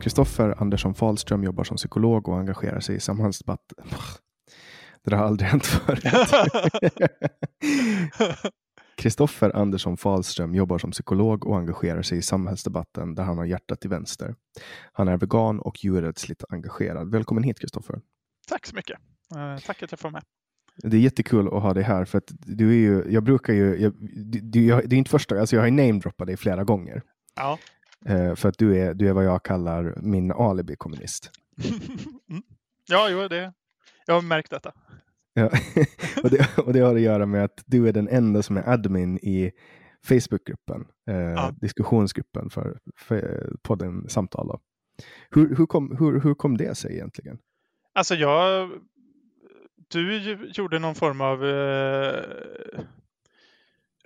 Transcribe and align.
Kristoffer 0.00 0.62
Andersson 0.62 0.94
Fahlström 0.94 1.44
jobbar 1.44 1.64
som 1.64 1.76
psykolog 1.76 2.28
och 2.28 2.38
engagerar 2.38 2.80
sig 2.80 2.96
i 2.96 3.00
samhällsdebatt. 3.00 3.72
Det 5.04 5.10
där 5.10 5.16
har 5.16 5.24
aldrig 5.24 5.50
hänt 5.50 5.66
förut. 5.66 6.04
Kristoffer 8.96 9.56
Andersson 9.56 9.96
Fahlström 9.96 10.54
jobbar 10.54 10.78
som 10.78 10.90
psykolog 10.90 11.46
och 11.46 11.56
engagerar 11.56 12.02
sig 12.02 12.18
i 12.18 12.22
samhällsdebatten 12.22 13.14
där 13.14 13.22
han 13.22 13.38
har 13.38 13.44
hjärtat 13.44 13.80
till 13.80 13.90
vänster. 13.90 14.34
Han 14.92 15.08
är 15.08 15.16
vegan 15.16 15.60
och 15.60 15.84
djurrättsligt 15.84 16.44
engagerad. 16.48 17.10
Välkommen 17.10 17.44
hit 17.44 17.60
Kristoffer. 17.60 18.00
Tack 18.48 18.66
så 18.66 18.76
mycket. 18.76 18.98
Uh, 19.36 19.58
tack 19.66 19.82
att 19.82 19.90
jag 19.90 20.00
får 20.00 20.10
med. 20.10 20.22
Det 20.82 20.96
är 20.96 21.00
jättekul 21.00 21.46
att 21.46 21.62
ha 21.62 21.74
dig 21.74 21.82
här 21.82 22.04
för 22.04 22.18
att 22.18 22.28
du 22.28 22.70
är 22.70 22.76
ju, 22.76 23.12
jag 23.12 23.24
brukar 23.24 23.52
ju, 23.52 23.76
jag, 23.76 23.92
du, 24.42 24.66
jag, 24.66 24.88
det 24.88 24.96
är 24.96 24.98
inte 24.98 25.10
första, 25.10 25.40
alltså 25.40 25.56
jag 25.56 25.62
har 25.62 25.66
ju 25.66 25.74
namedroppat 25.74 26.26
dig 26.26 26.36
flera 26.36 26.64
gånger. 26.64 27.02
Ja. 27.36 27.58
Uh, 28.10 28.34
för 28.34 28.48
att 28.48 28.58
du 28.58 28.78
är, 28.78 28.94
du 28.94 29.08
är 29.08 29.12
vad 29.12 29.24
jag 29.24 29.42
kallar 29.42 29.94
min 30.02 30.32
alibi-kommunist. 30.32 31.30
mm. 32.30 32.42
Ja, 32.88 33.08
jo, 33.10 33.28
det, 33.28 33.52
jag 34.06 34.14
har 34.14 34.22
märkt 34.22 34.50
detta. 34.50 34.72
Ja. 35.34 35.44
och, 36.22 36.30
det, 36.30 36.58
och 36.58 36.72
det 36.72 36.80
har 36.80 36.94
att 36.94 37.00
göra 37.00 37.26
med 37.26 37.44
att 37.44 37.62
du 37.66 37.88
är 37.88 37.92
den 37.92 38.08
enda 38.08 38.42
som 38.42 38.56
är 38.56 38.68
admin 38.68 39.18
i 39.18 39.52
Facebookgruppen, 40.04 40.86
eh, 41.08 41.16
ja. 41.16 41.54
diskussionsgruppen 41.60 42.50
för, 42.50 42.78
för 42.96 43.52
podden 43.62 44.08
Samtal. 44.08 44.46
Då. 44.46 44.60
Hur, 45.30 45.56
hur, 45.56 45.66
kom, 45.66 45.96
hur, 45.98 46.20
hur 46.20 46.34
kom 46.34 46.56
det 46.56 46.74
sig 46.74 46.94
egentligen? 46.94 47.38
Alltså 47.92 48.14
jag, 48.14 48.70
du 49.88 50.18
gjorde 50.54 50.78
någon 50.78 50.94
form 50.94 51.20
av 51.20 51.44
eh, 51.44 52.24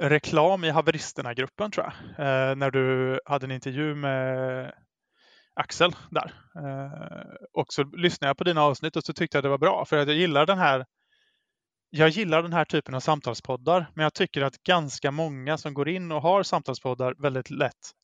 reklam 0.01 0.65
i 0.65 0.71
haveristerna-gruppen 0.71 1.71
tror 1.71 1.87
jag, 1.87 2.27
eh, 2.27 2.57
när 2.57 2.71
du 2.71 3.21
hade 3.25 3.47
en 3.47 3.51
intervju 3.51 3.95
med 3.95 4.73
Axel 5.55 5.97
där. 6.11 6.35
Eh, 6.57 7.35
och 7.53 7.67
så 7.73 7.83
lyssnade 7.83 8.29
jag 8.29 8.37
på 8.37 8.45
dina 8.45 8.63
avsnitt 8.63 8.97
och 8.97 9.05
så 9.05 9.13
tyckte 9.13 9.37
jag 9.37 9.45
det 9.45 9.49
var 9.49 9.59
bra 9.59 9.85
för 9.85 9.97
att 9.97 10.09
jag 10.09 10.17
gillar 10.17 10.47
den 10.47 10.59
här 10.59 10.87
jag 11.93 12.09
gillar 12.09 12.43
den 12.43 12.53
här 12.53 12.65
typen 12.65 12.95
av 12.95 13.01
samtalspoddar, 13.01 13.87
men 13.95 14.03
jag 14.03 14.15
tycker 14.15 14.43
att 14.43 14.63
ganska 14.63 15.11
många 15.11 15.59
som 15.59 15.75
går 15.75 15.89
in 15.89 16.13
och 16.13 16.23
har 16.23 16.43
samtalspoddar 16.43 17.15
väldigt 17.19 17.51
lätt 17.51 17.95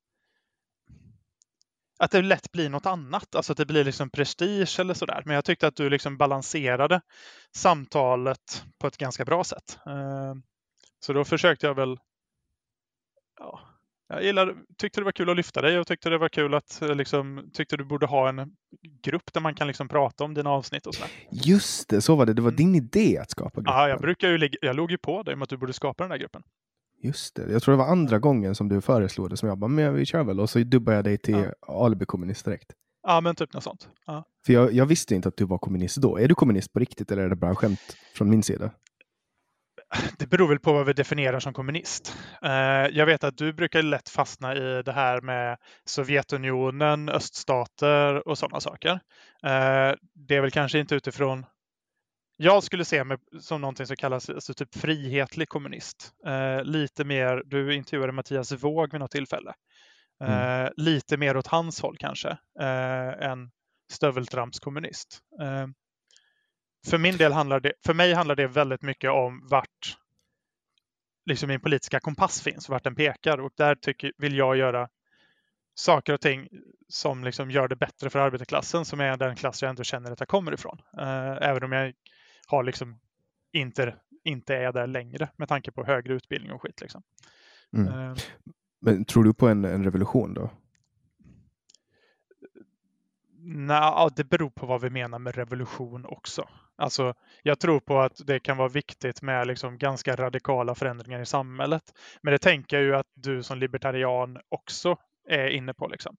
att 1.98 2.10
det 2.10 2.22
lätt 2.22 2.52
blir 2.52 2.70
något 2.70 2.86
annat, 2.86 3.34
alltså 3.34 3.52
att 3.52 3.58
det 3.58 3.66
blir 3.66 3.84
liksom 3.84 4.10
prestige 4.10 4.80
eller 4.80 4.94
sådär. 4.94 5.22
Men 5.24 5.34
jag 5.34 5.44
tyckte 5.44 5.66
att 5.66 5.76
du 5.76 5.90
liksom 5.90 6.16
balanserade 6.16 7.00
samtalet 7.56 8.64
på 8.78 8.86
ett 8.86 8.96
ganska 8.96 9.24
bra 9.24 9.44
sätt. 9.44 9.78
Eh, 9.86 10.34
så 11.06 11.12
då 11.12 11.24
försökte 11.24 11.66
jag 11.66 11.74
väl 11.74 11.98
ja, 13.38 13.60
jag 14.08 14.24
gillade, 14.24 14.54
tyckte 14.78 15.00
det 15.00 15.04
var 15.04 15.12
kul 15.12 15.30
att 15.30 15.36
lyfta 15.36 15.62
dig 15.62 15.78
och 15.78 15.86
tyckte 15.86 16.10
det 16.10 16.18
var 16.18 16.28
kul 16.28 16.54
att 16.54 16.82
eh, 16.82 16.94
liksom, 16.94 17.50
tyckte 17.52 17.76
du 17.76 17.84
borde 17.84 18.06
ha 18.06 18.28
en 18.28 18.56
grupp 19.02 19.32
där 19.32 19.40
man 19.40 19.54
kan 19.54 19.66
liksom 19.66 19.88
prata 19.88 20.24
om 20.24 20.34
dina 20.34 20.50
avsnitt 20.50 20.86
och 20.86 20.94
sådär. 20.94 21.10
Just 21.30 21.88
det, 21.88 22.00
så 22.00 22.16
var 22.16 22.26
det. 22.26 22.32
Det 22.32 22.42
var 22.42 22.50
din 22.50 22.74
idé 22.74 23.18
att 23.18 23.30
skapa 23.30 23.60
gruppen. 23.60 23.74
Ja, 23.74 23.88
jag 23.88 24.00
brukar 24.00 24.28
ju, 24.28 24.50
jag 24.60 24.76
låg 24.76 24.90
ju 24.90 24.98
på 24.98 25.22
dig 25.22 25.36
med 25.36 25.42
att 25.42 25.48
du 25.48 25.56
borde 25.56 25.72
skapa 25.72 26.04
den 26.04 26.10
där 26.10 26.18
gruppen. 26.18 26.42
Just 27.02 27.34
det, 27.34 27.52
jag 27.52 27.62
tror 27.62 27.72
det 27.72 27.78
var 27.78 27.88
andra 27.88 28.18
gången 28.18 28.54
som 28.54 28.68
du 28.68 28.80
föreslog 28.80 29.30
det 29.30 29.36
som 29.36 29.48
jag 29.48 29.58
bara, 29.58 29.68
men 29.68 29.94
vi 29.94 30.06
kör 30.06 30.24
väl 30.24 30.40
och 30.40 30.50
så 30.50 30.58
dubbade 30.58 30.96
jag 30.96 31.04
dig 31.04 31.18
till 31.18 31.34
ja. 31.34 31.84
alibi-kommunist 31.84 32.44
direkt. 32.44 32.72
Ja, 33.02 33.20
men 33.20 33.34
typ 33.34 33.52
något 33.52 33.64
sånt. 33.64 33.88
Ja. 34.06 34.24
För 34.46 34.52
jag, 34.52 34.72
jag, 34.72 34.86
visste 34.86 35.14
inte 35.14 35.28
att 35.28 35.36
du 35.36 35.44
var 35.44 35.58
kommunist 35.58 35.96
då. 35.96 36.18
Är 36.18 36.28
du 36.28 36.34
kommunist 36.34 36.72
på 36.72 36.78
riktigt 36.78 37.10
eller 37.10 37.22
är 37.22 37.28
det 37.28 37.36
bara 37.36 37.54
skämt 37.54 37.96
från 38.14 38.30
min 38.30 38.42
sida? 38.42 38.70
det 40.18 40.26
beror 40.26 40.48
väl 40.48 40.58
på 40.58 40.72
vad 40.72 40.86
vi 40.86 40.92
definierar 40.92 41.40
som 41.40 41.52
kommunist. 41.52 42.16
Eh, 42.42 42.50
jag 42.90 43.06
vet 43.06 43.24
att 43.24 43.36
du 43.36 43.52
brukar 43.52 43.82
lätt 43.82 44.08
fastna 44.08 44.54
i 44.56 44.82
det 44.82 44.92
här 44.92 45.20
med 45.20 45.58
Sovjetunionen, 45.84 47.08
öststater 47.08 48.28
och 48.28 48.38
sådana 48.38 48.60
saker. 48.60 48.90
Eh, 49.42 49.94
det 50.14 50.36
är 50.36 50.40
väl 50.40 50.50
kanske 50.50 50.78
inte 50.78 50.94
utifrån 50.94 51.46
jag 52.36 52.62
skulle 52.62 52.84
se 52.84 53.04
mig 53.04 53.18
som 53.40 53.60
någonting 53.60 53.86
som 53.86 53.96
kallas 53.96 54.30
alltså 54.30 54.54
typ 54.54 54.74
frihetlig 54.74 55.48
kommunist. 55.48 56.12
Eh, 56.26 56.64
lite 56.64 57.04
mer, 57.04 57.42
du 57.46 57.74
intervjuade 57.74 58.12
Mattias 58.12 58.52
Våg 58.52 58.92
vid 58.92 59.00
något 59.00 59.10
tillfälle. 59.10 59.54
Mm. 60.24 60.72
Lite 60.76 61.16
mer 61.16 61.36
åt 61.36 61.46
hans 61.46 61.80
håll 61.80 61.96
kanske 61.98 62.38
än 63.20 63.50
stöveltrampskommunist. 63.92 65.20
För 66.90 66.98
min 66.98 67.16
del 67.16 67.32
handlar 67.32 67.60
det, 67.60 67.72
för 67.86 67.94
mig 67.94 68.14
handlar 68.14 68.36
det 68.36 68.46
väldigt 68.46 68.82
mycket 68.82 69.10
om 69.10 69.48
vart 69.50 69.98
liksom 71.26 71.48
min 71.48 71.60
politiska 71.60 72.00
kompass 72.00 72.42
finns, 72.42 72.68
vart 72.68 72.84
den 72.84 72.94
pekar 72.94 73.38
och 73.38 73.52
där 73.56 73.74
tycker, 73.74 74.12
vill 74.16 74.36
jag 74.36 74.56
göra 74.56 74.88
saker 75.74 76.12
och 76.12 76.20
ting 76.20 76.48
som 76.88 77.24
liksom 77.24 77.50
gör 77.50 77.68
det 77.68 77.76
bättre 77.76 78.10
för 78.10 78.18
arbetarklassen 78.18 78.84
som 78.84 79.00
är 79.00 79.16
den 79.16 79.36
klass 79.36 79.62
jag 79.62 79.68
ändå 79.68 79.82
känner 79.82 80.12
att 80.12 80.20
jag 80.20 80.28
kommer 80.28 80.54
ifrån. 80.54 80.78
Eh, 80.98 81.48
även 81.48 81.62
om 81.62 81.72
jag 81.72 81.92
har 82.46 82.62
liksom 82.62 83.00
inte, 83.52 83.96
inte 84.24 84.56
är 84.56 84.72
där 84.72 84.86
längre 84.86 85.28
med 85.36 85.48
tanke 85.48 85.72
på 85.72 85.84
högre 85.84 86.14
utbildning 86.14 86.52
och 86.52 86.62
skit. 86.62 86.80
Liksom. 86.80 87.02
Mm. 87.76 87.88
Eh, 87.88 88.16
Men 88.80 89.04
tror 89.04 89.24
du 89.24 89.34
på 89.34 89.48
en, 89.48 89.64
en 89.64 89.84
revolution 89.84 90.34
då? 90.34 90.50
Nej, 93.38 94.08
det 94.16 94.24
beror 94.24 94.50
på 94.50 94.66
vad 94.66 94.80
vi 94.80 94.90
menar 94.90 95.18
med 95.18 95.34
revolution 95.34 96.06
också. 96.06 96.48
Alltså, 96.78 97.14
jag 97.42 97.58
tror 97.58 97.80
på 97.80 98.00
att 98.00 98.26
det 98.26 98.38
kan 98.38 98.56
vara 98.56 98.68
viktigt 98.68 99.22
med 99.22 99.46
liksom 99.46 99.78
ganska 99.78 100.16
radikala 100.16 100.74
förändringar 100.74 101.20
i 101.20 101.26
samhället. 101.26 101.82
Men 102.22 102.32
det 102.32 102.38
tänker 102.38 102.76
jag 102.76 102.84
ju 102.84 102.96
att 102.96 103.06
du 103.14 103.42
som 103.42 103.58
libertarian 103.58 104.38
också 104.48 104.96
är 105.28 105.48
inne 105.48 105.74
på. 105.74 105.88
Liksom. 105.88 106.16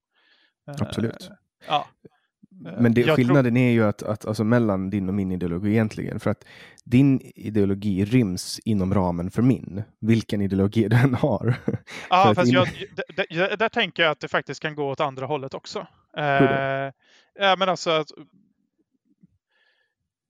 Absolut. 0.80 1.30
Uh, 1.30 1.36
ja. 1.68 1.88
Men 2.60 2.94
det, 2.94 3.16
skillnaden 3.16 3.54
tror... 3.54 3.64
är 3.64 3.72
ju 3.72 3.84
att, 3.84 4.04
att 4.04 4.26
alltså 4.26 4.44
mellan 4.44 4.90
din 4.90 5.08
och 5.08 5.14
min 5.14 5.32
ideologi 5.32 5.72
egentligen. 5.72 6.20
För 6.20 6.30
att 6.30 6.46
din 6.84 7.22
ideologi 7.36 8.06
ryms 8.06 8.60
inom 8.60 8.94
ramen 8.94 9.32
för 9.32 9.42
min, 9.42 9.84
vilken 10.02 10.42
ideologi 10.42 10.88
den 10.88 11.14
har. 11.14 11.56
Ja, 12.10 12.34
fast 12.36 12.48
in... 12.48 12.54
jag, 12.54 12.68
där, 13.16 13.58
där, 13.58 13.70
tänker 13.70 14.04
jag 14.04 14.12
att 14.12 14.20
det 14.20 14.28
faktiskt 14.28 14.62
kan 14.62 14.76
gå 14.76 14.90
åt 14.90 15.00
andra 15.00 15.26
hållet 15.26 15.54
också. 15.54 15.80
Uh, 16.18 16.92
ja, 17.40 17.56
men 17.58 17.70
alltså 17.70 18.06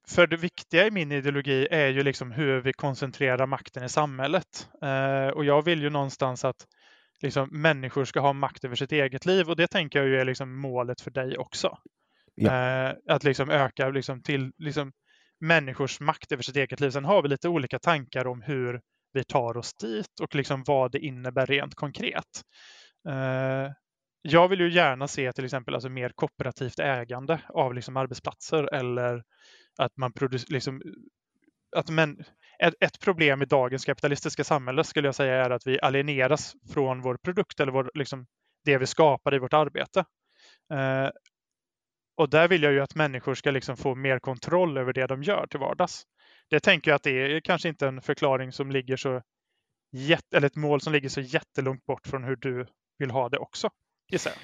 för 0.09 0.27
det 0.27 0.37
viktiga 0.37 0.87
i 0.87 0.91
min 0.91 1.11
ideologi 1.11 1.67
är 1.71 1.87
ju 1.87 2.03
liksom 2.03 2.31
hur 2.31 2.61
vi 2.61 2.73
koncentrerar 2.73 3.45
makten 3.45 3.83
i 3.83 3.89
samhället. 3.89 4.69
Uh, 4.83 5.27
och 5.27 5.45
jag 5.45 5.65
vill 5.65 5.81
ju 5.81 5.89
någonstans 5.89 6.45
att 6.45 6.65
liksom, 7.21 7.49
människor 7.51 8.05
ska 8.05 8.19
ha 8.19 8.33
makt 8.33 8.63
över 8.63 8.75
sitt 8.75 8.91
eget 8.91 9.25
liv 9.25 9.49
och 9.49 9.55
det 9.55 9.67
tänker 9.67 9.99
jag 9.99 10.07
ju 10.07 10.19
är 10.19 10.25
liksom 10.25 10.55
målet 10.59 11.01
för 11.01 11.11
dig 11.11 11.37
också. 11.37 11.77
Ja. 12.35 12.89
Eh, 12.89 12.95
att 13.09 13.23
liksom 13.23 13.49
öka 13.49 13.89
liksom 13.89 14.21
till 14.21 14.51
liksom 14.57 14.91
människors 15.39 15.99
makt 15.99 16.31
över 16.31 16.43
sitt 16.43 16.55
eget 16.55 16.79
liv. 16.79 16.89
Sen 16.89 17.05
har 17.05 17.21
vi 17.21 17.29
lite 17.29 17.49
olika 17.49 17.79
tankar 17.79 18.27
om 18.27 18.41
hur 18.41 18.81
vi 19.13 19.23
tar 19.23 19.57
oss 19.57 19.73
dit 19.73 20.19
och 20.21 20.35
liksom 20.35 20.63
vad 20.67 20.91
det 20.91 20.99
innebär 20.99 21.45
rent 21.45 21.75
konkret. 21.75 22.41
Eh, 23.09 23.71
jag 24.21 24.47
vill 24.47 24.59
ju 24.59 24.71
gärna 24.71 25.07
se 25.07 25.33
till 25.33 25.45
exempel 25.45 25.73
alltså 25.73 25.89
mer 25.89 26.11
kooperativt 26.15 26.79
ägande 26.79 27.39
av 27.49 27.73
liksom 27.73 27.97
arbetsplatser 27.97 28.73
eller 28.73 29.23
att 29.77 29.97
man 29.97 30.13
liksom, 30.47 30.81
att 31.75 31.89
men, 31.89 32.23
ett, 32.63 32.73
ett, 32.79 32.99
problem 32.99 33.41
i 33.41 33.45
dagens 33.45 33.85
kapitalistiska 33.85 34.43
samhälle 34.43 34.83
skulle 34.83 35.07
jag 35.07 35.15
säga 35.15 35.45
är 35.45 35.49
att 35.49 35.67
vi 35.67 35.79
alieneras 35.81 36.53
från 36.73 37.01
vår 37.01 37.17
produkt 37.17 37.59
eller 37.59 37.71
vår, 37.71 37.91
liksom, 37.93 38.25
det 38.65 38.77
vi 38.77 38.85
skapar 38.85 39.35
i 39.35 39.39
vårt 39.39 39.53
arbete. 39.53 40.05
Eh, 40.73 41.09
och 42.17 42.29
där 42.29 42.47
vill 42.47 42.63
jag 42.63 42.73
ju 42.73 42.79
att 42.79 42.95
människor 42.95 43.35
ska 43.35 43.51
liksom 43.51 43.77
få 43.77 43.95
mer 43.95 44.19
kontroll 44.19 44.77
över 44.77 44.93
det 44.93 45.07
de 45.07 45.23
gör 45.23 45.47
till 45.47 45.59
vardags. 45.59 46.03
Det 46.49 46.59
tänker 46.59 46.91
jag 46.91 46.95
att 46.95 47.03
det 47.03 47.35
är 47.35 47.39
kanske 47.39 47.69
inte 47.69 47.87
en 47.87 48.01
förklaring 48.01 48.51
som 48.51 48.71
ligger 48.71 48.97
så 48.97 49.21
jätte, 49.91 50.37
eller 50.37 50.47
ett 50.47 50.55
mål 50.55 50.81
som 50.81 50.93
ligger 50.93 51.09
så 51.09 51.21
jättelångt 51.21 51.85
bort 51.85 52.07
från 52.07 52.23
hur 52.23 52.35
du 52.35 52.67
vill 52.97 53.11
ha 53.11 53.29
det 53.29 53.37
också. 53.37 53.69
Gissar 54.11 54.31
jag. 54.31 54.39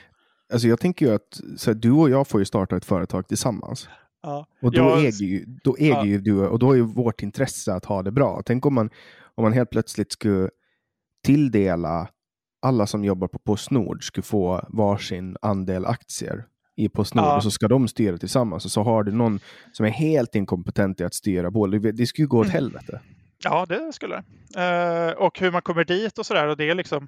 Alltså 0.53 0.67
jag 0.67 0.79
tänker 0.79 1.05
ju 1.05 1.13
att 1.13 1.41
så 1.57 1.73
du 1.73 1.91
och 1.91 2.09
jag 2.09 2.27
får 2.27 2.41
ju 2.41 2.45
starta 2.45 2.77
ett 2.77 2.85
företag 2.85 3.27
tillsammans. 3.27 3.89
Ja. 4.23 4.47
Och 4.61 4.71
då 4.71 4.81
jag... 4.81 4.99
äger, 4.99 5.25
ju, 5.25 5.45
då 5.63 5.75
äger 5.79 5.95
ja. 5.95 6.05
ju 6.05 6.21
du, 6.21 6.47
och 6.47 6.59
då 6.59 6.71
är 6.71 6.75
ju 6.75 6.81
vårt 6.81 7.23
intresse 7.23 7.73
att 7.73 7.85
ha 7.85 8.03
det 8.03 8.11
bra. 8.11 8.41
Tänk 8.45 8.65
om 8.65 8.73
man, 8.73 8.89
om 9.35 9.41
man 9.43 9.53
helt 9.53 9.69
plötsligt 9.69 10.11
skulle 10.11 10.49
tilldela 11.23 12.09
alla 12.61 12.87
som 12.87 13.03
jobbar 13.03 13.27
på 13.27 13.39
Postnord 13.39 14.03
skulle 14.03 14.23
få 14.23 14.65
varsin 14.69 15.37
andel 15.41 15.85
aktier 15.85 16.45
i 16.75 16.89
Postnord 16.89 17.25
ja. 17.25 17.35
och 17.35 17.43
så 17.43 17.51
ska 17.51 17.67
de 17.67 17.87
styra 17.87 18.17
tillsammans 18.17 18.65
och 18.65 18.71
så 18.71 18.83
har 18.83 19.03
du 19.03 19.11
någon 19.11 19.39
som 19.71 19.85
är 19.85 19.89
helt 19.89 20.35
inkompetent 20.35 21.01
i 21.01 21.03
att 21.03 21.13
styra 21.13 21.51
båda. 21.51 21.91
Det 21.91 22.05
skulle 22.05 22.27
gå 22.27 22.39
åt 22.39 22.45
mm. 22.45 22.53
helvete. 22.53 23.01
Ja, 23.43 23.65
det 23.65 23.93
skulle 23.93 24.15
det. 24.15 25.11
Uh, 25.11 25.17
och 25.17 25.39
hur 25.39 25.51
man 25.51 25.61
kommer 25.61 25.85
dit 25.85 26.17
och 26.17 26.25
sådär. 26.25 26.55
det, 26.55 26.73
liksom, 26.73 27.07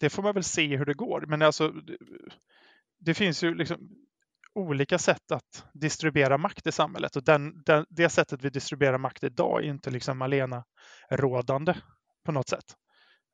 det 0.00 0.10
får 0.10 0.22
man 0.22 0.34
väl 0.34 0.44
se 0.44 0.76
hur 0.76 0.84
det 0.84 0.94
går. 0.94 1.24
Men 1.28 1.42
alltså, 1.42 1.68
det, 1.68 1.96
det 2.98 3.14
finns 3.14 3.44
ju 3.44 3.54
liksom 3.54 3.78
olika 4.54 4.98
sätt 4.98 5.32
att 5.32 5.64
distribuera 5.74 6.38
makt 6.38 6.66
i 6.66 6.72
samhället 6.72 7.16
och 7.16 7.24
den, 7.24 7.62
den, 7.66 7.86
det 7.88 8.08
sättet 8.08 8.44
vi 8.44 8.50
distribuerar 8.50 8.98
makt 8.98 9.24
idag 9.24 9.64
är 9.64 9.68
inte 9.68 9.90
liksom 9.90 10.22
alena 10.22 10.64
rådande 11.10 11.74
på 12.24 12.32
något 12.32 12.48
sätt. 12.48 12.64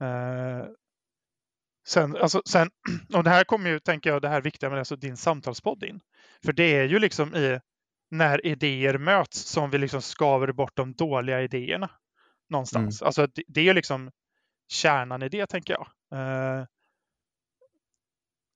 Uh, 0.03 0.67
Sen, 1.87 2.17
alltså, 2.17 2.43
sen, 2.49 2.71
och 3.15 3.25
det 3.25 3.31
här 3.31 3.45
kommer 3.45 3.71
ju, 3.71 3.81
tänker 3.81 4.11
jag, 4.11 4.23
det 4.23 4.29
här 4.29 4.41
viktiga 4.41 4.71
med 4.71 4.79
alltså 4.79 4.97
din 4.97 5.17
samtalspodd 5.17 5.85
in. 5.85 6.01
För 6.45 6.53
det 6.53 6.77
är 6.77 6.85
ju 6.85 6.99
liksom 6.99 7.35
i 7.35 7.61
när 8.11 8.47
idéer 8.47 8.99
möts 8.99 9.39
som 9.39 9.71
vi 9.71 9.79
liksom 9.79 10.03
skaver 10.03 10.53
bort 10.53 10.77
de 10.77 10.95
dåliga 10.95 11.43
idéerna 11.43 11.91
någonstans. 12.51 13.03
Mm. 13.03 13.07
Alltså 13.07 13.27
det, 13.27 13.43
det 13.49 13.61
är 13.61 13.65
ju 13.65 13.73
liksom 13.73 14.11
kärnan 14.69 15.23
i 15.23 15.29
det, 15.29 15.47
tänker 15.47 15.77
jag. 15.79 15.87
Uh, 16.21 16.65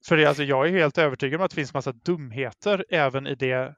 för 0.07 0.17
det, 0.17 0.27
alltså, 0.27 0.43
jag 0.43 0.69
är 0.69 0.73
helt 0.73 0.99
övertygad 0.99 1.41
om 1.41 1.45
att 1.45 1.51
det 1.51 1.55
finns 1.55 1.75
massa 1.75 1.93
dumheter 1.93 2.85
även 2.89 3.27
i 3.27 3.35
det. 3.35 3.75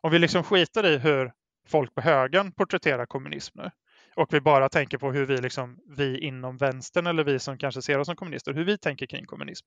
Om 0.00 0.10
vi 0.10 0.18
liksom 0.18 0.42
skiter 0.42 0.86
i 0.86 0.98
hur 0.98 1.32
folk 1.68 1.94
på 1.94 2.00
högern 2.00 2.52
porträtterar 2.52 3.06
kommunism 3.06 3.58
nu 3.58 3.70
och 4.16 4.34
vi 4.34 4.40
bara 4.40 4.68
tänker 4.68 4.98
på 4.98 5.12
hur 5.12 5.26
vi, 5.26 5.36
liksom, 5.36 5.78
vi 5.96 6.18
inom 6.18 6.56
vänstern 6.56 7.06
eller 7.06 7.24
vi 7.24 7.38
som 7.38 7.58
kanske 7.58 7.82
ser 7.82 7.98
oss 7.98 8.06
som 8.06 8.16
kommunister, 8.16 8.52
hur 8.52 8.64
vi 8.64 8.78
tänker 8.78 9.06
kring 9.06 9.26
kommunism. 9.26 9.66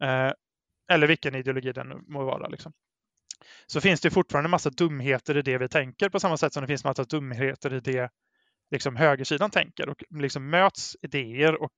Eh, 0.00 0.32
eller 0.90 1.06
vilken 1.06 1.34
ideologi 1.34 1.72
den 1.72 2.04
må 2.08 2.24
vara. 2.24 2.48
Liksom. 2.48 2.72
Så 3.66 3.80
finns 3.80 4.00
det 4.00 4.10
fortfarande 4.10 4.50
massa 4.50 4.70
dumheter 4.70 5.36
i 5.36 5.42
det 5.42 5.58
vi 5.58 5.68
tänker 5.68 6.08
på 6.08 6.20
samma 6.20 6.36
sätt 6.36 6.52
som 6.52 6.60
det 6.60 6.66
finns 6.66 6.84
massa 6.84 7.04
dumheter 7.04 7.74
i 7.74 7.80
det 7.80 8.10
liksom, 8.70 8.96
högersidan 8.96 9.50
tänker. 9.50 9.88
Och 9.88 10.02
liksom 10.10 10.50
möts 10.50 10.96
idéer 11.02 11.62
och 11.62 11.76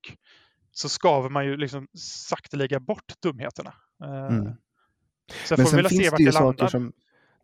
så 0.74 0.88
skaver 0.88 1.28
man 1.28 1.46
ju 1.46 1.56
liksom 1.56 1.88
sakteliga 2.28 2.80
bort 2.80 3.12
dumheterna. 3.22 3.74
Eh, 4.04 4.26
mm. 4.26 4.52
Så 5.44 5.54
Men 5.56 5.66
sen 5.66 5.84
finns 5.84 6.10
det 6.10 6.22
ju 6.22 6.32
saker 6.32 6.66
som, 6.66 6.92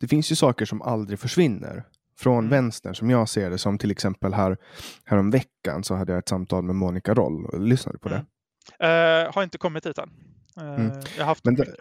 det 0.01 0.09
finns 0.09 0.33
ju 0.33 0.37
saker 0.37 0.65
som 0.65 0.83
aldrig 0.83 1.19
försvinner 1.19 1.85
från 2.19 2.39
mm. 2.39 2.51
vänstern 2.51 2.95
som 2.95 3.11
jag 3.11 3.29
ser 3.29 3.51
det. 3.51 3.59
Som 3.59 3.79
till 3.79 3.91
exempel 3.91 4.35
här, 4.35 4.57
här 5.05 5.31
veckan 5.31 5.85
så 5.85 5.95
hade 5.95 6.13
jag 6.13 6.19
ett 6.19 6.29
samtal 6.29 6.65
med 6.65 6.75
Monica 6.75 7.15
Roll. 7.15 7.67
Lyssnade 7.69 7.97
du 7.97 8.01
på 8.01 8.09
det? 8.09 8.25
Mm. 8.79 9.27
Uh, 9.27 9.33
har 9.35 9.43
inte 9.43 9.59
kommit 9.59 9.85
dit 9.85 9.99
än. 9.99 10.11
Uh, 10.61 10.75
mm. 10.75 10.93
Jag 11.17 11.25
har 11.25 11.29
haft 11.29 11.45
Men 11.45 11.55
det, 11.55 11.75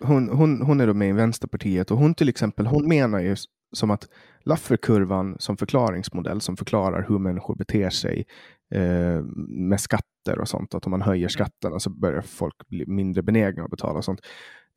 hon, 0.00 0.28
hon, 0.28 0.62
hon 0.62 0.80
är 0.80 0.86
då 0.86 0.94
med 0.94 1.08
i 1.08 1.12
Vänsterpartiet 1.12 1.90
och 1.90 1.98
hon 1.98 2.14
till 2.14 2.28
exempel 2.28 2.66
hon 2.66 2.88
menar 2.88 3.18
ju 3.18 3.36
som 3.72 3.90
att 3.90 4.08
Lafferkurvan 4.44 5.36
som 5.38 5.56
förklaringsmodell 5.56 6.40
som 6.40 6.56
förklarar 6.56 7.06
hur 7.08 7.18
människor 7.18 7.54
beter 7.54 7.90
sig 7.90 8.26
eh, 8.74 9.22
med 9.48 9.80
skatter 9.80 10.38
och 10.40 10.48
sånt. 10.48 10.74
Att 10.74 10.86
om 10.86 10.90
man 10.90 11.02
höjer 11.02 11.22
mm. 11.22 11.30
skatterna 11.30 11.80
så 11.80 11.90
börjar 11.90 12.22
folk 12.22 12.68
bli 12.68 12.86
mindre 12.86 13.22
benägna 13.22 13.64
att 13.64 13.70
betala 13.70 13.98
och 13.98 14.04
sånt. 14.04 14.20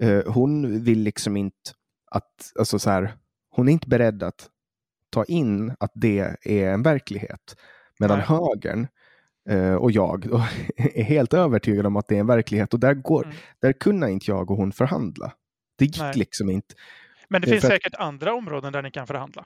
Eh, 0.04 0.22
hon 0.26 0.84
vill 0.84 1.00
liksom 1.00 1.38
inte 1.38 1.72
att, 2.12 2.52
alltså 2.60 2.80
så 2.80 2.90
här, 2.90 3.14
hon 3.50 3.68
är 3.68 3.72
inte 3.72 3.88
beredd 3.88 4.24
att 4.24 4.50
ta 5.10 5.24
in 5.24 5.76
att 5.80 5.92
det 5.94 6.36
är 6.42 6.70
en 6.70 6.84
verklighet. 6.84 7.56
Medan 8.00 8.18
Nej. 8.18 8.28
högern 8.28 8.88
eh, 9.50 9.76
och 9.76 9.92
jag 9.92 10.26
är 10.78 11.04
helt 11.04 11.34
övertygad 11.34 11.86
om 11.86 11.96
att 11.96 12.08
det 12.08 12.16
är 12.16 12.20
en 12.20 12.28
verklighet 12.28 12.74
och 12.74 12.80
där, 12.80 12.94
går, 12.94 13.24
mm. 13.24 13.38
där 13.60 13.74
kunde 13.74 14.12
inte 14.12 14.32
jag 14.32 14.52
och 14.52 14.58
hon 14.58 14.72
förhandla. 14.72 15.34
Det 15.78 15.86
gick 15.86 16.00
Nej. 16.00 16.14
liksom 16.16 16.50
inte. 16.50 16.76
Men 17.30 17.42
det 17.42 17.48
finns 17.48 17.64
säkert 17.64 17.96
andra 17.96 18.34
områden 18.34 18.74
där 18.74 18.82
ni 18.82 18.92
kan 18.92 19.08
förhandla. 19.08 19.46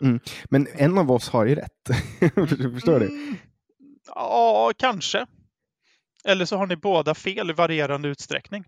Mm. 0.00 0.20
Men 0.50 0.66
en 0.72 0.98
av 0.98 1.10
oss 1.10 1.28
har 1.28 1.46
ju 1.46 1.54
rätt. 1.54 1.88
Förstår 2.74 3.00
du? 3.00 3.34
Ja, 4.14 4.72
kanske. 4.76 5.26
Eller 6.24 6.44
så 6.44 6.56
har 6.56 6.66
ni 6.66 6.76
båda 6.76 7.14
fel 7.14 7.50
i 7.50 7.52
varierande 7.52 8.08
utsträckning. 8.08 8.64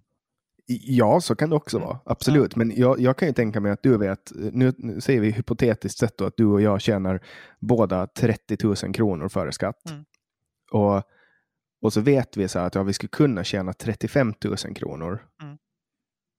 Ja, 0.67 1.21
så 1.21 1.35
kan 1.35 1.51
det 1.51 1.57
också 1.57 1.77
mm. 1.77 1.89
vara. 1.89 1.99
Absolut. 2.05 2.57
Men 2.57 2.73
jag, 2.77 3.01
jag, 3.01 3.17
kan 3.17 3.29
ju 3.29 3.35
tänka 3.35 3.61
mig 3.61 3.73
att 3.73 3.83
du 3.83 3.99
vet, 3.99 4.33
nu, 4.35 4.73
nu 4.79 5.01
säger 5.01 5.21
vi 5.21 5.31
hypotetiskt 5.31 5.99
sett 5.99 6.19
då 6.19 6.25
att 6.25 6.37
du 6.37 6.47
och 6.47 6.63
jag 6.63 6.81
tjänar 6.81 7.21
båda 7.61 8.07
30 8.07 8.57
000 8.65 8.77
kronor 8.77 9.29
före 9.29 9.53
skatt. 9.53 9.91
Mm. 9.91 10.05
Och, 10.71 11.03
och 11.83 11.93
så 11.93 12.01
vet 12.01 12.37
vi 12.37 12.49
så 12.49 12.59
att 12.59 12.75
ja, 12.75 12.83
vi 12.83 12.93
skulle 12.93 13.09
kunna 13.09 13.45
tjäna 13.45 13.73
35 13.73 14.35
000 14.45 14.57
kronor. 14.57 15.27
Mm. 15.43 15.59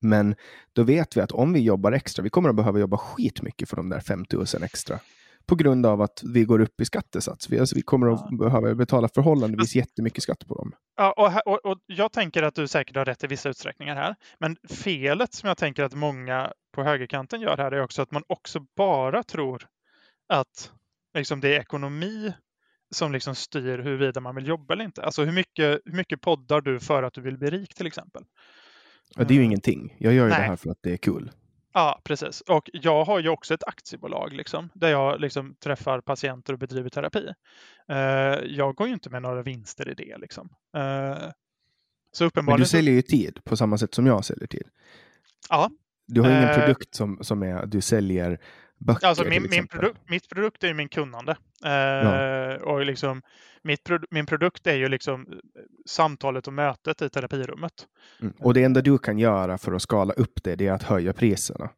Men 0.02 0.36
då 0.74 0.84
vet 0.84 1.18
vi 1.18 1.22
att 1.22 1.32
om 1.32 1.54
vi 1.54 1.60
jobbar 1.60 1.92
extra, 1.92 2.24
vi 2.24 2.30
kommer 2.30 2.50
att 2.50 2.56
behöva 2.56 2.80
jobba 2.80 2.98
skitmycket 2.98 3.70
för 3.70 3.76
de 3.76 3.90
där 3.90 4.00
5 4.00 4.26
000 4.34 4.46
extra. 4.64 5.00
På 5.46 5.56
grund 5.56 5.86
av 5.86 6.02
att 6.02 6.22
vi 6.34 6.44
går 6.44 6.62
upp 6.62 6.82
i 6.82 6.86
skattesats. 6.86 7.50
Vi, 7.50 7.60
alltså, 7.60 7.76
vi 7.76 7.82
kommer 7.82 8.14
att 8.14 8.30
behöva 8.40 8.76
betala 8.76 9.08
förhållandevis 9.08 9.76
jättemycket 9.76 10.24
skatt 10.24 10.48
på 10.48 10.56
dem. 10.56 10.72
Ja, 10.98 11.14
och, 11.18 11.54
och, 11.54 11.72
och, 11.72 11.78
jag 11.86 12.12
tänker 12.12 12.44
att 12.44 12.56
du 12.56 12.68
säkert 12.68 12.96
har 12.96 13.06
rätt 13.06 13.24
i 13.24 13.28
vissa 13.28 13.50
utsträckningar 13.50 13.96
här. 13.96 14.16
Men 14.40 14.58
felet 14.70 15.34
som 15.34 15.48
jag 15.48 15.58
tänker 15.58 15.84
att 15.84 15.94
många 15.94 16.54
på 16.76 16.84
högerkanten 16.84 17.42
gör 17.42 17.58
här 17.58 17.72
är 17.72 17.82
också 17.82 18.02
att 18.02 18.12
man 18.12 18.24
också 18.28 18.60
bara 18.78 19.24
tror 19.24 19.68
att 20.30 20.72
liksom, 21.14 21.42
det 21.42 21.56
är 21.56 21.60
ekonomi 21.60 22.34
som 22.92 23.12
liksom 23.12 23.36
styr 23.36 23.80
huruvida 23.80 24.20
man 24.20 24.36
vill 24.36 24.48
jobba 24.48 24.74
eller 24.74 24.86
inte. 24.86 25.04
Alltså 25.04 25.24
hur 25.24 25.32
mycket, 25.32 25.82
hur 25.86 25.94
mycket 25.94 26.22
poddar 26.22 26.62
du 26.62 26.80
för 26.80 27.04
att 27.04 27.14
du 27.14 27.22
vill 27.22 27.38
bli 27.38 27.50
rik 27.50 27.76
till 27.76 27.88
exempel? 27.88 28.24
Ja, 29.16 29.24
det 29.24 29.34
är 29.34 29.36
ju 29.36 29.40
mm. 29.40 29.46
ingenting. 29.46 29.96
Jag 30.00 30.14
gör 30.14 30.24
ju 30.24 30.30
Nej. 30.30 30.40
det 30.40 30.46
här 30.46 30.56
för 30.56 30.70
att 30.70 30.80
det 30.82 30.94
är 30.94 30.98
kul. 30.98 31.32
Ja, 31.74 32.02
precis. 32.04 32.42
Och 32.42 32.70
jag 32.74 33.04
har 33.04 33.20
ju 33.20 33.30
också 33.30 33.54
ett 33.54 33.68
aktiebolag 33.68 34.34
liksom, 34.34 34.70
där 34.74 34.90
jag 34.90 35.22
liksom 35.22 35.56
träffar 35.56 36.02
patienter 36.02 36.54
och 36.54 36.60
bedriver 36.60 36.90
terapi. 36.90 37.34
Uh, 37.92 37.98
jag 38.48 38.76
går 38.76 38.88
ju 38.88 38.94
inte 38.94 39.10
med 39.10 39.22
några 39.22 39.42
vinster 39.42 39.90
i 39.90 39.94
det. 39.94 40.18
Liksom. 40.18 40.50
Uh, 40.78 41.30
så 42.12 42.26
uppenbarligen... 42.26 42.60
Men 42.60 42.64
du 42.64 42.66
säljer 42.66 42.94
ju 42.94 43.02
tid 43.02 43.40
på 43.44 43.58
samma 43.58 43.78
sätt 43.78 43.94
som 43.94 44.06
jag 44.06 44.26
säljer 44.26 44.48
tid. 44.48 44.68
Ja. 45.50 45.70
Du 46.08 46.22
har 46.22 46.30
ingen 46.30 46.50
uh, 46.50 46.56
produkt 46.60 46.96
som, 46.96 47.20
som 47.22 47.44
är 47.44 47.66
du 47.66 47.82
säljer 47.82 48.40
böcker 48.86 49.08
alltså 49.08 49.24
min, 49.24 49.48
min 49.50 49.68
produkt, 49.68 50.00
Mitt 50.10 50.30
produkt 50.30 50.64
är 50.64 50.74
min 50.74 50.90
kunnande. 50.90 51.38
Ja. 51.62 52.58
Och 52.58 52.86
liksom, 52.86 53.22
mitt, 53.64 53.90
min 54.10 54.26
produkt 54.26 54.68
är 54.68 54.76
ju 54.76 54.88
liksom 54.88 55.28
samtalet 55.86 56.48
och 56.48 56.54
mötet 56.54 57.02
i 57.02 57.10
terapirummet. 57.10 57.74
Mm. 58.22 58.34
Och 58.40 58.54
det 58.54 58.64
enda 58.64 58.82
du 58.82 58.98
kan 58.98 59.20
göra 59.20 59.58
för 59.58 59.74
att 59.74 59.82
skala 59.82 60.14
upp 60.14 60.44
det, 60.44 60.56
det 60.56 60.68
är 60.68 60.74
att 60.74 60.84
höja 60.84 61.14
priserna. 61.14 61.70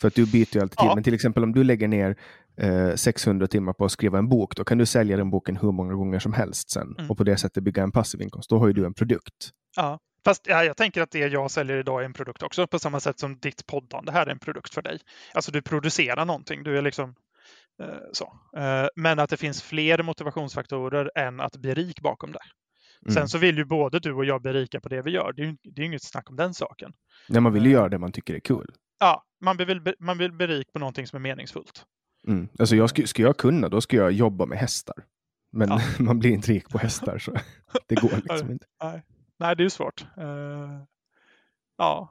För 0.00 0.08
att 0.08 0.14
du 0.14 0.26
byter 0.26 0.56
ju 0.56 0.60
alltid 0.60 0.74
ja. 0.76 0.82
till. 0.82 0.94
Men 0.94 1.04
till 1.04 1.14
exempel 1.14 1.42
om 1.42 1.52
du 1.52 1.64
lägger 1.64 1.88
ner 1.88 2.16
eh, 2.56 2.94
600 2.94 3.46
timmar 3.46 3.72
på 3.72 3.84
att 3.84 3.92
skriva 3.92 4.18
en 4.18 4.28
bok, 4.28 4.56
då 4.56 4.64
kan 4.64 4.78
du 4.78 4.86
sälja 4.86 5.16
den 5.16 5.30
boken 5.30 5.56
hur 5.56 5.72
många 5.72 5.94
gånger 5.94 6.18
som 6.18 6.32
helst 6.32 6.70
sen 6.70 6.94
mm. 6.98 7.10
och 7.10 7.18
på 7.18 7.24
det 7.24 7.36
sättet 7.36 7.64
bygga 7.64 7.82
en 7.82 7.92
passiv 7.92 8.22
inkomst. 8.22 8.50
Då 8.50 8.58
har 8.58 8.66
ju 8.66 8.72
du 8.72 8.86
en 8.86 8.94
produkt. 8.94 9.50
Ja. 9.76 9.98
Fast 10.24 10.46
ja, 10.46 10.64
jag 10.64 10.76
tänker 10.76 11.02
att 11.02 11.10
det 11.10 11.18
jag 11.18 11.50
säljer 11.50 11.76
idag 11.76 12.00
är 12.00 12.04
en 12.04 12.12
produkt 12.12 12.42
också, 12.42 12.66
på 12.66 12.78
samma 12.78 13.00
sätt 13.00 13.18
som 13.18 13.38
ditt 13.38 13.66
poddande 13.66 14.12
här 14.12 14.26
är 14.26 14.30
en 14.30 14.38
produkt 14.38 14.74
för 14.74 14.82
dig. 14.82 14.98
Alltså 15.34 15.52
du 15.52 15.62
producerar 15.62 16.24
någonting, 16.24 16.62
du 16.62 16.78
är 16.78 16.82
liksom 16.82 17.14
eh, 17.82 17.86
så. 18.12 18.38
Eh, 18.56 18.86
men 18.96 19.18
att 19.18 19.30
det 19.30 19.36
finns 19.36 19.62
fler 19.62 20.02
motivationsfaktorer 20.02 21.10
än 21.14 21.40
att 21.40 21.56
bli 21.56 21.74
rik 21.74 22.00
bakom 22.00 22.32
det. 22.32 22.38
Mm. 23.02 23.14
Sen 23.14 23.28
så 23.28 23.38
vill 23.38 23.56
ju 23.56 23.64
både 23.64 23.98
du 23.98 24.12
och 24.12 24.24
jag 24.24 24.42
bli 24.42 24.52
rika 24.52 24.80
på 24.80 24.88
det 24.88 25.02
vi 25.02 25.10
gör. 25.10 25.32
Det 25.32 25.42
är 25.42 25.46
ju 25.46 25.56
det 25.62 25.82
är 25.82 25.86
inget 25.86 26.02
snack 26.02 26.30
om 26.30 26.36
den 26.36 26.54
saken. 26.54 26.92
Nej, 27.28 27.40
man 27.40 27.52
vill 27.52 27.62
ju 27.62 27.70
eh. 27.70 27.72
göra 27.72 27.88
det 27.88 27.98
man 27.98 28.12
tycker 28.12 28.34
är 28.34 28.40
kul. 28.40 28.74
Ja, 28.98 29.24
man 29.40 29.56
vill, 29.56 29.94
man 29.98 30.18
vill 30.18 30.32
bli 30.32 30.46
rik 30.46 30.72
på 30.72 30.78
någonting 30.78 31.06
som 31.06 31.16
är 31.16 31.20
meningsfullt. 31.20 31.84
Mm. 32.26 32.48
Alltså 32.58 32.76
jag 32.76 32.90
ska, 32.90 33.06
ska 33.06 33.22
jag 33.22 33.36
kunna, 33.36 33.68
då 33.68 33.80
ska 33.80 33.96
jag 33.96 34.12
jobba 34.12 34.46
med 34.46 34.58
hästar. 34.58 34.96
Men 35.52 35.68
ja. 35.68 35.80
man 35.98 36.18
blir 36.18 36.30
inte 36.30 36.52
rik 36.52 36.68
på 36.68 36.78
hästar, 36.78 37.18
så 37.18 37.32
det 37.86 37.94
går 37.94 38.16
liksom 38.16 38.50
inte. 38.50 38.66
Nej, 38.82 39.02
Nej 39.40 39.56
det 39.56 39.60
är 39.60 39.64
ju 39.64 39.70
svårt. 39.70 40.06
Uh, 40.18 40.82
ja. 41.78 42.08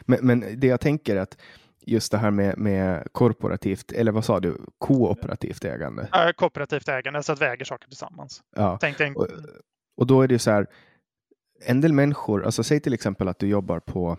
Men, 0.00 0.26
men 0.26 0.60
det 0.60 0.66
jag 0.66 0.80
tänker 0.80 1.16
är 1.16 1.20
att 1.20 1.38
just 1.86 2.12
det 2.12 2.18
här 2.18 2.30
med, 2.30 2.58
med 2.58 3.08
korporativt, 3.12 3.92
eller 3.92 4.12
vad 4.12 4.24
sa 4.24 4.40
du, 4.40 4.60
kooperativt 4.78 5.64
ägande? 5.64 6.08
Ja, 6.12 6.32
kooperativt 6.36 6.88
ägande, 6.88 7.22
så 7.22 7.32
att 7.32 7.40
vi 7.40 7.44
äger 7.44 7.64
saker 7.64 7.88
tillsammans. 7.88 8.42
Ja. 8.56 8.78
Tänk, 8.80 8.96
tänk... 8.96 9.16
Och, 9.16 9.28
och 9.96 10.06
då 10.06 10.22
är 10.22 10.28
det 10.28 10.38
så 10.38 10.50
här, 10.50 10.66
en 11.66 11.80
del 11.80 11.92
människor, 11.92 12.44
alltså 12.44 12.64
säg 12.64 12.80
till 12.80 12.94
exempel 12.94 13.28
att 13.28 13.38
du 13.38 13.48
jobbar 13.48 13.80
på 13.80 14.18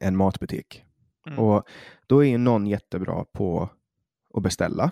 en 0.00 0.16
matbutik. 0.16 0.84
Mm. 1.26 1.38
Och 1.38 1.68
då 2.06 2.24
är 2.24 2.28
ju 2.28 2.38
någon 2.38 2.66
jättebra 2.66 3.24
på 3.32 3.68
att 4.34 4.42
beställa. 4.42 4.90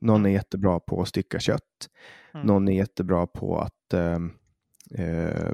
Någon 0.00 0.20
är 0.20 0.30
mm. 0.30 0.32
jättebra 0.32 0.80
på 0.80 1.02
att 1.02 1.08
stycka 1.08 1.40
kött. 1.40 1.88
Mm. 2.34 2.46
Någon 2.46 2.68
är 2.68 2.72
jättebra 2.72 3.26
på 3.26 3.58
att 3.58 3.94
um, 3.94 4.38
Eh, 4.94 5.52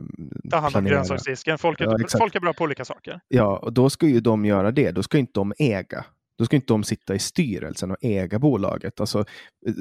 Ta 0.51 0.57
hand 0.57 0.77
om 0.77 0.85
grönsaksdisken. 0.85 1.59
Folk, 1.59 1.81
är, 1.81 1.85
ja, 1.85 2.19
folk 2.19 2.35
är 2.35 2.41
bra 2.41 2.53
på 2.53 2.65
olika 2.65 2.85
saker. 2.85 3.21
Ja, 3.29 3.57
och 3.57 3.73
då 3.73 3.91
ska 3.91 4.07
ju 4.07 4.21
de 4.21 4.45
göra 4.45 4.71
det. 4.71 4.91
Då 4.91 5.03
ska 5.03 5.19
inte 5.19 5.33
de 5.35 5.53
äga. 5.59 6.05
Då 6.39 6.45
ska 6.45 6.57
inte 6.57 6.73
de 6.73 6.85
sitta 6.85 7.15
i 7.15 7.19
styrelsen 7.19 7.91
och 7.91 7.97
äga 8.01 8.39
bolaget. 8.39 9.01
Alltså, 9.01 9.25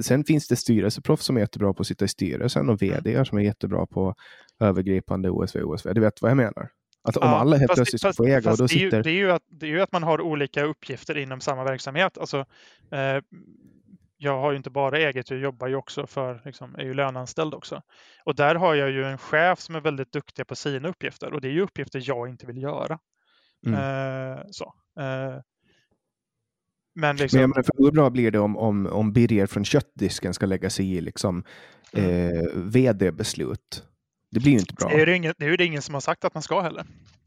sen 0.03 0.23
finns 0.23 0.47
det 0.47 0.55
styrelseproffs 0.55 1.25
som 1.25 1.35
är 1.37 1.41
jättebra 1.41 1.73
på 1.73 1.81
att 1.81 1.87
sitta 1.87 2.05
i 2.05 2.07
styrelsen 2.07 2.69
och 2.69 2.83
mm. 2.83 3.03
vd 3.03 3.25
som 3.25 3.37
är 3.37 3.41
jättebra 3.41 3.85
på 3.85 4.15
övergripande 4.59 5.29
OSV 5.29 5.63
OSV. 5.63 5.93
Du 5.93 6.01
vet 6.01 6.21
vad 6.21 6.31
jag 6.31 6.37
menar? 6.37 6.69
Att 7.07 7.17
om 7.17 7.27
ja, 7.27 7.35
alla 7.35 7.57
helt 7.57 7.73
plötsligt 7.73 8.01
ska 8.01 8.13
få 8.13 8.25
äga 8.25 8.51
och 8.51 8.57
då 8.57 8.67
sitter... 8.67 9.03
Det 9.03 9.09
är, 9.09 9.13
ju, 9.13 9.25
det, 9.25 9.31
är 9.31 9.35
att, 9.35 9.43
det 9.47 9.65
är 9.65 9.69
ju 9.69 9.81
att 9.81 9.91
man 9.91 10.03
har 10.03 10.21
olika 10.21 10.63
uppgifter 10.63 11.17
inom 11.17 11.41
samma 11.41 11.63
verksamhet. 11.63 12.17
Alltså, 12.17 12.37
eh, 12.91 13.23
jag 14.23 14.41
har 14.41 14.51
ju 14.51 14.57
inte 14.57 14.69
bara 14.69 14.97
eget, 14.97 15.29
jag 15.29 15.39
jobbar 15.39 15.67
ju 15.67 15.75
också 15.75 16.07
för, 16.07 16.41
liksom, 16.45 16.75
är 16.75 16.83
ju 16.83 16.93
löneanställd 16.93 17.53
också. 17.53 17.81
Och 18.23 18.35
där 18.35 18.55
har 18.55 18.75
jag 18.75 18.91
ju 18.91 19.03
en 19.03 19.17
chef 19.17 19.59
som 19.59 19.75
är 19.75 19.81
väldigt 19.81 20.11
duktig 20.11 20.47
på 20.47 20.55
sina 20.55 20.89
uppgifter 20.89 21.33
och 21.33 21.41
det 21.41 21.47
är 21.47 21.51
ju 21.51 21.61
uppgifter 21.61 22.01
jag 22.03 22.29
inte 22.29 22.45
vill 22.45 22.61
göra. 22.61 22.99
Mm. 23.67 23.79
Eh, 23.79 24.39
så. 24.51 24.73
Eh, 24.99 25.39
men, 26.95 27.15
liksom... 27.15 27.39
men 27.39 27.49
menar, 27.49 27.65
hur 27.77 27.91
bra 27.91 28.09
blir 28.09 28.31
det 28.31 28.39
om, 28.39 28.57
om, 28.57 28.87
om 28.87 29.13
Birger 29.13 29.45
från 29.45 29.65
köttdisken 29.65 30.33
ska 30.33 30.45
lägga 30.45 30.69
sig 30.69 30.93
i 30.93 31.01
liksom, 31.01 31.43
mm. 31.93 32.09
eh, 32.09 32.43
vd-beslut? 32.55 33.83
Det 34.33 34.39
blir 34.39 34.51
ju 34.51 34.59
inte 34.59 34.73
bra. 34.73 34.89
Det 34.89 35.01
är, 35.01 35.05
det, 35.05 35.15
ingen, 35.15 35.33
det 35.37 35.45
är 35.45 35.49
ju 35.49 35.65
ingen 35.65 35.81
som 35.81 35.93
har 35.93 36.01
sagt 36.01 36.25
att 36.25 36.33
man 36.33 36.43
ska 36.43 36.61
heller. 36.61 36.85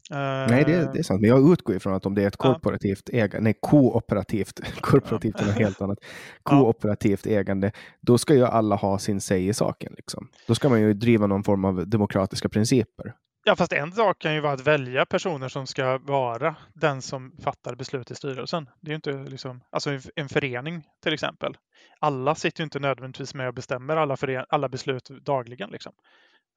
Nej, 0.09 0.63
det, 0.65 0.93
det, 0.93 0.99
är 0.99 1.03
sant. 1.03 1.21
Men 1.21 1.29
jag 1.29 1.51
utgår 1.51 1.75
ifrån 1.75 1.93
att 1.93 2.05
om 2.05 2.15
det 2.15 2.23
är 2.23 2.27
ett 2.27 2.37
korporativt 2.37 3.09
ja. 3.11 3.19
ägande, 3.19 3.43
nej, 3.43 3.57
kooperativt, 3.61 4.59
korporativt 4.81 5.41
är 5.41 5.45
något 5.45 5.55
helt 5.55 5.81
annat, 5.81 5.97
kooperativt 6.43 7.25
ja. 7.25 7.31
ägande, 7.31 7.71
då 8.01 8.17
ska 8.17 8.33
ju 8.33 8.45
alla 8.45 8.75
ha 8.75 8.99
sin 8.99 9.21
säg 9.21 9.47
i 9.47 9.53
saken. 9.53 9.93
Liksom. 9.97 10.29
Då 10.47 10.55
ska 10.55 10.69
man 10.69 10.81
ju 10.81 10.93
driva 10.93 11.27
någon 11.27 11.43
form 11.43 11.65
av 11.65 11.87
demokratiska 11.87 12.49
principer. 12.49 13.13
Ja, 13.43 13.55
fast 13.55 13.73
en 13.73 13.91
sak 13.91 14.19
kan 14.19 14.33
ju 14.33 14.39
vara 14.39 14.53
att 14.53 14.67
välja 14.67 15.05
personer 15.05 15.49
som 15.49 15.67
ska 15.67 15.97
vara 15.97 16.55
den 16.73 17.01
som 17.01 17.31
fattar 17.43 17.75
beslut 17.75 18.11
i 18.11 18.15
styrelsen. 18.15 18.69
Det 18.81 18.87
är 18.87 18.91
ju 18.91 18.95
inte 18.95 19.31
liksom, 19.31 19.61
alltså 19.69 19.99
en 20.15 20.29
förening 20.29 20.83
till 21.03 21.13
exempel. 21.13 21.57
Alla 21.99 22.35
sitter 22.35 22.61
ju 22.61 22.63
inte 22.63 22.79
nödvändigtvis 22.79 23.33
med 23.33 23.47
och 23.47 23.53
bestämmer 23.53 23.97
alla, 23.97 24.45
alla 24.49 24.69
beslut 24.69 25.09
dagligen. 25.25 25.69
Liksom. 25.69 25.93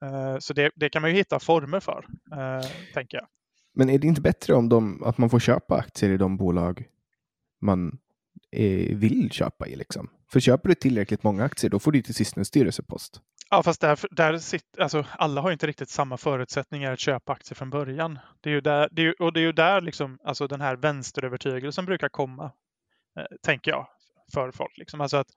Uh, 0.03 0.39
så 0.39 0.53
det, 0.53 0.71
det, 0.75 0.89
kan 0.89 1.01
man 1.01 1.11
ju 1.11 1.17
hitta 1.17 1.39
former 1.39 1.79
för, 1.79 2.05
uh, 2.31 2.67
tänker 2.93 3.17
jag. 3.17 3.27
Men 3.73 3.89
är 3.89 3.99
det 3.99 4.07
inte 4.07 4.21
bättre 4.21 4.53
om 4.53 4.69
de, 4.69 5.03
att 5.03 5.17
man 5.17 5.29
får 5.29 5.39
köpa 5.39 5.75
aktier 5.75 6.09
i 6.09 6.17
de 6.17 6.37
bolag 6.37 6.85
man 7.61 7.99
är, 8.51 8.95
vill 8.95 9.31
köpa 9.31 9.67
i? 9.67 9.75
Liksom? 9.75 10.09
För 10.31 10.39
köper 10.39 10.69
du 10.69 10.75
tillräckligt 10.75 11.23
många 11.23 11.43
aktier, 11.43 11.71
då 11.71 11.79
får 11.79 11.91
du 11.91 12.01
till 12.01 12.15
sist 12.15 12.37
en 12.37 12.45
styrelsepost. 12.45 13.21
Ja, 13.49 13.63
fast 13.63 13.81
där, 13.81 13.99
där 14.11 14.37
sitter, 14.37 14.81
alltså, 14.81 15.05
alla 15.11 15.41
har 15.41 15.51
inte 15.51 15.67
riktigt 15.67 15.89
samma 15.89 16.17
förutsättningar 16.17 16.93
att 16.93 16.99
köpa 16.99 17.33
aktier 17.33 17.55
från 17.55 17.69
början. 17.69 18.19
Det 18.41 18.49
är 18.49 18.53
ju 18.53 18.61
där, 18.61 18.89
det 18.91 19.01
är, 19.01 19.21
och 19.21 19.33
det 19.33 19.39
är 19.39 19.41
ju 19.41 19.51
där 19.51 19.81
liksom, 19.81 20.19
alltså, 20.23 20.47
den 20.47 20.61
här 20.61 20.75
vänsterövertygelsen 20.75 21.85
brukar 21.85 22.09
komma, 22.09 22.51
eh, 23.17 23.23
tänker 23.41 23.71
jag, 23.71 23.87
för 24.33 24.51
folk. 24.51 24.77
Liksom. 24.77 25.01
Alltså 25.01 25.17
att, 25.17 25.27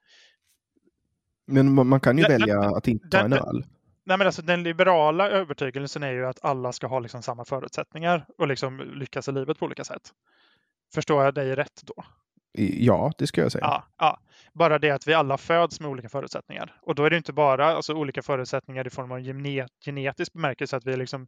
men 1.47 1.87
man 1.88 2.00
kan 2.00 2.18
ju 2.18 2.25
den, 2.25 2.33
välja 2.33 2.61
att 2.61 2.88
inte 2.88 3.09
ta 3.09 3.18
en 3.18 3.33
öl. 3.33 3.64
Nej, 4.06 4.18
men 4.18 4.26
alltså, 4.26 4.42
den 4.42 4.62
liberala 4.62 5.28
övertygelsen 5.28 6.02
är 6.02 6.12
ju 6.12 6.26
att 6.26 6.44
alla 6.44 6.73
ska 6.73 6.87
ha 6.87 6.99
liksom 6.99 7.23
samma 7.23 7.44
förutsättningar 7.44 8.26
och 8.38 8.49
liksom 8.49 8.80
lyckas 8.80 9.28
i 9.28 9.32
livet 9.32 9.58
på 9.58 9.64
olika 9.64 9.84
sätt. 9.84 10.12
Förstår 10.94 11.25
jag 11.25 11.34
dig 11.34 11.54
rätt 11.54 11.82
då? 11.82 12.04
Ja, 12.58 13.12
det 13.18 13.26
ska 13.26 13.40
jag 13.40 13.52
säga. 13.52 13.64
Ja, 13.64 13.84
ja. 13.99 14.18
Bara 14.52 14.78
det 14.78 14.90
att 14.90 15.08
vi 15.08 15.14
alla 15.14 15.38
föds 15.38 15.80
med 15.80 15.90
olika 15.90 16.08
förutsättningar. 16.08 16.78
Och 16.82 16.94
då 16.94 17.04
är 17.04 17.11
det 17.11 17.16
inte 17.16 17.32
bara 17.32 17.66
alltså, 17.66 17.94
olika 17.94 18.23
förutsättningar 18.23 18.87
i 18.87 18.90
form 18.90 19.12
av 19.12 19.20
genet 19.20 19.70
genetisk 19.84 20.32
bemärkelse, 20.32 20.76
att 20.76 20.87
vi 20.87 20.96
liksom 20.96 21.26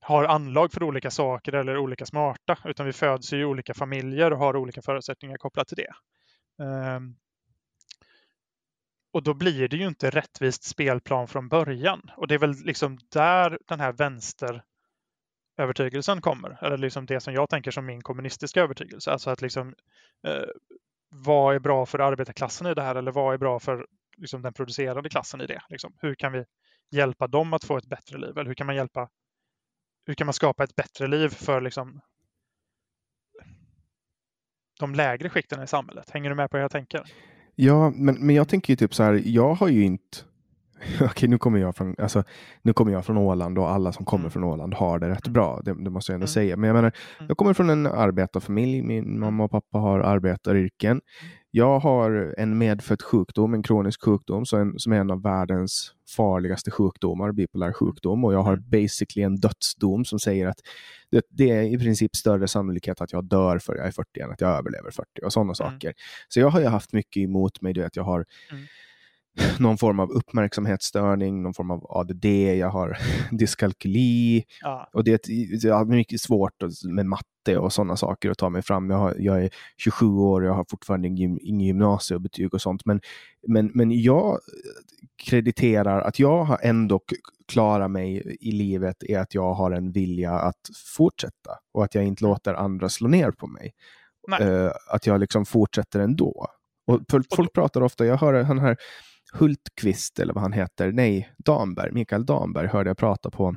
har 0.00 0.24
anlag 0.24 0.72
för 0.72 0.82
olika 0.82 1.10
saker 1.10 1.52
eller 1.52 1.78
olika 1.78 2.06
smarta, 2.06 2.58
utan 2.64 2.86
vi 2.86 2.92
föds 2.92 3.32
i 3.32 3.44
olika 3.44 3.74
familjer 3.74 4.32
och 4.32 4.38
har 4.38 4.56
olika 4.56 4.82
förutsättningar 4.82 5.36
kopplat 5.36 5.68
till 5.68 5.76
det. 5.76 5.92
Um, 6.64 7.16
och 9.18 9.24
då 9.24 9.34
blir 9.34 9.68
det 9.68 9.76
ju 9.76 9.86
inte 9.86 10.10
rättvist 10.10 10.64
spelplan 10.64 11.28
från 11.28 11.48
början. 11.48 12.10
Och 12.16 12.28
det 12.28 12.34
är 12.34 12.38
väl 12.38 12.54
liksom 12.64 12.98
där 13.12 13.58
den 13.68 13.80
här 13.80 13.92
vänsterövertygelsen 13.92 16.20
kommer. 16.20 16.64
Eller 16.64 16.76
liksom 16.76 17.06
det 17.06 17.20
som 17.20 17.34
jag 17.34 17.48
tänker 17.48 17.70
som 17.70 17.86
min 17.86 18.02
kommunistiska 18.02 18.60
övertygelse. 18.60 19.10
Alltså 19.10 19.30
att 19.30 19.42
liksom 19.42 19.74
eh, 20.26 20.44
vad 21.10 21.54
är 21.54 21.58
bra 21.58 21.86
för 21.86 21.98
arbetarklassen 21.98 22.66
i 22.66 22.74
det 22.74 22.82
här? 22.82 22.94
Eller 22.94 23.12
vad 23.12 23.34
är 23.34 23.38
bra 23.38 23.60
för 23.60 23.86
liksom, 24.16 24.42
den 24.42 24.52
producerande 24.52 25.08
klassen 25.08 25.40
i 25.40 25.46
det? 25.46 25.62
Liksom, 25.68 25.94
hur 26.00 26.14
kan 26.14 26.32
vi 26.32 26.44
hjälpa 26.90 27.26
dem 27.26 27.52
att 27.52 27.64
få 27.64 27.76
ett 27.76 27.88
bättre 27.88 28.18
liv? 28.18 28.38
Eller 28.38 28.48
hur 28.48 28.54
kan 28.54 28.66
man 28.66 28.76
hjälpa 28.76 29.08
hur 30.06 30.14
kan 30.14 30.26
man 30.26 30.34
skapa 30.34 30.64
ett 30.64 30.76
bättre 30.76 31.06
liv 31.06 31.28
för 31.28 31.60
liksom, 31.60 32.00
de 34.78 34.94
lägre 34.94 35.30
skikten 35.30 35.62
i 35.62 35.66
samhället? 35.66 36.10
Hänger 36.10 36.30
du 36.30 36.36
med 36.36 36.50
på 36.50 36.56
hur 36.56 36.62
jag 36.62 36.70
tänker? 36.70 37.04
Ja, 37.60 37.92
men, 37.96 38.14
men 38.26 38.36
jag 38.36 38.48
tänker 38.48 38.72
ju 38.72 38.76
typ 38.76 38.94
så 38.94 39.02
här, 39.02 39.22
jag 39.24 39.54
har 39.54 39.68
ju 39.68 39.84
inte 39.84 40.18
okej 41.00 41.28
nu 41.28 41.38
kommer 41.38 41.58
jag 41.58 41.76
från, 41.76 41.94
alltså, 41.98 42.24
nu 42.62 42.72
kommer 42.72 42.92
jag 42.92 43.04
från 43.04 43.18
Åland 43.18 43.58
och 43.58 43.70
alla 43.70 43.92
som 43.92 44.04
kommer 44.04 44.22
Mm. 44.24 44.30
från 44.30 44.44
Åland 44.44 44.74
har 44.74 44.98
det 44.98 45.08
rätt 45.08 45.26
Mm. 45.26 45.32
bra. 45.32 45.60
Det, 45.64 45.84
det 45.84 45.90
måste 45.90 46.12
jag 46.12 46.14
ändå 46.14 46.24
Mm. 46.24 46.28
säga. 46.28 46.56
Men 46.56 46.68
jag 46.68 46.74
menar, 46.74 46.92
Mm. 47.18 47.28
jag 47.28 47.36
kommer 47.36 47.54
från 47.54 47.70
en 47.70 47.86
arbetarfamilj. 47.86 48.82
Min 48.82 49.20
mamma 49.20 49.44
och 49.44 49.50
pappa 49.50 49.78
har 49.78 50.00
arbetaryrken. 50.00 51.00
Jag 51.50 51.78
har 51.78 52.34
en 52.38 52.58
medfödd 52.58 53.02
sjukdom, 53.02 53.54
en 53.54 53.62
kronisk 53.62 54.04
sjukdom 54.04 54.46
som, 54.46 54.74
som 54.78 54.92
är 54.92 54.96
en 55.00 55.10
av 55.10 55.22
världens 55.22 55.92
farligaste 56.16 56.70
sjukdomar, 56.70 57.32
bipolär 57.32 57.72
sjukdom. 57.72 58.24
Och 58.24 58.34
jag 58.34 58.42
har 58.42 58.52
Mm. 58.52 58.64
basically 58.70 59.24
en 59.24 59.36
dödsdom 59.36 60.04
som 60.04 60.18
säger 60.18 60.46
att 60.46 60.58
det, 61.10 61.24
det 61.30 61.50
är 61.50 61.62
i 61.62 61.78
princip 61.78 62.16
större 62.16 62.48
sannolikhet 62.48 63.00
att 63.00 63.12
jag 63.12 63.24
dör 63.24 63.58
för 63.58 63.76
jag 63.76 63.86
är 63.86 63.90
40 63.90 64.20
än 64.20 64.30
att 64.30 64.40
jag 64.40 64.50
överlever 64.58 64.90
40 64.90 65.06
och 65.24 65.32
sådana 65.32 65.54
saker. 65.54 65.92
Så 66.28 66.40
jag 66.40 66.48
har 66.50 66.60
ju 66.60 66.66
haft 66.66 66.92
mycket 66.92 67.20
emot 67.20 67.60
mig. 67.62 67.72
Du 67.72 67.80
vet, 67.82 67.96
jag 67.96 68.04
har 68.04 68.24
Mm. 68.50 68.64
någon 69.58 69.78
form 69.78 70.00
av 70.00 70.10
uppmärksamhetsstörning, 70.10 71.42
någon 71.42 71.54
form 71.54 71.70
av 71.70 71.86
ADD, 71.88 72.24
jag 72.58 72.70
har 72.70 72.98
dyskalkyli 73.38 74.44
Ja. 74.60 74.88
och 74.92 75.04
det 75.04 75.10
är, 75.10 75.14
ett- 75.54 75.62
jag 75.64 75.74
har 75.74 75.84
mycket 75.84 76.20
svårt 76.20 76.52
med 76.84 77.06
matte 77.06 77.58
och 77.58 77.72
sådana 77.72 77.96
saker 77.96 78.30
att 78.30 78.38
ta 78.38 78.50
mig 78.50 78.62
fram. 78.62 78.90
Jag, 78.90 78.98
har, 78.98 79.14
jag 79.18 79.44
är 79.44 79.50
27 79.76 80.06
år 80.06 80.40
och 80.40 80.46
jag 80.48 80.54
har 80.54 80.66
fortfarande 80.70 81.08
ingen, 81.08 81.38
ingen 81.42 81.66
gymnasiebetyg 81.66 82.54
och 82.54 82.60
sånt. 82.62 82.84
Men, 82.84 83.00
men, 83.46 83.70
men 83.74 84.02
jag 84.02 84.38
krediterar 85.24 86.00
att 86.00 86.18
jag 86.18 86.44
har 86.44 86.58
ändå 86.62 87.00
klarat 87.52 87.90
mig 87.90 88.36
i 88.40 88.52
livet 88.52 89.02
är 89.02 89.18
att 89.18 89.34
jag 89.34 89.54
har 89.54 89.70
en 89.70 89.92
vilja 89.92 90.32
att 90.32 90.60
fortsätta 90.96 91.50
och 91.74 91.84
att 91.84 91.94
jag 91.94 92.04
inte 92.04 92.24
låter 92.24 92.54
andra 92.54 92.88
slå 92.88 93.08
ner 93.08 93.30
på 93.30 93.46
mig. 93.46 93.72
Nej. 94.28 94.42
Eh, 94.42 94.70
att 94.90 95.06
jag 95.06 95.20
liksom 95.20 95.46
fortsätter 95.46 96.00
ändå. 96.00 96.46
Och 96.86 97.00
folk 97.34 97.52
pratar 97.52 97.82
ofta, 97.82 98.06
jag 98.06 98.16
hör 98.16 98.42
han 98.42 98.58
här 98.58 98.76
Hultqvist 99.32 100.18
eller 100.18 100.34
vad 100.34 100.42
han 100.42 100.52
heter, 100.52 100.92
nej, 100.92 101.32
Damberg, 101.38 101.92
Mikael 101.92 102.26
Damberg 102.26 102.66
hörde 102.66 102.90
jag 102.90 102.96
prata 102.98 103.30
på 103.30 103.48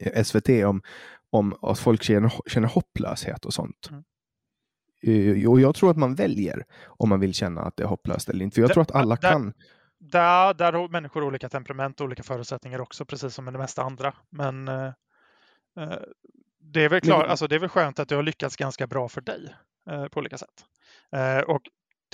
Mm. 0.00 0.24
SVT 0.24 0.48
om, 0.64 0.82
om 1.30 1.54
att 1.62 1.78
folk 1.78 2.02
känner, 2.02 2.32
känner 2.46 2.68
hopplöshet 2.68 3.44
och 3.44 3.54
sånt. 3.54 3.88
Mm. 3.90 4.04
Eh, 5.42 5.50
Och 5.50 5.60
jag 5.60 5.74
tror 5.74 5.90
att 5.90 5.96
man 5.96 6.14
väljer 6.14 6.64
om 6.86 7.08
man 7.08 7.20
vill 7.20 7.34
känna 7.34 7.60
att 7.62 7.76
det 7.76 7.82
är 7.82 7.86
hopplöst 7.86 8.28
eller 8.28 8.44
inte. 8.44 8.54
För 8.54 8.60
jag 8.62 8.70
Det- 8.70 8.74
tror 8.74 8.82
att 8.82 8.90
alla 8.94 9.16
där- 9.16 9.30
kan. 9.30 9.52
Där, 9.98 10.54
där 10.54 10.72
har 10.72 10.88
människor 10.88 11.24
olika 11.24 11.48
temperament 11.48 12.00
och 12.00 12.04
olika 12.06 12.22
förutsättningar 12.22 12.80
också, 12.80 13.04
precis 13.04 13.34
som 13.34 13.44
med 13.44 13.54
det 13.54 13.58
mesta 13.58 13.82
andra. 13.82 14.14
Men 14.30 14.68
eh, 14.68 14.84
eh, 15.78 15.92
det, 16.60 16.84
är 16.84 16.88
väl 16.88 17.00
klar, 17.00 17.18
Men- 17.20 17.30
alltså, 17.30 17.46
det 17.46 17.54
är 17.54 17.58
väl 17.58 17.68
skönt 17.68 17.98
att 17.98 18.08
det 18.08 18.14
har 18.16 18.22
lyckats 18.22 18.56
ganska 18.56 18.86
bra 18.86 19.08
för 19.08 19.20
dig 19.20 19.54
eh, 19.90 20.06
på 20.06 20.20
olika 20.20 20.38
sätt. 20.38 20.64
Eh, 21.12 21.38
och 21.38 21.62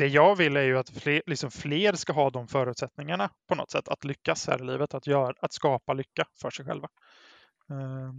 det 0.00 0.08
jag 0.08 0.36
vill 0.36 0.56
är 0.56 0.62
ju 0.62 0.78
att 0.78 0.90
fler, 0.90 1.22
liksom 1.26 1.50
fler 1.50 1.92
ska 1.92 2.12
ha 2.12 2.30
de 2.30 2.48
förutsättningarna 2.48 3.30
på 3.48 3.54
något 3.54 3.70
sätt 3.70 3.88
att 3.88 4.04
lyckas 4.04 4.46
här 4.46 4.62
i 4.62 4.66
livet, 4.66 4.94
att, 4.94 5.06
göra, 5.06 5.34
att 5.40 5.52
skapa 5.52 5.92
lycka 5.92 6.24
för 6.40 6.50
sig 6.50 6.64
själva. 6.64 6.88
Eh, 7.70 8.12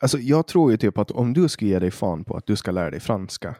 Alltså, 0.00 0.18
jag 0.18 0.46
tror 0.46 0.70
ju 0.70 0.76
typ 0.76 0.98
att 0.98 1.10
om 1.10 1.32
du 1.32 1.48
skulle 1.48 1.70
ge 1.70 1.78
dig 1.78 1.90
fan 1.90 2.24
på 2.24 2.36
att 2.36 2.46
du 2.46 2.56
ska 2.56 2.70
lära 2.70 2.90
dig 2.90 3.00
franska. 3.00 3.56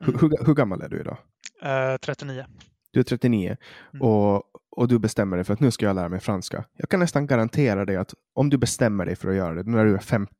Hur, 0.00 0.08
Mm. 0.14 0.20
hur, 0.20 0.46
hur 0.46 0.54
gammal 0.54 0.82
är 0.82 0.88
du 0.88 1.00
idag? 1.00 1.16
eh, 1.62 1.96
39. 1.96 2.44
Du 2.90 3.00
är 3.00 3.04
39 3.04 3.56
Mm. 3.94 4.02
och, 4.02 4.42
och 4.76 4.88
du 4.88 4.98
bestämmer 4.98 5.36
dig 5.36 5.44
för 5.44 5.52
att 5.54 5.60
nu 5.60 5.70
ska 5.70 5.86
jag 5.86 5.94
lära 5.96 6.08
mig 6.08 6.20
franska. 6.20 6.64
Jag 6.76 6.88
kan 6.88 7.00
nästan 7.00 7.26
garantera 7.26 7.84
dig 7.84 7.96
att 7.96 8.14
om 8.34 8.50
du 8.50 8.56
bestämmer 8.58 9.06
dig 9.06 9.16
för 9.16 9.28
att 9.28 9.36
göra 9.36 9.54
det 9.54 9.70
när 9.70 9.84
du 9.84 9.94
är 9.94 9.98
50, 9.98 10.32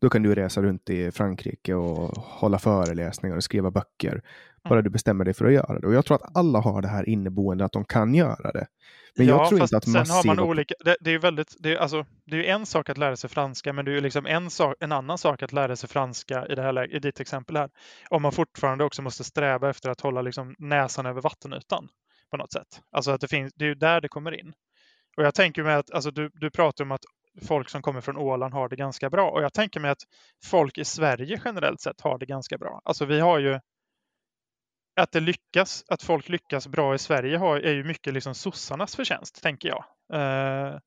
då 0.00 0.10
kan 0.10 0.22
du 0.22 0.34
resa 0.34 0.62
runt 0.62 0.90
i 0.90 1.10
Frankrike 1.10 1.74
och 1.74 2.16
hålla 2.16 2.58
föreläsningar 2.58 3.36
och 3.36 3.44
skriva 3.44 3.70
böcker. 3.70 4.22
Bara 4.64 4.74
Mm. 4.74 4.84
du 4.84 4.90
bestämmer 4.90 5.24
dig 5.24 5.34
för 5.34 5.44
att 5.44 5.52
göra 5.52 5.78
det. 5.78 5.86
Och 5.86 5.94
jag 5.94 6.04
tror 6.04 6.14
att 6.14 6.36
alla 6.36 6.60
har 6.60 6.82
det 6.82 6.88
här 6.88 7.08
inneboende 7.08 7.64
att 7.64 7.72
de 7.72 7.84
kan 7.84 8.14
göra 8.14 8.52
det. 8.52 8.66
Men 9.18 9.26
jag 9.26 9.40
Ja, 9.40 9.48
tror 9.48 9.58
fast 9.58 9.72
inte 9.72 9.76
att 9.76 9.84
sen 9.84 9.94
har 9.94 10.00
massiva... 10.00 10.34
man 10.34 10.44
olika, 10.44 10.74
det, 10.84 10.96
det 11.00 11.10
är 11.10 11.12
ju 11.12 11.18
väldigt, 11.18 11.56
det 11.58 11.72
är, 11.72 11.76
alltså, 11.76 12.06
det 12.26 12.48
är 12.48 12.54
en 12.54 12.66
sak 12.66 12.88
att 12.88 12.98
lära 12.98 13.16
sig 13.16 13.30
franska, 13.30 13.72
men 13.72 13.84
det 13.84 13.90
är 13.90 13.94
ju 13.94 14.00
liksom 14.00 14.26
en, 14.26 14.50
sak, 14.50 14.74
en 14.80 14.92
annan 14.92 15.18
sak 15.18 15.42
att 15.42 15.52
lära 15.52 15.76
sig 15.76 15.88
franska 15.88 16.46
i, 16.46 16.54
det 16.54 16.62
här, 16.62 16.72
läget- 16.72 16.94
i 16.96 16.98
ditt 16.98 17.20
exempel 17.20 17.56
här. 17.56 17.70
Om 18.10 18.22
man 18.22 18.32
fortfarande 18.32 18.84
också 18.84 19.02
måste 19.02 19.24
sträva 19.24 19.70
efter 19.70 19.90
att 19.90 20.00
hålla 20.00 20.22
liksom 20.22 20.54
näsan 20.58 21.06
över 21.06 21.20
vattenytan 21.20 21.88
på 22.30 22.36
något 22.36 22.52
sätt. 22.52 22.82
Alltså 22.90 23.10
att 23.10 23.20
det 23.20 23.28
finns, 23.28 23.52
det 23.54 23.64
är 23.64 23.68
ju 23.68 23.74
där 23.74 24.00
det 24.00 24.08
kommer 24.08 24.40
in. 24.40 24.52
Och 25.16 25.22
jag 25.22 25.34
tänker 25.34 25.62
mig 25.62 25.74
att, 25.74 25.90
alltså 25.90 26.10
du, 26.10 26.30
du 26.34 26.50
pratar 26.50 26.84
om 26.84 26.92
att 26.92 27.04
folk 27.48 27.68
som 27.68 27.82
kommer 27.82 28.00
från 28.00 28.16
Åland 28.16 28.54
har 28.54 28.68
det 28.68 28.76
ganska 28.76 29.10
bra. 29.10 29.30
Och 29.30 29.42
jag 29.42 29.52
tänker 29.52 29.80
mig 29.80 29.90
att 29.90 30.02
folk 30.44 30.78
i 30.78 30.84
Sverige 30.84 31.40
generellt 31.44 31.80
sett 31.80 32.00
har 32.00 32.18
det 32.18 32.26
ganska 32.26 32.58
bra. 32.58 32.80
Alltså 32.84 33.04
vi 33.04 33.20
har 33.20 33.38
ju 33.38 33.60
att 35.00 35.12
det 35.12 35.20
lyckas, 35.20 35.84
att 35.88 36.02
folk 36.02 36.28
lyckas 36.28 36.68
bra 36.68 36.94
i 36.94 36.98
Sverige 36.98 37.38
har, 37.38 37.56
är 37.56 37.72
ju 37.72 37.84
mycket 37.84 38.14
liksom 38.14 38.34
sossarnas 38.34 38.96
förtjänst, 38.96 39.42
tänker 39.42 39.68
jag. 39.68 39.84
Eh, 40.12 40.78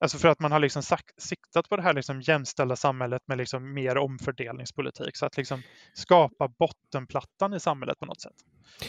alltså 0.00 0.18
för 0.18 0.28
att 0.28 0.40
man 0.40 0.52
har 0.52 0.58
liksom 0.58 0.82
sagt, 0.82 1.22
siktat 1.22 1.68
på 1.68 1.76
det 1.76 1.82
här 1.82 1.94
liksom 1.94 2.20
jämställda 2.20 2.76
samhället 2.76 3.22
med 3.26 3.38
liksom 3.38 3.74
mer 3.74 3.98
omfördelningspolitik. 3.98 5.16
Så 5.16 5.26
att 5.26 5.36
liksom 5.36 5.62
skapa 5.94 6.48
bottenplattan 6.48 7.54
i 7.54 7.60
samhället 7.60 7.98
på 7.98 8.06
något 8.06 8.20
sätt. 8.20 8.36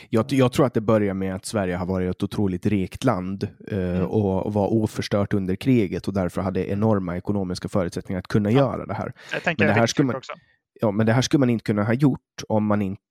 Jag, 0.09 0.25
jag 0.33 0.51
tror 0.51 0.65
att 0.65 0.73
det 0.73 0.81
börjar 0.81 1.13
med 1.13 1.35
att 1.35 1.45
Sverige 1.45 1.75
har 1.75 1.85
varit 1.85 2.09
ett 2.09 2.23
otroligt 2.23 2.65
rikt 2.65 3.03
land 3.03 3.47
eh, 3.71 3.77
Mm. 3.77 4.05
och, 4.05 4.45
och 4.45 4.53
var 4.53 4.67
oförstört 4.73 5.33
under 5.33 5.55
kriget 5.55 6.07
och 6.07 6.13
därför 6.13 6.41
hade 6.41 6.69
enorma 6.71 7.17
ekonomiska 7.17 7.69
förutsättningar 7.69 8.19
att 8.19 8.27
kunna 8.27 8.51
Ja. 8.51 8.57
göra 8.57 8.85
det 8.85 8.93
här. 8.93 9.13
Jag 9.33 9.43
tänker 9.43 9.65
Men 9.65 9.73
det 9.73 9.79
här 9.79 9.87
skulle 9.87 10.05
man- 10.07 10.15
också. 10.15 10.33
Ja, 10.81 10.91
men 10.91 11.05
det 11.05 11.13
här 11.13 11.21
skulle 11.21 11.39
man 11.39 11.49
inte 11.49 11.63
kunna 11.63 11.83
ha 11.83 11.93
gjort 11.93 12.19
om 12.47 12.65
man 12.65 12.81
inte 12.81 13.01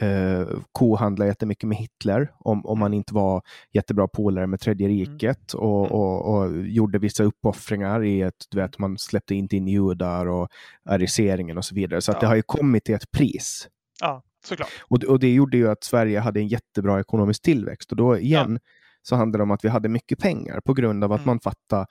eh, 0.00 0.46
kohandlade 0.72 1.28
jättemycket 1.30 1.68
med 1.68 1.78
Hitler, 1.78 2.32
om, 2.38 2.66
om 2.66 2.78
man 2.78 2.94
inte 2.94 3.14
var 3.14 3.42
jättebra 3.72 4.08
polare 4.08 4.46
med 4.46 4.60
Tredje 4.60 4.88
riket 4.88 5.52
och, 5.52 5.80
Mm. 5.86 5.92
och, 5.92 6.34
och 6.38 6.66
gjorde 6.66 6.98
vissa 6.98 7.24
uppoffringar 7.24 8.04
i 8.04 8.22
att 8.22 8.34
du 8.50 8.58
vet, 8.58 8.78
man 8.78 8.98
släppte 8.98 9.34
inte 9.34 9.56
in 9.56 9.68
judar 9.68 10.26
och 10.26 10.48
ariseringen 10.84 11.58
och 11.58 11.64
så 11.64 11.74
vidare. 11.74 12.00
Så 12.00 12.10
att 12.10 12.16
Ja. 12.16 12.20
det 12.20 12.26
har 12.26 12.34
ju 12.36 12.42
kommit 12.42 12.84
till 12.84 12.94
ett 12.94 13.10
pris. 13.10 13.68
Ja, 14.00 14.22
såklart. 14.48 14.70
Och, 14.82 15.04
och 15.04 15.18
det 15.20 15.34
gjorde 15.34 15.56
ju 15.56 15.70
att 15.70 15.84
Sverige 15.84 16.20
hade 16.20 16.40
en 16.40 16.48
jättebra 16.48 17.00
ekonomisk 17.00 17.42
tillväxt. 17.42 17.90
Och 17.90 17.96
då 17.96 18.18
igen 18.18 18.60
så 19.02 19.16
handlar 19.16 19.38
det 19.38 19.42
om 19.42 19.50
att 19.50 19.64
vi 19.64 19.68
hade 19.68 19.88
mycket 19.88 20.18
pengar 20.18 20.60
på 20.60 20.74
grund 20.74 21.04
av 21.04 21.12
att 21.12 21.18
Mm. 21.20 21.26
man 21.26 21.40
fattade 21.40 21.86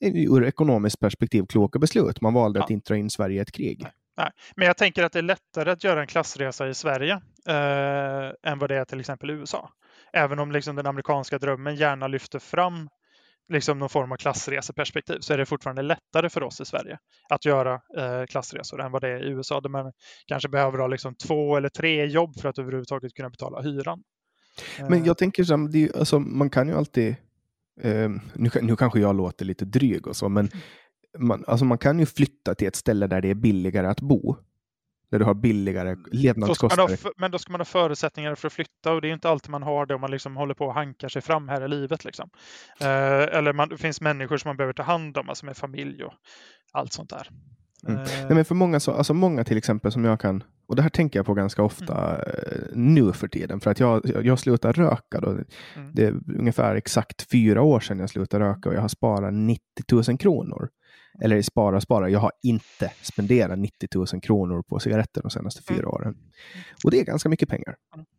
ur 0.00 0.44
ekonomiskt 0.44 1.00
perspektiv 1.00 1.46
kloka 1.48 1.78
beslut. 1.78 2.20
Man 2.20 2.34
valde 2.34 2.60
att 2.62 2.70
Ja. 2.70 2.74
inte 2.74 2.92
dra 2.92 2.96
in 2.98 3.10
Sverige 3.10 3.36
i 3.36 3.38
ett 3.38 3.52
krig. 3.52 3.86
Nej. 4.16 4.30
Men 4.56 4.66
jag 4.66 4.76
tänker 4.76 5.04
att 5.04 5.12
det 5.12 5.18
är 5.18 5.22
lättare 5.22 5.70
att 5.70 5.84
göra 5.84 6.00
en 6.00 6.06
klassresa 6.06 6.68
i 6.68 6.74
Sverige 6.74 7.12
eh, 7.48 8.50
än 8.52 8.58
vad 8.58 8.70
det 8.70 8.76
är 8.76 8.84
till 8.84 9.00
exempel 9.00 9.30
i 9.30 9.32
USA. 9.32 9.70
Även 10.12 10.38
om 10.38 10.52
liksom 10.52 10.76
den 10.76 10.86
amerikanska 10.86 11.38
drömmen 11.38 11.76
gärna 11.76 12.08
lyfter 12.08 12.38
fram 12.38 12.88
liksom 13.50 13.78
någon 13.78 13.88
form 13.88 14.12
av 14.12 14.16
klassreseperspektiv 14.16 15.18
så 15.20 15.32
är 15.32 15.38
det 15.38 15.46
fortfarande 15.46 15.82
lättare 15.82 16.28
för 16.28 16.42
oss 16.42 16.60
i 16.60 16.64
Sverige 16.64 16.98
att 17.28 17.44
göra 17.44 17.74
eh, 17.74 18.26
klassresor 18.26 18.82
än 18.82 18.92
vad 18.92 19.02
det 19.02 19.08
är 19.08 19.24
i 19.24 19.30
USA 19.30 19.60
där 19.60 19.68
man 19.68 19.92
kanske 20.26 20.48
behöver 20.48 20.78
ha 20.78 20.86
liksom 20.86 21.14
två 21.14 21.56
eller 21.56 21.68
tre 21.68 22.06
jobb 22.06 22.40
för 22.40 22.48
att 22.48 22.58
överhuvudtaget 22.58 23.14
kunna 23.14 23.30
betala 23.30 23.60
hyran. 23.62 24.02
Men 24.88 25.00
Eh, 25.00 25.06
jag 25.06 25.18
tänker 25.18 25.44
så 25.44 25.56
här, 25.56 25.98
alltså, 25.98 26.20
man 26.20 26.50
kan 26.50 26.68
ju 26.68 26.74
alltid, 26.74 27.16
eh, 27.80 28.10
nu, 28.34 28.50
nu 28.62 28.76
kanske 28.76 29.00
jag 29.00 29.16
låter 29.16 29.44
lite 29.44 29.64
dryg 29.64 30.06
och 30.06 30.16
så, 30.16 30.28
men 30.28 30.50
man, 31.18 31.44
alltså, 31.46 31.64
man 31.64 31.78
kan 31.78 31.98
ju 31.98 32.06
flytta 32.06 32.54
till 32.54 32.68
ett 32.68 32.76
ställe 32.76 33.06
där 33.06 33.20
det 33.20 33.30
är 33.30 33.34
billigare 33.34 33.86
att 33.86 34.00
bo. 34.00 34.36
Där 35.10 35.18
du 35.18 35.24
har 35.24 35.34
billigare 35.34 35.94
då 35.94 36.00
ha, 36.00 36.06
levnadskostnader. 36.12 36.94
f- 36.94 37.06
men 37.16 37.30
då 37.30 37.38
ska 37.38 37.52
man 37.52 37.60
ha 37.60 37.64
förutsättningar 37.64 38.34
för 38.34 38.46
att 38.46 38.52
flytta 38.52 38.92
och 38.92 39.00
det 39.00 39.08
är 39.08 39.12
inte 39.12 39.28
alltid 39.28 39.50
man 39.50 39.62
har 39.62 39.86
det 39.86 39.94
om 39.94 40.00
man 40.00 40.10
liksom 40.10 40.36
håller 40.36 40.54
på 40.54 40.66
och 40.66 40.74
hankar 40.74 41.08
sig 41.08 41.22
fram 41.22 41.48
här 41.48 41.64
i 41.64 41.68
livet. 41.68 42.04
Liksom. 42.04 42.30
Eh, 42.80 42.88
eller 43.38 43.52
man, 43.52 43.68
det 43.68 43.76
finns 43.78 44.00
människor 44.00 44.36
som 44.36 44.48
man 44.48 44.56
behöver 44.56 44.72
ta 44.72 44.82
hand 44.82 45.18
om, 45.18 45.28
alltså 45.28 45.46
med 45.46 45.56
familj 45.56 46.04
och 46.04 46.12
allt 46.72 46.92
sånt 46.92 47.10
där. 47.10 47.28
Mm. 47.88 48.00
Eh, 48.00 48.06
Nej, 48.26 48.34
men 48.34 48.44
för 48.44 48.54
många, 48.54 48.80
så, 48.80 48.92
alltså 48.92 49.14
många 49.14 49.44
till 49.44 49.56
exempel 49.56 49.92
som 49.92 50.04
jag 50.04 50.20
kan, 50.20 50.42
och 50.68 50.76
det 50.76 50.82
här 50.82 50.88
tänker 50.88 51.18
jag 51.18 51.26
på 51.26 51.34
ganska 51.34 51.62
ofta 51.62 52.16
Mm. 52.16 52.28
eh, 52.28 52.76
nu 52.76 53.12
för 53.12 53.28
tiden, 53.28 53.60
för 53.60 53.70
att 53.70 53.80
jag, 53.80 54.00
jag, 54.06 54.26
jag 54.26 54.38
slutade 54.38 54.82
röka 54.82 55.20
då. 55.20 55.30
Mm. 55.30 55.44
Det 55.92 56.04
är 56.04 56.14
ungefär 56.38 56.74
exakt 56.74 57.30
fyra 57.30 57.62
år 57.62 57.80
sedan 57.80 57.98
jag 57.98 58.10
slutade 58.10 58.44
röka 58.44 58.68
och 58.68 58.74
jag 58.74 58.80
har 58.80 58.88
sparat 58.88 59.34
90 59.34 59.60
000 60.08 60.18
kronor. 60.18 60.68
Eller 61.22 61.42
spara, 61.42 61.80
spara, 61.80 62.08
jag 62.08 62.20
har 62.20 62.32
inte 62.42 62.92
spenderat 63.02 63.58
90 63.58 63.88
000 63.94 64.06
kronor 64.22 64.62
på 64.62 64.78
cigaretter 64.80 65.22
de 65.22 65.30
senaste 65.30 65.62
fyra 65.62 65.78
Mm. 65.78 65.88
åren. 65.90 66.16
Och 66.84 66.90
det 66.90 67.00
är 67.00 67.04
ganska 67.04 67.28
mycket 67.28 67.48
pengar. 67.48 67.76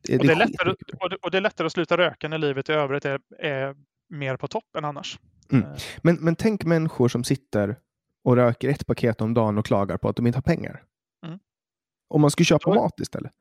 Det, 0.08 0.18
och, 0.20 0.26
det 0.26 0.32
är 0.32 0.36
lättare, 0.36 0.70
och, 1.00 1.10
det, 1.10 1.16
och 1.16 1.32
det 1.32 1.38
är 1.38 1.42
lättare 1.42 1.66
att 1.66 1.72
sluta 1.72 1.98
röka 1.98 2.28
när 2.28 2.38
livet 2.38 2.70
i 2.70 2.72
övrigt 2.72 3.06
är, 3.06 3.20
är 3.40 3.76
mer 4.10 4.38
på 4.38 4.48
topp 4.48 4.76
än 4.78 4.86
annars. 4.86 5.20
Mm. 5.52 5.66
Eh, 5.66 5.78
Men, 6.02 6.16
men 6.16 6.36
tänk 6.36 6.64
människor 6.66 7.08
som 7.08 7.24
sitter 7.24 7.76
och 8.24 8.36
röker 8.36 8.70
ett 8.70 8.86
paket 8.88 9.22
om 9.22 9.34
dagen 9.34 9.58
och 9.58 9.66
klagar 9.66 9.98
på 9.98 10.10
att 10.10 10.16
de 10.16 10.28
inte 10.28 10.38
har 10.38 10.44
pengar. 10.44 10.84
Mm. 11.26 11.40
Om 12.10 12.22
man 12.22 12.32
skulle 12.32 12.46
köpa 12.46 12.70
Då- 12.74 12.76
mat 12.76 13.00
istället. 13.00 13.32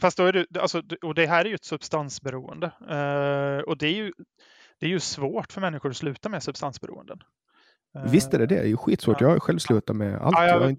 Fast 0.00 0.16
då 0.16 0.24
är 0.24 0.32
det, 0.32 0.46
alltså, 0.60 0.82
och 1.02 1.14
det 1.14 1.26
här 1.26 1.44
är 1.44 1.48
ju 1.48 1.54
ett 1.54 1.64
substansberoende. 1.64 2.66
Eh, 2.66 3.62
och 3.62 3.78
det 3.78 3.86
är, 3.86 3.94
ju, 3.94 4.12
det 4.78 4.86
är 4.86 4.90
ju 4.90 5.00
svårt 5.00 5.52
för 5.52 5.60
människor 5.60 5.90
att 5.90 5.96
sluta 5.96 6.28
med 6.28 6.42
substansberoenden. 6.42 7.18
Eh, 7.96 8.10
Visst 8.10 8.34
är 8.34 8.38
det 8.38 8.46
det, 8.46 8.54
det 8.54 8.60
är 8.60 8.66
ju 8.66 8.76
skitsvårt. 8.76 9.20
ja. 9.20 9.26
Jag 9.26 9.32
har 9.34 9.40
själv 9.40 9.58
slutat 9.58 9.96
med 9.96 10.18
allt. 10.18 10.36
Ja, 10.38 10.46
Jag 10.46 10.60
har 10.60 10.76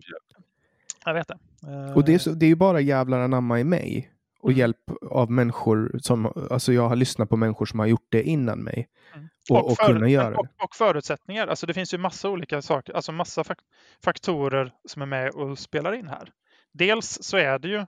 jag, 1.05 1.13
vet 1.13 1.27
det. 1.27 1.37
Eh, 1.67 1.97
Och 1.97 2.03
det 2.05 2.13
är, 2.13 2.17
så, 2.19 2.29
det 2.29 2.45
är 2.45 2.47
ju 2.47 2.55
bara 2.55 2.81
jävlar 2.81 3.19
anamma 3.19 3.59
i 3.59 3.63
mig. 3.63 4.11
och 4.41 4.49
Mm. 4.49 4.59
hjälp 4.59 4.91
av 5.09 5.31
människor 5.31 5.99
som, 6.01 6.47
alltså 6.51 6.73
jag 6.73 6.89
har 6.89 6.95
lyssnat 6.95 7.29
på 7.29 7.37
människor 7.37 7.65
som 7.65 7.79
har 7.79 7.85
gjort 7.87 8.05
det 8.09 8.23
innan 8.23 8.59
mig. 8.59 8.87
Mm. 9.15 9.27
Och, 9.49 9.71
och, 9.71 9.77
för- 9.77 9.85
kunna 9.93 10.09
göra 10.09 10.37
och, 10.37 10.45
det. 10.45 10.63
och 10.63 10.75
förutsättningar. 10.75 11.47
Alltså 11.47 11.65
det 11.67 11.73
finns 11.73 11.93
ju 11.93 11.97
massa 11.97 12.29
olika 12.29 12.61
saker, 12.61 12.93
alltså 12.93 13.11
massa 13.11 13.43
fak- 13.43 13.59
faktorer 14.03 14.71
som 14.87 15.01
är 15.01 15.05
med 15.05 15.29
och 15.29 15.59
spelar 15.59 15.93
in 15.93 16.07
här. 16.07 16.29
Dels 16.71 17.17
så 17.21 17.37
är 17.37 17.59
det 17.59 17.67
ju 17.67 17.85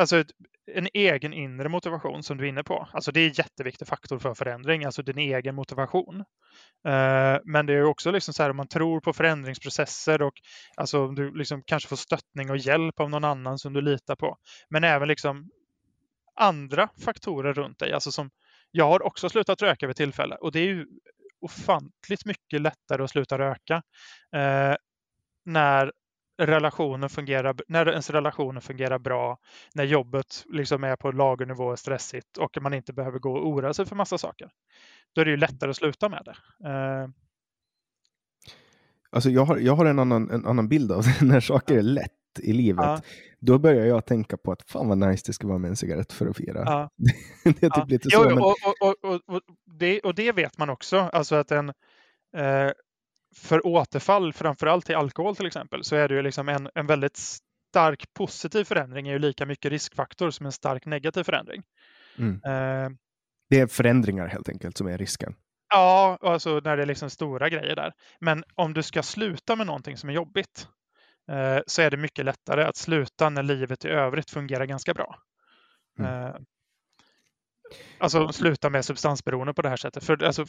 alltså 0.00 0.16
ett, 0.16 0.30
en 0.66 0.88
egen 0.94 1.32
inre 1.32 1.68
motivation 1.68 2.22
som 2.22 2.36
du 2.36 2.44
är 2.44 2.48
inne 2.48 2.62
på. 2.62 2.88
Alltså 2.92 3.12
det 3.12 3.20
är 3.20 3.26
en 3.26 3.32
jätteviktig 3.32 3.88
faktor 3.88 4.18
för 4.18 4.34
förändring, 4.34 4.84
alltså 4.84 5.02
din 5.02 5.18
egen 5.18 5.54
motivation. 5.54 6.20
Eh, 6.86 7.38
men 7.44 7.66
det 7.66 7.74
är 7.74 7.84
också 7.84 8.10
liksom 8.10 8.34
så 8.34 8.42
här 8.42 8.50
om 8.50 8.56
man 8.56 8.68
tror 8.68 9.00
på 9.00 9.12
förändringsprocesser 9.12 10.22
och 10.22 10.34
alltså 10.76 11.04
om 11.04 11.14
du 11.14 11.34
liksom 11.34 11.62
kanske 11.66 11.88
får 11.88 11.96
stöttning 11.96 12.50
och 12.50 12.56
hjälp 12.56 13.00
av 13.00 13.10
någon 13.10 13.24
annan 13.24 13.58
som 13.58 13.72
du 13.72 13.80
litar 13.80 14.16
på. 14.16 14.36
Men 14.68 14.84
även 14.84 15.08
liksom 15.08 15.50
andra 16.36 16.88
faktorer 17.04 17.52
runt 17.52 17.78
dig, 17.78 17.92
alltså 17.92 18.12
som 18.12 18.30
jag 18.70 18.88
har 18.88 19.06
också 19.06 19.28
slutat 19.28 19.62
röka 19.62 19.86
vid 19.86 19.96
tillfälle 19.96 20.34
och 20.34 20.52
det 20.52 20.60
är 20.60 20.66
ju 20.66 20.86
ofantligt 21.40 22.26
mycket 22.26 22.60
lättare 22.60 23.02
att 23.02 23.10
sluta 23.10 23.38
röka 23.38 23.82
eh, 24.34 24.74
när 25.44 25.92
relationen 26.46 27.10
fungerar, 27.10 27.54
när 27.68 27.88
ens 27.90 28.10
relationer 28.10 28.60
fungerar 28.60 28.98
bra, 28.98 29.38
när 29.74 29.84
jobbet 29.84 30.44
liksom 30.48 30.84
är 30.84 30.96
på 30.96 31.10
lagernivå 31.12 31.64
och 31.64 31.78
stressigt 31.78 32.36
och 32.36 32.58
man 32.62 32.74
inte 32.74 32.92
behöver 32.92 33.18
gå 33.18 33.32
och 33.32 33.48
oroa 33.48 33.74
sig 33.74 33.86
för 33.86 33.96
massa 33.96 34.18
saker. 34.18 34.50
Då 35.14 35.20
är 35.20 35.24
det 35.24 35.30
ju 35.30 35.36
lättare 35.36 35.70
att 35.70 35.76
sluta 35.76 36.08
med 36.08 36.22
det. 36.24 36.68
Eh, 36.68 37.08
Alltså 39.12 39.30
jag 39.30 39.44
har, 39.44 39.56
jag 39.58 39.76
har 39.76 39.84
en, 39.86 39.98
annan, 39.98 40.30
en 40.30 40.46
annan 40.46 40.68
bild 40.68 40.92
av 40.92 41.02
det. 41.02 41.24
när 41.26 41.40
saker 41.40 41.78
är 41.78 41.82
lätt 41.82 42.12
i 42.38 42.52
livet. 42.52 42.84
Ja. 42.84 43.00
Då 43.40 43.58
börjar 43.58 43.86
jag 43.86 44.06
tänka 44.06 44.36
på 44.36 44.52
att 44.52 44.70
fan 44.70 44.88
vad 44.88 44.98
nice 44.98 45.22
det 45.26 45.32
ska 45.32 45.46
vara 45.48 45.58
med 45.58 45.68
en 45.68 45.76
cigarett 45.76 46.12
för 46.12 46.26
att 46.26 46.36
fira. 46.36 46.62
ja. 46.66 46.90
det 47.44 47.48
är 47.48 47.52
typ 47.52 47.72
Ja. 47.76 47.84
lite 47.88 48.08
Jo, 48.12 48.18
så. 48.22 48.24
jo, 48.30 48.34
Men, 48.34 48.38
och, 48.44 48.54
och, 48.80 48.84
och, 49.04 49.14
och, 49.14 49.34
och, 49.36 49.40
det, 49.78 50.00
och 50.00 50.14
det 50.14 50.32
vet 50.32 50.58
man 50.58 50.70
också. 50.70 50.98
Alltså 50.98 51.34
att 51.34 51.50
en, 51.50 51.68
eh, 52.36 52.70
för 53.36 53.66
återfall, 53.66 54.32
framförallt 54.32 54.86
till 54.86 54.96
alkohol 54.96 55.36
till 55.36 55.46
exempel, 55.46 55.84
så 55.84 55.96
är 55.96 56.08
det 56.08 56.14
ju 56.14 56.22
liksom 56.22 56.48
en, 56.48 56.68
en 56.74 56.86
väldigt 56.86 57.16
stark 57.70 58.14
positiv 58.14 58.64
förändring 58.64 59.08
är 59.08 59.12
ju 59.12 59.18
lika 59.18 59.46
mycket 59.46 59.70
riskfaktor 59.72 60.30
som 60.30 60.46
en 60.46 60.52
stark 60.52 60.86
negativ 60.86 61.22
förändring. 61.24 61.62
mm. 62.18 62.34
Eh, 62.34 62.90
Det 63.50 63.60
är 63.60 63.66
förändringar 63.66 64.26
helt 64.26 64.48
enkelt 64.48 64.78
som 64.78 64.86
är 64.86 64.98
risken. 64.98 65.34
ja, 65.74 66.18
alltså 66.20 66.60
när 66.64 66.76
det 66.76 66.82
är 66.82 66.86
liksom 66.86 67.10
stora 67.10 67.48
grejer 67.48 67.76
där. 67.76 67.92
Men 68.20 68.44
om 68.54 68.74
du 68.74 68.82
ska 68.82 69.02
sluta 69.02 69.56
med 69.56 69.66
någonting 69.66 69.96
som 69.96 70.08
är 70.10 70.14
jobbigt 70.14 70.68
eh, 71.30 71.58
så 71.66 71.82
är 71.82 71.90
det 71.90 71.96
mycket 71.96 72.24
lättare 72.24 72.64
att 72.64 72.76
sluta 72.76 73.30
när 73.30 73.42
livet 73.42 73.84
i 73.84 73.88
övrigt 73.88 74.30
fungerar 74.30 74.64
ganska 74.66 74.94
bra. 74.94 75.16
Mm. 75.98 76.24
Eh, 76.24 76.34
Alltså 77.98 78.28
sluta 78.32 78.70
med 78.70 78.84
substansberoende 78.84 79.54
på 79.54 79.62
det 79.62 79.68
här 79.68 79.76
sättet. 79.76 80.04
För 80.04 80.24
alltså, 80.24 80.44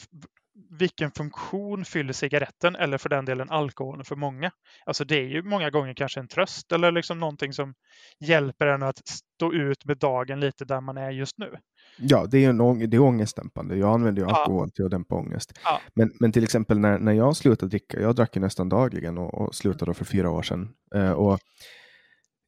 vilken 0.70 1.12
funktion 1.12 1.86
fyller 1.86 2.14
cigaretten 2.14 2.76
eller 2.76 2.98
för 2.98 3.10
den 3.10 3.26
delen 3.26 3.50
alkoholen 3.50 4.06
för 4.06 4.16
många? 4.16 4.52
Alltså 4.86 5.06
det 5.06 5.16
är 5.16 5.28
ju 5.28 5.44
många 5.44 5.70
gånger 5.70 5.94
kanske 5.94 6.20
en 6.20 6.28
tröst 6.28 6.72
eller 6.72 6.92
liksom 6.92 7.20
någonting 7.20 7.54
som 7.54 7.74
hjälper 8.20 8.68
en 8.68 8.84
att 8.84 9.08
stå 9.08 9.54
ut 9.54 9.86
med 9.86 9.98
dagen 9.98 10.40
lite 10.40 10.66
där 10.66 10.82
man 10.82 10.98
är 10.98 11.12
just 11.12 11.38
nu. 11.38 11.56
Ja, 11.98 12.26
det 12.32 12.46
är, 12.46 12.50
en, 12.50 12.90
det 12.90 12.98
är 12.98 13.02
ångestdämpande. 13.02 13.78
Jag 13.78 13.94
använder 13.94 14.22
ju 14.22 14.28
Ja. 14.28 14.36
alkohol 14.36 14.72
till 14.72 14.86
att 14.86 14.92
dämpa 14.92 15.16
ångest. 15.16 15.60
Ja. 15.64 15.82
Men, 15.96 16.12
men 16.20 16.32
till 16.32 16.44
exempel 16.44 16.80
när, 16.80 17.00
när 17.00 17.14
jag 17.14 17.36
slutade 17.36 17.70
dricka, 17.70 18.00
jag 18.02 18.16
drack 18.16 18.36
ju 18.36 18.42
nästan 18.42 18.70
dagligen 18.70 19.18
och, 19.18 19.34
och 19.34 19.56
slutade 19.56 19.94
för 19.94 20.06
fyra 20.06 20.30
år 20.30 20.42
sedan. 20.42 20.70
Eh, 20.96 21.12
och 21.12 21.40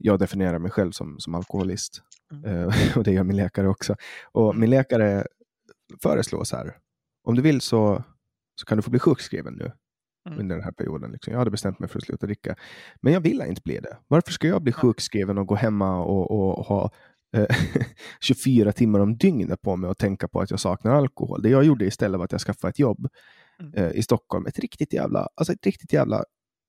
jag 0.05 0.19
definierar 0.19 0.59
mig 0.59 0.71
själv 0.71 0.91
som, 0.91 1.19
som 1.19 1.35
alkoholist. 1.35 2.01
Mm. 2.31 2.45
Eh, 2.69 2.97
och 2.97 3.03
det 3.03 3.11
gör 3.11 3.23
min 3.23 3.35
läkare 3.37 3.67
också. 3.67 3.95
Och 4.31 4.55
min 4.55 4.69
läkare 4.69 5.25
föreslår 6.03 6.43
så 6.43 6.55
här, 6.55 6.77
om 7.23 7.35
du 7.35 7.41
vill 7.41 7.61
så, 7.61 8.03
så 8.55 8.65
kan 8.65 8.77
du 8.77 8.81
få 8.81 8.89
bli 8.89 8.99
sjukskriven 8.99 9.53
nu 9.53 9.71
Mm. 10.29 10.39
under 10.39 10.55
den 10.55 10.63
här 10.63 10.71
perioden. 10.71 11.11
Liksom. 11.11 11.31
Jag 11.31 11.39
hade 11.39 11.51
bestämt 11.51 11.79
mig 11.79 11.89
för 11.89 11.99
att 11.99 12.03
sluta 12.05 12.25
dricka. 12.25 12.55
Men 13.01 13.13
jag 13.13 13.21
vill 13.21 13.41
inte 13.41 13.61
bli 13.65 13.79
det. 13.79 13.97
Varför 14.07 14.31
ska 14.31 14.47
jag 14.47 14.63
bli 14.63 14.71
sjukskriven 14.71 15.37
och 15.37 15.47
gå 15.47 15.55
hemma 15.55 16.03
och, 16.03 16.31
och 16.31 16.65
ha 16.65 16.91
eh, 17.35 17.55
24 18.21 18.71
timmar 18.71 18.99
om 18.99 19.17
dygnet 19.17 19.61
på 19.61 19.75
mig 19.75 19.89
och 19.89 19.97
tänka 19.97 20.27
på 20.27 20.41
att 20.41 20.51
jag 20.51 20.59
saknar 20.59 20.95
alkohol? 20.95 21.41
Det 21.41 21.49
jag 21.49 21.63
gjorde 21.63 21.85
istället 21.85 22.17
var 22.17 22.25
att 22.25 22.31
jag 22.31 22.41
skaffade 22.41 22.69
ett 22.69 22.79
jobb 22.79 23.07
Mm. 23.59 23.73
eh, 23.73 23.91
i 23.91 24.03
Stockholm. 24.03 24.45
Ett 24.45 24.59
riktigt 24.59 24.93
jävla, 24.93 25.27
alltså 25.35 25.53
ett 25.53 25.65
riktigt 25.65 25.93
jävla 25.93 26.23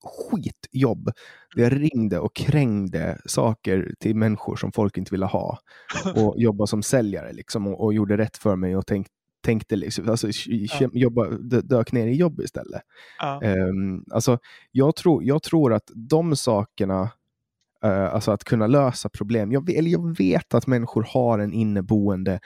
skitjobb. 0.05 1.11
Där 1.55 1.63
jag 1.63 1.73
ringde 1.81 2.19
och 2.19 2.35
krängde 2.37 3.19
saker 3.27 3.95
till 4.01 4.17
människor 4.17 4.57
som 4.57 4.73
folk 4.73 4.99
inte 4.99 5.11
ville 5.11 5.27
ha. 5.27 5.59
Och 6.17 6.35
jobbade 6.39 6.69
som 6.69 6.83
säljare 6.83 7.33
liksom, 7.33 7.67
och, 7.67 7.85
och 7.85 7.95
gjorde 7.95 8.17
rätt 8.17 8.37
för 8.37 8.57
mig 8.57 8.77
och 8.77 8.87
tänk, 8.87 9.07
tänkte 9.45 9.77
liksom, 9.77 10.09
alltså, 10.09 10.29
Ja. 10.47 10.89
jobba, 10.93 11.29
dö- 11.29 11.61
dök 11.61 11.93
ner 11.93 12.07
i 12.07 12.15
jobb 12.15 12.41
istället. 12.41 12.83
Ja. 13.19 13.41
Um, 13.45 14.05
alltså, 14.11 14.39
jag, 14.73 14.97
tror, 14.97 15.25
jag 15.25 15.43
tror 15.43 15.73
att 15.75 15.91
de 15.95 16.37
sakerna, 16.37 17.11
eh, 17.85 18.15
alltså 18.15 18.31
att 18.33 18.45
kunna 18.45 18.67
lösa 18.67 19.09
problem, 19.09 19.53
jag, 19.53 19.71
eller 19.71 19.91
jag 19.91 20.17
vet 20.19 20.55
att 20.55 20.67
människor 20.67 21.07
har 21.09 21.39
en 21.39 21.53
inneboende 21.53 22.41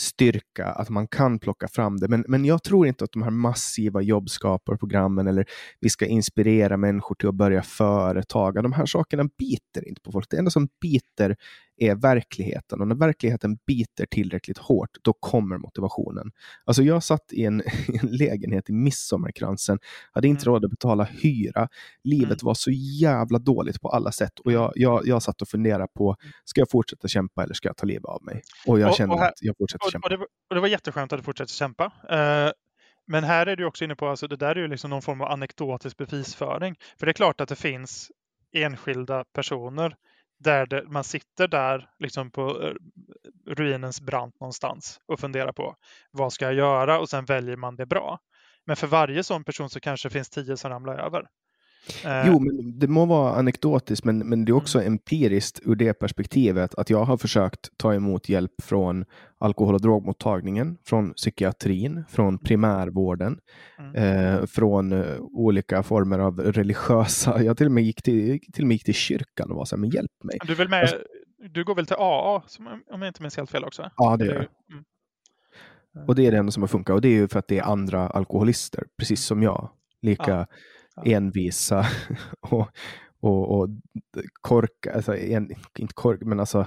styrka, 0.00 0.66
att 0.66 0.88
man 0.88 1.08
kan 1.08 1.38
plocka 1.38 1.68
fram 1.68 1.96
det. 1.96 2.08
Men, 2.08 2.24
men 2.28 2.44
jag 2.44 2.62
tror 2.62 2.86
inte 2.86 3.04
att 3.04 3.12
de 3.12 3.22
här 3.22 3.30
massiva 3.30 4.00
jobbskaparprogrammen 4.00 5.26
eller 5.26 5.46
vi 5.80 5.88
ska 5.88 6.06
inspirera 6.06 6.76
människor 6.76 7.14
till 7.14 7.28
att 7.28 7.34
börja 7.34 7.62
företaga, 7.62 8.62
de 8.62 8.72
här 8.72 8.86
sakerna 8.86 9.24
biter 9.38 9.88
inte 9.88 10.00
på 10.00 10.12
folk. 10.12 10.30
Det 10.30 10.36
enda 10.36 10.50
som 10.50 10.68
biter 10.80 11.36
är 11.80 11.94
verkligheten 11.94 12.80
och 12.80 12.88
när 12.88 12.94
verkligheten 12.94 13.58
biter 13.66 14.06
tillräckligt 14.06 14.58
hårt, 14.58 14.90
då 15.02 15.12
kommer 15.12 15.58
motivationen. 15.58 16.30
Alltså 16.64 16.82
jag 16.82 17.02
satt 17.02 17.32
i 17.32 17.44
en, 17.44 17.60
i 17.88 17.98
en 18.02 18.08
lägenhet 18.16 18.70
i 18.70 18.72
Midsommarkransen, 18.72 19.78
hade 20.12 20.28
inte 20.28 20.42
Mm. 20.42 20.52
råd 20.54 20.64
att 20.64 20.70
betala 20.70 21.04
hyra. 21.04 21.68
Livet 22.04 22.42
var 22.42 22.54
så 22.54 22.70
jävla 23.00 23.38
dåligt 23.38 23.80
på 23.80 23.88
alla 23.88 24.12
sätt 24.12 24.38
och 24.44 24.52
jag, 24.52 24.72
jag, 24.74 25.06
jag 25.06 25.22
satt 25.22 25.42
och 25.42 25.48
funderade 25.48 25.86
på, 25.94 26.16
ska 26.44 26.60
jag 26.60 26.70
fortsätta 26.70 27.08
kämpa 27.08 27.42
eller 27.42 27.54
ska 27.54 27.68
jag 27.68 27.76
ta 27.76 27.86
livet 27.86 28.04
av 28.04 28.22
mig? 28.24 28.42
Och 28.66 28.80
jag 28.80 28.88
Och- 28.90 28.96
kände 28.96 29.14
och 29.14 29.20
här- 29.20 29.28
att 29.28 29.34
jag 29.40 29.54
fortsätter 29.58 29.86
Och, 29.86 29.92
kämpa. 29.92 30.06
och, 30.06 30.10
det 30.10 30.16
var, 30.16 30.26
och 30.50 30.54
det 30.54 30.60
var 30.60 30.68
jätteskönt 30.68 31.12
att 31.12 31.18
du 31.18 31.22
fortsätter 31.22 31.52
kämpa. 31.52 31.84
Eh, 32.10 32.52
men 33.06 33.24
här 33.24 33.46
är 33.46 33.56
du 33.56 33.64
också 33.64 33.84
inne 33.84 33.94
på, 33.96 34.08
alltså 34.08 34.28
det 34.28 34.36
där 34.36 34.56
är 34.56 34.60
ju 34.60 34.68
liksom 34.68 34.90
någon 34.90 35.02
form 35.02 35.20
av 35.20 35.28
anekdotisk 35.30 35.96
bevisföring. 35.96 36.74
För 36.98 37.06
det 37.06 37.10
är 37.10 37.14
klart 37.14 37.40
att 37.40 37.48
det 37.48 37.56
finns 37.56 38.10
enskilda 38.52 39.24
personer 39.34 39.94
där 40.40 40.66
det, 40.66 40.84
man 40.88 41.04
sitter 41.04 41.48
där 41.48 41.90
liksom 41.98 42.30
på 42.30 42.62
eh, 42.62 42.74
ruinens 43.46 44.00
brant 44.00 44.40
någonstans 44.40 45.00
och 45.06 45.20
funderar 45.20 45.52
på 45.52 45.76
vad 46.10 46.32
ska 46.32 46.44
jag 46.44 46.54
göra 46.54 46.98
och 46.98 47.08
sen 47.08 47.24
väljer 47.24 47.56
man 47.56 47.76
det 47.76 47.86
bra. 47.86 48.18
Men 48.66 48.76
för 48.76 48.86
varje 48.86 49.24
sån 49.24 49.44
person 49.44 49.70
så 49.70 49.80
kanske 49.80 50.08
det 50.08 50.12
finns 50.12 50.30
tio 50.30 50.56
som 50.56 50.70
ramlar 50.70 50.98
över. 50.98 51.28
Eh, 52.04 52.26
Jo, 52.26 52.38
men 52.38 52.78
det 52.78 52.86
må 52.88 53.06
vara 53.06 53.34
anekdotiskt, 53.34 54.04
men, 54.04 54.18
men 54.18 54.44
det 54.44 54.50
är 54.52 54.54
också 54.56 54.82
empiriskt 54.82 55.60
ur 55.64 55.74
det 55.74 55.94
perspektivet 55.94 56.74
att 56.74 56.90
jag 56.90 57.04
har 57.04 57.16
försökt 57.16 57.68
ta 57.76 57.94
emot 57.94 58.28
hjälp 58.28 58.52
från 58.62 59.04
alkohol 59.38 59.74
och 59.74 59.80
drogmottagningen, 59.80 60.78
från 60.84 61.12
psykiatrin, 61.14 62.04
från 62.08 62.38
primärvården, 62.38 63.38
Mm. 63.78 63.94
eh, 63.94 64.46
från 64.46 64.92
eh, 64.92 65.16
olika 65.20 65.82
former 65.82 66.18
av 66.18 66.40
religiösa... 66.40 67.42
Jag 67.42 67.56
till 67.56 67.66
och 67.66 67.72
med 67.72 67.84
gick 67.84 68.02
till, 68.02 68.40
till, 68.52 68.64
och 68.64 68.68
med 68.68 68.74
gick 68.74 68.84
till 68.84 68.94
kyrkan 68.94 69.50
och 69.50 69.56
var 69.56 69.64
så 69.64 69.76
här, 69.76 69.80
men 69.80 69.90
hjälp 69.90 70.24
mig. 70.24 70.38
Du, 70.46 70.68
med, 70.68 70.80
Alltså- 70.80 70.96
du 71.50 71.64
går 71.64 71.74
väl 71.74 71.86
till 71.86 71.96
AA, 71.98 72.42
som, 72.46 72.66
om 72.90 73.02
jag 73.02 73.08
inte 73.08 73.22
minns 73.22 73.36
helt 73.36 73.50
fel 73.50 73.64
också? 73.64 73.90
Ja, 73.96 74.16
det 74.16 74.24
gör 74.26 74.34
jag. 74.34 74.46
Mm. 75.96 76.08
Och 76.08 76.14
det 76.14 76.26
är 76.26 76.30
det 76.32 76.38
enda 76.38 76.52
som 76.52 76.62
har 76.62 76.68
funkat. 76.68 76.94
Och 76.94 77.00
det 77.00 77.08
är 77.08 77.12
ju 77.12 77.28
för 77.28 77.38
att 77.38 77.48
det 77.48 77.58
är 77.58 77.62
andra 77.62 78.08
alkoholister, 78.08 78.84
precis 78.98 79.24
som 79.24 79.42
jag. 79.42 79.70
Lika 80.02 80.30
Ja. 80.30 80.46
Ja. 80.96 81.02
envisa 81.04 81.86
och, 82.40 82.68
och, 83.20 83.58
och 83.58 83.68
korka, 84.40 84.92
alltså 84.94 85.16
en, 85.16 85.50
inte 85.78 85.94
kork, 85.94 86.20
men 86.22 86.40
alltså 86.40 86.66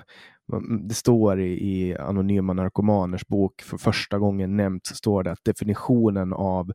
mm, 0.53 0.87
det 0.87 0.93
står 0.93 1.39
i, 1.39 1.51
i 1.51 1.97
Anonyma 1.97 2.53
Narkomaners 2.53 3.27
bok 3.27 3.61
för 3.61 3.77
första 3.77 4.19
gången 4.19 4.57
nämnt 4.57 4.85
så 4.85 4.95
står 4.95 5.23
det 5.23 5.31
att 5.31 5.43
definitionen 5.45 6.33
av 6.33 6.71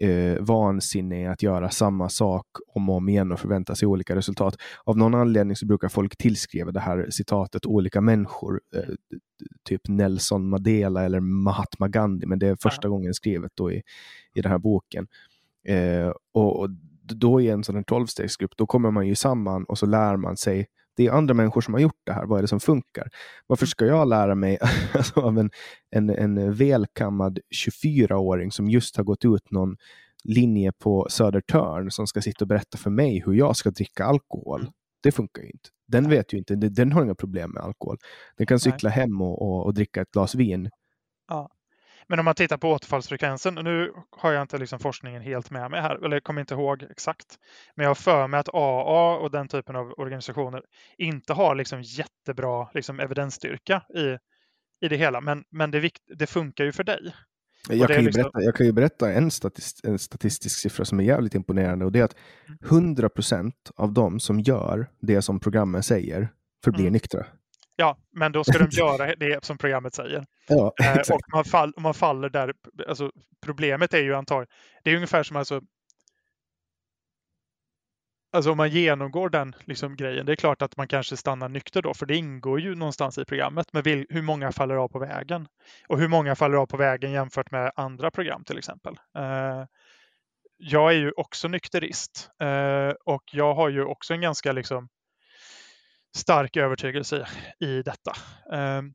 eh, 0.00 0.40
vansinne 0.40 1.24
är 1.24 1.28
att 1.28 1.42
göra 1.42 1.70
samma 1.70 2.08
sak 2.08 2.46
om 2.74 2.90
och 2.90 2.96
om 2.96 3.08
igen 3.08 3.32
och 3.32 3.40
förvänta 3.40 3.74
sig 3.74 3.88
olika 3.88 4.16
resultat. 4.16 4.56
Av 4.84 4.98
någon 4.98 5.14
anledning 5.14 5.56
så 5.56 5.66
brukar 5.66 5.88
folk 5.88 6.16
tillskriva 6.16 6.72
det 6.72 6.80
här 6.80 7.06
citatet 7.10 7.66
olika 7.66 8.00
människor, 8.00 8.60
eh, 8.76 8.94
typ 9.68 9.88
Nelson 9.88 10.48
Mandela 10.48 11.04
eller 11.04 11.20
Mahatma 11.20 11.88
Gandhi, 11.88 12.26
men 12.26 12.38
det 12.38 12.48
är 12.48 12.56
första 12.60 12.88
gången 12.88 13.14
skrivet 13.14 13.52
då 13.54 13.72
i, 13.72 13.82
i 14.34 14.40
den 14.40 14.50
här 14.50 14.58
boken. 14.58 15.06
Eh, 15.68 16.12
och, 16.34 16.60
och 16.60 16.70
då 17.02 17.40
i 17.40 17.48
en 17.48 17.64
sån 17.64 17.74
här 17.74 17.82
tolvstegsgrupp, 17.82 18.56
då 18.56 18.66
kommer 18.66 18.90
man 18.90 19.06
ju 19.06 19.14
samman 19.14 19.64
och 19.64 19.78
så 19.78 19.86
lär 19.86 20.16
man 20.16 20.36
sig 20.36 20.66
det 20.96 21.06
är 21.06 21.12
andra 21.12 21.34
människor 21.34 21.60
som 21.60 21.74
har 21.74 21.80
gjort 21.80 22.00
det 22.06 22.12
här. 22.12 22.26
Vad 22.26 22.38
är 22.38 22.42
det 22.42 22.48
som 22.48 22.60
funkar? 22.60 23.08
Varför 23.46 23.66
ska 23.66 23.86
jag 23.86 24.08
lära 24.08 24.34
mig 24.34 24.58
alltså, 24.94 25.20
av 25.20 25.38
en, 25.38 25.50
en, 25.90 26.10
en 26.10 26.54
välkammad 26.54 27.38
24-åring 27.66 28.52
som 28.52 28.70
just 28.70 28.96
har 28.96 29.04
gått 29.04 29.24
ut 29.24 29.50
någon 29.50 29.76
linje 30.24 30.72
på 30.72 31.06
Södertörn 31.10 31.90
som 31.90 32.06
ska 32.06 32.22
sitta 32.22 32.44
och 32.44 32.48
berätta 32.48 32.78
för 32.78 32.90
mig 32.90 33.22
hur 33.26 33.34
jag 33.34 33.56
ska 33.56 33.70
dricka 33.70 34.04
alkohol? 34.04 34.70
Det 35.02 35.12
funkar 35.12 35.42
ju 35.42 35.48
inte. 35.48 35.68
Den 35.88 36.08
vet 36.08 36.32
ju 36.32 36.38
inte, 36.38 36.54
den 36.54 36.92
har 36.92 37.02
inga 37.02 37.14
problem 37.14 37.50
med 37.50 37.62
alkohol. 37.62 37.96
Den 38.36 38.46
kan 38.46 38.60
cykla 38.60 38.88
Nej. 38.88 38.98
hem 38.98 39.20
och, 39.20 39.42
och, 39.42 39.66
och, 39.66 39.74
dricka 39.74 40.02
ett 40.02 40.10
glas 40.10 40.34
vin. 40.34 40.70
Ja. 41.28 41.50
Men 42.10 42.18
om 42.18 42.24
man 42.24 42.34
tittar 42.34 42.56
på 42.56 42.70
återfallsfrekvensen, 42.70 43.54
nu 43.54 43.92
har 44.10 44.32
jag 44.32 44.42
inte 44.42 44.58
liksom 44.58 44.78
forskningen 44.78 45.22
helt 45.22 45.50
med 45.50 45.70
mig 45.70 45.80
här, 45.80 46.04
eller 46.04 46.20
kommer 46.20 46.40
inte 46.40 46.54
ihåg 46.54 46.82
exakt. 46.82 47.38
Men 47.74 47.84
jag 47.84 47.90
har 47.90 47.94
för 47.94 48.26
mig 48.26 48.40
att 48.40 48.48
AA 48.48 49.16
och 49.16 49.30
den 49.30 49.48
typen 49.48 49.76
av 49.76 49.94
organisationer 49.96 50.62
inte 50.98 51.32
har 51.32 51.54
liksom 51.54 51.82
jättebra 51.82 52.68
liksom 52.74 53.00
evidensstyrka 53.00 53.82
i, 53.96 54.18
i 54.86 54.88
det 54.88 54.96
hela. 54.96 55.20
Men, 55.20 55.44
men 55.50 55.70
det, 55.70 55.90
det 56.18 56.26
funkar 56.26 56.64
ju 56.64 56.72
för 56.72 56.84
dig. 56.84 57.14
Jag 57.68 57.88
kan, 57.88 58.04
liksom... 58.04 58.22
berätta, 58.22 58.42
jag 58.42 58.54
kan 58.54 58.66
ju 58.66 58.72
berätta 58.72 59.12
en, 59.12 59.30
statist, 59.30 59.84
en 59.84 59.98
statistisk 59.98 60.60
siffra 60.60 60.84
som 60.84 61.00
är 61.00 61.04
jävligt 61.04 61.34
imponerande 61.34 61.84
och 61.84 61.92
det 61.92 62.00
är 62.00 62.04
att 62.04 62.16
100 62.64 63.02
mm. 63.02 63.10
procent 63.10 63.70
av 63.76 63.92
de 63.92 64.20
som 64.20 64.40
gör 64.40 64.90
det 65.00 65.22
som 65.22 65.40
programmet 65.40 65.84
säger 65.84 66.28
förblir 66.64 66.84
mm. 66.84 66.92
nyktra. 66.92 67.26
Ja, 67.80 67.96
men 68.12 68.32
då 68.32 68.44
ska 68.44 68.58
de 68.58 68.68
göra 68.70 69.14
det 69.14 69.44
som 69.44 69.58
programmet 69.58 69.94
säger. 69.94 70.26
Ja, 70.48 70.72
eh, 70.82 71.14
och 71.14 71.20
man, 71.32 71.44
fall, 71.44 71.74
man 71.76 71.94
faller 71.94 72.28
där. 72.28 72.54
Alltså, 72.88 73.10
problemet 73.42 73.94
är 73.94 74.02
ju 74.02 74.14
antagligen, 74.14 74.48
det 74.84 74.90
är 74.90 74.94
ungefär 74.94 75.22
som 75.22 75.36
alltså 75.36 75.60
Alltså 78.32 78.50
om 78.50 78.56
man 78.56 78.70
genomgår 78.70 79.28
den 79.28 79.54
liksom, 79.64 79.96
grejen, 79.96 80.26
det 80.26 80.32
är 80.32 80.36
klart 80.36 80.62
att 80.62 80.76
man 80.76 80.88
kanske 80.88 81.16
stannar 81.16 81.48
nykter 81.48 81.82
då, 81.82 81.94
för 81.94 82.06
det 82.06 82.16
ingår 82.16 82.60
ju 82.60 82.74
någonstans 82.74 83.18
i 83.18 83.24
programmet. 83.24 83.66
Men 83.72 83.82
vill, 83.82 84.06
hur 84.08 84.22
många 84.22 84.52
faller 84.52 84.74
av 84.74 84.88
på 84.88 84.98
vägen? 84.98 85.48
Och 85.88 85.98
hur 85.98 86.08
många 86.08 86.34
faller 86.34 86.56
av 86.56 86.66
på 86.66 86.76
vägen 86.76 87.12
jämfört 87.12 87.50
med 87.50 87.72
andra 87.76 88.10
program 88.10 88.44
till 88.44 88.58
exempel? 88.58 88.94
Uh, 89.18 89.64
jag 90.56 90.92
är 90.92 90.96
ju 90.96 91.12
också 91.16 91.48
nykterist 91.48 92.30
uh, 92.42 92.94
och 93.04 93.22
jag 93.32 93.54
har 93.54 93.68
ju 93.68 93.84
också 93.84 94.14
en 94.14 94.20
ganska 94.20 94.52
liksom, 94.52 94.88
stark 96.16 96.56
övertygelse 96.56 97.28
i 97.60 97.82
detta. 97.82 98.12
Ehm, 98.52 98.94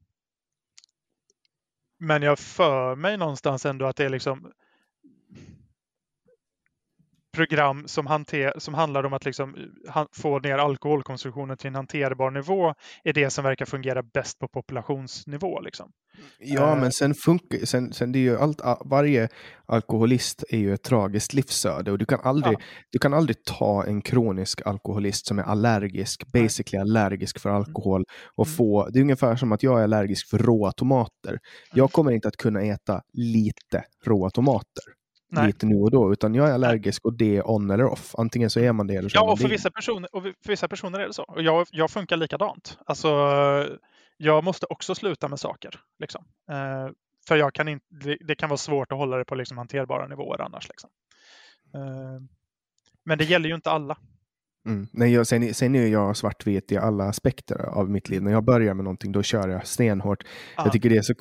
men 1.99 2.21
jag 2.21 2.39
för 2.39 2.95
mig 2.95 3.17
någonstans 3.17 3.65
ändå 3.65 3.85
att 3.85 3.95
det 3.95 4.05
är 4.05 4.09
liksom 4.09 4.51
program 7.35 7.87
som, 7.87 8.07
hanter, 8.07 8.53
som 8.57 8.73
handlar 8.73 9.03
om 9.03 9.13
att 9.13 9.25
liksom 9.25 9.55
eh, 9.95 10.03
få 10.15 10.39
ner 10.39 10.57
alkoholkonsumtionen 10.57 11.57
till 11.57 11.67
en 11.67 11.75
hanterbar 11.75 12.31
nivå 12.31 12.73
är 13.03 13.13
det 13.13 13.29
som 13.29 13.43
verkar 13.43 13.65
fungera 13.65 14.03
bäst 14.13 14.39
på 14.39 14.47
populationsnivå. 14.47 15.61
Liksom. 15.61 15.91
Ja, 16.39 16.73
uh, 16.73 16.79
men 16.79 16.91
sen 16.91 17.13
funkar 17.25 17.65
sen, 17.65 17.93
sen 17.93 18.11
det 18.11 18.19
är 18.19 18.21
ju 18.21 18.37
allt, 18.37 18.61
varje 18.85 19.29
alkoholist 19.65 20.43
är 20.49 20.57
ju 20.57 20.73
ett 20.73 20.83
tragiskt 20.83 21.33
livsöde 21.33 21.91
och 21.91 21.97
du 21.97 22.05
kan 22.05 22.19
aldrig, 22.23 22.53
ja. 22.53 22.61
du 22.91 22.99
kan 22.99 23.13
aldrig 23.13 23.43
ta 23.43 23.85
en 23.85 24.01
kronisk 24.01 24.61
alkoholist 24.65 25.27
som 25.27 25.39
är 25.39 25.43
allergisk, 25.43 26.31
basically 26.33 26.81
allergisk 26.81 27.39
för 27.39 27.49
mm. 27.49 27.61
alkohol 27.61 28.03
och 28.35 28.47
mm. 28.47 28.55
få, 28.57 28.89
det 28.89 28.99
är 28.99 29.01
ungefär 29.01 29.35
som 29.35 29.51
att 29.51 29.63
jag 29.63 29.79
är 29.79 29.83
allergisk 29.83 30.29
för 30.29 30.37
råa 30.37 30.71
tomater. 30.71 31.39
Jag 31.71 31.77
mm. 31.77 31.87
kommer 31.87 32.11
inte 32.11 32.27
att 32.27 32.37
kunna 32.37 32.61
äta 32.61 33.01
lite 33.13 33.83
råa 34.05 34.29
tomater. 34.29 34.83
Nej. 35.31 35.47
lite 35.47 35.65
nu 35.65 35.75
och 35.75 35.91
då, 35.91 36.13
utan 36.13 36.35
jag 36.35 36.49
är 36.49 36.53
allergisk 36.53 37.05
och 37.05 37.13
det 37.13 37.37
är 37.37 37.49
on 37.49 37.69
eller 37.69 37.85
off. 37.85 38.15
Antingen 38.17 38.49
så 38.49 38.59
är 38.59 38.73
man 38.73 38.87
det 38.87 38.95
eller 38.95 39.09
så 39.09 39.17
Ja, 39.17 39.31
och 39.31 39.39
för, 39.39 39.47
vissa 39.47 39.71
personer, 39.71 40.15
och 40.15 40.23
för 40.23 40.49
vissa 40.49 40.67
personer 40.67 40.99
är 40.99 41.07
det 41.07 41.13
så. 41.13 41.23
Och 41.23 41.41
jag, 41.41 41.67
jag 41.71 41.91
funkar 41.91 42.17
likadant. 42.17 42.77
Alltså, 42.85 43.09
jag 44.17 44.43
måste 44.43 44.65
också 44.69 44.95
sluta 44.95 45.27
med 45.27 45.39
saker. 45.39 45.79
Liksom. 45.99 46.25
Eh, 46.51 46.91
för 47.27 47.35
jag 47.35 47.53
kan 47.53 47.67
inte, 47.67 47.85
det, 47.89 48.17
det, 48.27 48.35
kan 48.35 48.49
vara 48.49 48.57
svårt 48.57 48.91
att 48.91 48.97
hålla 48.97 49.17
det 49.17 49.25
på 49.25 49.35
liksom 49.35 49.57
hanterbara 49.57 50.07
nivåer 50.07 50.41
annars. 50.41 50.67
Liksom. 50.69 50.89
Eh, 51.75 52.21
men 53.05 53.17
det 53.17 53.23
gäller 53.23 53.49
ju 53.49 53.55
inte 53.55 53.71
alla. 53.71 53.97
Mm. 54.65 54.87
Nej, 54.91 55.13
jag, 55.13 55.27
sen, 55.27 55.53
sen 55.53 55.75
är 55.75 55.87
jag 55.87 56.17
svartvit 56.17 56.71
i 56.71 56.77
alla 56.77 57.03
aspekter 57.03 57.61
av 57.65 57.89
mitt 57.89 58.09
liv. 58.09 58.23
När 58.23 58.31
jag 58.31 58.43
börjar 58.43 58.73
med 58.73 58.83
någonting, 58.83 59.11
då 59.11 59.23
kör 59.23 59.47
jag 59.47 59.67
stenhårt. 59.67 60.23
Aha. 60.23 60.65
Jag 60.65 60.73
tycker 60.73 60.89
det 60.89 60.97
är 60.97 61.01
så 61.01 61.15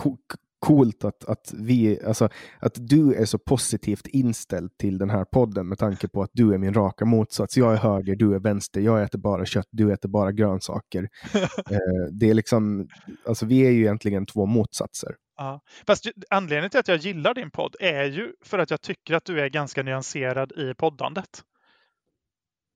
coolt 0.64 1.04
att, 1.04 1.24
att, 1.24 1.52
vi, 1.54 2.04
alltså, 2.06 2.28
att 2.60 2.74
du 2.76 3.14
är 3.14 3.24
så 3.24 3.38
positivt 3.38 4.06
inställd 4.06 4.78
till 4.78 4.98
den 4.98 5.10
här 5.10 5.24
podden 5.24 5.68
med 5.68 5.78
tanke 5.78 6.08
på 6.08 6.22
att 6.22 6.30
du 6.32 6.54
är 6.54 6.58
min 6.58 6.74
raka 6.74 7.04
motsats. 7.04 7.56
Jag 7.56 7.72
är 7.72 7.76
höger, 7.76 8.16
du 8.16 8.34
är 8.34 8.38
vänster. 8.38 8.80
Jag 8.80 9.02
äter 9.02 9.18
bara 9.18 9.46
kött, 9.46 9.68
du 9.70 9.92
äter 9.92 10.08
bara 10.08 10.32
grönsaker. 10.32 11.08
eh, 11.34 11.78
det 12.12 12.30
är 12.30 12.34
liksom, 12.34 12.88
alltså, 13.26 13.46
vi 13.46 13.66
är 13.66 13.70
ju 13.70 13.80
egentligen 13.80 14.26
två 14.26 14.46
motsatser. 14.46 15.14
Ja. 15.36 15.60
Fast 15.86 16.06
anledningen 16.30 16.70
till 16.70 16.80
att 16.80 16.88
jag 16.88 16.98
gillar 16.98 17.34
din 17.34 17.50
podd 17.50 17.76
är 17.80 18.04
ju 18.04 18.32
för 18.44 18.58
att 18.58 18.70
jag 18.70 18.80
tycker 18.80 19.14
att 19.14 19.24
du 19.24 19.40
är 19.40 19.48
ganska 19.48 19.82
nyanserad 19.82 20.52
i 20.52 20.74
poddandet. 20.74 21.42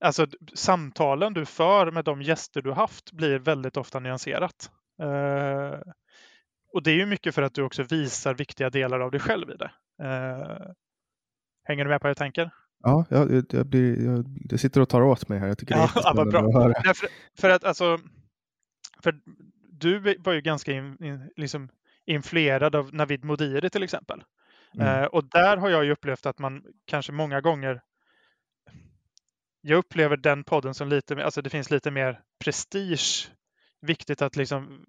Alltså 0.04 0.26
samtalen 0.54 1.34
du 1.34 1.44
för 1.44 1.90
med 1.90 2.04
de 2.04 2.22
gäster 2.22 2.62
du 2.62 2.72
haft 2.72 3.12
blir 3.12 3.38
väldigt 3.38 3.76
ofta 3.76 4.00
nyanserat. 4.00 4.70
Uh, 5.02 5.80
och 6.72 6.82
det 6.82 6.90
är 6.90 6.94
ju 6.94 7.06
mycket 7.06 7.34
för 7.34 7.42
att 7.42 7.54
du 7.54 7.62
också 7.62 7.82
visar 7.82 8.34
viktiga 8.34 8.70
delar 8.70 9.00
av 9.00 9.10
dig 9.10 9.20
själv 9.20 9.50
i 9.50 9.56
det. 9.56 9.70
Uh, 10.02 10.72
hänger 11.64 11.84
du 11.84 11.90
med 11.90 12.00
på 12.00 12.04
vad 12.04 12.10
jag 12.10 12.16
tänker? 12.16 12.50
Ja, 12.82 13.06
jag, 13.10 13.44
jag, 13.50 13.66
blir, 13.66 14.04
jag, 14.04 14.24
jag 14.50 14.60
sitter 14.60 14.80
och 14.80 14.88
tar 14.88 15.02
åt 15.02 15.28
mig 15.28 15.38
här. 15.38 15.48
Jag 15.48 15.58
tycker 15.58 15.74
det 15.74 15.80
är 15.80 15.90
ja, 15.94 16.24
bra. 16.24 16.40
att 16.40 16.54
höra. 16.54 16.72
Därför, 16.84 17.08
för 17.38 17.50
att 17.50 17.64
alltså, 17.64 17.98
för 19.02 19.20
du 19.70 20.16
var 20.18 20.32
ju 20.32 20.40
ganska 20.40 20.72
in, 20.72 21.04
in, 21.04 21.30
liksom 21.36 21.68
influerad 22.06 22.74
av 22.74 22.94
Navid 22.94 23.24
Modiri 23.24 23.70
till 23.70 23.82
exempel. 23.82 24.24
Mm. 24.74 25.02
Uh, 25.02 25.06
och 25.06 25.24
där 25.24 25.56
har 25.56 25.70
jag 25.70 25.84
ju 25.84 25.92
upplevt 25.92 26.26
att 26.26 26.38
man 26.38 26.62
kanske 26.86 27.12
många 27.12 27.40
gånger 27.40 27.80
jag 29.60 29.78
upplever 29.78 30.16
den 30.16 30.44
podden 30.44 30.74
som 30.74 30.88
lite, 30.88 31.24
alltså 31.24 31.42
det 31.42 31.50
finns 31.50 31.70
lite 31.70 31.90
mer 31.90 32.20
prestige. 32.44 33.30
Viktigt 33.80 34.22
att 34.22 34.36
liksom 34.36 34.84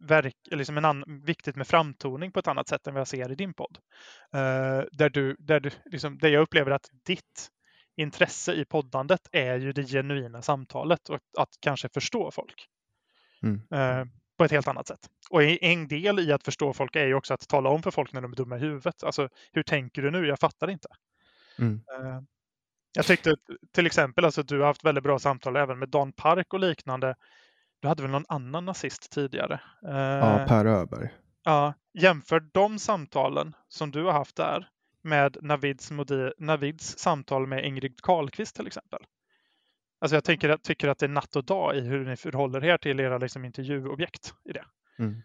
verk, 0.00 0.36
liksom 0.50 0.78
en 0.78 0.84
annan, 0.84 1.22
viktigt 1.24 1.56
med 1.56 1.66
framtoning 1.66 2.32
på 2.32 2.38
ett 2.38 2.48
annat 2.48 2.68
sätt 2.68 2.86
än 2.86 2.94
vad 2.94 3.00
jag 3.00 3.08
ser 3.08 3.32
i 3.32 3.34
din 3.34 3.54
podd. 3.54 3.78
Uh, 4.34 4.84
där 4.92 5.10
du, 5.10 5.36
där 5.38 5.60
du, 5.60 5.70
liksom, 5.84 6.18
där 6.18 6.28
jag 6.28 6.42
upplever 6.42 6.70
att 6.70 6.90
ditt 7.06 7.50
intresse 7.96 8.52
i 8.52 8.64
poddandet 8.64 9.28
är 9.32 9.58
ju 9.58 9.72
det 9.72 9.84
genuina 9.84 10.42
samtalet 10.42 11.08
och 11.08 11.18
att 11.38 11.50
kanske 11.60 11.88
förstå 11.88 12.30
folk. 12.30 12.66
Mm. 13.42 13.54
Uh, 13.74 14.04
på 14.38 14.44
ett 14.44 14.50
helt 14.50 14.68
annat 14.68 14.86
sätt. 14.86 15.10
Och 15.30 15.42
en 15.42 15.88
del 15.88 16.20
i 16.20 16.32
att 16.32 16.44
förstå 16.44 16.72
folk 16.72 16.96
är 16.96 17.06
ju 17.06 17.14
också 17.14 17.34
att 17.34 17.48
tala 17.48 17.70
om 17.70 17.82
för 17.82 17.90
folk 17.90 18.12
när 18.12 18.20
de 18.20 18.32
är 18.32 18.36
dumma 18.36 18.56
i 18.56 18.60
huvudet. 18.60 19.04
Alltså, 19.04 19.28
hur 19.52 19.62
tänker 19.62 20.02
du 20.02 20.10
nu? 20.10 20.26
Jag 20.26 20.38
fattar 20.38 20.70
inte. 20.70 20.88
Mm. 21.58 21.74
Uh, 21.74 22.20
jag 22.92 23.06
tyckte 23.06 23.36
till 23.72 23.86
exempel 23.86 24.24
alltså, 24.24 24.40
att 24.40 24.48
du 24.48 24.58
har 24.58 24.66
haft 24.66 24.84
väldigt 24.84 25.04
bra 25.04 25.18
samtal 25.18 25.56
även 25.56 25.78
med 25.78 25.88
Dan 25.88 26.12
Park 26.12 26.54
och 26.54 26.60
liknande 26.60 27.14
du 27.80 27.88
hade 27.88 28.02
väl 28.02 28.10
någon 28.10 28.24
annan 28.28 28.64
nazist 28.64 29.12
tidigare? 29.12 29.60
Ja, 29.82 30.40
eh, 30.40 30.46
Per 30.46 30.64
Öberg. 30.64 31.10
Ja, 31.44 31.74
jämför 31.94 32.40
de 32.52 32.78
samtalen 32.78 33.54
som 33.68 33.90
du 33.90 34.04
har 34.04 34.12
haft 34.12 34.36
där 34.36 34.68
med 35.02 35.36
Navids, 35.42 35.90
Modi, 35.90 36.32
Navids 36.38 36.98
samtal 36.98 37.46
med 37.46 37.64
Ingrid 37.64 38.02
Carlqvist 38.02 38.56
till 38.56 38.66
exempel. 38.66 39.00
Alltså 40.00 40.16
jag 40.16 40.24
tycker, 40.24 40.56
tycker 40.56 40.88
att 40.88 40.98
det 40.98 41.06
är 41.06 41.10
natt 41.10 41.36
och 41.36 41.44
dag 41.44 41.76
i 41.76 41.80
hur 41.80 42.04
ni 42.04 42.16
förhåller 42.16 42.64
er 42.64 42.78
till 42.78 43.00
era 43.00 43.18
liksom 43.18 43.44
intervjuobjekt 43.44 44.34
i 44.44 44.52
det. 44.52 44.64
Mm. 44.98 45.22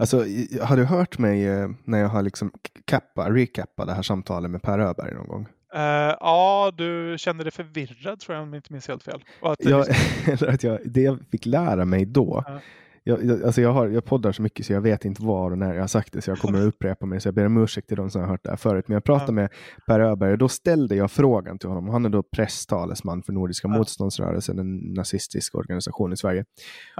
Alltså, 0.00 0.16
har 0.62 0.76
du 0.76 0.84
hört 0.84 1.18
mig 1.18 1.46
eh, 1.46 1.68
när 1.84 1.98
jag 1.98 2.08
har 2.08 2.22
liksom 2.22 2.52
kappa, 2.84 3.30
recappa 3.30 3.84
det 3.84 3.92
här 3.92 4.02
samtalet 4.02 4.50
med 4.50 4.62
Per 4.62 4.78
Öberg 4.78 5.14
någon 5.14 5.28
gång? 5.28 5.48
Uh, 5.76 5.82
ja, 6.20 6.72
du 6.76 7.14
kände 7.18 7.44
dig 7.44 7.52
förvirrad 7.52 8.20
tror 8.20 8.34
jag 8.34 8.42
om 8.42 8.52
jag 8.52 8.58
inte 8.58 8.72
minns 8.72 8.88
helt 8.88 9.02
fel. 9.02 9.24
Och 9.40 9.52
att 9.52 9.64
jag, 9.64 9.86
liksom... 10.26 10.48
att 10.54 10.62
jag, 10.62 10.78
det 10.84 11.02
jag 11.02 11.18
fick 11.30 11.46
lära 11.46 11.84
mig 11.84 12.06
då, 12.06 12.44
uh. 12.48 12.56
jag, 13.04 13.24
jag, 13.24 13.44
alltså 13.44 13.60
jag, 13.60 13.72
har, 13.72 13.88
jag 13.88 14.04
poddar 14.04 14.32
så 14.32 14.42
mycket 14.42 14.66
så 14.66 14.72
jag 14.72 14.80
vet 14.80 15.04
inte 15.04 15.22
var 15.22 15.50
och 15.50 15.58
när 15.58 15.74
jag 15.74 15.80
har 15.80 15.88
sagt 15.88 16.12
det, 16.12 16.22
så 16.22 16.30
jag 16.30 16.38
kommer 16.38 16.58
att 16.58 16.64
upprepa 16.74 17.06
mig, 17.06 17.20
så 17.20 17.28
jag 17.28 17.34
ber 17.34 17.46
om 17.46 17.62
ursäkt 17.62 17.88
till 17.88 17.96
de 17.96 18.10
som 18.10 18.20
har 18.20 18.28
hört 18.28 18.44
det 18.44 18.50
här 18.50 18.56
förut. 18.56 18.88
Men 18.88 18.94
jag 18.94 19.04
pratade 19.04 19.32
uh. 19.32 19.34
med 19.34 19.50
Per 19.86 20.00
Öberg 20.00 20.32
och 20.32 20.38
då 20.38 20.48
ställde 20.48 20.96
jag 20.96 21.10
frågan 21.10 21.58
till 21.58 21.68
honom. 21.68 21.88
Han 21.88 22.04
är 22.04 22.08
då 22.08 22.22
presstalesman 22.22 23.22
för 23.22 23.32
Nordiska 23.32 23.68
motståndsrörelsen, 23.68 24.58
en 24.58 24.76
nazistisk 24.76 25.54
organisation 25.54 26.12
i 26.12 26.16
Sverige. 26.16 26.44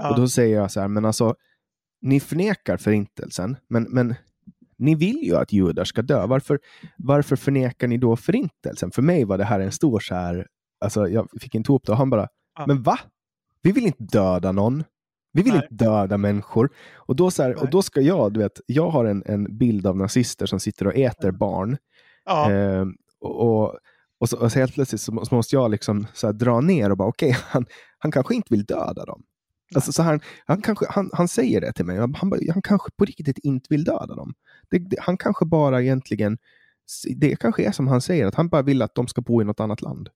Och 0.09 0.15
då 0.15 0.27
säger 0.27 0.57
jag 0.57 0.71
så 0.71 0.79
här, 0.79 0.87
men 0.87 1.05
alltså, 1.05 1.35
ni 2.01 2.19
förnekar 2.19 2.77
förintelsen, 2.77 3.57
men, 3.69 3.83
men 3.83 4.15
ni 4.77 4.95
vill 4.95 5.23
ju 5.23 5.35
att 5.35 5.53
judar 5.53 5.83
ska 5.83 6.01
dö. 6.01 6.25
Varför, 6.25 6.59
varför 6.97 7.35
förnekar 7.35 7.87
ni 7.87 7.97
då 7.97 8.15
förintelsen? 8.15 8.91
För 8.91 9.01
mig 9.01 9.25
var 9.25 9.37
det 9.37 9.43
här 9.43 9.59
en 9.59 9.71
stor 9.71 9.99
så 9.99 10.15
här, 10.15 10.47
alltså 10.79 11.07
jag 11.07 11.29
fick 11.41 11.55
inte 11.55 11.71
ihop 11.71 11.85
det 11.85 11.91
och 11.91 11.97
han 11.97 12.09
bara, 12.09 12.27
ja. 12.57 12.67
men 12.67 12.83
va? 12.83 12.99
Vi 13.61 13.71
vill 13.71 13.85
inte 13.85 14.03
döda 14.03 14.51
någon. 14.51 14.83
Vi 15.33 15.41
vill 15.41 15.53
Nej. 15.53 15.61
inte 15.71 15.85
döda 15.85 16.17
människor. 16.17 16.69
Och 16.95 17.15
då, 17.15 17.31
så 17.31 17.43
här, 17.43 17.61
och 17.61 17.69
då 17.69 17.81
ska 17.81 18.01
jag, 18.01 18.33
du 18.33 18.39
vet, 18.39 18.61
jag 18.65 18.89
har 18.89 19.05
en, 19.05 19.23
en 19.25 19.57
bild 19.57 19.87
av 19.87 19.97
nazister 19.97 20.45
som 20.45 20.59
sitter 20.59 20.87
och 20.87 20.95
äter 20.95 21.31
barn. 21.31 21.77
Ja. 22.25 22.51
Eh, 22.51 22.85
och, 23.19 23.75
och, 24.19 24.29
så, 24.29 24.37
och 24.37 24.51
så 24.51 24.59
helt 24.59 24.73
plötsligt 24.73 25.01
så, 25.01 25.11
måste 25.31 25.55
jag 25.55 25.71
liksom 25.71 26.07
så 26.13 26.31
dra 26.31 26.61
ner 26.61 26.89
och 26.89 26.97
bara, 26.97 27.07
okej, 27.07 27.29
okay, 27.29 27.41
han, 27.47 27.65
han 27.97 28.11
kanske 28.11 28.35
inte 28.35 28.53
vill 28.53 28.65
döda 28.65 29.05
dem. 29.05 29.23
Alltså, 29.75 29.91
så 29.93 30.03
han, 30.03 30.19
han, 30.45 30.61
kanske, 30.61 30.85
han, 30.89 31.09
han 31.13 31.27
säger 31.27 31.61
det 31.61 31.73
till 31.73 31.85
mig. 31.85 31.97
Han, 31.97 32.15
han 32.53 32.61
kanske 32.61 32.91
på 32.97 33.05
riktigt 33.05 33.37
inte 33.37 33.67
vill 33.69 33.83
döda 33.83 34.15
dem. 34.15 34.33
Det, 34.69 34.79
det, 34.79 34.97
han 34.99 35.17
kanske 35.17 35.45
bara 35.45 35.81
egentligen, 35.81 36.37
det 37.15 37.35
kanske 37.35 37.63
är 37.67 37.71
som 37.71 37.87
han 37.87 38.01
säger, 38.01 38.25
att 38.25 38.35
han 38.35 38.49
bara 38.49 38.61
vill 38.61 38.81
att 38.81 38.95
de 38.95 39.07
ska 39.07 39.21
bo 39.21 39.41
i 39.41 39.45
något 39.45 39.59
annat 39.59 39.81
land. 39.81 40.09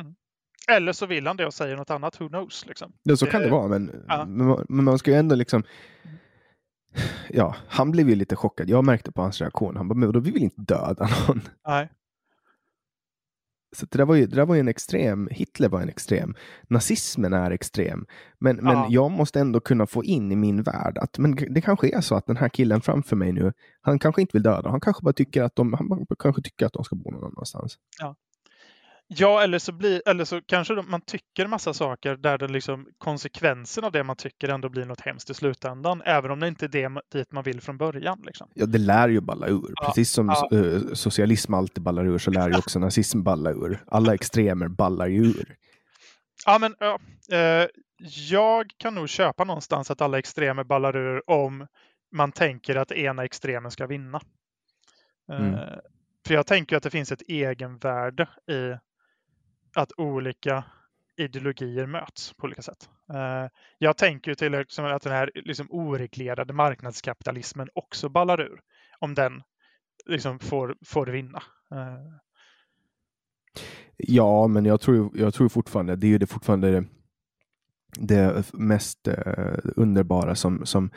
Mm. 0.00 0.14
Eller 0.70 0.92
så 0.92 1.06
vill 1.06 1.26
han 1.26 1.36
det 1.36 1.46
och 1.46 1.54
säger 1.54 1.76
något 1.76 1.90
annat, 1.90 2.20
who 2.20 2.28
knows? 2.28 2.66
Liksom. 2.66 2.92
Ja, 3.02 3.16
så 3.16 3.26
kan 3.26 3.40
det 3.42 3.50
vara, 3.50 3.68
men, 3.68 4.04
Ja. 4.08 4.24
men, 4.26 4.46
man- 4.46 4.66
men 4.68 4.84
man 4.84 4.98
ska 4.98 5.10
ju 5.10 5.16
ändå 5.16 5.34
liksom... 5.34 5.62
Ja, 7.30 7.56
han 7.68 7.90
blev 7.90 8.08
ju 8.08 8.14
lite 8.14 8.36
chockad. 8.36 8.70
Jag 8.70 8.84
märkte 8.84 9.12
på 9.12 9.22
hans 9.22 9.40
reaktion. 9.40 9.76
Han 9.76 9.88
bara, 9.88 9.94
men 9.94 10.12
då 10.12 10.20
vi 10.20 10.30
vill 10.30 10.42
inte 10.42 10.60
döda 10.62 11.08
någon. 11.28 11.40
Nej. 11.66 11.88
Så 13.76 13.86
det 13.90 13.98
där, 13.98 14.04
var 14.04 14.14
ju, 14.14 14.26
det 14.26 14.36
där 14.36 14.46
var 14.46 14.56
en 14.56 14.68
extrem, 14.68 15.28
Hitler 15.30 15.68
var 15.68 15.80
en 15.80 15.88
extrem, 15.88 16.34
nazismen 16.68 17.32
är 17.32 17.50
extrem. 17.50 18.06
Men, 18.40 18.56
men 18.56 18.72
Ja. 18.76 18.86
jag 18.90 19.10
måste 19.10 19.40
ändå 19.40 19.60
kunna 19.60 19.86
få 19.86 20.04
in 20.04 20.32
i 20.32 20.36
min 20.36 20.62
värld 20.62 20.98
att 20.98 21.18
men 21.18 21.36
det 21.50 21.60
kanske 21.60 21.96
är 21.96 22.00
så 22.00 22.14
att 22.14 22.26
den 22.26 22.36
här 22.36 22.48
killen 22.48 22.80
framför 22.80 23.16
mig 23.16 23.32
nu, 23.32 23.52
han 23.80 23.98
kanske 23.98 24.20
inte 24.20 24.32
vill 24.32 24.42
döda, 24.42 24.70
han 24.70 24.80
kanske 24.80 25.02
bara 25.04 25.12
tycker 25.12 25.42
att 25.42 25.56
de, 25.56 25.72
han 25.72 26.06
kanske 26.18 26.42
tycker 26.42 26.66
att 26.66 26.72
de 26.72 26.84
ska 26.84 26.96
bo 26.96 27.10
någon 27.10 27.24
annanstans. 27.24 27.76
Ja, 28.00 28.14
eller 29.16 29.58
så, 29.58 29.72
blir, 29.72 30.02
eller 30.06 30.24
så 30.24 30.40
kanske 30.46 30.74
de, 30.74 30.90
man 30.90 31.00
tycker 31.00 31.46
massa 31.46 31.74
saker 31.74 32.16
där 32.16 32.38
den 32.38 32.52
liksom, 32.52 32.88
konsekvensen 32.98 33.84
av 33.84 33.92
det 33.92 34.04
man 34.04 34.16
tycker 34.16 34.48
ändå 34.48 34.68
blir 34.68 34.84
något 34.84 35.00
hemskt 35.00 35.30
i 35.30 35.34
slutändan, 35.34 36.02
även 36.04 36.30
om 36.30 36.40
det 36.40 36.48
inte 36.48 36.66
är 36.66 36.68
det 36.68 37.00
dit 37.12 37.32
man 37.32 37.44
vill 37.44 37.60
från 37.60 37.78
början. 37.78 38.22
Liksom. 38.26 38.50
Ja, 38.54 38.66
det 38.66 38.78
lär 38.78 39.08
ju 39.08 39.20
balla 39.20 39.46
ur. 39.48 39.72
Ja, 39.74 39.86
Precis 39.86 40.10
som 40.10 40.28
ja. 40.28 40.58
eh, 40.58 40.80
socialism 40.92 41.54
alltid 41.54 41.82
ballar 41.82 42.06
ur 42.06 42.18
så 42.18 42.30
lär 42.30 42.48
ju 42.48 42.58
också 42.58 42.78
nazism 42.78 43.22
balla 43.22 43.50
ur. 43.50 43.84
Alla 43.86 44.14
extremer 44.14 44.68
ballar 44.68 45.06
ju 45.06 45.24
ur. 45.24 45.56
Ja, 46.46 46.58
men 46.58 46.74
ja, 46.78 46.98
eh, 47.36 47.66
jag 48.30 48.70
kan 48.76 48.94
nog 48.94 49.08
köpa 49.08 49.44
någonstans 49.44 49.90
att 49.90 50.00
alla 50.00 50.18
extremer 50.18 50.64
ballar 50.64 50.96
ur 50.96 51.30
om 51.30 51.66
man 52.12 52.32
tänker 52.32 52.76
att 52.76 52.92
ena 52.92 53.24
extremen 53.24 53.70
ska 53.70 53.86
vinna. 53.86 54.20
Eh, 55.32 55.38
Mm. 55.40 55.58
För 56.26 56.34
jag 56.34 56.46
tänker 56.46 56.76
att 56.76 56.82
det 56.82 56.90
finns 56.90 57.12
ett 57.12 57.22
egenvärde 57.28 58.22
i 58.50 58.78
att 59.76 59.92
olika 59.96 60.64
ideologier 61.16 61.86
möts 61.86 62.32
på 62.34 62.44
olika 62.44 62.62
sätt. 62.62 62.88
Eh, 63.14 63.46
Jag 63.78 63.96
tänker 63.96 64.34
till 64.34 64.54
exempel 64.54 64.92
att 64.92 65.02
den 65.02 65.12
här 65.12 65.30
liksom 65.34 65.66
oreglerade 65.70 66.52
marknadskapitalismen 66.52 67.68
också 67.74 68.08
ballar 68.08 68.40
ur 68.40 68.60
om 68.98 69.14
den 69.14 69.42
liksom 70.06 70.38
får, 70.38 70.76
får 70.86 71.06
vinna. 71.06 71.42
Eh, 71.72 72.18
Ja, 74.00 74.46
men 74.48 74.64
jag 74.64 74.80
tror, 74.80 75.18
jag 75.18 75.34
tror 75.34 75.48
fortfarande, 75.48 75.96
det 75.96 76.06
är 76.06 76.08
ju 76.08 76.18
det 76.18 76.26
fortfarande 76.26 76.70
det, 76.70 76.84
det 77.98 78.52
mest 78.54 79.08
eh, 79.08 79.54
underbara 79.76 80.34
som, 80.34 80.66
som 80.66 80.90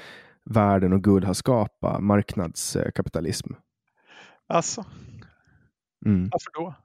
världen 0.45 0.93
och 0.93 1.03
Gud 1.03 1.23
har 1.23 1.33
skapat, 1.33 2.03
marknadskapitalism. 2.03 3.53
Alltså, 4.47 4.85
Mm. 6.05 6.29
varför 6.31 6.51
då? 6.53 6.75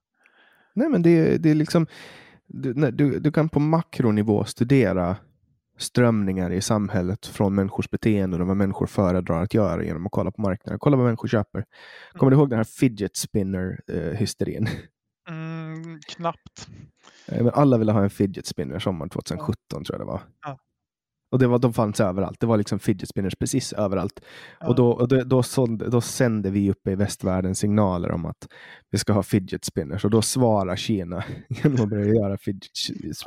Nej, 0.77 0.89
men 0.89 1.03
det, 1.03 1.39
det 1.39 1.51
är 1.51 1.55
liksom, 1.55 1.87
du, 2.47 2.75
nej, 2.75 2.93
du, 2.93 3.19
du 3.19 3.33
kan 3.33 3.49
på 3.49 3.61
makronivå 3.61 4.45
studera 4.45 5.17
strömningar 5.79 6.51
i 6.51 6.61
samhället 6.61 7.27
från 7.27 7.55
människors 7.55 7.91
beteenden 7.91 8.41
och 8.41 8.47
vad 8.47 8.57
människor 8.57 8.87
föredrar 8.87 9.43
att 9.43 9.55
göra 9.55 9.85
genom 9.85 10.07
att 10.07 10.13
kolla 10.13 10.31
på 10.31 10.43
marknaden. 10.43 10.79
Kolla 10.79 10.97
vad 10.97 11.07
människor 11.07 11.29
köper. 11.29 11.65
Kommer 12.13 12.31
du 12.31 12.37
ihåg 12.37 12.51
den 12.51 12.57
här 12.59 12.65
fidget 12.65 13.17
spinner-hysterin? 13.17 14.69
Mm, 15.29 16.01
knappt. 16.09 16.69
Eh, 17.29 17.45
Men 17.45 17.53
alla 17.55 17.79
ville 17.79 17.93
ha 17.93 18.03
en 18.03 18.11
fidget 18.11 18.47
spinner 18.47 18.79
sommaren 18.79 19.11
2017 19.11 19.85
tror 19.85 19.99
jag 19.99 20.01
det 20.01 20.05
var. 20.11 20.21
Ja. 20.43 20.59
Och 21.31 21.39
det 21.39 21.47
var, 21.47 21.59
de 21.59 21.73
fanns 21.73 22.01
överallt. 22.01 22.41
Det 22.41 22.47
var 22.47 22.57
liksom 22.57 22.79
fidget 22.79 23.09
spinners 23.09 23.35
precis 23.37 23.73
överallt. 23.73 24.21
Ja. 24.61 24.67
Och, 24.69 24.75
då, 24.75 24.91
och 24.91 25.09
då, 25.09 25.25
då, 25.25 25.43
sålde, 25.43 25.91
då 25.91 26.01
sände 26.01 26.51
vi 26.51 26.71
uppe 26.71 26.91
i 26.91 26.95
västvärlden 26.95 27.55
signaler 27.55 28.11
om 28.13 28.27
att 28.27 28.49
vi 28.91 28.99
ska 28.99 29.13
ha 29.13 29.23
fidget 29.23 29.65
spinners. 29.65 30.05
Och 30.05 30.11
då 30.11 30.23
svarar 30.23 30.77
Kina 30.77 31.25
genom 31.49 31.83
att 31.85 31.89
börja 31.91 32.15
göra 32.15 32.39
fidget 32.39 32.71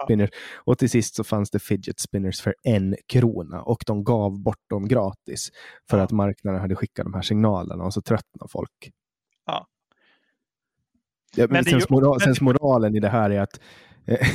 spinners. 0.05 0.29
Och 0.55 0.77
till 0.77 0.89
sist 0.89 1.15
så 1.15 1.23
fanns 1.23 1.49
det 1.51 1.59
fidget 1.59 1.99
spinners 1.99 2.41
för 2.41 2.55
en 2.63 2.95
krona. 3.07 3.61
Och 3.61 3.83
de 3.87 4.03
gav 4.03 4.39
bort 4.43 4.69
dem 4.69 4.87
gratis. 4.87 5.49
För 5.89 5.97
Ja. 5.97 6.03
att 6.03 6.11
marknaden 6.11 6.61
hade 6.61 6.75
skickat 6.75 7.05
de 7.05 7.13
här 7.13 7.21
signalerna 7.21 7.83
och 7.83 7.93
så 7.93 8.01
tröttnade 8.01 8.49
folk. 8.51 8.91
Ja. 9.45 9.67
Ja, 11.35 11.43
men 11.43 11.51
Men 11.53 11.63
det 11.63 11.69
är 11.69 11.71
sen, 11.71 11.79
ju- 11.79 11.85
moral, 11.89 12.17
men- 12.19 12.19
sens 12.25 12.41
moralen 12.41 12.95
i 12.95 12.99
det 12.99 13.09
här 13.09 13.29
är 13.29 13.39
att, 13.41 13.59
eh, 14.05 14.27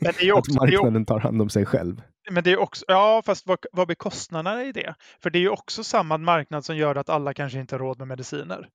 att 0.38 0.48
marknaden 0.54 1.04
tar 1.04 1.18
hand 1.20 1.42
om 1.42 1.48
sig 1.48 1.66
själv. 1.66 2.02
Men 2.30 2.44
det 2.44 2.52
är 2.52 2.56
också, 2.56 2.84
ja 2.88 3.22
fast 3.26 3.46
vad, 3.46 3.58
vad 3.72 3.86
blir 3.86 3.96
kostnaderna 3.96 4.64
i 4.64 4.72
det? 4.72 4.94
För 5.22 5.30
det 5.30 5.38
är 5.38 5.40
ju 5.40 5.48
också 5.48 5.84
samma 5.84 6.18
marknad 6.18 6.64
som 6.64 6.76
gör 6.76 6.94
att 6.94 7.08
alla 7.08 7.34
kanske 7.34 7.58
inte 7.58 7.74
har 7.74 7.80
råd 7.80 7.98
med 7.98 8.08
mediciner. 8.08 8.68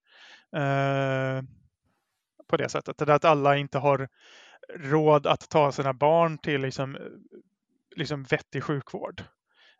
Eh, 0.55 1.41
på 2.47 2.57
det 2.57 2.69
sättet. 2.69 2.97
Det 2.97 3.15
att 3.15 3.25
alla 3.25 3.57
inte 3.57 3.77
har 3.77 4.09
råd 4.75 5.27
att 5.27 5.49
ta 5.49 5.71
sina 5.71 5.93
barn 5.93 6.37
till 6.37 6.61
liksom, 6.61 6.97
liksom 7.95 8.23
vettig 8.23 8.63
sjukvård. 8.63 9.23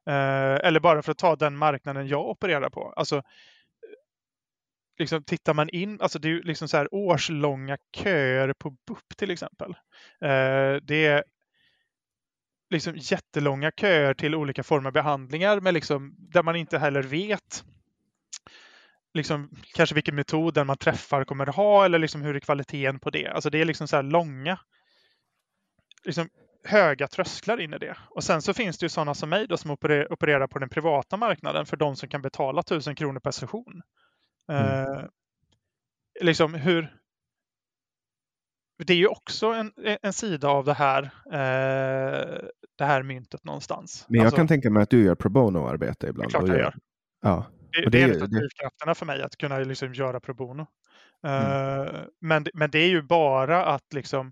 Eh, 0.07 0.67
eller 0.67 0.79
bara 0.79 1.01
för 1.01 1.11
att 1.11 1.17
ta 1.17 1.35
den 1.35 1.57
marknaden 1.57 2.07
jag 2.07 2.29
opererar 2.29 2.69
på. 2.69 2.93
Alltså, 2.95 3.23
liksom 4.99 5.23
tittar 5.23 5.53
man 5.53 5.69
in, 5.69 6.01
alltså 6.01 6.19
det 6.19 6.27
är 6.27 6.29
ju 6.29 6.41
liksom 6.41 6.67
så 6.67 6.77
här 6.77 6.93
årslånga 6.93 7.77
köer 7.97 8.53
på 8.53 8.69
BUP 8.69 9.17
till 9.17 9.31
exempel. 9.31 9.71
Eh, 10.21 10.75
det 10.81 11.05
är 11.05 11.23
liksom 12.69 12.93
jättelånga 12.97 13.71
köer 13.71 14.13
till 14.13 14.35
olika 14.35 14.63
former 14.63 14.87
av 14.87 14.93
behandlingar 14.93 15.59
med 15.59 15.73
liksom, 15.73 16.15
där 16.17 16.43
man 16.43 16.55
inte 16.55 16.77
heller 16.77 17.03
vet 17.03 17.63
liksom, 19.13 19.49
kanske 19.73 19.95
vilken 19.95 20.15
metod 20.15 20.53
den 20.53 20.67
man 20.67 20.77
träffar 20.77 21.23
kommer 21.23 21.49
att 21.49 21.55
ha 21.55 21.85
eller 21.85 21.99
liksom 21.99 22.21
hur 22.21 22.35
är 22.35 22.39
kvaliteten 22.39 22.99
på 22.99 23.09
det. 23.09 23.27
Alltså 23.27 23.49
det 23.49 23.61
är 23.61 23.65
liksom 23.65 23.87
så 23.87 23.95
här 23.95 24.03
långa, 24.03 24.59
liksom 26.03 26.29
höga 26.63 27.07
trösklar 27.07 27.61
in 27.61 27.73
i 27.73 27.77
det. 27.77 27.97
Och 28.09 28.23
sen 28.23 28.41
så 28.41 28.53
finns 28.53 28.77
det 28.77 28.85
ju 28.85 28.89
sådana 28.89 29.13
som 29.13 29.29
mig 29.29 29.47
då 29.47 29.57
som 29.57 29.71
opererar, 29.71 30.13
opererar 30.13 30.47
på 30.47 30.59
den 30.59 30.69
privata 30.69 31.17
marknaden 31.17 31.65
för 31.65 31.77
de 31.77 31.95
som 31.95 32.09
kan 32.09 32.21
betala 32.21 32.63
tusen 32.63 32.95
kronor 32.95 33.19
per 33.19 33.31
session. 33.31 33.81
Eh, 34.51 35.03
liksom 36.21 36.53
hur, 36.53 36.95
det 38.77 38.93
är 38.93 38.97
ju 38.97 39.07
också 39.07 39.47
en, 39.47 39.71
en 40.01 40.13
sida 40.13 40.49
av 40.49 40.65
det 40.65 40.73
här, 40.73 41.03
eh, 41.25 42.47
det 42.77 42.85
här 42.85 43.03
myntet 43.03 43.43
någonstans. 43.43 44.05
Men 44.07 44.17
jag 44.17 44.25
Alltså, 44.25 44.37
kan 44.37 44.47
tänka 44.47 44.69
mig 44.69 44.83
att 44.83 44.89
du 44.89 45.03
gör 45.03 45.15
pro 45.15 45.29
bono-arbete 45.29 45.95
det 45.99 46.07
är 46.07 46.09
ibland. 46.09 46.29
klart 46.31 46.47
jag 46.47 46.57
gör. 46.57 46.75
Ja. 47.21 47.45
Det, 47.71 47.81
det, 47.81 47.89
det 47.89 48.01
är 48.01 48.15
en 48.15 48.21
av 48.21 48.29
drivkrafterna 48.29 48.95
för 48.95 49.05
mig 49.05 49.21
att 49.21 49.37
kunna 49.37 49.59
liksom 49.59 49.93
göra 49.93 50.19
pro 50.19 50.33
bono. 50.33 50.67
Mm. 51.23 51.81
Eh, 51.81 51.93
men, 52.21 52.45
men 52.53 52.71
det 52.71 52.79
är 52.79 52.87
ju 52.87 53.01
bara 53.01 53.65
att 53.65 53.93
liksom 53.93 54.31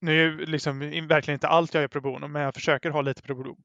nu 0.00 0.42
är 0.42 0.46
liksom 0.46 0.78
verkligen 1.08 1.36
inte 1.36 1.48
allt 1.48 1.74
jag 1.74 1.80
gör 1.80 1.88
pro 1.88 2.00
bono, 2.00 2.28
men 2.28 2.42
jag 2.42 2.54
försöker 2.54 2.90
ha 2.90 3.00
lite 3.00 3.22
pro, 3.22 3.56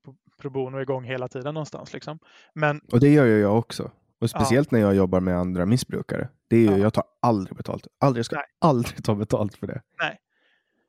pro 0.42 0.50
bono 0.50 0.82
igång 0.82 1.04
hela 1.04 1.28
tiden 1.28 1.54
någonstans. 1.54 1.94
Liksom. 1.94 2.20
Men 2.54 2.82
Och 2.92 3.00
det 3.00 3.10
gör 3.10 3.26
ju 3.26 3.40
jag 3.40 3.58
också. 3.58 3.92
Och 4.22 4.30
speciellt 4.30 4.72
när 4.72 4.80
jag 4.80 4.96
jobbar 4.96 5.20
med 5.20 5.38
andra 5.38 5.66
missbrukare. 5.66 6.30
Det 6.48 6.56
är 6.56 6.60
ju, 6.60 6.66
Ja. 6.72 6.78
Jag 6.78 6.94
tar 6.94 7.04
aldrig 7.22 7.58
betalt. 7.58 7.88
Aldrig, 8.00 8.20
jag 8.20 8.26
ska 8.26 8.36
Nej. 8.36 8.46
aldrig 8.62 9.04
ta 9.04 9.16
betalt 9.16 9.56
för 9.56 9.68
det. 9.68 9.82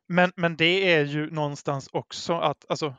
Men, 0.08 0.32
men 0.36 0.56
det 0.56 0.92
är 0.94 1.04
ju 1.04 1.30
någonstans 1.30 1.88
också 1.92 2.32
att 2.32 2.64
alltså, 2.68 2.94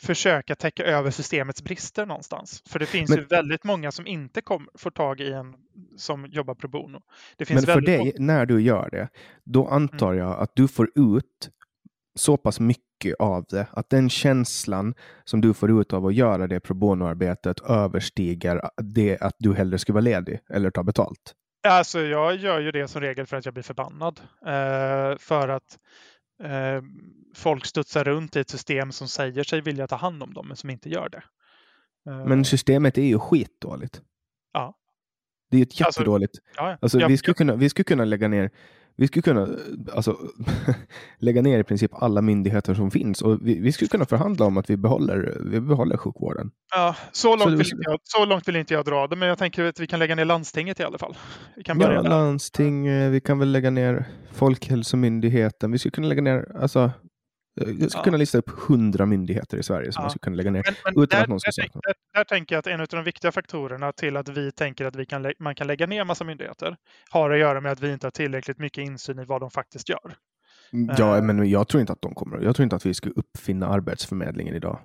försöka 0.00 0.54
täcka 0.54 0.84
över 0.84 1.10
systemets 1.10 1.62
brister 1.62 2.06
någonstans. 2.06 2.62
För 2.66 2.78
det 2.78 2.86
finns 2.86 3.10
Men- 3.10 3.18
ju 3.18 3.24
väldigt 3.24 3.64
många 3.64 3.92
som 3.92 4.06
inte 4.06 4.42
kom, 4.42 4.68
får 4.78 4.90
tag 4.90 5.20
i 5.20 5.32
en 5.32 5.54
som 5.96 6.26
jobbar 6.26 6.54
pro 6.54 6.68
bono. 6.68 7.00
Det 7.36 7.44
finns 7.44 7.66
Men 7.66 7.74
för 7.74 7.80
dig, 7.80 8.14
när 8.18 8.46
du 8.46 8.60
gör 8.62 8.90
det, 8.90 9.08
då 9.44 9.68
antar 9.68 10.12
Mm. 10.12 10.18
jag 10.18 10.38
att 10.40 10.50
du 10.54 10.68
får 10.68 10.90
ut 10.94 11.50
så 12.16 12.36
pass 12.36 12.60
mycket 12.60 13.14
av 13.18 13.44
det, 13.48 13.66
att 13.70 13.90
den 13.90 14.10
känslan 14.10 14.94
som 15.24 15.40
du 15.40 15.54
får 15.54 15.80
ut 15.80 15.92
av 15.92 16.06
att 16.06 16.14
göra 16.14 16.46
det 16.46 16.60
pro 16.60 16.74
bono-arbetet 16.74 17.60
överstiger 17.60 18.60
det 18.82 19.18
att 19.20 19.34
du 19.38 19.54
hellre 19.54 19.78
skulle 19.78 19.94
vara 19.94 20.00
ledig 20.04 20.40
eller 20.50 20.70
ta 20.70 20.82
betalt. 20.82 21.34
Alltså, 21.68 22.00
jag 22.00 22.36
gör 22.36 22.60
ju 22.60 22.70
det 22.72 22.88
som 22.88 23.00
regel 23.00 23.26
för 23.26 23.36
att 23.36 23.44
jag 23.44 23.54
blir 23.54 23.64
förbannad. 23.64 24.20
Eh, 24.46 25.18
för 25.18 25.48
att 25.48 25.78
eh, 26.42 26.82
folk 27.36 27.66
studsar 27.66 28.04
runt 28.04 28.36
i 28.36 28.40
ett 28.40 28.50
system 28.50 28.92
som 28.92 29.08
säger 29.08 29.42
sig 29.44 29.60
vilja 29.60 29.86
ta 29.86 29.96
hand 29.96 30.22
om 30.22 30.34
dem, 30.34 30.48
men 30.48 30.56
som 30.56 30.70
inte 30.70 30.88
gör 30.88 31.08
det. 31.08 31.22
Eh, 32.10 32.26
Men 32.26 32.44
systemet 32.44 32.98
är 32.98 33.02
ju 33.02 33.18
skitdåligt. 33.18 34.00
Ja. 34.52 34.74
Det 35.50 35.56
är 35.56 35.58
ju 35.58 35.62
ett 35.62 35.68
Alltså, 35.68 36.00
jättedåligt. 36.00 36.34
ja, 36.56 36.70
ja. 36.70 36.78
Alltså, 36.80 36.98
Jag- 37.00 37.08
vi, 37.08 37.16
skulle 37.16 37.34
kunna, 37.34 37.56
vi 37.56 37.68
skulle 37.68 37.84
kunna 37.84 38.04
lägga 38.04 38.28
ner 38.28 38.50
vi 38.96 39.06
skulle 39.06 39.22
kunna 39.22 39.48
alltså, 39.94 40.16
lägga 41.18 41.42
ner 41.42 41.58
i 41.58 41.64
princip 41.64 41.90
alla 41.94 42.22
myndigheter 42.22 42.74
som 42.74 42.90
finns 42.90 43.22
och 43.22 43.38
vi, 43.42 43.60
vi 43.60 43.72
skulle 43.72 43.88
kunna 43.88 44.04
förhandla 44.04 44.46
om 44.46 44.56
att 44.56 44.70
vi 44.70 44.76
behåller, 44.76 45.38
vi 45.44 45.60
behåller 45.60 45.96
sjukvården. 45.96 46.50
Ja, 46.74 46.96
så, 47.12 47.28
långt 47.28 47.42
Så- 47.42 47.50
vill 47.50 47.60
inte 47.60 47.76
jag, 47.90 47.98
så 48.04 48.24
långt 48.24 48.48
vill 48.48 48.56
inte 48.56 48.74
jag 48.74 48.84
dra 48.84 49.06
det, 49.06 49.16
men 49.16 49.28
jag 49.28 49.38
tänker 49.38 49.64
att 49.64 49.80
vi 49.80 49.86
kan 49.86 49.98
lägga 49.98 50.14
ner 50.14 50.24
landstinget 50.24 50.80
i 50.80 50.82
alla 50.82 50.98
fall. 50.98 51.16
Vi 51.56 51.62
kan 51.62 51.78
börja 51.78 51.94
Ja, 51.94 52.02
där. 52.02 52.08
landsting, 52.08 52.86
eh, 52.86 53.10
vi 53.10 53.20
kan 53.20 53.38
väl 53.38 53.52
lägga 53.52 53.70
ner 53.70 54.04
Folkhälsomyndigheten, 54.32 55.72
vi 55.72 55.78
skulle 55.78 55.90
kunna 55.90 56.06
lägga 56.08 56.22
ner 56.22 56.56
alltså, 56.60 56.90
Jag 57.56 57.66
skulle 57.68 57.88
Ja. 57.94 58.02
kunna 58.02 58.16
lista 58.16 58.38
upp 58.38 58.50
hundra 58.50 59.06
myndigheter 59.06 59.58
i 59.58 59.62
Sverige 59.62 59.92
som 59.92 60.00
Ja. 60.00 60.04
man 60.04 60.10
skulle 60.10 60.20
kunna 60.20 60.36
lägga 60.36 60.50
ner. 60.50 60.62
Men, 60.66 60.74
men 60.94 61.02
Utan 61.04 61.16
där, 61.18 61.22
att 61.22 61.28
någon 61.28 61.40
ska 61.40 61.50
där, 61.62 61.68
där, 61.72 61.94
där 62.14 62.24
tänker 62.24 62.54
jag 62.54 62.58
att 62.58 62.66
en 62.66 62.80
av 62.80 62.86
de 62.90 63.04
viktiga 63.04 63.32
faktorerna 63.32 63.92
till 63.92 64.16
att 64.16 64.28
vi 64.28 64.52
tänker 64.52 64.84
att 64.84 64.96
vi 64.96 65.06
kan, 65.06 65.32
man 65.38 65.54
kan 65.54 65.66
lägga 65.66 65.86
ner 65.86 66.04
massa 66.04 66.24
myndigheter 66.24 66.76
har 67.10 67.30
att 67.30 67.38
göra 67.38 67.60
med 67.60 67.72
att 67.72 67.80
vi 67.80 67.92
inte 67.92 68.06
har 68.06 68.10
tillräckligt 68.10 68.58
mycket 68.58 68.82
insyn 68.82 69.18
i 69.18 69.24
vad 69.24 69.40
de 69.40 69.50
faktiskt 69.50 69.88
gör. 69.88 70.14
Ja, 70.98 71.16
Eh. 71.16 71.22
men 71.22 71.50
jag 71.50 71.68
tror 71.68 71.80
inte 71.80 71.92
att 71.92 72.02
de 72.02 72.14
kommer. 72.14 72.40
Jag 72.40 72.56
tror 72.56 72.64
inte 72.64 72.76
att 72.76 72.86
vi 72.86 72.94
ska 72.94 73.10
uppfinna 73.10 73.66
Arbetsförmedlingen 73.68 74.54
idag. 74.54 74.78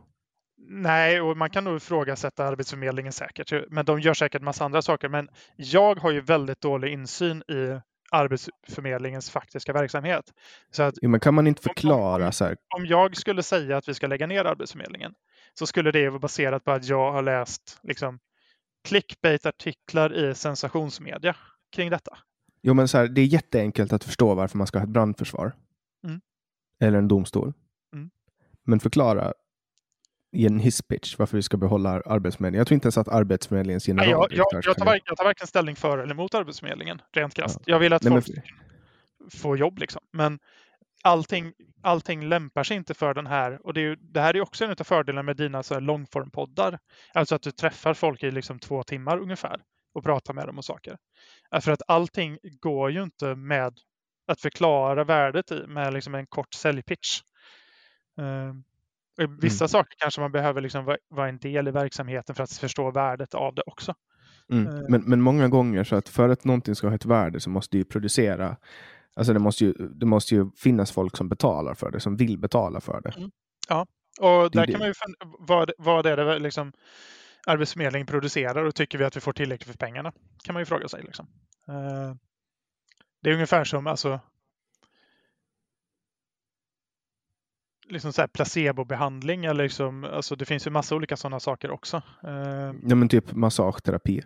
Nej, 0.74 1.22
och 1.22 1.38
man 1.38 1.50
kan 1.50 1.64
nog 1.64 1.78
ifrågasätta 1.78 2.46
Arbetsförmedlingen 2.46 3.12
säkert, 3.12 3.54
men 3.70 3.86
de 3.86 4.00
gör 4.00 4.14
säkert 4.14 4.42
massa 4.42 4.66
andra 4.66 4.82
saker. 4.82 5.10
Men 5.10 5.30
jag 5.56 6.00
har 6.00 6.12
ju 6.12 6.22
väldigt 6.22 6.62
dålig 6.62 6.94
insyn 6.94 7.42
i 7.42 7.80
Arbetsförmedlingens 8.12 9.30
faktiska 9.30 9.74
verksamhet. 9.74 10.34
Så 10.72 10.84
att 10.84 10.96
Jo, 11.02 11.10
men 11.10 11.20
kan 11.20 11.34
man 11.34 11.48
inte 11.48 11.60
Om- 11.60 11.70
om- 11.70 11.74
förklara 11.76 12.32
så 12.32 12.46
här? 12.46 12.58
om 12.76 12.86
jag 12.86 13.18
skulle 13.18 13.44
säga 13.44 13.78
att 13.78 13.90
vi 13.90 13.94
ska 13.94 14.08
lägga 14.08 14.28
ner 14.28 14.46
Arbetsförmedlingen 14.46 15.14
så 15.54 15.68
skulle 15.68 15.92
det 15.92 16.10
vara 16.10 16.20
baserat 16.20 16.64
på 16.64 16.72
att 16.72 16.86
jag 16.86 17.12
har 17.12 17.22
läst 17.22 17.80
liksom, 17.84 18.20
clickbait-artiklar 18.88 20.14
i 20.16 20.36
sensationsmedia 20.36 21.36
kring 21.76 21.90
detta. 21.90 22.18
Jo, 22.62 22.74
men 22.74 22.88
så 22.88 22.98
här, 22.98 23.08
det 23.08 23.22
är 23.22 23.26
jätteenkelt 23.26 23.94
att 23.94 24.04
förstå 24.04 24.34
varför 24.36 24.58
man 24.58 24.68
ska 24.68 24.80
ha 24.80 24.84
ett 24.84 24.90
brandförsvar. 24.90 25.56
Mm. 26.04 26.22
Eller 26.80 26.98
en 26.98 27.08
domstol. 27.08 27.54
Mm. 27.94 28.10
Men 28.64 28.80
förklara 28.80 29.34
i 30.32 30.46
en 30.46 30.60
hisspitch 30.60 31.16
varför 31.20 31.38
vi 31.38 31.44
ska 31.44 31.58
behålla 31.58 31.90
Arbetsförmedlingen. 32.06 32.58
Jag 32.60 32.68
tror 32.68 32.76
inte 32.76 32.86
ens 32.86 32.98
att 32.98 33.08
Arbetsförmedlingens 33.08 33.88
Nej, 33.88 33.96
jag, 33.98 34.06
generaldirektör 34.06 34.46
jag, 34.52 34.64
jag, 34.66 34.78
tar, 34.78 34.86
verk- 34.86 35.02
jag 35.06 35.18
tar 35.18 35.24
varken 35.24 35.48
ställning 35.48 35.76
för 35.76 35.98
eller 35.98 36.14
emot 36.14 36.34
Arbetsförmedlingen, 36.34 37.02
rent 37.14 37.34
krasst. 37.34 37.60
Jag 37.66 37.80
vill 37.80 37.94
att 37.94 38.04
Nej, 38.04 38.14
men- 38.14 38.22
folk 38.22 38.40
får 39.34 39.58
jobb, 39.58 39.78
liksom. 39.80 40.02
men 40.14 40.40
allting, 41.04 41.54
allting 41.82 42.30
lämpar 42.30 42.64
sig 42.64 42.78
inte 42.78 42.94
för 42.94 43.14
den 43.14 43.28
här. 43.28 43.66
Och 43.66 43.74
det, 43.74 43.82
ju, 43.82 43.96
det 43.96 44.22
här 44.22 44.36
är 44.36 44.42
också 44.42 44.66
en 44.66 44.72
av 44.72 44.84
fördelarna 44.84 45.24
med 45.24 45.38
dina 45.38 45.64
så 45.64 45.74
här 45.74 45.82
långformpoddar. 45.82 46.80
Alltså 47.14 47.36
att 47.36 47.42
du 47.42 47.52
träffar 47.52 47.94
folk 47.94 48.24
i 48.24 48.32
liksom 48.32 48.60
två 48.60 48.84
timmar 48.84 49.18
ungefär 49.20 49.62
och 49.94 50.04
pratar 50.04 50.34
med 50.34 50.48
dem 50.48 50.58
och 50.58 50.66
saker. 50.66 50.98
För 51.62 51.72
att 51.72 51.82
allting 51.88 52.38
går 52.60 52.92
ju 52.92 53.04
inte 53.04 53.36
med 53.36 53.74
att 54.28 54.42
förklara 54.42 55.04
värdet 55.04 55.52
i 55.52 55.64
med 55.68 55.94
liksom 55.94 56.16
en 56.16 56.28
kort 56.28 56.54
säljpitch. 56.54 57.22
Eh, 59.22 59.30
Vissa 59.42 59.64
Mm. 59.64 59.70
saker 59.70 59.96
kanske 59.98 60.22
man 60.22 60.32
behöver 60.32 60.62
liksom 60.62 60.86
vara, 60.86 60.98
vara 61.10 61.30
en 61.30 61.38
del 61.40 61.68
i 61.68 61.72
verksamheten 61.72 62.36
för 62.36 62.44
att 62.44 62.52
förstå 62.54 62.92
värdet 62.92 63.34
av 63.34 63.56
det 63.56 63.64
också. 63.66 63.94
Mm. 64.52 64.68
Eh. 64.68 64.82
Men, 64.90 65.02
men 65.02 65.22
många 65.22 65.48
gånger 65.48 65.84
så 65.84 65.96
att 65.96 66.10
för 66.10 66.30
att 66.30 66.44
någonting 66.44 66.76
ska 66.76 66.88
ha 66.88 66.96
ett 66.96 67.06
värde 67.06 67.40
så 67.40 67.50
måste 67.50 67.78
ju 67.78 67.84
producera. 67.86 68.58
Alltså 69.16 69.34
det 69.34 69.40
måste 69.40 69.66
ju, 69.66 69.74
det 69.74 70.06
måste 70.06 70.36
ju 70.36 70.52
finnas 70.58 70.92
folk 70.92 71.18
som 71.18 71.30
betalar 71.30 71.74
för 71.74 71.92
det, 71.92 72.00
som 72.00 72.16
vill 72.16 72.38
betala 72.38 72.82
för 72.82 73.02
det. 73.02 73.14
Och 74.20 74.52
Det 74.52 74.58
är 74.58 74.62
där 74.62 74.66
det. 74.66 74.72
kan 74.72 74.80
man 74.80 74.88
ju 74.88 74.94
fun- 74.94 75.36
vad, 75.40 75.72
vad 75.78 76.06
är 76.06 76.18
det 76.18 76.40
liksom 76.40 76.74
Arbetsförmedlingen 77.48 78.08
producerar 78.08 78.64
och 78.66 78.76
tycker 78.76 78.98
vi 78.98 79.04
att 79.04 79.16
vi 79.16 79.20
får 79.22 79.34
tillräckligt 79.34 79.70
för 79.72 79.78
pengarna? 79.78 80.12
Kan 80.44 80.54
man 80.54 80.62
ju 80.62 80.66
fråga 80.66 80.88
sig. 80.88 81.04
Liksom. 81.04 81.28
Eh, 81.68 82.16
Det 83.24 83.30
är 83.30 83.34
ungefär 83.34 83.64
som 83.64 83.88
alltså, 83.88 84.20
liksom 87.92 88.14
så 88.14 88.22
här 88.22 88.28
placebobehandling. 88.28 89.46
Eller 89.46 89.64
liksom, 89.64 90.04
alltså 90.04 90.36
det 90.36 90.46
finns 90.46 90.68
ju 90.68 90.72
massa 90.72 90.96
olika 90.96 91.18
sådana 91.18 91.40
saker 91.40 91.72
också. 91.72 91.98
Eh, 92.24 92.32
Ja, 92.88 92.96
men 92.96 93.10
typ 93.10 93.34
massageterapi. 93.34 94.22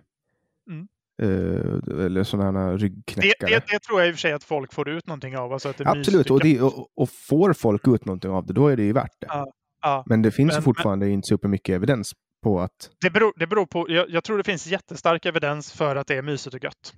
Mm. 0.70 0.88
Eh, 1.22 2.05
eller 2.05 2.24
sådana 2.24 2.72
Det, 2.72 2.78
ryggknäckare. 2.78 3.49
det, 3.49 3.63
det 3.68 3.80
tror 3.80 3.99
jag 4.01 4.07
i 4.09 4.11
och 4.11 4.16
för 4.16 4.20
sig 4.20 4.34
att 4.34 4.43
folk 4.43 4.74
får 4.74 4.89
ut 4.89 5.07
någonting 5.07 5.38
av. 5.38 5.53
Alltså 5.53 5.70
att 5.70 5.78
det 5.78 5.88
Absolut, 5.89 6.32
och, 6.32 6.39
det, 6.39 6.61
och, 6.61 6.88
och 6.95 7.09
får 7.30 7.53
folk 7.53 7.88
ut 7.88 8.05
någonting 8.05 8.32
av 8.32 8.45
det, 8.45 8.53
då 8.53 8.68
är 8.68 8.78
det 8.78 8.84
ju 8.84 8.93
värt 8.93 9.22
det. 9.22 9.28
Ja, 9.30 9.45
ja. 9.82 10.03
Men 10.05 10.22
det 10.22 10.32
finns 10.32 10.53
Men- 10.53 10.61
fortfarande 10.63 11.09
inte 11.09 11.28
supermycket 11.28 11.76
evidens 11.76 12.11
på 12.43 12.59
att 12.59 12.89
Det, 13.01 13.09
beror, 13.09 13.34
det 13.36 13.47
beror 13.47 13.66
på, 13.66 13.86
jag, 13.89 14.09
jag 14.09 14.24
tror 14.24 14.38
det 14.38 14.43
finns 14.43 14.68
jättestark 14.68 15.26
evidens 15.26 15.72
för 15.74 15.95
att 15.95 16.07
det 16.07 16.16
är 16.16 16.22
mysigt 16.22 16.55
och 16.55 16.63
gött. 16.63 16.93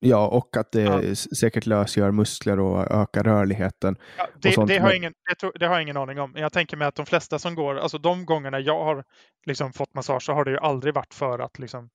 Ja, 0.00 0.28
och 0.28 0.56
att 0.56 0.72
det 0.72 0.82
Ja. 0.82 1.14
säkert 1.14 1.66
lösgör 1.66 2.10
muskler 2.10 2.60
och 2.60 2.90
ökar 2.90 3.22
rörligheten. 3.24 3.96
Ja, 4.18 4.26
det, 4.42 4.52
sånt, 4.52 4.68
det, 4.68 4.78
har 4.78 4.92
ingen, 4.94 5.12
det, 5.28 5.34
tror- 5.34 5.52
det 5.58 5.66
har 5.66 5.74
jag 5.74 5.82
ingen 5.82 5.96
aning 5.96 6.20
om. 6.20 6.32
Men 6.32 6.42
Jag 6.42 6.52
tänker 6.52 6.76
mig 6.76 6.88
att 6.88 6.94
de 6.94 7.06
flesta 7.06 7.38
som 7.38 7.54
går, 7.54 7.78
alltså 7.78 7.98
de 7.98 8.26
gångerna 8.26 8.60
jag 8.60 8.84
har 8.84 9.04
liksom 9.46 9.72
fått 9.72 9.94
massage 9.94 10.22
så 10.22 10.32
har 10.32 10.44
det 10.44 10.50
ju 10.50 10.58
aldrig 10.58 10.94
varit 10.94 11.14
för 11.14 11.38
att 11.38 11.58
liksom 11.58 11.88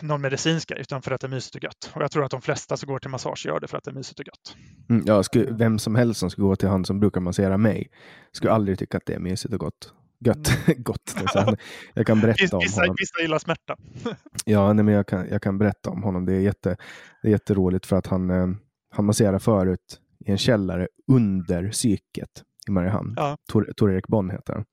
någon 0.00 0.20
medicinska 0.20 0.74
utan 0.74 1.02
för 1.02 1.10
att 1.10 1.20
det 1.20 1.26
är 1.26 1.28
mysigt 1.28 1.56
och 1.56 1.64
gött. 1.64 1.90
Och 1.94 2.02
jag 2.02 2.10
tror 2.10 2.24
att 2.24 2.30
de 2.30 2.40
flesta 2.42 2.76
som 2.76 2.86
går 2.88 2.98
till 2.98 3.10
massage 3.10 3.46
gör 3.46 3.60
det 3.60 3.68
för 3.68 3.78
att 3.78 3.84
det 3.84 3.90
är 3.90 3.94
mysigt 3.94 4.20
och 4.20 4.26
gött. 4.26 4.56
Mm, 4.90 5.02
ja, 5.06 5.22
skulle, 5.22 5.46
vem 5.50 5.78
som 5.78 5.94
helst 5.94 6.20
som 6.20 6.30
skulle 6.30 6.46
gå 6.46 6.56
till 6.56 6.68
han 6.68 6.84
som 6.84 7.00
brukar 7.00 7.20
massera 7.20 7.56
mig 7.56 7.90
skulle 8.32 8.52
aldrig 8.52 8.78
tycka 8.78 8.96
att 8.96 9.06
det 9.06 9.14
är 9.14 9.18
mysigt 9.18 9.54
och 9.54 9.60
gott. 9.60 9.92
Gött. 10.18 10.50
gott. 10.76 11.08
så 11.32 11.38
här. 11.38 11.56
Jag 11.94 12.06
kan 12.06 12.20
berätta 12.20 12.56
om 12.56 12.60
Mm. 12.62 12.66
Vissa, 12.66 12.80
honom. 12.80 12.96
vissa 12.98 13.20
gillar 13.20 13.38
smärta. 13.38 13.76
Ja, 14.44 14.72
nej, 14.72 14.84
men 14.84 14.94
jag, 14.94 15.06
kan, 15.06 15.28
jag 15.28 15.42
kan 15.42 15.58
berätta 15.58 15.90
om 15.90 16.02
honom. 16.02 16.26
Det 16.26 16.32
är, 16.32 16.40
jätte, 16.40 16.76
det 17.22 17.28
är 17.28 17.32
jätteroligt 17.32 17.86
för 17.86 17.96
att 17.96 18.06
han, 18.06 18.30
eh, 18.30 18.48
han 18.90 19.04
masserar 19.04 19.38
förut 19.38 20.00
i 20.26 20.30
en 20.30 20.38
källare 20.38 20.88
under 21.12 21.70
psyket 21.70 22.42
i 22.68 22.70
Mariehamn. 22.70 23.14
Ja. 23.16 23.36
Tor, 23.52 23.72
Tor 23.76 23.92
Erik 23.92 24.06
Bonn 24.08 24.30
heter 24.30 24.52
han. 24.54 24.64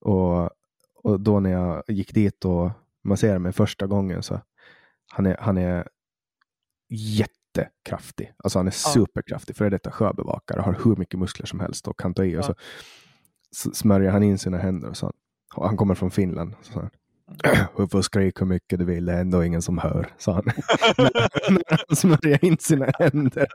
Och, 0.00 0.50
och 1.02 1.20
då 1.20 1.40
när 1.40 1.50
jag 1.50 1.82
gick 1.88 2.14
dit 2.14 2.44
och 2.44 2.70
masserade 3.04 3.38
mig 3.38 3.52
första 3.52 3.86
gången 3.86 4.22
så 4.22 4.40
han 5.12 5.26
är, 5.26 5.36
han 5.40 5.58
är 5.58 5.88
jättekraftig. 6.88 8.32
Alltså 8.44 8.58
han 8.58 8.66
är 8.66 8.70
superkraftig. 8.70 9.56
Före 9.56 9.70
detta 9.70 9.90
sjöbevakare, 9.90 10.60
har 10.60 10.76
hur 10.84 10.96
mycket 10.96 11.18
muskler 11.20 11.46
som 11.46 11.60
helst 11.60 11.88
och 11.88 11.98
kan 11.98 12.14
ta 12.14 12.24
i. 12.24 12.36
Och 12.38 12.44
så, 12.44 12.54
så 12.54 12.60
smörjer 13.52 14.10
han 14.10 14.22
in 14.22 14.38
sina 14.38 14.58
händer 14.58 14.88
och 14.88 14.96
så 14.96 15.12
och 15.54 15.66
han 15.66 15.76
kommer 15.76 15.94
från 15.94 16.10
Finland. 16.10 16.54
Så 16.62 16.80
han, 16.80 16.90
du 17.76 17.88
får 17.88 18.02
skrika 18.02 18.44
hur 18.44 18.46
mycket 18.46 18.78
du 18.78 18.84
vill, 18.84 19.04
det 19.04 19.12
är 19.12 19.20
ändå 19.20 19.44
ingen 19.44 19.62
som 19.62 19.78
hör, 19.78 20.08
sa 20.18 20.32
han. 20.32 20.44
När 21.48 21.86
han 21.88 21.96
smörjer 21.96 22.44
in 22.44 22.56
sina 22.58 22.92
händer. 22.98 23.48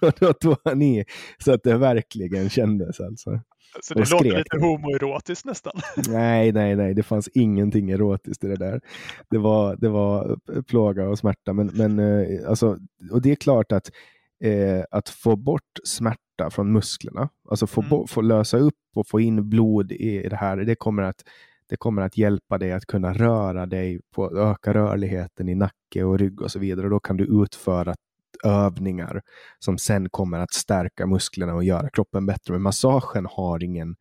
och 0.00 0.12
då 0.20 0.32
tog 0.32 0.56
han 0.64 0.82
i 0.82 1.04
så 1.38 1.52
att 1.52 1.62
det 1.62 1.76
verkligen 1.76 2.50
kändes 2.50 3.00
alltså. 3.00 3.40
Så 3.82 3.94
det 3.94 4.10
låter 4.10 4.38
lite 4.38 4.58
homoerotiskt 4.58 5.44
nästan. 5.44 5.72
Nej, 6.08 6.52
nej, 6.52 6.76
nej, 6.76 6.94
det 6.94 7.02
fanns 7.02 7.28
ingenting 7.28 7.90
erotiskt 7.90 8.44
i 8.44 8.48
det 8.48 8.56
där. 8.56 8.80
Det 9.30 9.38
var, 9.38 9.76
det 9.76 9.88
var 9.88 10.38
plåga 10.62 11.08
och 11.08 11.18
smärta. 11.18 11.52
Men, 11.52 11.66
men 11.66 11.98
eh, 11.98 12.48
alltså, 12.48 12.78
och 13.10 13.22
det 13.22 13.30
är 13.30 13.34
klart 13.34 13.72
att, 13.72 13.90
eh, 14.44 14.84
att 14.90 15.08
få 15.08 15.36
bort 15.36 15.78
smärta 15.84 16.27
från 16.50 16.72
musklerna, 16.72 17.28
alltså 17.48 17.66
få, 17.66 17.80
Mm. 17.82 18.06
få 18.06 18.20
lösa 18.20 18.58
upp 18.58 18.74
och 18.96 19.06
få 19.08 19.20
in 19.20 19.48
blod 19.48 19.92
i 19.92 20.28
det 20.28 20.36
här, 20.36 20.56
det 20.56 20.74
kommer 20.74 21.02
att 21.02 21.22
det 21.70 21.76
kommer 21.76 22.02
att 22.02 22.16
hjälpa 22.16 22.58
dig 22.58 22.72
att 22.72 22.86
kunna 22.86 23.12
röra 23.12 23.66
dig, 23.66 24.00
på, 24.14 24.38
öka 24.38 24.74
rörligheten 24.74 25.48
i 25.48 25.54
nacke 25.54 26.04
och 26.04 26.18
rygg 26.18 26.40
och 26.42 26.50
så 26.50 26.58
vidare. 26.58 26.86
Och 26.86 26.90
då 26.90 27.00
kan 27.00 27.16
du 27.16 27.42
utföra 27.44 27.94
övningar 28.44 29.22
som 29.58 29.78
sen 29.78 30.08
kommer 30.10 30.38
att 30.38 30.52
stärka 30.52 31.06
musklerna 31.06 31.54
och 31.54 31.64
göra 31.64 31.90
kroppen 31.90 32.26
bättre. 32.26 32.52
Men 32.52 32.62
massagen 32.62 33.26
har 33.30 33.64
ingen 33.64 33.96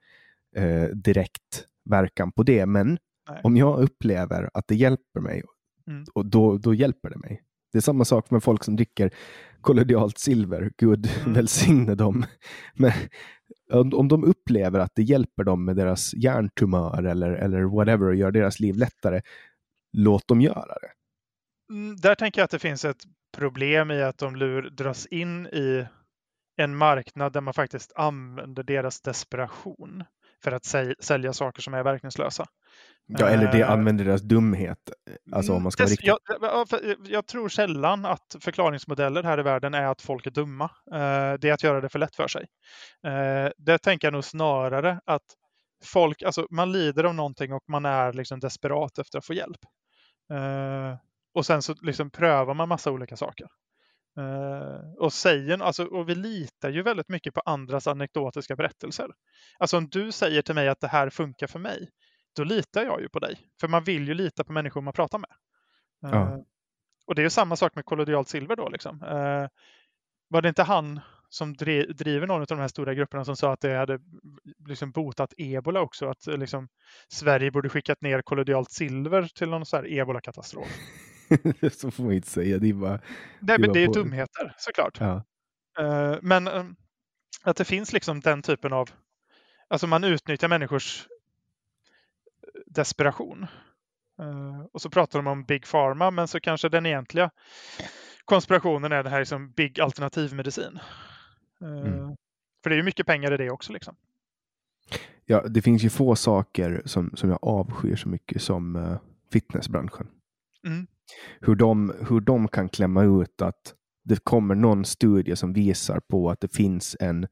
eh, 0.56 0.84
direkt 0.84 1.66
verkan 1.90 2.32
på 2.32 2.44
det. 2.44 2.66
Men 2.66 2.98
Nej. 3.30 3.42
om 3.44 3.58
jag 3.58 3.80
upplever 3.80 4.50
att 4.54 4.68
det 4.68 4.76
hjälper 4.76 5.20
mig, 5.20 5.44
Mm. 5.88 6.06
och 6.14 6.26
då, 6.26 6.58
då 6.58 6.74
hjälper 6.74 7.10
det 7.10 7.18
mig. 7.18 7.44
Det 7.72 7.78
är 7.78 7.82
samma 7.82 8.06
sak 8.06 8.32
med 8.32 8.44
folk 8.44 8.64
som 8.64 8.76
dricker 8.76 9.12
kollodialt 9.68 10.18
silver. 10.18 10.72
Gud 10.78 11.10
Mm. 11.22 11.34
välsigne 11.34 11.96
dem. 11.96 12.26
Men 12.74 12.92
om, 13.72 13.94
om 13.94 14.08
de 14.08 14.24
upplever 14.24 14.80
att 14.80 14.92
det 14.96 15.04
hjälper 15.04 15.44
dem 15.44 15.66
med 15.66 15.76
deras 15.76 16.14
hjärntumör 16.14 17.04
eller, 17.04 17.32
eller 17.32 17.62
whatever 17.64 18.08
och 18.08 18.16
gör 18.16 18.32
deras 18.32 18.60
liv 18.60 18.78
lättare, 18.78 19.22
låt 19.94 20.28
dem 20.28 20.42
göra 20.42 20.76
det. 20.82 20.92
Mm, 21.74 21.96
där 21.96 22.16
tänker 22.16 22.42
jag 22.42 22.46
att 22.46 22.52
det 22.52 22.60
finns 22.60 22.86
ett 22.86 23.04
problem 23.38 23.92
i 23.92 24.04
att 24.04 24.18
de 24.18 24.36
lur, 24.36 24.70
dras 24.70 25.06
in 25.06 25.48
i 25.48 25.86
en 26.58 26.76
marknad 26.76 27.34
där 27.34 27.42
man 27.42 27.54
faktiskt 27.54 27.92
använder 27.96 28.64
deras 28.64 29.02
desperation 29.02 30.04
för 30.44 30.52
att 30.52 30.66
säl, 30.66 30.96
sälja 31.00 31.34
saker 31.34 31.62
som 31.62 31.74
är 31.74 31.84
verkningslösa. 31.84 32.46
Ja, 33.06 33.28
eller 33.28 33.52
det 33.52 33.62
Eh, 33.62 33.72
använder 33.72 34.06
deras 34.06 34.22
dumhet. 34.22 34.92
Alltså 35.32 35.54
om 35.54 35.64
man 35.64 35.72
ska 35.72 35.84
Dess- 35.84 35.98
jag, 36.02 36.18
jag 37.06 37.26
tror 37.28 37.50
sällan 37.50 38.06
att 38.06 38.36
förklaringsmodeller 38.42 39.24
här 39.24 39.40
i 39.40 39.44
världen 39.44 39.74
är 39.74 39.86
att 39.86 40.02
folk 40.02 40.28
är 40.28 40.32
dumma. 40.32 40.66
Eh, 40.94 41.34
Det 41.40 41.50
är 41.50 41.54
att 41.54 41.64
göra 41.64 41.82
det 41.82 41.90
för 41.90 42.00
lätt 42.00 42.16
för 42.16 42.28
sig. 42.28 42.46
Eh, 43.08 43.52
Det 43.58 43.78
tänker 43.78 44.08
jag 44.08 44.14
nog 44.14 44.24
snarare 44.24 45.00
att 45.06 45.24
folk, 45.84 46.22
alltså 46.24 46.48
man 46.52 46.72
lider 46.72 47.04
av 47.04 47.16
någonting 47.16 47.54
och 47.54 47.64
man 47.68 47.86
är 47.86 48.14
liksom 48.14 48.40
desperat 48.40 48.98
efter 48.98 49.18
att 49.18 49.26
få 49.26 49.34
hjälp. 49.34 49.60
Och 51.34 51.46
sen 51.46 51.62
så 51.62 51.76
liksom 51.82 52.10
prövar 52.10 52.54
man 52.54 52.70
massa 52.70 52.92
olika 52.92 53.16
saker. 53.18 53.48
Eh, 54.18 54.94
och 54.98 55.14
säger, 55.14 55.62
alltså, 55.62 55.86
och 55.86 56.10
vi 56.10 56.16
litar 56.16 56.70
ju 56.70 56.82
väldigt 56.82 57.10
mycket 57.10 57.34
på 57.34 57.42
andras 57.46 57.88
anekdotiska 57.88 58.56
berättelser. 58.56 59.08
Alltså 59.60 59.78
om 59.78 59.88
du 59.90 60.12
säger 60.12 60.42
till 60.42 60.56
mig 60.56 60.70
att 60.70 60.80
det 60.80 60.88
här 60.88 61.10
funkar 61.10 61.48
för 61.48 61.60
mig, 61.60 61.90
då 62.36 62.44
litar 62.44 62.84
jag 62.84 63.02
ju 63.02 63.10
på 63.10 63.20
dig. 63.20 63.40
För 63.60 63.68
man 63.68 63.84
vill 63.84 64.08
ju 64.08 64.14
lita 64.14 64.44
på 64.44 64.54
människor 64.54 64.82
man 64.82 64.94
pratar 64.94 65.18
med. 65.18 65.30
Ja. 66.02 66.22
Eh, 66.22 66.38
och 67.06 67.16
det 67.16 67.22
är 67.22 67.24
ju 67.24 67.30
samma 67.30 67.56
sak 67.56 67.76
med 67.76 67.86
kollodialt 67.86 68.30
silver 68.30 68.56
då. 68.56 68.70
Liksom. 68.70 69.04
Eh, 69.04 69.48
var 70.30 70.42
det 70.42 70.50
inte 70.50 70.64
han 70.64 71.00
som 71.30 71.54
driver 71.54 72.28
någon 72.28 72.42
av 72.42 72.48
de 72.48 72.60
här 72.60 72.68
stora 72.68 72.94
grupperna 72.94 73.26
som 73.26 73.36
sa 73.36 73.54
att 73.54 73.62
det 73.62 73.74
hade 73.74 74.00
liksom 74.68 74.92
botat 74.92 75.34
ebola 75.38 75.82
också. 75.82 76.10
Att 76.10 76.28
liksom, 76.28 76.68
Sverige 77.08 77.52
borde 77.52 77.70
skickat 77.70 78.02
ner 78.02 78.22
kollodialt 78.22 78.72
silver 78.72 79.28
till 79.36 79.50
någon 79.50 79.66
sån 79.66 79.78
här 79.78 79.92
ebola-katastrof. 79.92 80.68
så 81.72 81.92
får 81.92 82.04
man 82.04 82.14
inte 82.14 82.30
säga. 82.30 82.58
Det 82.58 82.70
är 82.70 82.74
bara... 82.74 83.00
Nej, 83.40 83.60
men 83.60 83.74
det 83.74 83.84
är 83.84 83.94
dumheter 83.94 84.56
såklart. 84.58 85.00
Ja. 85.00 85.24
Uh, 85.80 86.18
men 86.22 86.48
um, 86.48 86.76
att 87.44 87.58
det 87.58 87.66
finns 87.66 87.94
liksom 87.94 88.20
den 88.20 88.42
typen 88.42 88.74
av... 88.74 88.90
Alltså 89.68 89.88
man 89.88 90.04
utnyttjar 90.04 90.48
människors 90.48 91.08
desperation. 92.66 93.48
Uh, 94.22 94.66
och 94.72 94.82
så 94.82 94.90
pratar 94.90 95.20
de 95.20 95.28
om 95.28 95.44
Big 95.44 95.66
Pharma, 95.68 96.12
men 96.12 96.28
så 96.28 96.40
kanske 96.40 96.70
den 96.70 96.86
egentliga 96.86 97.32
konspirationen 98.26 98.92
är 98.92 99.04
det 99.04 99.10
här 99.10 99.20
liksom 99.20 99.52
Big 99.52 99.80
alternativmedicin. 99.80 100.80
Uh, 101.62 101.88
mm. 101.88 102.16
För 102.64 102.70
det 102.70 102.76
är 102.76 102.78
ju 102.78 102.84
mycket 102.84 103.06
pengar 103.06 103.34
i 103.34 103.38
det 103.38 103.50
också. 103.50 103.74
Liksom. 103.74 103.96
Ja, 105.26 105.48
det 105.48 105.62
finns 105.62 105.84
ju 105.84 105.90
få 105.90 106.16
saker 106.16 106.82
som, 106.86 107.12
som 107.16 107.30
jag 107.30 107.40
avskyr 107.42 107.96
så 107.96 108.10
mycket 108.10 108.42
som 108.42 108.76
uh, 108.76 108.98
fitnessbranschen. 109.32 110.08
Mm. 110.66 110.88
Hur, 111.42 111.56
de, 111.56 111.94
hur 112.10 112.22
de 112.22 112.48
kan 112.48 112.70
klämma 112.70 113.04
ut 113.04 113.42
att 113.42 113.74
det 114.06 114.24
kommer 114.24 114.56
någon 114.56 114.86
studie 114.86 115.36
som 115.36 115.54
visar 115.54 116.00
på 116.00 116.30
att 116.30 116.42
det 116.42 116.56
finns 116.56 116.98
en 117.00 117.28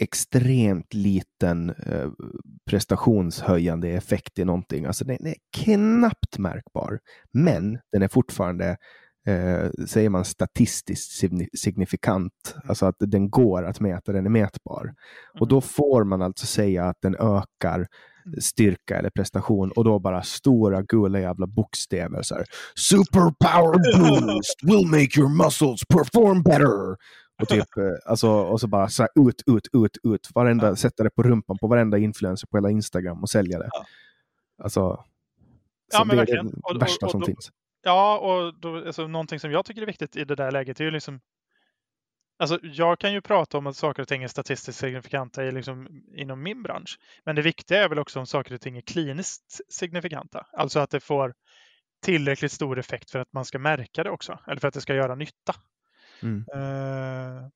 extremt 0.00 0.94
liten 0.94 1.70
eh, 1.70 2.10
prestationshöjande 2.70 3.88
effekt 3.88 4.38
i 4.38 4.44
någonting. 4.44 4.84
Alltså 4.84 5.04
den 5.04 5.26
är 5.26 5.34
knappt 5.56 6.38
märkbar, 6.38 6.98
men 7.32 7.78
den 7.92 8.02
är 8.02 8.08
fortfarande 8.08 8.76
eh, 9.28 9.70
säger 9.86 10.10
man 10.10 10.24
statistiskt 10.24 11.12
signifikant, 11.58 12.56
alltså 12.64 12.86
att 12.86 12.96
den 12.98 13.30
går 13.30 13.62
att 13.64 13.80
mäta, 13.80 14.12
den 14.12 14.26
är 14.26 14.30
mätbar. 14.30 14.94
Och 15.40 15.48
då 15.48 15.56
mm. 15.56 15.62
får 15.62 16.04
man 16.04 16.22
alltså 16.22 16.46
säga 16.46 16.84
att 16.84 16.96
den 17.02 17.16
ökar 17.16 17.86
styrka 18.40 18.98
eller 18.98 19.10
prestation 19.10 19.72
och 19.76 19.84
då 19.84 19.98
bara 19.98 20.22
stora 20.22 20.82
gula 20.82 21.20
jävla 21.20 21.46
bokstäver 21.46 22.22
så 22.22 22.34
här. 22.34 22.44
Superpower 22.74 23.98
boost 23.98 24.56
will 24.62 24.86
make 24.86 25.20
your 25.20 25.44
muscles 25.44 25.80
perform 25.88 26.42
better. 26.42 26.96
Och, 27.42 27.48
typ, 27.48 27.76
eh, 27.76 28.10
alltså, 28.10 28.28
och 28.28 28.60
så 28.60 28.66
bara 28.66 28.88
så 28.88 29.02
här, 29.02 29.28
ut, 29.28 29.42
ut, 29.46 29.68
ut, 29.72 30.14
ut. 30.14 30.28
Varenda. 30.34 30.76
Sätta 30.76 31.04
det 31.04 31.10
på 31.10 31.22
rumpan 31.22 31.56
på 31.60 31.66
varenda 31.66 31.98
influencer 31.98 32.46
på 32.46 32.56
hela 32.56 32.70
Instagram 32.70 33.22
och 33.22 33.30
sälja 33.30 33.58
det. 33.58 33.70
Alltså, 34.62 35.04
ja, 35.92 36.04
men 36.04 36.08
det 36.08 36.16
verkligen. 36.16 36.46
är 36.46 36.74
det 36.74 36.80
värsta 36.80 37.06
och, 37.06 37.08
och, 37.08 37.10
som 37.10 37.20
då, 37.20 37.26
finns. 37.26 37.50
Ja, 37.82 38.18
och 38.18 38.60
då, 38.60 38.76
alltså, 38.76 39.06
någonting 39.06 39.40
som 39.40 39.50
jag 39.50 39.64
tycker 39.64 39.82
är 39.82 39.86
viktigt 39.86 40.16
i 40.16 40.24
det 40.24 40.34
där 40.34 40.50
läget 40.50 40.80
är 40.80 40.84
ju 40.84 40.90
liksom 40.90 41.20
Alltså, 42.40 42.58
jag 42.62 42.98
kan 42.98 43.12
ju 43.12 43.20
prata 43.20 43.58
om 43.58 43.66
att 43.66 43.76
saker 43.76 44.02
och 44.02 44.08
ting 44.08 44.22
är 44.22 44.28
statistiskt 44.28 44.78
signifikanta 44.78 45.44
i, 45.44 45.52
liksom, 45.52 46.02
inom 46.14 46.42
min 46.42 46.62
bransch. 46.62 46.98
Men 47.24 47.36
det 47.36 47.42
viktiga 47.42 47.84
är 47.84 47.88
väl 47.88 47.98
också 47.98 48.18
om 48.20 48.26
saker 48.26 48.54
och 48.54 48.60
ting 48.60 48.76
är 48.76 48.80
kliniskt 48.80 49.60
signifikanta. 49.68 50.46
Alltså 50.52 50.80
att 50.80 50.90
det 50.90 51.00
får 51.00 51.34
tillräckligt 52.02 52.52
stor 52.52 52.78
effekt 52.78 53.10
för 53.10 53.18
att 53.18 53.32
man 53.32 53.44
ska 53.44 53.58
märka 53.58 54.04
det 54.04 54.10
också. 54.10 54.38
Eller 54.46 54.60
för 54.60 54.68
att 54.68 54.74
det 54.74 54.80
ska 54.80 54.94
göra 54.94 55.14
nytta. 55.14 55.54
Mm. 56.22 56.44
Uh, 56.54 57.48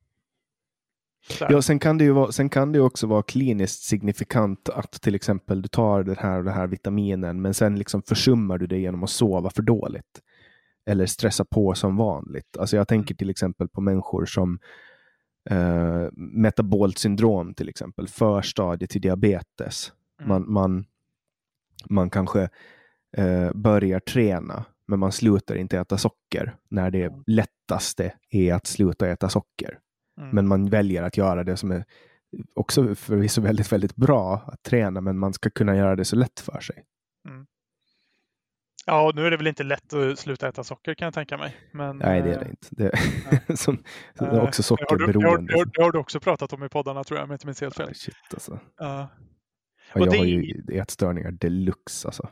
ja, 1.40 1.62
sen 1.62 1.78
kan, 1.78 1.98
det 1.98 2.04
ju 2.04 2.12
vara, 2.12 2.32
sen 2.32 2.48
kan 2.48 2.72
det 2.72 2.80
också 2.80 3.06
vara 3.06 3.22
kliniskt 3.22 3.82
signifikant 3.82 4.68
att 4.68 4.92
till 4.92 5.14
exempel 5.14 5.62
du 5.62 5.68
tar 5.68 6.02
den 6.02 6.16
här 6.18 6.38
och 6.38 6.44
den 6.44 6.54
här 6.54 6.66
vitaminen 6.66 7.42
men 7.42 7.54
sen 7.54 7.78
liksom 7.78 8.02
försummar 8.02 8.58
du 8.58 8.66
det 8.66 8.78
genom 8.78 9.02
att 9.02 9.10
sova 9.10 9.50
för 9.50 9.62
dåligt. 9.62 10.20
Eller 10.86 11.06
stressa 11.06 11.44
på 11.44 11.74
som 11.74 11.96
vanligt. 11.96 12.56
Alltså 12.58 12.76
jag 12.76 12.88
tänker 12.88 13.14
till 13.14 13.30
exempel 13.30 13.68
på 13.68 13.80
människor 13.80 14.24
som 14.24 14.58
eh, 15.50 16.08
metabolt 16.16 16.98
syndrom 16.98 17.54
till 17.54 17.68
exempel, 17.68 18.08
förstadie 18.08 18.86
till 18.86 19.00
diabetes. 19.00 19.92
Mm. 20.20 20.28
Man, 20.28 20.52
man, 20.52 20.84
man 21.90 22.10
kanske 22.10 22.48
eh, 23.16 23.52
börjar 23.54 24.00
träna 24.00 24.64
men 24.86 24.98
man 24.98 25.12
slutar 25.12 25.54
inte 25.54 25.78
äta 25.78 25.98
socker 25.98 26.56
när 26.68 26.90
det 26.90 27.04
mm. 27.04 27.22
lättaste 27.26 28.14
är 28.30 28.54
att 28.54 28.66
sluta 28.66 29.08
äta 29.08 29.28
socker. 29.28 29.78
Mm. 30.22 30.34
Men 30.34 30.48
man 30.48 30.70
väljer 30.70 31.02
att 31.02 31.16
göra 31.16 31.44
det 31.44 31.56
som 31.56 31.70
är 31.70 31.84
också 32.54 32.94
förvisso 32.94 33.40
väldigt, 33.40 33.72
väldigt 33.72 33.96
bra 33.96 34.42
att 34.46 34.62
träna, 34.62 35.00
men 35.00 35.18
man 35.18 35.32
ska 35.32 35.50
kunna 35.50 35.76
göra 35.76 35.96
det 35.96 36.04
så 36.04 36.16
lätt 36.16 36.40
för 36.40 36.60
sig. 36.60 36.84
Mm. 37.28 37.46
Ja, 38.86 39.12
nu 39.14 39.26
är 39.26 39.30
det 39.30 39.36
väl 39.36 39.46
inte 39.46 39.64
lätt 39.64 39.92
att 39.92 40.18
sluta 40.18 40.48
äta 40.48 40.64
socker 40.64 40.94
kan 40.94 41.06
jag 41.06 41.14
tänka 41.14 41.36
mig. 41.36 41.56
Men, 41.72 41.96
Nej, 41.96 42.22
det 42.22 42.34
är 42.34 42.40
det 42.40 42.50
inte. 42.50 42.68
Det 43.46 43.56
som, 43.58 43.82
det 44.18 44.24
är 44.24 44.40
också 44.40 44.62
sockerberoende. 44.62 45.52
Det 45.52 45.58
har, 45.58 45.64
det 45.64 45.82
har, 45.82 45.92
du 45.92 45.98
också 45.98 46.20
pratat 46.20 46.52
om 46.52 46.64
i 46.64 46.68
poddarna 46.68 47.04
tror 47.04 47.18
jag, 47.18 47.24
om 47.24 47.30
jag 47.30 47.34
inte 47.34 47.46
minns 47.46 47.60
helt 47.60 47.76
fel. 47.76 47.88
Ja, 47.88 47.94
shit, 47.94 48.14
alltså. 48.34 48.52
Uh, 48.52 49.04
och 49.94 50.00
jag 50.00 50.10
det... 50.10 50.18
har 50.18 50.24
ju 50.24 50.62
ätstörningar 50.72 51.30
deluxe 51.30 52.08
alltså. 52.08 52.28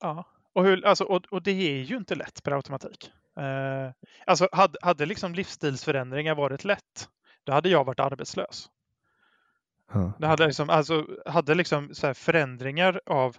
Ja, 0.00 0.26
och, 0.54 0.64
hur, 0.64 0.86
alltså, 0.86 1.04
och, 1.04 1.26
och 1.30 1.42
det 1.42 1.50
är 1.50 1.82
ju 1.82 1.96
inte 1.96 2.14
lätt 2.14 2.42
per 2.42 2.52
automatik. 2.52 3.10
Uh, 3.38 3.92
alltså 4.26 4.48
hade, 4.52 4.78
hade 4.82 5.06
liksom 5.06 5.34
livsstilsförändringar 5.34 6.34
varit 6.34 6.64
lätt, 6.64 7.08
då 7.44 7.52
hade 7.52 7.68
jag 7.68 7.84
varit 7.84 8.00
arbetslös. 8.00 8.70
Uh. 9.94 10.12
Det 10.18 10.26
hade 10.26 10.46
liksom, 10.46 10.70
alltså, 10.70 11.06
hade 11.26 11.54
liksom 11.54 11.94
så 11.94 12.14
förändringar 12.14 13.00
av 13.06 13.36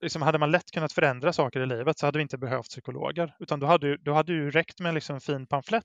Liksom 0.00 0.22
hade 0.22 0.38
man 0.38 0.50
lätt 0.50 0.70
kunnat 0.70 0.92
förändra 0.92 1.32
saker 1.32 1.60
i 1.60 1.66
livet 1.66 1.98
så 1.98 2.06
hade 2.06 2.18
vi 2.18 2.22
inte 2.22 2.38
behövt 2.38 2.68
psykologer. 2.68 3.36
Utan 3.38 3.60
då 3.60 3.66
hade, 3.66 3.96
då 3.96 4.12
hade 4.12 4.32
ju 4.32 4.50
räckt 4.50 4.80
med 4.80 4.94
liksom 4.94 5.14
en 5.14 5.20
fin 5.20 5.46
pamflett 5.46 5.84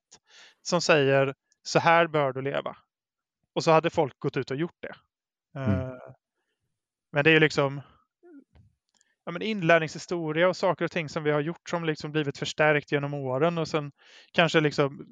som 0.61 0.81
säger 0.81 1.33
så 1.63 1.79
här 1.79 2.07
bör 2.07 2.33
du 2.33 2.41
leva. 2.41 2.77
Och 3.53 3.63
så 3.63 3.71
hade 3.71 3.89
folk 3.89 4.19
gått 4.19 4.37
ut 4.37 4.51
och 4.51 4.57
gjort 4.57 4.77
det. 4.79 4.95
Mm. 5.59 5.79
Uh, 5.79 5.97
men 7.11 7.23
det 7.23 7.31
är 7.31 7.39
liksom 7.39 7.81
ja, 9.25 9.31
men 9.31 9.41
inlärningshistoria 9.41 10.47
och 10.47 10.57
saker 10.57 10.85
och 10.85 10.91
ting 10.91 11.09
som 11.09 11.23
vi 11.23 11.31
har 11.31 11.41
gjort 11.41 11.69
som 11.69 11.85
liksom 11.85 12.11
blivit 12.11 12.37
förstärkt 12.37 12.91
genom 12.91 13.13
åren 13.13 13.57
och 13.57 13.67
sen 13.67 13.91
kanske 14.31 14.59
liksom 14.59 15.05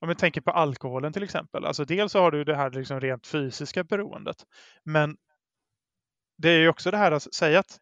om 0.00 0.08
vi 0.08 0.14
tänker 0.14 0.40
på 0.40 0.50
alkoholen 0.50 1.12
till 1.12 1.22
exempel. 1.22 1.64
Alltså 1.64 1.84
dels 1.84 2.12
så 2.12 2.20
har 2.20 2.30
du 2.30 2.44
det 2.44 2.56
här 2.56 2.70
liksom 2.70 3.00
rent 3.00 3.26
fysiska 3.26 3.84
beroendet. 3.84 4.36
Men 4.84 5.16
det 6.38 6.48
är 6.48 6.58
ju 6.58 6.68
också 6.68 6.90
det 6.90 6.96
här 6.96 7.12
att 7.12 7.34
säga 7.34 7.58
att 7.58 7.78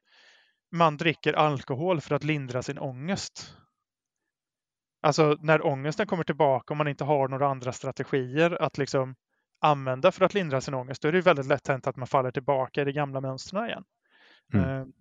man 0.72 0.96
dricker 0.96 1.32
alkohol 1.32 2.00
för 2.00 2.14
att 2.14 2.24
lindra 2.24 2.62
sin 2.62 2.78
ångest. 2.78 3.56
Alltså 5.02 5.36
när 5.40 5.66
ångesten 5.66 6.06
kommer 6.06 6.24
tillbaka 6.24 6.72
och 6.72 6.76
man 6.76 6.88
inte 6.88 7.04
har 7.04 7.28
några 7.28 7.48
andra 7.48 7.72
strategier 7.72 8.62
att 8.62 8.78
liksom 8.78 9.14
använda 9.60 10.12
för 10.12 10.24
att 10.24 10.34
lindra 10.34 10.60
sin 10.60 10.74
ångest, 10.74 11.02
då 11.02 11.08
är 11.08 11.12
det 11.12 11.20
väldigt 11.20 11.46
lätt 11.46 11.68
hänt 11.68 11.86
att 11.86 11.96
man 11.96 12.06
faller 12.06 12.30
tillbaka 12.30 12.82
i 12.82 12.84
de 12.84 12.92
gamla 12.92 13.20
mönstren 13.20 13.66
igen. 13.66 13.84
Mm. 14.54 14.92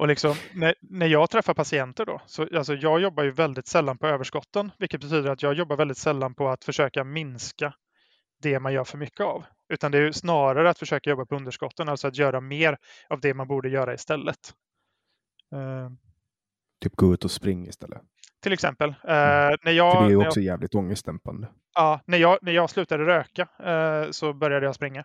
Och 0.00 0.08
liksom, 0.08 0.34
när, 0.54 0.74
när 0.80 1.06
jag 1.06 1.30
träffar 1.30 1.54
patienter 1.54 2.06
då, 2.06 2.20
så 2.26 2.56
alltså 2.56 2.74
jag 2.74 3.00
jobbar 3.00 3.24
ju 3.24 3.30
väldigt 3.30 3.66
sällan 3.66 3.98
på 3.98 4.06
överskotten, 4.06 4.72
vilket 4.78 5.00
betyder 5.00 5.30
att 5.30 5.42
jag 5.42 5.54
jobbar 5.54 5.76
väldigt 5.76 5.98
sällan 5.98 6.34
på 6.34 6.48
att 6.48 6.64
försöka 6.64 7.04
minska 7.04 7.74
det 8.42 8.60
man 8.60 8.72
gör 8.72 8.84
för 8.84 8.98
mycket 8.98 9.20
av. 9.20 9.44
Utan 9.68 9.92
det 9.92 9.98
är 9.98 10.12
snarare 10.12 10.70
att 10.70 10.78
försöka 10.78 11.10
jobba 11.10 11.26
på 11.26 11.36
underskotten, 11.36 11.88
alltså 11.88 12.08
att 12.08 12.16
göra 12.16 12.40
mer 12.40 12.78
av 13.08 13.20
det 13.20 13.34
man 13.34 13.48
borde 13.48 13.68
göra 13.68 13.94
istället. 13.94 14.54
Uh, 15.54 15.90
typ 16.82 16.96
gå 16.96 17.14
ut 17.14 17.24
och 17.24 17.30
springa 17.30 17.68
istället? 17.68 18.02
Till 18.42 18.52
exempel. 18.52 18.88
Uh, 18.88 19.10
mm. 19.10 19.58
när 19.62 19.72
jag, 19.72 19.92
för 19.92 20.00
det 20.00 20.06
är 20.06 20.10
ju 20.10 20.26
också 20.26 20.40
jag, 20.40 20.46
jävligt 20.46 20.74
ångestdämpande. 20.74 21.48
Ja, 21.74 22.00
när 22.06 22.18
jag, 22.18 22.38
när 22.42 22.52
jag 22.52 22.70
slutade 22.70 23.06
röka 23.06 23.48
uh, 23.66 24.10
så 24.10 24.32
började 24.32 24.66
jag 24.66 24.74
springa. 24.74 25.04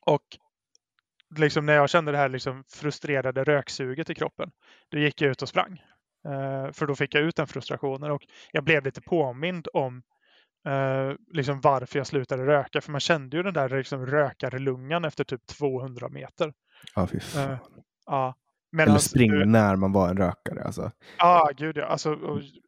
och 0.00 0.22
liksom 1.36 1.66
när 1.66 1.74
jag 1.74 1.90
kände 1.90 2.12
det 2.12 2.18
här 2.18 2.28
liksom 2.28 2.64
frustrerade 2.68 3.44
röksuget 3.44 4.10
i 4.10 4.14
kroppen, 4.14 4.50
då 4.90 4.98
gick 4.98 5.20
jag 5.20 5.30
ut 5.30 5.42
och 5.42 5.48
sprang. 5.48 5.82
för 6.72 6.86
då 6.86 6.94
fick 6.94 7.14
jag 7.14 7.22
ut 7.22 7.36
den 7.36 7.46
frustrationen 7.46 8.10
och 8.10 8.22
jag 8.52 8.64
blev 8.64 8.84
lite 8.84 9.00
påmind 9.00 9.68
om 9.72 10.02
eh, 10.66 11.16
liksom 11.32 11.60
varför 11.60 11.98
jag 11.98 12.06
slutade 12.06 12.46
röka. 12.46 12.80
För 12.80 12.92
man 12.92 13.00
kände 13.00 13.36
ju 13.36 13.42
den 13.42 13.54
där 13.54 13.68
liksom 13.68 14.06
rökarlungan 14.06 15.04
efter 15.04 15.24
typ 15.24 15.46
200 15.46 16.08
meter. 16.08 16.52
Ja, 16.94 17.06
fy 17.06 17.20
fan. 17.20 17.50
Eh, 17.50 17.58
ja. 18.06 18.34
Eller 18.78 18.98
springa 18.98 19.34
du... 19.34 19.44
när 19.44 19.76
man 19.76 19.92
var 19.92 20.08
en 20.08 20.16
rökare. 20.16 20.64
Alltså. 20.64 20.90
Ja, 21.18 21.50
gud 21.56 21.76
ja. 21.76 21.86
Alltså, 21.86 22.18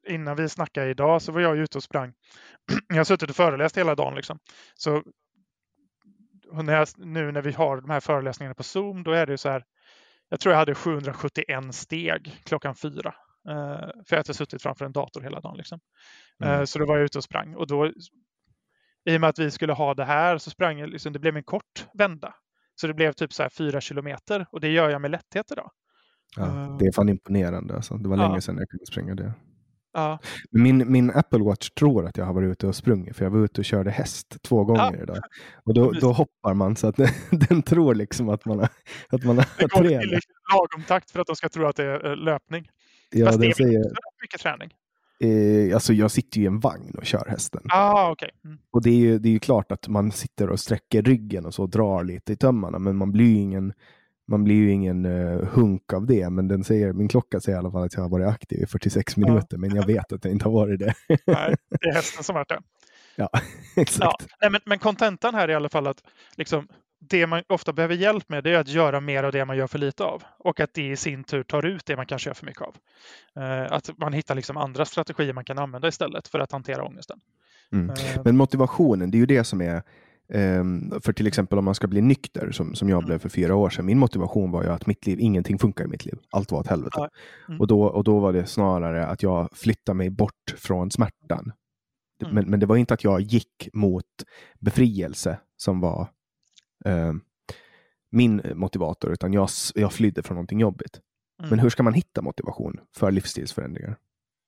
innan 0.08 0.36
vi 0.36 0.48
snackade 0.48 0.90
idag 0.90 1.22
så 1.22 1.32
var 1.32 1.40
jag 1.40 1.56
ute 1.56 1.78
och 1.78 1.84
sprang. 1.84 2.12
jag 2.88 2.96
har 2.96 3.04
suttit 3.04 3.30
och 3.30 3.36
föreläst 3.36 3.78
hela 3.78 3.94
dagen. 3.94 4.14
Liksom. 4.14 4.38
Så 4.74 5.02
när 6.62 6.74
jag, 6.74 6.88
nu 6.96 7.32
när 7.32 7.42
vi 7.42 7.52
har 7.52 7.80
de 7.80 7.90
här 7.90 8.00
föreläsningarna 8.00 8.54
på 8.54 8.62
Zoom, 8.62 9.02
då 9.02 9.12
är 9.12 9.26
det 9.26 9.38
så 9.38 9.48
här. 9.48 9.64
Jag 10.28 10.40
tror 10.40 10.52
jag 10.52 10.58
hade 10.58 10.74
771 10.74 11.74
steg 11.74 12.40
klockan 12.44 12.74
fyra. 12.74 13.14
Uh, 13.48 13.90
för 14.06 14.16
att 14.16 14.28
jag 14.28 14.36
suttit 14.36 14.62
framför 14.62 14.84
en 14.84 14.92
dator 14.92 15.20
hela 15.20 15.40
dagen. 15.40 15.56
Liksom. 15.56 15.80
Uh, 16.44 16.50
mm. 16.50 16.66
Så 16.66 16.78
då 16.78 16.86
var 16.86 16.96
jag 16.96 17.04
ute 17.04 17.18
och 17.18 17.24
sprang. 17.24 17.54
Och 17.54 17.66
då, 17.66 17.86
I 19.04 19.16
och 19.16 19.20
med 19.20 19.30
att 19.30 19.38
vi 19.38 19.50
skulle 19.50 19.72
ha 19.72 19.94
det 19.94 20.04
här 20.04 20.38
så 20.38 20.50
sprang 20.50 20.78
jag, 20.78 20.88
liksom, 20.88 21.12
det 21.12 21.18
blev 21.18 21.36
en 21.36 21.44
kort 21.44 21.86
vända. 21.94 22.34
Så 22.74 22.86
det 22.86 22.94
blev 22.94 23.12
typ 23.12 23.32
så 23.32 23.42
här 23.42 23.50
fyra 23.50 23.80
kilometer 23.80 24.46
och 24.50 24.60
det 24.60 24.68
gör 24.68 24.90
jag 24.90 25.00
med 25.00 25.10
lätthet 25.10 25.52
idag. 25.52 25.70
Ja, 26.36 26.42
uh, 26.42 26.78
det 26.78 26.86
är 26.86 26.92
fan 26.92 27.08
imponerande. 27.08 27.74
Alltså. 27.74 27.96
Det 27.96 28.08
var 28.08 28.16
länge 28.16 28.40
sedan 28.40 28.58
jag 28.58 28.68
kunde 28.68 28.86
springa 28.86 29.14
det. 29.14 29.32
Ja. 29.94 30.18
Min, 30.50 30.92
min 30.92 31.10
Apple 31.10 31.38
Watch 31.44 31.70
tror 31.70 32.06
att 32.06 32.16
jag 32.16 32.24
har 32.24 32.32
varit 32.34 32.50
ute 32.52 32.66
och 32.66 32.76
sprungit, 32.76 33.16
för 33.16 33.24
jag 33.24 33.30
var 33.30 33.44
ute 33.44 33.60
och 33.60 33.64
körde 33.64 33.90
häst 33.90 34.36
två 34.42 34.64
gånger 34.64 35.02
idag. 35.02 35.18
Och 35.64 35.74
då, 35.74 35.90
då 35.90 36.12
hoppar 36.12 36.54
man 36.54 36.76
så 36.76 36.86
att 36.86 36.96
den, 36.96 37.08
den 37.48 37.62
tror 37.62 37.94
liksom 37.94 38.28
att 38.28 38.44
man 38.44 38.58
har, 38.58 38.68
att 39.08 39.24
man 39.24 39.36
har 39.38 39.46
Det 39.58 39.62
går 39.70 39.78
tränat. 39.82 40.02
till 40.02 40.20
lagom 40.52 40.82
takt 40.88 41.10
för 41.10 41.20
att 41.20 41.26
de 41.26 41.36
ska 41.36 41.48
tro 41.48 41.66
att 41.66 41.76
det 41.76 41.84
är 41.84 42.10
eh, 42.10 42.16
löpning. 42.16 42.68
Ja, 43.10 43.26
Fast 43.26 43.40
det 43.40 43.46
är 43.46 43.52
säger, 43.52 43.84
mycket 44.22 44.40
träning. 44.40 44.70
eh, 45.20 45.74
alltså 45.74 45.92
jag 45.92 46.10
sitter 46.10 46.38
ju 46.38 46.44
i 46.44 46.46
en 46.46 46.60
vagn 46.60 46.94
och 46.98 47.04
kör 47.06 47.24
hästen. 47.28 47.62
Ah, 47.68 48.10
okej. 48.10 48.30
Mm. 48.44 48.58
Och 48.70 48.82
det 48.82 48.90
är, 48.90 48.94
ju, 48.98 49.18
det 49.18 49.28
är 49.28 49.32
ju 49.32 49.38
klart 49.38 49.72
att 49.72 49.88
man 49.88 50.12
sitter 50.12 50.50
och 50.50 50.60
sträcker 50.60 51.02
ryggen 51.02 51.46
och 51.46 51.54
så 51.54 51.66
drar 51.66 52.04
lite 52.04 52.32
i 52.32 52.36
tömmarna, 52.36 52.78
men 52.78 52.96
man 52.96 53.12
blir 53.12 53.24
ju 53.26 53.36
ingen, 53.40 53.72
man 54.26 54.44
blir 54.44 54.54
ju 54.54 54.70
ingen 54.70 55.04
eh, 55.04 55.38
hunk 55.48 55.92
av 55.92 56.06
det. 56.06 56.30
Men 56.30 56.48
den 56.48 56.64
säger, 56.64 56.92
min 56.92 57.08
klocka 57.08 57.40
säger 57.40 57.56
i 57.56 57.58
alla 57.58 57.70
fall 57.70 57.84
att 57.84 57.94
jag 57.94 58.00
har 58.02 58.08
varit 58.08 58.26
aktiv 58.28 58.62
i 58.62 58.66
46 58.66 59.14
Ja. 59.16 59.26
minuter, 59.28 59.56
men 59.58 59.74
jag 59.76 59.86
vet 59.86 60.12
att 60.12 60.24
jag 60.24 60.32
inte 60.32 60.44
har 60.44 60.52
varit 60.52 60.78
det. 60.80 60.94
Nej, 61.26 61.54
det 61.80 61.88
är 61.88 61.94
hästen 61.94 62.24
som 62.24 62.34
varit 62.34 62.48
det. 62.48 62.58
ja, 63.16 63.28
Ja. 63.76 63.82
exakt. 63.82 64.26
Nej, 64.40 64.50
men, 64.50 64.60
men 64.66 64.78
kontentan 64.78 65.34
här 65.34 65.48
är 65.48 65.52
i 65.52 65.54
alla 65.54 65.68
fall 65.68 65.86
att 65.86 66.02
liksom, 66.36 66.68
det 67.10 67.26
man 67.26 67.42
ofta 67.48 67.72
behöver 67.72 67.94
hjälp 67.94 68.28
med 68.28 68.46
är 68.46 68.58
att 68.58 68.68
göra 68.68 69.00
mer 69.00 69.22
av 69.24 69.32
det 69.32 69.44
man 69.44 69.56
gör 69.56 69.66
för 69.66 69.78
lite 69.78 70.04
av. 70.04 70.22
Och 70.38 70.60
att 70.60 70.74
det 70.74 70.86
i 70.90 70.96
sin 70.96 71.24
tur 71.24 71.42
tar 71.42 71.66
ut 71.66 71.86
det 71.86 71.96
man 71.96 72.06
kanske 72.06 72.28
gör 72.30 72.34
för 72.34 72.46
mycket 72.46 72.62
av. 72.62 72.76
Eh, 73.36 73.72
att 73.72 73.90
man 73.98 74.12
hittar 74.12 74.34
liksom 74.34 74.56
andra 74.56 74.84
strategier 74.84 75.32
man 75.32 75.44
kan 75.44 75.58
använda 75.58 75.88
istället 75.88 76.28
för 76.28 76.38
att 76.40 76.52
hantera 76.52 76.84
ångesten. 76.84 77.20
Mm. 77.72 77.90
Eh, 77.90 77.96
Men 78.24 78.36
motivationen, 78.36 79.10
det 79.10 79.16
är 79.16 79.20
ju 79.20 79.26
det 79.26 79.44
som 79.44 79.60
är 79.60 79.82
för 81.00 81.12
till 81.12 81.26
exempel 81.26 81.58
om 81.58 81.64
man 81.64 81.74
ska 81.74 81.86
bli 81.86 82.00
nykter, 82.00 82.50
som, 82.52 82.74
som 82.74 82.88
jag 82.88 82.96
Mm. 82.98 83.06
blev 83.06 83.18
för 83.18 83.28
fyra 83.28 83.54
år 83.54 83.70
sedan. 83.70 83.86
Min 83.86 83.98
motivation 83.98 84.50
var 84.50 84.62
ju 84.62 84.68
att 84.68 84.86
mitt 84.86 85.06
liv, 85.06 85.20
ingenting 85.20 85.58
funkar 85.58 85.84
i 85.84 85.88
mitt 85.88 86.04
liv. 86.04 86.18
Allt 86.30 86.52
var 86.52 86.58
åt 86.58 86.66
helvete. 86.66 87.08
Mm. 87.48 87.60
Och, 87.60 87.66
då, 87.66 87.82
och 87.84 88.04
då 88.04 88.18
var 88.20 88.32
det 88.32 88.46
snarare 88.46 89.06
att 89.06 89.22
jag 89.22 89.48
flyttade 89.56 89.96
mig 89.96 90.10
bort 90.10 90.54
från 90.56 90.90
smärtan. 90.90 91.52
Mm. 92.22 92.34
Men, 92.34 92.50
men 92.50 92.60
det 92.60 92.66
var 92.66 92.76
inte 92.76 92.94
att 92.94 93.04
jag 93.04 93.20
gick 93.20 93.68
mot 93.72 94.04
befrielse 94.60 95.38
som 95.56 95.80
var 95.80 96.08
ehm, 96.84 97.20
min 98.10 98.42
motivator, 98.54 99.12
utan 99.12 99.32
jag, 99.32 99.48
jag 99.74 99.92
flydde 99.92 100.22
från 100.22 100.34
någonting 100.34 100.60
jobbigt. 100.60 101.00
Mm. 101.38 101.50
Men 101.50 101.58
hur 101.58 101.70
ska 101.70 101.82
man 101.82 101.94
hitta 101.94 102.22
motivation 102.22 102.80
för 102.96 103.10
livsstilsförändringar? 103.10 103.96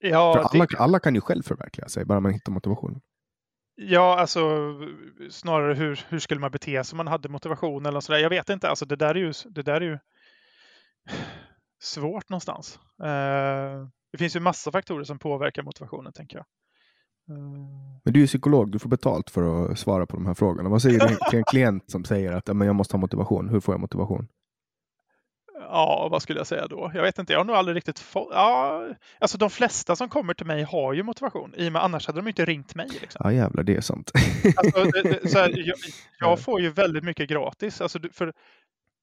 ja, 0.01 0.33
för 0.35 0.59
det- 0.59 0.63
alla, 0.63 0.85
alla 0.85 0.99
kan 0.99 1.15
ju 1.15 1.21
själv 1.21 1.43
förverkliga 1.43 1.89
sig, 1.89 2.05
bara 2.05 2.21
man 2.21 2.33
hittar 2.33 2.53
motivation. 2.53 3.01
Ja, 3.79 4.19
alltså 4.19 4.75
snarare 5.31 5.75
hur, 5.75 6.01
hur 6.09 6.19
skulle 6.19 6.41
man 6.41 6.51
bete 6.51 6.85
sig 6.85 6.95
om 6.95 6.97
man 6.97 7.07
hade 7.07 7.29
motivation 7.29 7.87
eller 7.87 8.01
sådär. 8.01 8.19
Jag 8.19 8.31
vet 8.31 8.49
inte. 8.51 8.69
Alltså 8.69 8.85
det 8.87 8.97
där 8.97 9.15
är 9.15 9.19
ju, 9.19 9.33
det 9.51 9.63
där 9.63 9.75
är 9.75 9.81
ju 9.81 9.99
svårt 11.83 12.29
någonstans. 12.29 12.79
Eh, 13.03 13.89
det 14.13 14.19
finns 14.19 14.37
ju 14.37 14.41
massa 14.41 14.73
faktorer 14.73 15.05
som 15.05 15.19
påverkar 15.19 15.63
motivationen, 15.63 16.13
tänker 16.13 16.37
jag. 16.37 16.47
Eh. 17.37 17.43
Men 18.05 18.13
du 18.15 18.23
är 18.23 18.27
psykolog, 18.27 18.73
du 18.73 18.79
får 18.79 18.89
betalt 18.89 19.31
för 19.31 19.71
att 19.73 19.79
svara 19.79 20.07
på 20.07 20.17
de 20.17 20.27
här 20.27 20.35
frågorna. 20.35 20.69
Vad 20.69 20.83
säger 20.83 21.09
du 21.09 21.17
till 21.31 21.39
en 21.39 21.45
klient 21.45 21.91
som 21.91 22.05
säger 22.05 22.33
att 22.33 22.49
"Ja, 22.49 22.55
men 22.55 22.67
jag 22.67 22.77
måste 22.77 22.95
ha 22.95 23.01
motivation? 23.01 23.49
Hur 23.49 23.61
får 23.61 23.75
jag 23.75 23.81
motivation? 23.81 24.29
Ja, 25.71 26.09
vad 26.11 26.23
skulle 26.23 26.41
jag 26.41 26.47
säga 26.47 26.67
då? 26.67 26.91
Jag 26.95 27.03
vet 27.03 27.19
inte, 27.19 27.33
jag 27.33 27.41
har 27.41 27.45
nog 27.45 27.57
aldrig 27.57 27.77
riktigt 27.77 27.99
fått... 27.99 28.29
Ja, 28.31 28.83
alltså 29.19 29.39
de 29.39 29.51
flesta 29.51 29.97
som 29.97 30.09
kommer 30.09 30.35
till 30.35 30.47
mig 30.47 30.63
har 30.63 30.93
ju 30.93 31.03
motivation, 31.03 31.55
i 31.57 31.69
och 31.69 31.73
med 31.73 31.85
annars 31.85 32.07
hade 32.07 32.19
de 32.19 32.29
inte 32.29 32.45
ringt 32.45 32.75
mig. 32.75 32.89
Liksom. 33.01 33.21
Ja 33.25 33.33
jävlar, 33.33 33.63
det 33.63 33.77
är 33.77 33.81
sant. 33.81 34.11
Alltså, 34.57 34.85
det, 34.85 35.03
det, 35.03 35.29
så 35.29 35.39
här, 35.39 35.53
jag, 35.57 35.77
jag 36.19 36.41
får 36.41 36.61
ju 36.61 36.71
väldigt 36.71 37.05
mycket 37.05 37.29
gratis. 37.29 37.81
Alltså, 37.81 37.99
för 38.13 38.33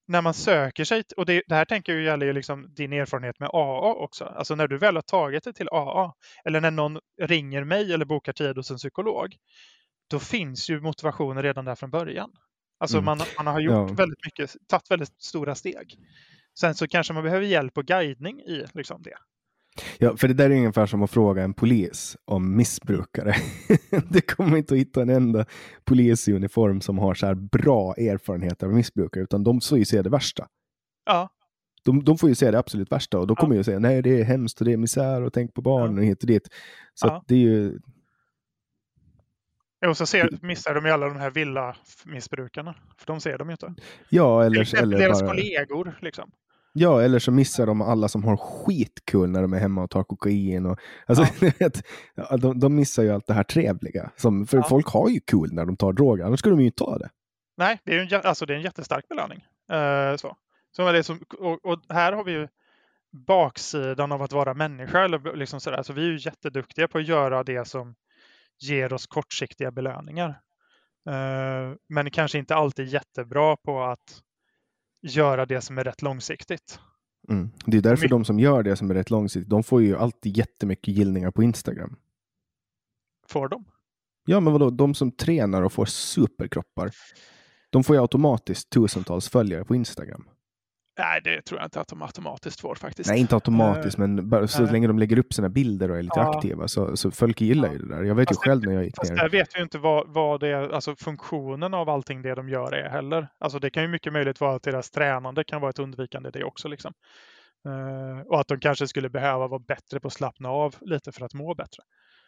när 0.07 0.21
man 0.21 0.33
söker 0.33 0.83
sig, 0.83 1.03
och 1.17 1.25
det, 1.25 1.43
det 1.47 1.55
här 1.55 1.65
tänker 1.65 1.93
jag 1.93 2.01
gäller 2.01 2.25
ju 2.25 2.33
liksom 2.33 2.73
din 2.73 2.93
erfarenhet 2.93 3.39
med 3.39 3.49
AA 3.53 3.93
också. 3.93 4.25
Alltså 4.25 4.55
när 4.55 4.67
du 4.67 4.77
väl 4.77 4.95
har 4.95 5.01
tagit 5.01 5.43
dig 5.43 5.53
till 5.53 5.69
AA, 5.71 6.13
eller 6.45 6.61
när 6.61 6.71
någon 6.71 6.99
ringer 7.21 7.63
mig 7.63 7.93
eller 7.93 8.05
bokar 8.05 8.33
tid 8.33 8.57
hos 8.57 8.71
en 8.71 8.77
psykolog, 8.77 9.35
då 10.09 10.19
finns 10.19 10.69
ju 10.69 10.81
motivationen 10.81 11.43
redan 11.43 11.65
där 11.65 11.75
från 11.75 11.91
början. 11.91 12.29
Alltså 12.79 12.97
Mm. 12.97 13.05
man, 13.05 13.21
man 13.37 13.47
har 13.47 13.59
gjort 13.59 13.73
Ja. 13.73 13.83
väldigt 13.95 14.25
mycket, 14.25 14.55
tagit 14.67 14.91
väldigt 14.91 15.21
stora 15.21 15.55
steg. 15.55 15.97
Sen 16.59 16.75
så 16.75 16.87
kanske 16.87 17.13
man 17.13 17.23
behöver 17.23 17.45
hjälp 17.45 17.77
och 17.77 17.85
guidning 17.85 18.39
i 18.41 18.65
liksom 18.73 19.01
det. 19.01 19.13
Ja, 19.97 20.17
för 20.17 20.27
det 20.27 20.33
där 20.33 20.49
är 20.49 20.55
ungefär 20.57 20.85
som 20.85 21.03
att 21.03 21.11
fråga 21.11 21.43
en 21.43 21.53
polis 21.53 22.17
om 22.25 22.55
missbrukare. 22.55 23.35
du 24.09 24.21
kommer 24.21 24.57
inte 24.57 24.73
att 24.73 24.79
hitta 24.79 25.01
en 25.01 25.09
enda 25.09 25.45
polis 25.85 26.27
i 26.27 26.33
uniform 26.33 26.81
som 26.81 26.97
har 26.99 27.13
så 27.13 27.25
här 27.25 27.33
bra 27.35 27.93
erfarenheter 27.95 28.67
av 28.67 28.73
missbrukare, 28.73 29.23
utan 29.23 29.43
de 29.43 29.61
får 29.61 29.77
ju 29.77 29.85
se 29.85 30.01
det 30.01 30.09
värsta. 30.09 30.47
Ja, 31.05 31.29
De, 31.85 32.03
de 32.03 32.17
får 32.17 32.29
ju 32.29 32.35
se 32.35 32.51
det 32.51 32.59
absolut 32.59 32.91
värsta 32.91 33.19
och 33.19 33.27
då 33.27 33.31
Ja. 33.31 33.35
kommer 33.41 33.55
ju 33.55 33.63
säga 33.63 33.79
nej 33.79 34.01
det 34.01 34.19
är 34.19 34.23
hemskt 34.23 34.59
och 34.61 34.65
det 34.65 34.73
är 34.73 34.77
misär 34.77 35.21
och 35.21 35.33
tänk 35.33 35.53
på 35.53 35.61
barnen 35.61 35.97
och 35.97 36.03
hit 36.03 36.23
och 36.23 36.27
dit. 36.27 36.49
Så 36.93 37.07
Ja. 37.07 37.23
det 37.27 37.35
är 37.35 37.39
ju, 37.39 37.79
och 39.87 39.97
så 39.97 40.05
ser, 40.05 40.29
missar 40.41 40.75
de 40.75 40.85
ju 40.85 40.91
alla 40.91 41.07
de 41.07 41.17
här 41.17 41.31
villa-missbrukarna. 41.31 42.75
För 42.97 43.07
de 43.07 43.21
ser 43.21 43.37
de 43.37 43.47
ju 43.49 43.51
inte. 43.51 43.73
ja 44.09 44.43
eller, 44.43 44.75
eller 44.83 44.97
deras 44.97 45.21
bara... 45.21 45.29
kollegor. 45.29 45.97
Liksom. 46.01 46.31
Ja, 46.75 47.01
eller 47.01 47.19
så 47.19 47.31
missar 47.31 47.65
de 47.65 47.81
alla 47.81 48.07
som 48.07 48.23
har 48.23 48.37
skitkul 48.37 49.29
när 49.29 49.41
de 49.41 49.53
är 49.53 49.59
hemma 49.59 49.83
och 49.83 49.89
tar 49.89 50.03
kokain. 50.03 50.65
Och, 50.65 50.79
alltså, 51.05 51.25
du 51.39 51.49
vet, 51.59 51.83
ja, 52.15 52.37
de, 52.37 52.59
de 52.59 52.75
missar 52.75 53.03
ju 53.03 53.09
allt 53.11 53.27
det 53.27 53.33
här 53.33 53.43
trevliga. 53.43 54.11
Som, 54.15 54.47
för 54.47 54.57
Ja. 54.57 54.63
folk 54.63 54.87
har 54.87 55.09
ju 55.09 55.19
kul 55.19 55.53
när 55.53 55.65
de 55.65 55.77
tar 55.77 55.93
droger, 55.93 56.25
annars 56.25 56.39
skulle 56.39 56.55
de 56.55 56.59
ju 56.59 56.65
inte 56.65 56.83
ta 56.83 56.97
det. 56.97 57.09
Nej, 57.57 57.79
det 57.83 57.95
är, 57.97 58.13
en, 58.13 58.21
alltså, 58.23 58.45
det 58.45 58.53
är 58.53 58.57
en 58.57 58.63
jättestark 58.63 59.07
belöning. 59.07 59.45
Eh, 59.71 60.15
så. 60.15 60.35
Så 60.75 60.91
det 60.91 61.03
som, 61.03 61.19
och, 61.39 61.65
och 61.65 61.79
här 61.89 62.13
har 62.13 62.23
vi 62.23 62.31
ju 62.31 62.47
baksidan 63.27 64.11
av 64.11 64.21
att 64.21 64.31
vara 64.33 64.53
människa. 64.53 65.03
Eller 65.03 65.35
liksom 65.35 65.59
sådär. 65.59 65.77
Alltså, 65.77 65.93
vi 65.93 66.01
är 66.01 66.11
ju 66.11 66.17
jätteduktiga 66.19 66.87
på 66.87 66.97
att 66.97 67.07
göra 67.07 67.43
det 67.43 67.67
som 67.67 67.95
ger 68.61 68.93
oss 68.93 69.07
kortsiktiga 69.07 69.71
belöningar. 69.71 70.29
Eh, 71.09 71.75
men 71.89 72.11
kanske 72.11 72.37
inte 72.37 72.55
alltid 72.55 72.87
jättebra 72.87 73.55
på 73.55 73.83
att 73.83 74.21
göra 75.03 75.45
det 75.45 75.61
som 75.61 75.77
är 75.77 75.83
rätt 75.83 76.01
långsiktigt. 76.01 76.79
Mm. 77.29 77.49
Det 77.65 77.77
är 77.77 77.81
därför 77.81 78.05
My- 78.05 78.09
de 78.09 78.25
som 78.25 78.39
gör 78.39 78.63
det 78.63 78.75
som 78.75 78.89
är 78.91 78.93
rätt 78.93 79.09
långsiktigt, 79.09 79.49
de 79.49 79.63
får 79.63 79.81
ju 79.81 79.97
alltid 79.97 80.37
jättemycket 80.37 80.95
gillningar 80.95 81.31
på 81.31 81.43
Instagram. 81.43 81.95
Får 83.27 83.47
de? 83.47 83.65
Ja, 84.25 84.39
men 84.39 84.53
vadå, 84.53 84.69
de 84.69 84.93
som 84.93 85.11
tränar 85.11 85.61
och 85.61 85.73
får 85.73 85.85
superkroppar, 85.85 86.91
de 87.69 87.83
får 87.83 87.95
ju 87.95 88.01
automatiskt 88.01 88.69
tusentals 88.69 89.29
följare 89.29 89.65
på 89.65 89.75
Instagram. 89.75 90.27
Nej, 90.97 91.21
det 91.23 91.41
tror 91.41 91.59
jag 91.59 91.65
inte 91.67 91.81
att 91.81 91.87
de 91.87 92.01
automatiskt 92.01 92.61
får 92.61 92.75
faktiskt. 92.75 93.09
Nej, 93.09 93.19
inte 93.19 93.35
automatiskt, 93.35 93.97
men 93.97 94.29
bara 94.29 94.47
så 94.47 94.63
nej. 94.63 94.71
länge 94.71 94.87
de 94.87 94.99
lägger 94.99 95.19
upp 95.19 95.33
sina 95.33 95.49
bilder 95.49 95.91
och 95.91 95.97
är 95.97 96.01
lite 96.03 96.19
Ja. 96.19 96.35
aktiva 96.37 96.67
så, 96.67 96.97
så 96.97 97.11
folk 97.11 97.41
gillar 97.41 97.71
ju 97.71 97.77
det 97.77 97.95
där. 97.95 98.03
Jag 98.03 98.15
vet 98.15 98.31
ju 98.31 98.35
själv 98.35 98.63
när 98.63 98.73
jag 98.73 98.83
gick 98.83 99.03
ner. 99.03 99.15
där 99.15 99.29
vet 99.29 99.55
vi 99.55 99.59
ju 99.59 99.63
inte 99.63 99.77
vad, 99.77 100.13
vad 100.13 100.39
det 100.39 100.47
är, 100.47 100.69
alltså 100.69 100.95
funktionen 100.95 101.73
av 101.73 101.89
allting 101.89 102.21
det 102.21 102.35
de 102.35 102.49
gör 102.49 102.71
är 102.73 102.89
heller. 102.89 103.27
Alltså 103.39 103.59
det 103.59 103.69
kan 103.69 103.83
ju 103.83 103.89
mycket 103.89 104.13
möjligt 104.13 104.41
vara 104.41 104.55
att 104.55 104.63
deras 104.63 104.91
tränande 104.91 105.43
kan 105.43 105.61
vara 105.61 105.69
ett 105.69 105.79
undvikande 105.79 106.29
det 106.29 106.43
också. 106.43 106.67
Liksom. 106.67 106.93
Eh, 107.67 108.27
och 108.27 108.39
att 108.39 108.47
de 108.47 108.59
kanske 108.59 108.87
skulle 108.87 109.09
behöva 109.09 109.47
vara 109.47 109.59
bättre 109.67 109.99
på 109.99 110.07
att 110.07 110.13
slappna 110.13 110.49
av 110.49 110.75
lite 110.81 111.11
för 111.11 111.25
att 111.25 111.33
må 111.33 111.55
bättre. 111.55 111.83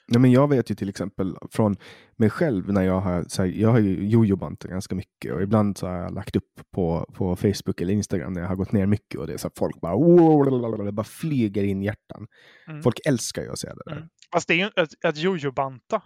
Nej, 0.07 0.21
men 0.21 0.31
jag 0.31 0.49
vet 0.49 0.71
ju 0.71 0.75
till 0.75 0.89
exempel 0.89 1.37
från 1.51 1.75
mig 2.15 2.29
själv 2.29 2.73
när 2.73 2.81
jag 2.81 2.99
har, 2.99 3.25
så 3.27 3.43
här, 3.43 3.49
jag 3.49 3.69
har 3.69 3.79
ju 3.79 4.07
jojobantat 4.07 4.71
ganska 4.71 4.95
mycket 4.95 5.33
och 5.33 5.41
ibland 5.41 5.77
så 5.77 5.87
har 5.87 5.97
jag 5.97 6.13
lagt 6.13 6.35
upp 6.35 6.61
på, 6.71 7.11
på 7.13 7.35
Facebook 7.35 7.81
eller 7.81 7.93
Instagram 7.93 8.33
när 8.33 8.41
jag 8.41 8.47
har 8.47 8.55
gått 8.55 8.71
ner 8.71 8.85
mycket 8.85 9.19
och 9.19 9.27
det 9.27 9.33
är 9.33 9.37
så 9.37 9.47
att 9.47 9.57
folk 9.57 9.81
bara, 9.81 10.83
det 10.83 10.91
bara 10.91 11.03
flyger 11.03 11.63
in 11.63 11.81
hjärtan. 11.81 12.27
Mm. 12.67 12.83
Folk 12.83 12.99
älskar 13.05 13.41
ju 13.41 13.51
att 13.51 13.59
se 13.59 13.67
det 13.67 13.81
där. 13.85 13.97
Mm. 13.97 14.09
Fast 14.31 14.47
det 14.47 14.53
är 14.53 14.57
ju 14.57 14.69
att, 14.75 15.05
att 15.05 15.17
jojobanta 15.17 16.01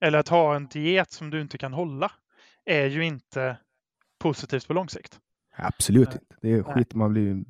eller 0.00 0.18
att 0.18 0.28
ha 0.28 0.56
en 0.56 0.66
diet 0.66 1.12
som 1.12 1.30
du 1.30 1.40
inte 1.40 1.58
kan 1.58 1.72
hålla 1.72 2.12
är 2.64 2.86
ju 2.86 3.04
inte 3.04 3.58
positivt 4.18 4.66
på 4.66 4.72
lång 4.72 4.88
sikt. 4.88 5.18
Absolut 5.56 6.08
Nej. 6.08 6.18
inte. 6.22 6.36
Det 6.42 6.52
är 6.52 6.62
skit, 6.62 6.94
man 6.94 7.12
blir 7.12 7.22
ju 7.22 7.44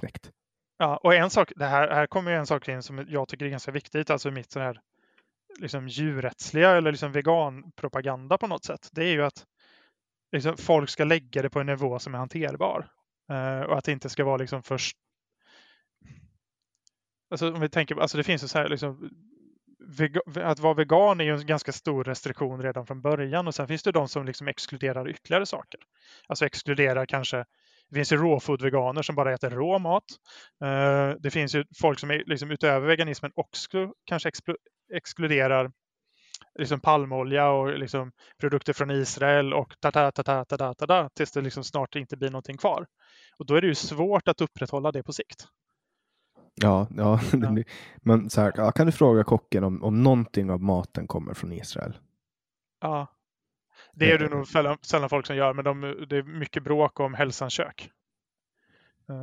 knäckt. 0.00 0.30
Ja, 0.78 0.96
och 0.96 1.14
en 1.14 1.30
sak, 1.30 1.52
det 1.56 1.66
här, 1.66 1.88
här 1.88 2.06
kommer 2.06 2.30
ju 2.30 2.36
en 2.36 2.46
sak 2.46 2.68
in 2.68 2.82
som 2.82 3.06
jag 3.08 3.28
tycker 3.28 3.44
är 3.44 3.50
ganska 3.50 3.72
viktigt, 3.72 4.10
alltså 4.10 4.30
mitt 4.30 4.50
så 4.50 4.60
här 4.60 4.80
liksom 5.58 5.88
djurrättsliga 5.88 6.70
eller 6.70 6.90
liksom 6.90 7.12
veganpropaganda 7.12 8.38
på 8.38 8.46
något 8.46 8.64
sätt. 8.64 8.88
Det 8.92 9.04
är 9.04 9.12
ju 9.12 9.24
att 9.24 9.46
liksom, 10.32 10.56
folk 10.56 10.90
ska 10.90 11.04
lägga 11.04 11.42
det 11.42 11.50
på 11.50 11.60
en 11.60 11.66
nivå 11.66 11.98
som 11.98 12.14
är 12.14 12.18
hanterbar. 12.18 12.88
Eh, 13.30 13.60
och 13.60 13.78
att 13.78 13.84
det 13.84 13.92
inte 13.92 14.08
ska 14.08 14.24
vara 14.24 14.36
liksom 14.36 14.62
först... 14.62 14.96
Alltså 17.30 17.52
om 17.52 17.60
vi 17.60 17.68
tänker, 17.68 18.00
alltså 18.00 18.16
det 18.16 18.24
finns 18.24 18.44
ju 18.44 18.48
så 18.48 18.58
här 18.58 18.68
liksom 18.68 19.10
att 20.34 20.58
vara 20.58 20.74
vegan 20.74 21.20
är 21.20 21.24
ju 21.24 21.34
en 21.34 21.46
ganska 21.46 21.72
stor 21.72 22.04
restriktion 22.04 22.62
redan 22.62 22.86
från 22.86 23.02
början 23.02 23.46
och 23.46 23.54
sen 23.54 23.68
finns 23.68 23.82
det 23.82 23.92
de 23.92 24.08
som 24.08 24.26
liksom 24.26 24.48
exkluderar 24.48 25.08
ytterligare 25.08 25.46
saker. 25.46 25.80
Alltså 26.26 26.46
exkluderar 26.46 27.06
kanske 27.06 27.44
det 27.88 27.94
finns 27.94 28.12
ju 28.12 28.16
råfood-veganer 28.16 29.02
som 29.02 29.14
bara 29.16 29.34
äter 29.34 29.50
rå 29.50 29.78
mat. 29.78 30.04
Eh, 30.64 31.10
det 31.20 31.30
finns 31.30 31.54
ju 31.54 31.64
folk 31.80 31.98
som 31.98 32.10
är 32.10 32.22
liksom 32.26 32.50
utöver 32.50 32.86
veganismen 32.86 33.32
också 33.34 33.92
kanske 34.04 34.30
exkluderar 34.94 35.70
liksom 36.58 36.80
palmolja 36.80 37.50
och 37.50 37.78
liksom 37.78 38.12
produkter 38.40 38.72
från 38.72 38.90
Israel 38.90 39.54
och 39.54 39.74
ta 39.80 39.90
ta 39.90 40.10
ta 40.10 40.22
ta 40.22 40.44
ta 40.44 40.56
ta 40.56 40.74
ta 40.74 40.86
ta 40.86 41.08
tills 41.08 41.32
det 41.32 41.40
liksom 41.40 41.64
snart 41.64 41.96
inte 41.96 42.16
blir 42.16 42.30
någonting 42.30 42.56
kvar. 42.56 42.86
Och 43.38 43.46
då 43.46 43.54
är 43.54 43.60
det 43.60 43.66
ju 43.66 43.74
svårt 43.74 44.28
att 44.28 44.40
upprätthålla 44.40 44.92
det 44.92 45.02
på 45.02 45.12
sikt. 45.12 45.46
Ja, 46.54 46.88
ja. 46.90 47.20
ja. 47.32 47.62
men 48.02 48.30
så 48.30 48.40
här, 48.40 48.72
kan 48.72 48.86
du 48.86 48.92
fråga 48.92 49.24
kocken 49.24 49.64
om, 49.64 49.82
om 49.82 50.02
någonting 50.02 50.50
av 50.50 50.62
maten 50.62 51.06
kommer 51.06 51.34
från 51.34 51.52
Israel? 51.52 51.98
Ja, 52.80 53.06
det 53.98 54.12
är 54.12 54.18
det 54.18 54.28
nog 54.28 54.48
sällan, 54.48 54.78
sällan 54.82 55.08
folk 55.08 55.26
som 55.26 55.36
gör, 55.36 55.52
men 55.52 55.64
de, 55.64 56.06
det 56.08 56.16
är 56.16 56.22
mycket 56.22 56.62
bråk 56.62 57.00
om 57.00 57.14
hälsans 57.14 57.52
kök. 57.52 57.90
Uh, 59.10 59.16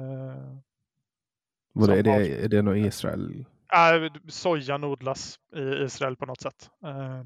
är, 1.91 2.03
det, 2.03 2.43
är 2.43 2.49
det 2.49 2.61
något 2.61 2.77
Israel? 2.77 3.45
Äh, 3.73 4.13
sojan 4.27 4.83
odlas 4.83 5.39
i 5.55 5.83
Israel 5.83 6.15
på 6.15 6.25
något 6.25 6.41
sätt. 6.41 6.69
Uh, 6.85 7.23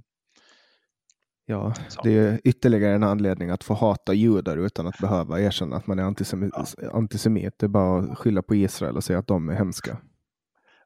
Ja, 1.49 1.73
så. 1.87 2.01
det 2.01 2.17
är 2.17 2.41
ytterligare 2.43 2.95
en 2.95 3.03
anledning 3.03 3.49
att 3.49 3.63
få 3.63 3.73
hata 3.73 4.13
judar 4.13 4.57
utan 4.57 4.87
att 4.87 4.97
behöva 4.97 5.41
erkänna 5.41 5.75
att 5.75 5.87
man 5.87 5.99
är 5.99 6.03
antisemit. 6.03 6.53
Ja. 6.77 6.91
antisemit. 6.91 7.59
Det 7.59 7.65
är 7.65 7.67
bara 7.67 7.99
att 7.99 8.17
skylla 8.17 8.41
på 8.41 8.55
Israel 8.55 8.95
och 8.95 9.03
säga 9.03 9.19
att 9.19 9.27
de 9.27 9.49
är 9.49 9.53
hemska. 9.53 9.97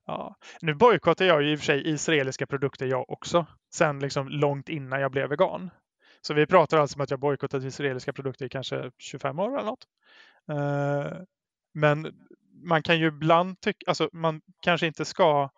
Ja. 0.05 0.36
Nu 0.62 0.74
bojkottar 0.74 1.26
jag 1.26 1.43
ju 1.43 1.51
i 1.51 1.55
och 1.55 1.59
för 1.59 1.66
sig 1.66 1.89
israeliska 1.89 2.47
produkter 2.47 2.86
jag 2.86 3.09
också, 3.09 3.45
sen 3.74 3.99
liksom 3.99 4.30
långt 4.30 4.70
innan 4.70 5.01
jag 5.01 5.12
blev 5.12 5.30
vegan. 5.30 5.70
Så 6.22 6.34
vi 6.34 6.45
pratar 6.45 6.78
alltså 6.78 6.97
om 6.97 7.01
att 7.01 7.11
jag 7.11 7.19
bojkottat 7.19 7.63
israeliska 7.63 8.13
produkter 8.13 8.45
i 8.45 8.49
kanske 8.49 8.91
25 8.97 9.39
år 9.39 9.57
eller 9.57 9.65
något. 9.65 9.88
Eh, 10.49 11.22
men 11.74 12.13
man 12.63 12.84
kan 12.84 12.99
ju 12.99 13.07
ibland 13.07 13.61
tycka, 13.61 13.84
alltså 13.88 14.09
man 14.13 14.41
kanske 14.61 14.88
inte 14.88 15.05
ska 15.05 15.49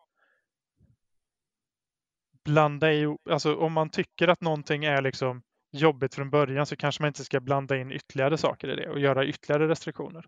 blanda 2.45 2.93
i, 2.93 3.18
alltså 3.30 3.55
om 3.55 3.74
man 3.74 3.89
tycker 3.89 4.28
att 4.28 4.41
någonting 4.41 4.86
är 4.86 5.01
liksom 5.01 5.41
jobbigt 5.72 6.16
från 6.16 6.30
början 6.30 6.66
så 6.66 6.76
kanske 6.76 7.03
man 7.03 7.07
inte 7.07 7.24
ska 7.26 7.39
blanda 7.39 7.78
in 7.78 7.91
ytterligare 7.91 8.38
saker 8.38 8.68
i 8.68 8.76
det 8.76 8.89
och 8.89 8.99
göra 8.99 9.26
ytterligare 9.26 9.68
restriktioner. 9.68 10.26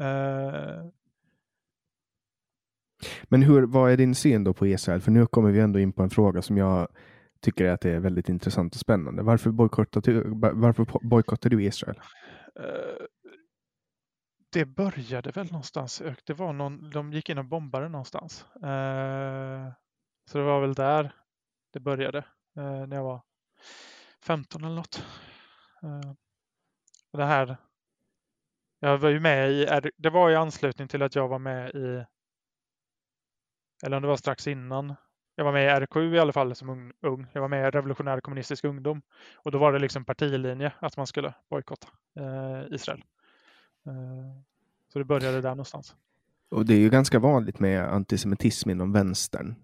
Eh. 0.00 0.86
Men 3.24 3.42
hur, 3.42 3.62
vad 3.62 3.92
är 3.92 3.96
din 3.96 4.14
syn 4.14 4.44
då 4.44 4.54
på 4.54 4.66
Israel? 4.66 5.00
För 5.00 5.10
nu 5.10 5.26
kommer 5.26 5.50
vi 5.50 5.60
ändå 5.60 5.78
in 5.78 5.92
på 5.92 6.02
en 6.02 6.10
fråga 6.10 6.42
som 6.42 6.56
jag 6.56 6.88
tycker 7.42 7.68
att 7.68 7.80
det 7.80 7.90
är 7.90 7.98
väldigt 7.98 8.28
intressant 8.28 8.74
och 8.74 8.80
spännande. 8.80 9.22
Varför 9.22 9.50
bojkottar 9.50 10.00
du, 10.00 10.22
varför 10.54 11.08
bojkottar 11.08 11.50
du 11.50 11.64
Israel? 11.64 12.00
Uh, 12.60 13.06
det 14.52 14.64
började 14.64 15.30
väl 15.30 15.46
någonstans. 15.46 16.02
Det 16.24 16.34
var 16.34 16.52
någon, 16.52 16.90
de 16.90 17.12
gick 17.12 17.28
in 17.28 17.38
och 17.38 17.44
bombade 17.44 17.88
någonstans. 17.88 18.46
Uh, 18.56 19.72
så 20.30 20.38
det 20.38 20.44
var 20.44 20.60
väl 20.60 20.74
där 20.74 21.12
det 21.72 21.80
började 21.80 22.18
eh, 22.56 22.86
när 22.86 22.96
jag 22.96 23.04
var 23.04 23.22
15 24.24 24.64
eller 24.64 24.74
något. 24.74 25.04
Det 27.12 27.24
här. 27.24 27.56
Jag 28.80 28.98
var 28.98 29.08
ju 29.08 29.20
med 29.20 29.50
i, 29.50 29.90
det 29.96 30.10
var 30.10 30.30
i 30.30 30.36
anslutning 30.36 30.88
till 30.88 31.02
att 31.02 31.14
jag 31.14 31.28
var 31.28 31.38
med 31.38 31.70
i, 31.70 32.04
eller 33.84 33.96
om 33.96 34.02
det 34.02 34.08
var 34.08 34.16
strax 34.16 34.46
innan. 34.46 34.94
Jag 35.34 35.44
var 35.44 35.52
med 35.52 35.64
i 35.64 35.80
RKU 35.80 36.14
i 36.14 36.18
alla 36.18 36.32
fall 36.32 36.54
som 36.54 36.92
ung. 37.00 37.26
Jag 37.32 37.40
var 37.40 37.48
med 37.48 37.68
i 37.68 37.70
Revolutionär 37.70 38.20
kommunistisk 38.20 38.64
ungdom 38.64 39.02
och 39.34 39.50
då 39.50 39.58
var 39.58 39.72
det 39.72 39.78
liksom 39.78 40.04
partilinje 40.04 40.72
att 40.78 40.96
man 40.96 41.06
skulle 41.06 41.34
bojkotta 41.50 41.88
eh, 42.16 42.74
Israel. 42.74 43.04
Eh, 43.86 44.42
så 44.92 44.98
det 44.98 45.04
började 45.04 45.40
där 45.40 45.50
någonstans. 45.50 45.96
Och 46.48 46.66
det 46.66 46.74
är 46.74 46.78
ju 46.78 46.90
ganska 46.90 47.18
vanligt 47.18 47.60
med 47.60 47.82
antisemitism 47.82 48.70
inom 48.70 48.92
vänstern. 48.92 49.54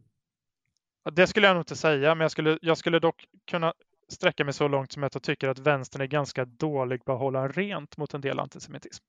Det 1.12 1.26
skulle 1.26 1.46
jag 1.46 1.54
nog 1.54 1.60
inte 1.60 1.76
säga, 1.76 2.14
men 2.14 2.24
jag 2.24 2.30
skulle, 2.30 2.58
jag 2.62 2.78
skulle 2.78 2.98
dock 2.98 3.26
kunna 3.50 3.74
sträcka 4.08 4.44
mig 4.44 4.54
så 4.54 4.68
långt 4.68 4.92
som 4.92 5.04
att 5.04 5.14
jag 5.14 5.22
tycker 5.22 5.48
att 5.48 5.58
vänstern 5.58 6.02
är 6.02 6.06
ganska 6.06 6.44
dålig 6.44 7.04
på 7.04 7.12
att 7.12 7.18
hålla 7.18 7.48
rent 7.48 7.96
mot 7.96 8.14
en 8.14 8.20
del 8.20 8.38
antisemitism. 8.38 9.04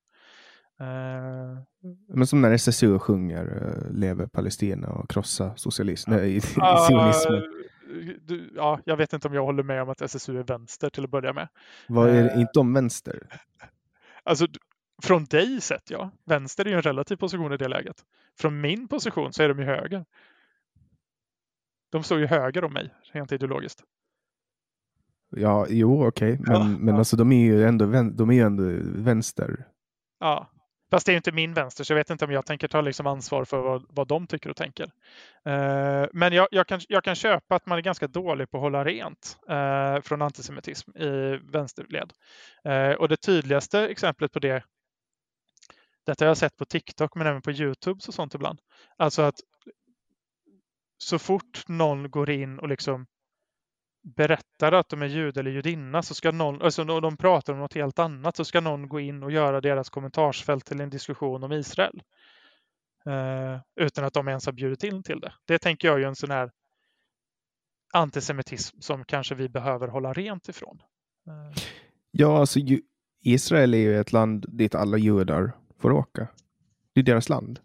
Uh... 0.81 1.59
Men 2.07 2.27
som 2.27 2.41
när 2.41 2.51
SSU 2.51 2.99
sjunger 2.99 3.45
uh, 3.45 3.91
Leve 3.91 4.27
Palestina 4.27 4.89
och 4.89 5.09
krossa 5.09 5.55
socialism, 5.55 6.11
nej, 6.11 6.35
uh, 6.35 6.41
sionismen. 6.87 7.43
Du, 8.21 8.51
ja, 8.55 8.79
jag 8.85 8.97
vet 8.97 9.13
inte 9.13 9.27
om 9.27 9.33
jag 9.33 9.45
håller 9.45 9.63
med 9.63 9.81
om 9.81 9.89
att 9.89 10.01
SSU 10.01 10.39
är 10.39 10.43
vänster 10.43 10.89
till 10.89 11.03
att 11.03 11.09
börja 11.09 11.33
med. 11.33 11.47
Vad 11.87 12.09
är 12.09 12.23
det, 12.23 12.41
inte 12.41 12.59
om 12.59 12.73
vänster? 12.73 13.27
Alltså, 14.23 14.47
från 15.03 15.25
dig 15.25 15.61
sett 15.61 15.89
ja. 15.89 16.11
Vänster 16.25 16.65
är 16.65 16.69
ju 16.69 16.75
en 16.75 16.81
relativ 16.81 17.15
position 17.15 17.53
i 17.53 17.57
det 17.57 17.67
läget. 17.67 18.05
Från 18.39 18.61
min 18.61 18.87
position 18.87 19.33
så 19.33 19.43
är 19.43 19.49
de 19.49 19.59
ju 19.59 19.65
höger. 19.65 20.05
De 21.91 22.03
står 22.03 22.19
ju 22.19 22.25
höger 22.25 22.63
om 22.63 22.73
mig, 22.73 22.93
rent 23.13 23.31
ideologiskt. 23.31 23.83
Ja, 25.29 25.65
jo, 25.69 26.07
okej, 26.07 26.33
okay. 26.33 26.45
men, 26.45 26.71
ja, 26.71 26.77
men 26.79 26.93
ja. 26.93 26.97
alltså 26.97 27.17
de 27.17 27.31
är 27.31 27.45
ju 27.45 27.63
ändå, 27.63 27.85
de 28.11 28.29
är 28.29 28.33
ju 28.33 28.41
ändå 28.41 28.63
vänster. 29.03 29.65
Ja, 30.19 30.49
fast 30.91 31.05
det 31.05 31.09
är 31.09 31.13
ju 31.13 31.17
inte 31.17 31.31
min 31.31 31.53
vänster, 31.53 31.83
så 31.83 31.93
jag 31.93 31.97
vet 31.97 32.09
inte 32.09 32.25
om 32.25 32.31
jag 32.31 32.45
tänker 32.45 32.67
ta 32.67 32.81
liksom 32.81 33.07
ansvar 33.07 33.45
för 33.45 33.61
vad, 33.61 33.85
vad 33.89 34.07
de 34.07 34.27
tycker 34.27 34.49
och 34.49 34.55
tänker. 34.55 34.91
Eh, 35.45 36.05
men 36.13 36.33
jag, 36.33 36.47
jag, 36.51 36.67
kan, 36.67 36.79
jag 36.87 37.03
kan 37.03 37.15
köpa 37.15 37.55
att 37.55 37.65
man 37.65 37.77
är 37.77 37.81
ganska 37.81 38.07
dålig 38.07 38.51
på 38.51 38.57
att 38.57 38.61
hålla 38.61 38.83
rent 38.83 39.37
eh, 39.49 40.01
från 40.01 40.21
antisemitism 40.21 40.97
i 40.97 41.39
vänsterled. 41.51 42.13
Eh, 42.63 42.91
och 42.91 43.09
det 43.09 43.17
tydligaste 43.17 43.87
exemplet 43.87 44.31
på 44.31 44.39
det 44.39 44.63
detta 46.05 46.25
har 46.25 46.27
jag 46.29 46.37
sett 46.37 46.57
på 46.57 46.65
TikTok 46.65 47.15
men 47.15 47.27
även 47.27 47.41
på 47.41 47.51
Youtube 47.51 47.99
och 48.07 48.13
sånt 48.13 48.33
ibland. 48.33 48.59
Alltså 48.97 49.21
att 49.21 49.35
så 50.97 51.19
fort 51.19 51.67
någon 51.67 52.11
går 52.11 52.29
in 52.29 52.59
och 52.59 52.67
liksom 52.67 53.05
berättar 54.01 54.71
att 54.71 54.89
de 54.89 55.01
är 55.01 55.05
jude 55.05 55.39
eller 55.39 55.51
judinna 55.51 56.01
så 56.01 56.13
ska 56.13 56.31
någon, 56.31 56.61
alltså 56.61 56.83
de 56.83 57.17
pratar 57.17 57.53
om 57.53 57.59
något 57.59 57.73
helt 57.73 57.99
annat 57.99 58.35
så 58.35 58.45
ska 58.45 58.61
någon 58.61 58.89
gå 58.89 58.99
in 58.99 59.23
och 59.23 59.31
göra 59.31 59.61
deras 59.61 59.89
kommentarsfält 59.89 60.65
till 60.65 60.81
en 60.81 60.89
diskussion 60.89 61.43
om 61.43 61.51
Israel. 61.51 62.01
Uh, 63.07 63.59
utan 63.75 64.05
att 64.05 64.13
de 64.13 64.27
ens 64.27 64.45
har 64.45 64.53
bjudit 64.53 64.83
in 64.83 65.03
till 65.03 65.19
det. 65.19 65.33
Det 65.45 65.59
tänker 65.59 65.87
jag 65.87 66.01
är 66.01 66.07
en 66.07 66.15
sån 66.15 66.31
här 66.31 66.51
antisemitism 67.93 68.79
som 68.79 69.05
kanske 69.05 69.35
vi 69.35 69.49
behöver 69.49 69.87
hålla 69.87 70.13
rent 70.13 70.49
ifrån. 70.49 70.81
Uh. 71.27 71.63
Ja, 72.11 72.39
alltså 72.39 72.59
Israel 73.21 73.73
är 73.73 73.77
ju 73.77 73.99
ett 73.99 74.11
land 74.11 74.45
dit 74.47 74.75
alla 74.75 74.97
judar 74.97 75.51
får 75.79 75.91
åka. 75.91 76.27
Det 76.93 76.99
är 76.99 77.03
deras 77.03 77.29
land. 77.29 77.59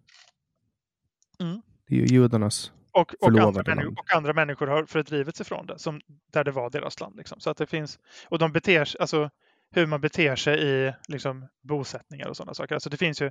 Mm. 1.40 1.62
Det 1.86 1.94
är 1.94 1.98
ju 1.98 2.06
judarnas 2.06 2.72
och, 2.94 3.14
och, 3.20 3.28
andra 3.28 3.62
människor, 3.66 3.98
och, 3.98 4.14
andra 4.14 4.32
människor, 4.32 4.66
har 4.66 4.84
fördrivits 4.86 5.40
ifrån 5.40 5.66
det, 5.66 5.78
som, 5.78 6.00
där 6.32 6.44
det 6.44 6.50
var 6.50 6.70
deras 6.70 7.00
land. 7.00 7.16
Liksom. 7.16 7.40
Så 7.40 7.50
att 7.50 7.56
det 7.56 7.66
finns, 7.66 7.98
och 8.28 8.38
de 8.38 8.52
beter 8.52 8.84
sig, 8.84 9.00
alltså 9.00 9.30
hur 9.70 9.86
man 9.86 10.00
beter 10.00 10.36
sig 10.36 10.62
i 10.62 10.92
liksom, 11.08 11.48
bosättningar 11.62 12.28
och 12.28 12.36
sådana 12.36 12.54
saker. 12.54 12.74
Alltså 12.74 12.90
det 12.90 12.96
finns 12.96 13.22
ju, 13.22 13.30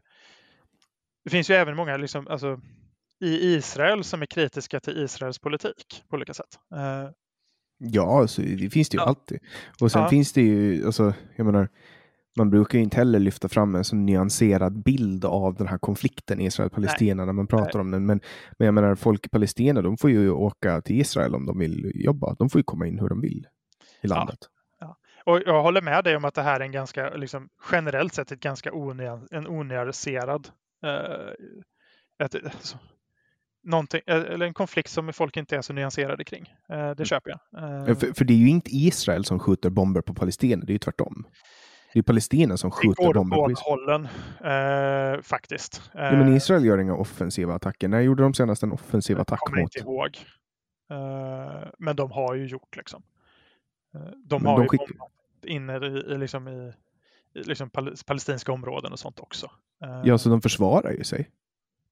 det 1.24 1.30
finns 1.30 1.50
ju 1.50 1.56
även 1.56 1.76
många 1.76 1.98
liksom, 1.98 2.28
alltså, 2.28 2.60
i 3.20 3.56
Israel 3.56 4.04
som 4.04 4.22
är 4.22 4.26
kritiska 4.26 4.80
till 4.80 5.04
Israels 5.04 5.40
politik 5.40 6.04
på 6.10 6.16
olika 6.16 6.34
sätt. 6.34 6.60
Uh, 6.76 7.10
ja, 7.78 8.20
alltså, 8.20 8.42
det 8.42 8.70
finns 8.70 8.90
det 8.90 8.96
ju 8.96 9.02
ja. 9.02 9.08
alltid. 9.08 9.40
Och 9.82 9.92
sen 9.92 10.02
ja. 10.02 10.10
finns 10.10 10.34
det 10.34 10.42
ju, 10.42 10.86
alltså, 10.86 11.14
jag 11.36 11.46
menar, 11.46 11.70
man 12.38 12.50
brukar 12.50 12.78
ju 12.78 12.84
inte 12.84 12.98
heller 12.98 13.20
lyfta 13.20 13.50
fram 13.50 13.76
en 13.76 13.84
så 13.84 13.96
nyanserad 13.96 14.84
bild 14.84 15.26
av 15.26 15.56
den 15.56 15.68
här 15.68 15.78
konflikten 15.78 16.42
Israel-Palestina 16.42 17.26
när 17.26 17.34
man 17.34 17.48
pratar 17.48 17.74
Nej. 17.74 17.82
om 17.82 17.92
den. 17.92 18.06
Men, 18.06 18.22
men 18.58 18.66
jag 18.66 18.74
menar, 18.74 18.96
folk 18.96 19.26
i 19.26 19.30
Palestina, 19.30 19.82
de 19.82 19.98
får 19.98 20.10
ju 20.10 20.30
åka 20.30 20.82
till 20.82 21.00
Israel 21.02 21.36
om 21.36 21.46
de 21.46 21.60
vill 21.60 21.92
jobba. 21.96 22.36
De 22.40 22.50
får 22.50 22.60
ju 22.60 22.64
komma 22.64 22.88
in 22.88 23.00
hur 23.00 23.10
de 23.10 23.22
vill 23.22 23.48
i 24.02 24.08
landet. 24.08 24.40
Ja. 24.80 24.98
ja. 25.26 25.34
Och 25.34 25.42
jag 25.46 25.64
håller 25.64 25.82
med 25.82 26.04
dig 26.04 26.16
om 26.16 26.26
att 26.26 26.34
det 26.34 26.42
här 26.42 26.60
är 26.60 26.64
en 26.64 26.72
ganska, 26.72 27.10
liksom, 27.10 27.50
generellt 27.72 28.14
sett 28.14 28.32
ett 28.32 28.40
ganska 28.40 28.74
onyan, 28.74 29.28
en 29.32 29.48
onyanserad 29.48 30.48
eh, 30.84 31.34
ett, 32.24 32.36
alltså, 32.46 32.78
eh, 34.06 34.16
eller 34.16 34.46
en 34.46 34.54
konflikt 34.54 34.90
som 34.90 35.14
folk 35.14 35.38
inte 35.38 35.56
är 35.56 35.62
så 35.62 35.74
nyanserade 35.74 36.24
kring. 36.24 36.42
Eh, 36.70 36.76
det 36.76 36.82
mm. 36.84 37.06
köper 37.06 37.30
jag. 37.30 37.64
Eh. 37.64 37.86
För, 37.96 38.14
för, 38.14 38.26
det 38.26 38.34
är 38.34 38.38
ju 38.38 38.50
inte 38.50 38.70
Israel 38.70 39.26
som 39.26 39.40
skjuter 39.40 39.70
bomber 39.70 40.02
på 40.02 40.14
Palestina, 40.14 40.66
det 40.66 40.72
är 40.72 40.74
ju 40.74 40.80
tvärtom. 40.80 41.26
Det 41.94 42.00
är 42.00 42.04
Palestina 42.04 42.58
som 42.58 42.72
skjuter 42.72 43.14
bomber 43.14 43.38
på 43.38 43.52
Israel. 43.52 43.80
hållen, 43.80 44.08
eh, 45.16 45.22
faktiskt. 45.22 45.82
Ja, 45.94 46.12
men 46.12 46.28
eh, 46.28 46.36
Israel 46.36 46.66
gör 46.66 46.78
inga 46.78 46.96
offensiva 46.96 47.56
attacker. 47.56 47.88
När 47.88 48.02
gjorde 48.02 48.24
de 48.24 48.34
senast 48.34 48.64
en 48.64 48.72
offensiv 48.72 49.20
attack 49.20 49.40
mot? 49.40 49.50
Jag 49.50 49.50
kommer 49.50 49.62
inte 49.62 49.80
ihåg. 49.80 50.18
Eh, 50.90 51.68
men 51.80 51.96
de 51.96 52.12
har 52.12 52.36
ju 52.36 52.48
gjort 52.48 52.76
liksom. 52.76 53.04
Eh, 53.96 54.02
de 54.26 54.42
men 54.42 54.52
har 54.52 54.58
de 54.58 54.64
ju 54.64 54.68
skick... 54.70 54.82
inne 55.44 55.76
i, 55.76 56.18
liksom 56.18 56.48
i, 56.48 56.74
i 57.34 57.44
liksom 57.44 57.70
palestinska 58.06 58.52
områden 58.52 58.92
och 58.92 59.00
sånt 59.00 59.20
också. 59.20 59.52
Eh, 59.84 60.02
ja, 60.04 60.18
så 60.18 60.30
de 60.30 60.42
försvarar 60.42 60.92
ju 60.92 61.04
sig. 61.04 61.30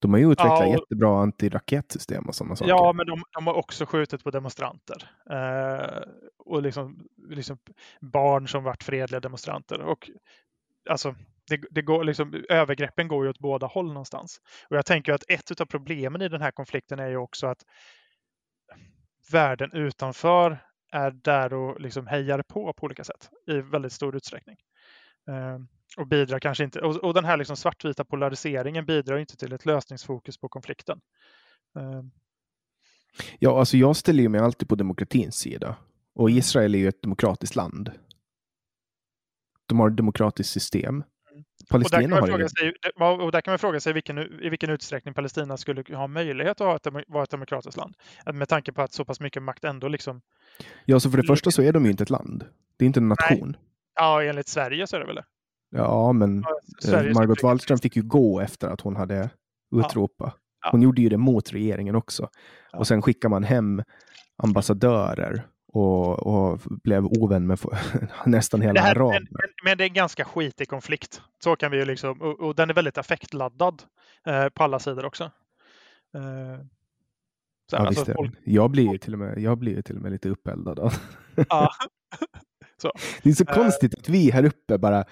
De 0.02 0.14
har 0.14 0.20
ju 0.20 0.32
utvecklat 0.32 0.60
ja, 0.60 0.68
och, 0.68 0.74
jättebra 0.74 1.22
antiraketsystem 1.22 2.26
och 2.26 2.36
sådana 2.36 2.56
saker. 2.56 2.70
Ja, 2.70 2.94
men 2.94 3.06
de, 3.06 3.24
de 3.32 3.48
har 3.48 3.54
också 3.54 3.86
skjutit 3.86 4.24
på 4.24 4.32
demonstranter. 4.32 5.10
Eh, 5.30 6.02
och 6.38 6.62
liksom, 6.62 7.08
liksom, 7.30 7.58
barn 8.02 8.48
som 8.48 8.64
varit 8.64 8.84
fredliga 8.84 9.20
demonstranter. 9.20 9.82
Och 9.82 10.10
alltså, 10.90 11.16
det, 11.50 11.62
det, 11.70 11.82
går 11.82 12.04
liksom, 12.04 12.44
övergreppen 12.50 13.08
går 13.08 13.24
ju 13.24 13.30
åt 13.30 13.40
båda 13.40 13.68
håll 13.68 13.88
någonstans. 13.88 14.42
Och 14.70 14.78
jag 14.78 14.86
tänker 14.86 15.14
att 15.14 15.24
ett 15.28 15.62
av 15.62 15.66
problemen 15.66 16.22
i 16.22 16.30
den 16.30 16.42
här 16.42 16.52
konflikten 16.52 17.00
är 17.00 17.08
ju 17.08 17.18
också 17.18 17.48
att 17.48 17.64
världen 19.32 19.72
utanför 19.74 20.58
är 20.92 21.12
där 21.12 21.54
och 21.54 21.82
liksom 21.82 22.08
hejar 22.08 22.44
på 22.48 22.74
på 22.74 22.86
olika 22.86 23.04
sätt 23.04 23.30
i 23.48 23.62
väldigt 23.62 23.94
stor 23.94 24.16
utsträckning. 24.16 24.58
Eh, 25.98 26.02
och 26.02 26.08
bidrar 26.08 26.40
kanske 26.40 26.64
inte, 26.64 26.80
och, 26.80 26.96
och 26.96 27.14
den 27.14 27.26
här 27.26 27.38
liksom 27.38 27.58
svartvita 27.58 28.06
polariseringen 28.06 28.86
bidrar 28.86 29.18
inte 29.18 29.38
till 29.38 29.54
ett 29.54 29.66
lösningsfokus 29.66 30.38
på 30.38 30.50
konflikten. 30.50 31.02
Uh. 31.78 32.04
Ja, 33.40 33.60
alltså 33.60 33.78
jag 33.78 33.96
ställer 33.96 34.30
mig 34.30 34.42
alltid 34.42 34.70
på 34.70 34.76
demokratins 34.76 35.36
sida. 35.36 35.76
Och 36.14 36.32
Israel 36.32 36.76
är 36.76 36.80
ju 36.80 36.88
ett 36.88 37.02
demokratiskt 37.02 37.56
land. 37.56 37.92
De 39.66 39.80
har 39.80 39.90
ett 39.90 39.98
demokratiskt 39.98 40.54
system. 40.54 41.04
Palestina 41.70 42.16
och 42.16 42.28
där, 42.28 42.32
kan 42.32 42.40
man 42.40 42.50
sig, 42.50 42.74
och 43.26 43.32
där 43.32 43.42
kan 43.42 43.52
man 43.52 43.60
fråga 43.60 43.80
sig 43.80 43.94
vilken, 43.94 44.18
i 44.18 44.50
vilken 44.50 44.70
utsträckning 44.70 45.14
Palestina 45.14 45.58
skulle 45.58 45.96
ha 45.96 46.08
möjlighet 46.08 46.62
att 46.62 46.68
ha 46.68 46.76
ett, 46.76 47.08
vara 47.08 47.24
ett 47.24 47.30
demokratiskt 47.30 47.78
land. 47.78 47.96
Med 48.34 48.50
tanke 48.50 48.72
på 48.72 48.82
att 48.82 48.94
så 48.94 49.06
pass 49.06 49.20
mycket 49.20 49.44
makt 49.44 49.64
ändå 49.64 49.88
liksom... 49.88 50.22
Ja, 50.86 51.00
så 51.00 51.12
för 51.12 51.18
det 51.18 51.28
första 51.28 51.52
så 51.52 51.62
är 51.62 51.74
de 51.74 51.86
ju 51.86 51.92
inte 51.92 52.04
ett 52.04 52.10
land. 52.10 52.46
Det 52.78 52.86
är 52.86 52.88
inte 52.88 53.00
en 53.00 53.10
nation. 53.10 53.50
Nej. 53.50 53.60
Ja, 53.96 54.24
enligt 54.24 54.48
Sverige 54.48 54.88
så 54.88 54.96
är 54.96 55.00
det 55.00 55.06
väl 55.06 55.16
det. 55.16 55.26
Ja, 55.72 56.14
men 56.14 56.44
eh, 56.88 57.14
Margot 57.14 57.44
Wallström 57.44 57.78
fick 57.78 57.96
ju 57.96 58.04
gå 58.04 58.40
efter 58.40 58.68
att 58.68 58.82
hon 58.82 58.96
hade 58.96 59.30
utropat. 59.76 60.36
Ja. 60.62 60.70
Hon 60.72 60.82
gjorde 60.82 61.02
ju 61.02 61.10
det 61.10 61.18
mot 61.18 61.54
regeringen 61.54 61.96
också. 61.96 62.30
Ja. 62.72 62.80
Och 62.80 62.88
sen 62.88 63.02
skickar 63.02 63.30
man 63.30 63.44
hem 63.44 63.84
ambassadörer 64.44 65.48
och, 65.74 66.20
och 66.20 66.60
blev 66.66 67.06
ovän 67.06 67.48
med 67.48 67.60
nästan 68.26 68.62
hela 68.62 68.82
araber. 68.82 69.20
Men, 69.20 69.50
men, 69.64 69.78
det 69.78 69.84
är 69.84 69.88
en 69.88 69.94
ganska 69.94 70.26
skitig 70.26 70.68
konflikt. 70.68 71.22
Så 71.44 71.56
kan 71.56 71.72
vi 71.72 71.78
ju 71.78 71.86
liksom, 71.86 72.22
och, 72.22 72.40
och 72.40 72.56
den 72.56 72.70
är 72.70 72.74
väldigt 72.74 72.98
affektladdad 72.98 73.84
eh, 74.28 74.50
på 74.50 74.64
alla 74.64 74.80
sidor 74.80 75.06
också. 75.06 75.24
Eh, 76.16 76.66
så, 77.70 77.76
ja, 77.76 77.88
alltså, 77.88 78.06
folk... 78.06 78.36
Jag 78.44 78.72
blir 78.72 78.92
ju 78.92 78.98
till 78.98 79.14
och 79.14 79.20
med, 79.20 79.40
jag 79.40 79.58
blir 79.58 79.82
till 79.82 79.96
och 79.96 80.02
med 80.02 80.12
lite 80.12 80.30
uppeldad. 80.30 80.94
Ja. 81.50 81.72
så. 82.82 82.92
Det 83.24 83.30
är 83.30 83.34
så 83.34 83.46
eh. 83.48 83.54
konstigt 83.54 83.96
att 84.00 84.10
vi 84.10 84.32
här 84.32 84.46
uppe 84.46 84.78
bara 84.78 85.06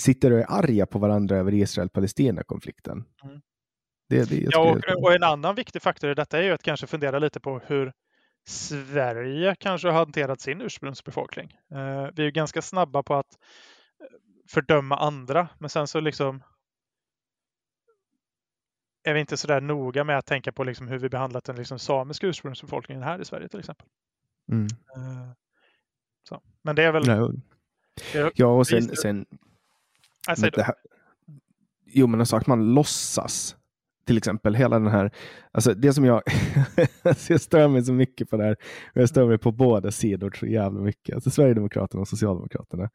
sitter 0.00 0.30
och 0.30 0.38
är 0.38 0.46
arga 0.48 0.86
på 0.86 0.98
varandra 0.98 1.36
över 1.36 1.54
Israel-Palestina-konflikten. 1.54 3.04
Mm. 3.24 3.40
Det, 4.08 4.30
det, 4.30 4.36
ja, 4.50 4.70
och, 4.70 5.02
och, 5.02 5.14
en 5.14 5.22
annan 5.22 5.54
viktig 5.54 5.82
faktor 5.82 6.10
i 6.10 6.14
detta 6.14 6.38
är 6.38 6.42
ju 6.42 6.52
att 6.52 6.62
kanske 6.62 6.86
fundera 6.86 7.18
lite 7.18 7.40
på 7.40 7.60
hur 7.66 7.92
Sverige 8.48 9.54
kanske 9.54 9.88
har 9.88 9.94
hanterat 9.94 10.40
sin 10.40 10.60
ursprungsbefolkning. 10.60 11.56
Eh, 11.70 12.08
vi 12.14 12.26
är 12.26 12.30
ganska 12.30 12.62
snabba 12.62 13.02
på 13.02 13.14
att 13.14 13.38
eh, 14.00 14.06
fördöma 14.50 14.96
andra, 14.96 15.48
men 15.58 15.70
sen 15.70 15.86
så 15.86 16.00
liksom 16.00 16.42
är 19.02 19.14
vi 19.14 19.20
inte 19.20 19.36
så 19.36 19.46
där 19.46 19.60
noga 19.60 20.04
med 20.04 20.18
att 20.18 20.26
tänka 20.26 20.52
på 20.52 20.64
liksom 20.64 20.88
hur 20.88 20.98
vi 20.98 21.08
behandlat 21.08 21.44
den 21.44 21.56
liksom 21.56 21.78
samiska 21.78 22.26
ursprungsbefolkningen 22.26 23.02
här 23.02 23.20
i 23.20 23.24
Sverige 23.24 23.48
till 23.48 23.60
exempel. 23.60 23.86
Mm. 24.52 24.66
Eh. 24.66 25.32
Men 26.62 26.76
det 26.76 26.82
är 26.82 26.92
väl... 26.92 27.40
Ja, 28.34 28.46
och 28.46 28.66
sen... 28.66 28.96
sen 28.96 29.26
Nej, 30.38 30.50
det 30.54 30.62
här, 30.62 30.74
jo, 31.86 32.06
men 32.06 32.20
alltså 32.20 32.36
att 32.36 32.46
man 32.46 32.74
låtsas 32.74 33.56
till 34.06 34.16
exempel 34.16 34.54
hela 34.54 34.78
den 34.78 34.88
här, 34.88 35.10
alltså 35.52 35.74
det 35.74 35.92
som 35.92 36.04
jag, 36.04 36.22
alltså 37.02 37.32
jag 37.32 37.40
stör 37.40 37.68
mig 37.68 37.84
så 37.84 37.92
mycket 37.92 38.30
på 38.30 38.36
det 38.36 38.44
här, 38.44 38.56
och 38.94 39.00
jag 39.00 39.08
stör 39.08 39.26
mig 39.26 39.38
på 39.38 39.52
båda 39.52 39.90
sidor 39.90 40.30
så 40.30 40.46
jävla 40.46 40.80
mycket, 40.80 41.14
alltså 41.14 41.30
Sverigedemokraterna 41.30 42.00
och 42.00 42.08
Socialdemokraterna. 42.08 42.90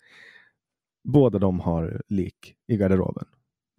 Båda 1.03 1.39
de 1.39 1.59
har 1.59 2.01
lik 2.07 2.55
i 2.67 2.77
garderoben. 2.77 3.25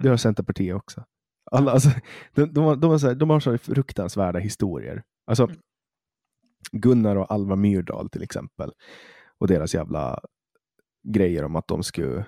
Det 0.02 0.08
har 0.08 0.16
Centerpartiet 0.16 0.76
också. 0.76 1.04
Alla, 1.50 1.72
alltså, 1.72 1.90
de, 2.34 2.52
de, 2.52 2.80
de, 2.80 2.90
har 2.90 2.98
så 2.98 3.06
här, 3.06 3.14
de 3.14 3.30
har 3.30 3.40
så 3.40 3.58
fruktansvärda 3.58 4.38
historier. 4.38 5.02
Alltså, 5.26 5.48
Gunnar 6.72 7.16
och 7.16 7.32
Alva 7.32 7.56
Myrdal 7.56 8.10
till 8.10 8.22
exempel. 8.22 8.72
Och 9.38 9.48
deras 9.48 9.74
jävla 9.74 10.20
grejer 11.02 11.44
om 11.44 11.56
att 11.56 11.68
de 11.68 11.82
skulle 11.82 12.24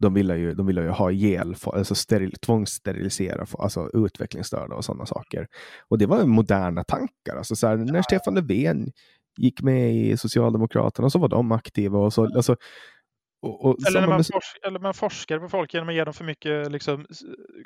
de 0.00 0.14
ville 0.14 0.36
ju, 0.36 0.54
de 0.54 0.66
ville 0.66 0.82
ju 0.82 0.88
ha 0.88 1.10
ihjäl, 1.10 1.54
alltså 1.64 1.94
steril, 1.94 2.32
tvångssterilisera 2.32 3.46
alltså 3.58 3.90
utvecklingsstörda 3.92 4.74
och 4.74 4.84
sådana 4.84 5.06
saker. 5.06 5.46
Och 5.88 5.98
det 5.98 6.06
var 6.06 6.24
moderna 6.24 6.84
tankar. 6.84 7.36
Alltså 7.36 7.56
så 7.56 7.66
här, 7.66 7.76
när 7.76 8.02
Stefan 8.02 8.34
Löfven 8.34 8.92
gick 9.36 9.62
med 9.62 9.94
i 9.94 10.16
Socialdemokraterna 10.16 11.10
så 11.10 11.18
var 11.18 11.28
de 11.28 11.52
aktiva. 11.52 11.98
Och 11.98 12.12
så, 12.12 12.36
alltså, 12.36 12.56
och, 13.42 13.64
och 13.64 13.76
eller, 13.88 14.00
när 14.00 14.08
man 14.08 14.24
forsk, 14.24 14.58
eller 14.62 14.78
man 14.78 14.94
forskar 14.94 15.38
på 15.38 15.48
folk 15.48 15.74
genom 15.74 15.88
att 15.88 15.94
ge 15.94 16.04
dem 16.04 16.14
för 16.14 16.24
mycket 16.24 16.72
liksom, 16.72 17.06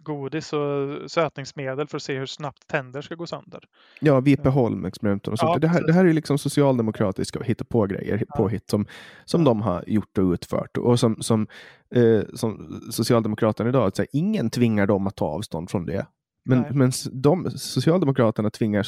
godis 0.05 0.53
och 0.53 1.11
sötningsmedel 1.11 1.89
för 1.89 1.97
att 1.97 2.03
se 2.03 2.19
hur 2.19 2.27
snabbt 2.27 2.67
tänder 2.67 3.03
ska 3.03 3.15
gå 3.15 3.27
sönder. 3.27 3.65
Ja, 4.01 4.21
Vipeholm-experimenten 4.21 5.33
och 5.33 5.39
sånt. 5.39 5.51
Ja, 5.53 5.59
det, 5.59 5.69
här, 5.69 5.87
det 5.87 5.93
här 5.93 6.05
är 6.05 6.13
liksom 6.13 6.39
socialdemokratiska 6.39 7.43
hitta 7.43 7.65
på 7.65 7.87
grejer 7.87 8.25
ja. 8.29 8.37
påhitt 8.37 8.71
som, 8.71 8.87
som 9.25 9.41
ja. 9.41 9.45
de 9.45 9.63
har 9.63 9.85
gjort 9.87 10.19
och 10.19 10.33
utfört. 10.33 10.77
Och 10.77 11.01
som, 11.01 11.23
som, 11.23 11.47
eh, 11.95 12.23
som 12.35 12.81
Socialdemokraterna 12.91 13.69
idag, 13.69 13.87
att, 13.87 13.99
här, 13.99 14.07
ingen 14.13 14.51
tvingar 14.51 14.87
dem 14.87 15.07
att 15.07 15.17
ta 15.17 15.27
avstånd 15.27 15.71
från 15.71 15.87
det. 15.87 16.07
Men, 16.45 16.65
men 16.71 16.93
de, 17.13 17.51
Socialdemokraterna 17.51 18.51
tvingar 18.51 18.87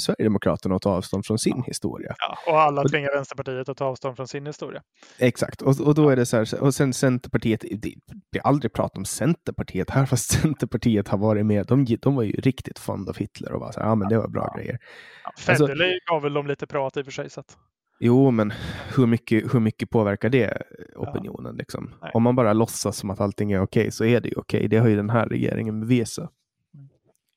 Sverigedemokraterna 0.00 0.74
att 0.76 0.82
ta 0.82 0.90
avstånd 0.90 1.26
från 1.26 1.38
sin 1.38 1.62
historia. 1.66 2.14
Ja, 2.18 2.52
och 2.52 2.60
alla 2.60 2.84
tvingar 2.84 3.14
Vänsterpartiet 3.14 3.68
att 3.68 3.76
ta 3.76 3.84
avstånd 3.84 4.16
från 4.16 4.28
sin 4.28 4.46
historia. 4.46 4.82
Exakt, 5.18 5.62
och, 5.62 5.80
och 5.80 5.94
då 5.94 6.08
är 6.08 6.16
det 6.16 6.26
så 6.26 6.36
här, 6.36 6.62
och 6.62 6.74
sen 6.74 6.92
Centerpartiet, 6.92 7.60
det 7.60 7.94
blir 8.32 8.42
aldrig 8.44 8.72
prat 8.72 8.96
om 8.96 9.04
Centerpartiet 9.04 9.90
här, 9.90 10.06
fast 10.06 10.42
Centerpartiet 10.42 11.08
har 11.08 11.18
varit 11.18 11.46
med. 11.46 11.66
De, 11.66 11.84
de 11.84 12.14
var 12.14 12.22
ju 12.22 12.32
riktigt 12.32 12.78
fond 12.78 13.08
av 13.08 13.16
Hitler 13.16 13.52
och 13.52 13.60
var 13.60 13.72
så 13.72 13.80
här, 13.80 13.88
ja 13.88 13.94
men 13.94 14.08
det 14.08 14.18
var 14.18 14.28
bra 14.28 14.50
ja. 14.52 14.60
grejer. 14.60 14.78
Ja, 15.24 15.32
Federley 15.38 15.92
alltså, 15.92 16.12
gav 16.12 16.22
väl 16.22 16.34
dem 16.34 16.46
lite 16.46 16.66
prat 16.66 16.96
i 16.96 17.00
och 17.00 17.04
för 17.04 17.12
sig. 17.12 17.30
Så 17.30 17.40
att... 17.40 17.56
Jo, 18.00 18.30
men 18.30 18.52
hur 18.96 19.06
mycket, 19.06 19.54
hur 19.54 19.60
mycket 19.60 19.90
påverkar 19.90 20.28
det 20.28 20.62
opinionen? 20.96 21.52
Ja. 21.54 21.58
Liksom? 21.58 21.94
Om 22.14 22.22
man 22.22 22.36
bara 22.36 22.52
låtsas 22.52 22.96
som 22.96 23.10
att 23.10 23.20
allting 23.20 23.52
är 23.52 23.60
okej, 23.60 23.80
okay, 23.80 23.90
så 23.90 24.04
är 24.04 24.20
det 24.20 24.28
ju 24.28 24.34
okej. 24.36 24.58
Okay. 24.58 24.68
Det 24.68 24.76
har 24.76 24.88
ju 24.88 24.96
den 24.96 25.10
här 25.10 25.26
regeringen 25.26 25.80
bevisat. 25.80 26.30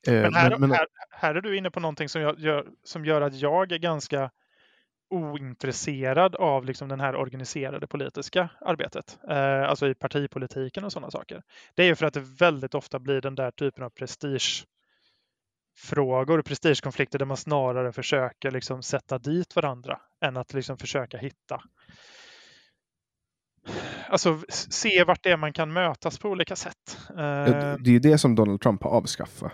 Eh, 0.07 0.13
men 0.13 0.33
här, 0.33 0.49
men, 0.49 0.59
men... 0.59 0.71
Här, 0.71 0.87
här, 1.11 1.35
är 1.35 1.41
du 1.41 1.57
inne 1.57 1.71
på 1.71 1.79
någonting 1.79 2.09
som, 2.09 2.21
jag, 2.21 2.39
gör, 2.39 2.67
som 2.83 3.05
gör 3.05 3.21
att 3.21 3.35
jag 3.35 3.71
är 3.71 3.77
ganska 3.77 4.31
ointresserad 5.09 6.35
av 6.35 6.65
liksom 6.65 6.89
den 6.89 6.99
här 6.99 7.15
organiserade 7.15 7.87
politiska 7.87 8.49
arbetet, 8.61 9.19
eh, 9.29 9.69
alltså 9.69 9.87
i 9.87 9.95
partipolitiken 9.95 10.83
och 10.83 10.91
sådana 10.91 11.11
saker. 11.11 11.43
Det 11.75 11.83
är 11.83 11.87
ju 11.87 11.95
för 11.95 12.05
att 12.05 12.13
det 12.13 12.25
väldigt 12.39 12.75
ofta 12.75 12.99
blir 12.99 13.21
den 13.21 13.35
där 13.35 13.51
typen 13.51 13.83
av 13.83 13.89
prestigefrågor, 13.89 16.41
prestigekonflikter 16.41 17.19
där 17.19 17.25
man 17.25 17.37
snarare 17.37 17.91
försöker 17.91 18.51
liksom 18.51 18.83
sätta 18.83 19.17
dit 19.17 19.55
varandra 19.55 19.99
än 20.21 20.37
att 20.37 20.53
liksom 20.53 20.77
försöka 20.77 21.17
hitta 21.17 21.61
Alltså 24.09 24.41
se 24.49 25.03
vart 25.03 25.23
det 25.23 25.31
är 25.31 25.37
man 25.37 25.53
kan 25.53 25.73
mötas 25.73 26.19
på 26.19 26.29
olika 26.29 26.55
sätt. 26.55 26.97
Det 27.15 27.21
är 27.21 27.87
ju 27.87 27.99
det 27.99 28.17
som 28.17 28.35
Donald 28.35 28.61
Trump 28.61 28.83
har 28.83 28.91
avskaffat. 28.91 29.51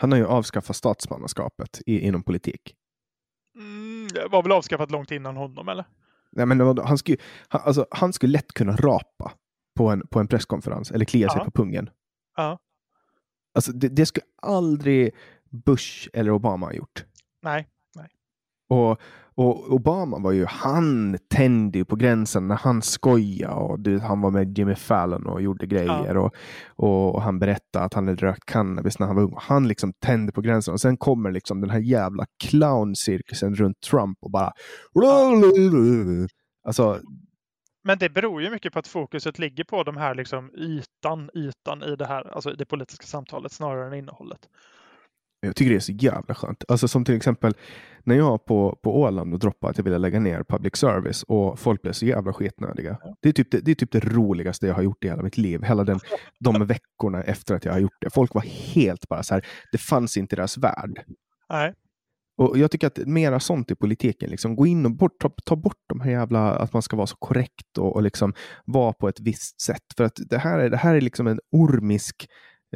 Han 0.00 0.12
har 0.12 0.18
ju 0.18 0.26
avskaffat 0.26 0.76
statsmannaskapet 0.76 1.82
i, 1.86 2.00
inom 2.00 2.22
politik. 2.22 2.74
Mm, 3.56 4.08
det 4.14 4.28
var 4.28 4.42
väl 4.42 4.52
avskaffat 4.52 4.90
långt 4.90 5.10
innan 5.10 5.36
honom, 5.36 5.68
eller? 5.68 5.84
Nej, 6.32 6.46
men 6.46 6.78
han 6.78 6.98
skulle, 6.98 7.18
han, 7.48 7.60
alltså, 7.64 7.86
han 7.90 8.12
skulle 8.12 8.32
lätt 8.32 8.52
kunna 8.52 8.76
rapa 8.76 9.32
på 9.76 9.88
en, 9.88 10.06
på 10.06 10.20
en 10.20 10.26
presskonferens 10.28 10.90
eller 10.90 11.04
klia 11.04 11.28
sig 11.28 11.44
på 11.44 11.50
pungen. 11.50 11.90
Ja. 12.36 12.58
Alltså, 13.54 13.72
det, 13.72 13.88
det 13.88 14.06
skulle 14.06 14.26
aldrig 14.42 15.14
Bush 15.50 16.08
eller 16.12 16.30
Obama 16.30 16.66
ha 16.66 16.72
gjort. 16.72 17.04
Nej. 17.42 17.68
nej. 17.94 18.08
Och, 18.68 19.00
och 19.38 19.72
Obama 19.72 20.18
var 20.18 20.32
ju, 20.32 20.44
han 20.46 21.18
tände 21.28 21.78
ju 21.78 21.84
på 21.84 21.96
gränsen 21.96 22.48
när 22.48 22.56
han 22.56 22.82
skojade 22.82 23.54
och 23.54 23.80
du, 23.80 23.98
han 23.98 24.20
var 24.20 24.30
med 24.30 24.58
Jimmy 24.58 24.74
Fallon 24.74 25.26
och 25.26 25.42
gjorde 25.42 25.66
grejer 25.66 26.14
ja. 26.14 26.20
och, 26.20 26.34
och, 26.68 27.14
och, 27.14 27.22
han 27.22 27.38
berättade 27.38 27.84
att 27.84 27.94
han 27.94 28.08
hade 28.08 28.26
rökt 28.26 28.44
cannabis 28.44 28.98
när 28.98 29.06
han 29.06 29.16
var 29.16 29.22
ung. 29.22 29.34
Han 29.36 29.68
liksom 29.68 29.92
tände 29.92 30.32
på 30.32 30.40
gränsen 30.40 30.74
och 30.74 30.80
sen 30.80 30.96
kommer 30.96 31.30
liksom 31.30 31.60
den 31.60 31.70
här 31.70 31.78
jävla 31.78 32.26
clowncirkusen 32.44 33.54
runt 33.54 33.80
Trump 33.80 34.18
och 34.20 34.30
bara... 34.30 34.52
Alltså, 36.64 37.00
men 37.84 37.98
det 37.98 38.08
beror 38.08 38.42
ju 38.42 38.50
mycket 38.50 38.72
på 38.72 38.78
att 38.78 38.86
fokuset 38.86 39.38
ligger 39.38 39.64
på 39.64 39.82
de 39.82 39.96
här 39.96 40.14
liksom 40.14 40.50
ytan, 40.54 41.30
ytan 41.34 41.82
i 41.82 41.96
det 41.96 42.06
här, 42.06 42.34
alltså 42.34 42.52
i 42.52 42.56
det 42.56 42.66
politiska 42.66 43.06
samtalet 43.06 43.52
snarare 43.52 43.86
än 43.86 43.94
innehållet. 43.94 44.40
Jag 45.40 45.56
tycker 45.56 45.70
det 45.70 45.76
är 45.76 45.80
så 45.80 45.92
jävla 45.92 46.34
skönt. 46.34 46.64
Alltså 46.68 46.88
som 46.88 47.04
till 47.04 47.16
exempel 47.16 47.54
när 48.04 48.14
jag 48.14 48.44
på, 48.44 48.78
på 48.82 49.00
Åland 49.00 49.34
och 49.34 49.38
droppade 49.38 49.70
att 49.70 49.78
jag 49.78 49.84
ville 49.84 49.98
lägga 49.98 50.20
ner 50.20 50.42
public 50.42 50.76
service 50.76 51.22
och 51.22 51.58
folk 51.58 51.82
blev 51.82 51.92
så 51.92 52.06
jävla 52.06 52.32
skitnödiga. 52.32 52.98
Det, 53.22 53.28
är 53.28 53.32
typ 53.32 53.50
det, 53.50 53.60
det 53.60 53.70
är 53.70 53.74
typ 53.74 53.92
det 53.92 54.04
roligaste 54.04 54.66
jag 54.66 54.74
har 54.74 54.82
gjort 54.82 55.04
i 55.04 55.08
hela 55.08 55.22
mitt 55.22 55.36
liv. 55.36 55.62
Hela 55.62 55.84
den, 55.84 56.00
de 56.40 56.66
veckorna 56.66 57.22
efter 57.22 57.54
att 57.54 57.64
jag 57.64 57.72
har 57.72 57.80
gjort 57.80 57.96
det. 58.00 58.10
Folk 58.10 58.34
var 58.34 58.42
helt 58.74 59.08
bara 59.08 59.22
så 59.22 59.34
här, 59.34 59.46
det 59.72 59.78
fanns 59.78 60.16
inte 60.16 60.34
i 60.34 60.36
deras 60.36 60.58
värld. 60.58 61.04
Nej. 61.50 61.74
Och 62.38 62.58
Jag 62.58 62.70
tycker 62.70 62.86
att 62.86 62.98
mera 63.06 63.40
sånt 63.40 63.70
i 63.70 63.74
politiken, 63.74 64.30
liksom, 64.30 64.56
gå 64.56 64.66
in 64.66 64.86
och 64.86 64.96
bort, 64.96 65.20
ta, 65.20 65.30
ta, 65.44 65.56
bort 65.56 65.82
de 65.88 66.00
här 66.00 66.10
jävla, 66.10 66.50
att 66.50 66.72
man 66.72 66.82
ska 66.82 66.96
vara 66.96 67.06
så 67.06 67.16
korrekt 67.16 67.78
och, 67.78 67.96
och 67.96 68.02
liksom 68.02 68.34
vara 68.64 68.92
på 68.92 69.08
ett 69.08 69.20
visst 69.20 69.60
sätt. 69.60 69.82
För 69.96 70.04
att 70.04 70.18
det 70.30 70.38
här 70.38 70.58
är, 70.58 70.70
det 70.70 70.76
här 70.76 70.94
är 70.94 71.00
liksom 71.00 71.26
en 71.26 71.40
ormisk 71.52 72.26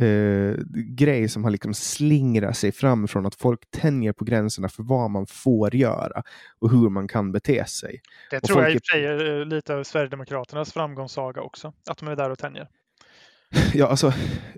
eh, 0.01 0.55
grej 0.75 1.29
som 1.29 1.45
har 1.45 1.51
liksom 1.51 1.75
slingrat 1.75 2.57
sig 2.57 2.73
fram 2.73 3.09
från 3.09 3.27
att 3.27 3.35
folk 3.35 3.71
tänjer 3.71 4.13
på 4.13 4.25
gränserna 4.25 4.69
för 4.69 4.83
vad 4.83 5.11
man 5.11 5.27
får 5.27 5.75
göra 5.75 6.23
och 6.59 6.71
hur 6.71 6.89
man 6.89 7.09
kan 7.09 7.33
bete 7.33 7.65
sig. 7.65 8.01
Det 8.31 8.37
och 8.37 8.43
tror 8.43 8.63
jag 8.63 8.73
i 8.73 8.77
och 8.77 8.81
för 8.87 8.93
sig 8.93 9.07
är 9.07 9.45
lite 9.45 9.75
av 9.75 9.85
Sverigedemokraternas 9.85 10.73
framgångssaga 10.73 11.43
också, 11.43 11.73
att 11.91 11.99
de 11.99 12.09
är 12.09 12.17
där 12.17 12.31
och 12.31 12.39
tänjer. 12.39 12.69
Ja, 13.75 13.87
alltså 13.87 14.13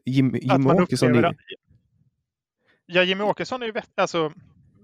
Jim, 0.04 0.36
Jim 0.36 0.66
Åkesson 0.66 1.14
är... 1.14 1.36
Ja, 2.86 3.02
Jimmy 3.02 3.24
Åkesson 3.24 3.62
är 3.62 3.66
ju 3.66 3.72
vett, 3.72 3.90
alltså, 3.96 4.32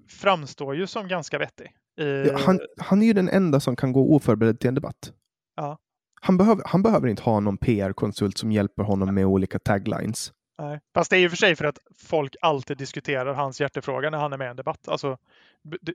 framstår 0.09 0.77
ju 0.77 0.87
som 0.87 1.09
ganska 1.09 1.39
vettig. 1.39 1.73
Ja, 1.95 2.39
han, 2.39 2.61
han 2.79 3.03
är 3.03 3.07
ju 3.07 3.13
den 3.13 3.29
enda 3.29 3.61
som 3.61 3.77
kan 3.77 3.93
gå 3.93 4.15
oförberedd 4.15 4.61
till 4.61 4.69
en 4.69 4.75
debatt. 4.75 5.13
Ja. 5.57 5.79
Han, 6.21 6.37
behöver, 6.37 6.63
han 6.67 6.83
behöver 6.83 7.09
inte 7.09 7.23
ha 7.23 7.41
någon 7.41 7.59
PR-konsult 7.59 8.39
som 8.39 8.53
hjälper 8.53 8.83
honom 8.83 9.15
med 9.15 9.27
olika 9.27 9.59
taglines. 9.59 10.33
Nej. 10.61 10.81
Fast 10.95 11.11
det 11.11 11.17
är 11.17 11.21
ju 11.21 11.31
för 11.31 11.37
sig 11.37 11.57
för 11.57 11.65
att 11.65 11.79
folk 11.99 12.37
alltid 12.41 12.79
diskuterar 12.79 13.35
hans 13.35 13.61
hjärtefråga 13.61 14.11
när 14.11 14.19
han 14.19 14.33
är 14.33 14.39
med 14.39 14.47
i 14.47 14.51
en 14.51 14.57
debatt. 14.57 14.89
Alltså, 14.89 15.19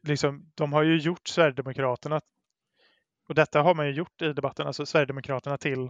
liksom, 0.03 0.51
de 0.55 0.73
har 0.73 0.83
ju 0.83 0.97
gjort 0.97 1.27
Sverigedemokraterna, 1.27 2.21
och 3.29 3.35
detta 3.35 3.61
har 3.61 3.75
man 3.75 3.87
ju 3.87 3.93
gjort 3.93 4.21
i 4.21 4.33
debatten, 4.33 4.67
alltså 4.67 4.85
Sverigedemokraterna 4.85 5.57
till 5.57 5.89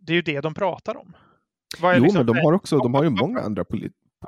det 0.00 0.12
är 0.12 0.16
ju 0.16 0.22
det 0.22 0.40
de 0.40 0.54
pratar 0.54 0.96
om. 0.96 1.16
jo, 1.82 2.02
liksom, 2.02 2.18
men 2.18 2.26
de 2.26 2.36
har 2.36 2.52
också, 2.52 2.78
de 2.78 2.94
har 2.94 3.04
ju 3.04 3.10
många 3.10 3.40
andra 3.40 3.64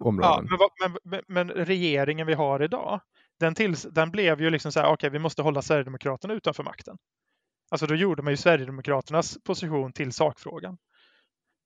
områden. 0.00 0.48
Ja, 0.50 0.68
men, 0.80 0.96
men, 1.04 1.22
men, 1.28 1.50
regeringen 1.50 2.26
vi 2.26 2.34
har 2.34 2.62
idag, 2.62 3.00
den, 3.40 3.54
till, 3.54 3.74
den 3.74 4.10
blev 4.10 4.40
ju 4.40 4.50
liksom 4.50 4.72
så 4.72 4.80
här, 4.80 4.86
okej, 4.86 4.94
okay, 4.94 5.10
vi 5.10 5.18
måste 5.18 5.42
hålla 5.42 5.62
Sverigedemokraterna 5.62 6.34
utanför 6.34 6.62
makten. 6.62 6.96
Alltså 7.70 7.86
då 7.86 7.94
gjorde 7.94 8.22
man 8.22 8.32
ju 8.32 8.36
Sverigedemokraternas 8.36 9.38
position 9.44 9.92
till 9.92 10.12
sakfrågan. 10.12 10.78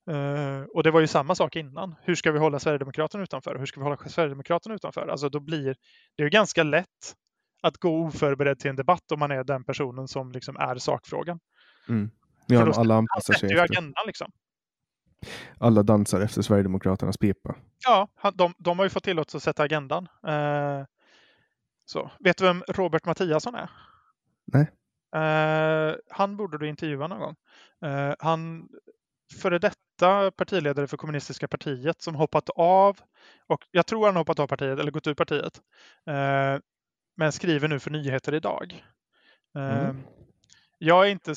Uh, 0.08 0.62
och 0.74 0.82
det 0.82 0.90
var 0.90 1.00
ju 1.00 1.06
samma 1.06 1.34
sak 1.34 1.56
innan. 1.56 1.94
Hur 2.02 2.14
ska 2.14 2.32
vi 2.32 2.38
hålla 2.38 2.58
Sverigedemokraterna 2.58 3.22
utanför? 3.22 3.58
Hur 3.58 3.66
ska 3.66 3.80
vi 3.80 3.84
hålla 3.84 3.96
Sverigedemokraterna 3.96 4.74
utanför? 4.74 5.08
Alltså 5.08 5.28
då 5.28 5.40
blir 5.40 5.76
det 6.16 6.22
ju 6.22 6.28
ganska 6.28 6.62
lätt 6.62 7.16
att 7.62 7.78
gå 7.78 8.04
oförberedd 8.04 8.58
till 8.58 8.70
en 8.70 8.76
debatt 8.76 9.12
om 9.12 9.18
man 9.18 9.30
är 9.30 9.44
den 9.44 9.64
personen 9.64 10.08
som 10.08 10.32
liksom 10.32 10.56
är 10.56 10.76
sakfrågan. 10.76 11.40
Mm. 11.88 12.10
Ja, 12.46 12.72
alla 12.76 12.94
anpassar 12.94 13.34
sig 13.34 13.52
efter. 13.52 13.64
Agendan, 13.64 14.06
liksom. 14.06 14.30
Alla 15.58 15.82
dansar 15.82 16.20
efter 16.20 16.42
Sverigedemokraternas 16.42 17.18
pipa. 17.18 17.54
Ja, 17.86 18.08
de, 18.34 18.54
de 18.58 18.78
har 18.78 18.86
ju 18.86 18.90
fått 18.90 19.04
tillåtelse 19.04 19.36
att 19.36 19.42
sätta 19.42 19.62
agendan. 19.62 20.08
Uh, 20.28 20.84
så. 21.84 22.10
Vet 22.20 22.38
du 22.38 22.44
vem 22.44 22.64
Robert 22.68 23.04
Mattiasson 23.04 23.54
är? 23.54 23.70
Nej. 24.52 24.70
Uh, 25.16 25.96
han 26.10 26.36
borde 26.36 26.58
du 26.58 26.68
intervjua 26.68 27.06
någon 27.06 27.20
gång. 27.20 27.36
Han 28.18 28.68
före 29.42 29.58
detta 29.58 29.76
partiledare 30.36 30.86
för 30.86 30.96
kommunistiska 30.96 31.48
partiet 31.48 32.02
som 32.02 32.14
hoppat 32.14 32.50
av 32.56 32.98
och 33.46 33.60
jag 33.70 33.86
tror 33.86 34.06
han 34.06 34.16
hoppat 34.16 34.38
av 34.38 34.46
partiet 34.46 34.78
eller 34.78 34.90
gått 34.90 35.06
ur 35.06 35.14
partiet. 35.14 35.60
Uh, 36.10 36.60
men 37.16 37.32
skriver 37.32 37.68
nu 37.68 37.80
för 37.80 37.90
Nyheter 37.90 38.34
idag. 38.34 38.84
Mm. 39.54 40.02
Jag 40.78 41.06
är 41.06 41.10
inte, 41.10 41.34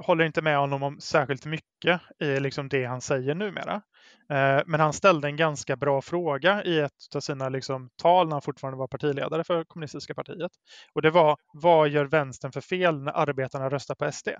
håller 0.00 0.24
inte 0.24 0.42
med 0.42 0.58
honom 0.58 0.82
om 0.82 1.00
särskilt 1.00 1.46
mycket 1.46 2.00
i 2.18 2.40
liksom 2.40 2.68
det 2.68 2.84
han 2.84 3.00
säger 3.00 3.34
numera. 3.34 3.82
Eh, 4.30 4.62
men 4.66 4.80
han 4.80 4.92
ställde 4.92 5.28
en 5.28 5.36
ganska 5.36 5.76
bra 5.76 6.02
fråga 6.02 6.64
i 6.64 6.78
ett 6.78 7.14
av 7.14 7.20
sina 7.20 7.48
liksom 7.48 7.90
tal 7.96 8.26
när 8.26 8.32
han 8.32 8.42
fortfarande 8.42 8.78
var 8.78 8.86
partiledare 8.86 9.44
för 9.44 9.64
kommunistiska 9.64 10.14
partiet. 10.14 10.52
Och 10.92 11.02
det 11.02 11.10
var, 11.10 11.36
vad 11.52 11.88
gör 11.88 12.04
vänstern 12.04 12.52
för 12.52 12.60
fel 12.60 13.02
när 13.02 13.12
arbetarna 13.12 13.70
röstar 13.70 13.94
på 13.94 14.12
SD? 14.12 14.28
Eh, 14.28 14.38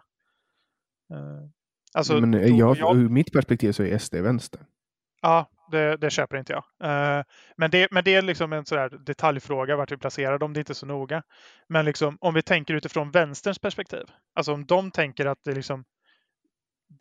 alltså, 1.94 2.20
men 2.20 2.56
jag, 2.56 2.76
jag, 2.76 2.96
ur 2.96 3.08
mitt 3.08 3.32
perspektiv 3.32 3.72
så 3.72 3.82
är 3.82 3.98
SD 3.98 4.14
vänster. 4.14 4.60
Ja, 5.22 5.50
det, 5.70 5.96
det, 5.96 6.10
köper 6.10 6.36
inte 6.36 6.52
jag. 6.52 6.64
Uh, 6.90 7.24
men, 7.56 7.70
det, 7.70 7.88
men 7.90 8.04
det 8.04 8.14
är 8.14 8.22
liksom 8.22 8.52
en 8.52 8.66
sådär 8.66 8.88
detaljfråga 8.88 9.76
vart 9.76 9.92
vi 9.92 9.96
placerar 9.96 10.38
dem, 10.38 10.52
det 10.52 10.58
är 10.58 10.62
inte 10.62 10.74
så 10.74 10.86
noga. 10.86 11.22
Men 11.68 11.84
liksom, 11.84 12.18
om 12.20 12.34
vi 12.34 12.42
tänker 12.42 12.74
utifrån 12.74 13.10
vänsterns 13.10 13.58
perspektiv, 13.58 14.04
alltså 14.34 14.52
om 14.52 14.66
de 14.66 14.90
tänker 14.90 15.26
att 15.26 15.38
det 15.44 15.52
liksom 15.52 15.84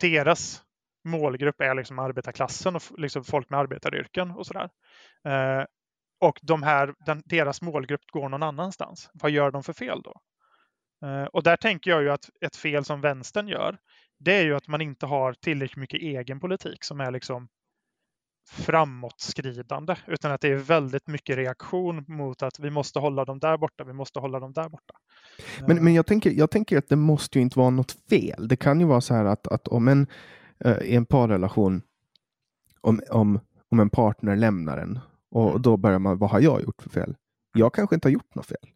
deras 0.00 0.62
målgrupp 1.04 1.60
är 1.60 1.74
liksom 1.74 1.98
arbetarklassen 1.98 2.76
och 2.76 2.82
liksom 2.96 3.24
folk 3.24 3.50
med 3.50 3.60
arbetaryrken 3.60 4.30
och 4.30 4.46
sådär. 4.46 4.68
Uh, 5.28 5.64
och 6.20 6.38
de 6.42 6.62
här, 6.62 6.94
den, 7.06 7.22
deras 7.24 7.62
målgrupp 7.62 8.06
går 8.12 8.28
någon 8.28 8.42
annanstans. 8.42 9.10
Vad 9.12 9.30
gör 9.30 9.50
de 9.50 9.62
för 9.62 9.72
fel 9.72 10.02
då? 10.02 10.14
Uh, 11.06 11.24
och 11.24 11.42
där 11.42 11.56
tänker 11.56 11.90
jag 11.90 12.02
ju 12.02 12.10
att 12.10 12.30
ett 12.40 12.56
fel 12.56 12.84
som 12.84 13.00
vänstern 13.00 13.48
gör, 13.48 13.78
det 14.18 14.32
är 14.32 14.44
ju 14.44 14.54
att 14.54 14.68
man 14.68 14.80
inte 14.80 15.06
har 15.06 15.32
tillräckligt 15.32 15.76
mycket 15.76 16.00
egen 16.00 16.40
politik 16.40 16.84
som 16.84 17.00
är 17.00 17.10
liksom 17.10 17.48
framåtskridande 18.50 19.96
utan 20.06 20.32
att 20.32 20.40
det 20.40 20.48
är 20.48 20.56
väldigt 20.56 21.06
mycket 21.06 21.36
reaktion 21.36 22.04
mot 22.08 22.42
att 22.42 22.58
vi 22.58 22.70
måste 22.70 22.98
hålla 22.98 23.24
dem 23.24 23.38
där 23.38 23.56
borta, 23.56 23.84
vi 23.84 23.92
måste 23.92 24.18
hålla 24.18 24.40
dem 24.40 24.52
där 24.52 24.68
borta. 24.68 24.94
Men, 25.66 25.84
men 25.84 25.94
jag, 25.94 26.06
tänker, 26.06 26.30
jag 26.30 26.50
tänker 26.50 26.78
att 26.78 26.88
det 26.88 26.96
måste 26.96 27.38
ju 27.38 27.42
inte 27.42 27.58
vara 27.58 27.70
något 27.70 27.92
fel. 28.10 28.48
Det 28.48 28.56
kan 28.56 28.80
ju 28.80 28.86
vara 28.86 29.00
så 29.00 29.14
här 29.14 29.24
att, 29.24 29.46
att 29.46 29.68
om 29.68 29.88
en, 29.88 30.06
uh, 30.66 30.82
i 30.82 30.96
en 30.96 31.06
parrelation, 31.06 31.82
om, 32.80 33.00
om, 33.10 33.40
om 33.68 33.80
en 33.80 33.90
partner 33.90 34.36
lämnar 34.36 34.78
en 34.78 34.98
och 35.30 35.50
mm. 35.50 35.62
då 35.62 35.76
börjar 35.76 35.98
man, 35.98 36.18
vad 36.18 36.30
har 36.30 36.40
jag 36.40 36.62
gjort 36.62 36.82
för 36.82 36.90
fel? 36.90 37.16
Jag 37.54 37.74
kanske 37.74 37.94
inte 37.94 38.08
har 38.08 38.12
gjort 38.12 38.34
något 38.34 38.46
fel. 38.46 38.68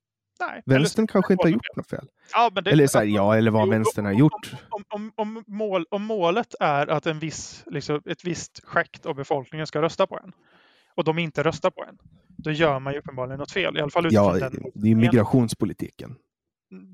Nej, 0.49 0.63
vänstern 0.67 1.07
kanske 1.07 1.33
inte 1.33 1.45
har 1.45 1.51
gjort 1.51 1.77
något 1.77 1.89
fel. 1.89 2.09
Ja, 2.33 2.51
det, 2.51 2.71
eller 2.71 2.87
så 2.87 2.99
här, 2.99 3.05
ja, 3.05 3.37
eller 3.37 3.51
vad 3.51 3.69
vänstern 3.69 4.05
har 4.05 4.13
gjort. 4.13 4.55
Om, 4.69 4.85
om, 4.89 5.13
om, 5.17 5.45
mål, 5.47 5.87
om 5.91 6.03
målet 6.03 6.55
är 6.61 6.87
att 6.87 7.07
en 7.07 7.19
viss, 7.19 7.65
liksom, 7.67 8.03
ett 8.07 8.25
visst 8.25 8.61
skikt 8.65 9.07
av 9.07 9.15
befolkningen 9.15 9.67
ska 9.67 9.83
rösta 9.83 10.07
på 10.07 10.19
en 10.25 10.33
och 10.95 11.05
de 11.05 11.19
inte 11.19 11.43
röstar 11.43 11.71
på 11.71 11.85
en, 11.85 11.99
då 12.29 12.51
gör 12.51 12.79
man 12.79 12.93
ju 12.93 12.99
uppenbarligen 12.99 13.39
något 13.39 13.53
fel. 13.53 13.77
I 13.77 13.81
alla 13.81 13.91
fall 13.91 14.09
ja, 14.11 14.33
den. 14.33 14.65
det 14.75 14.91
är 14.91 14.95
migrationspolitiken. 14.95 16.15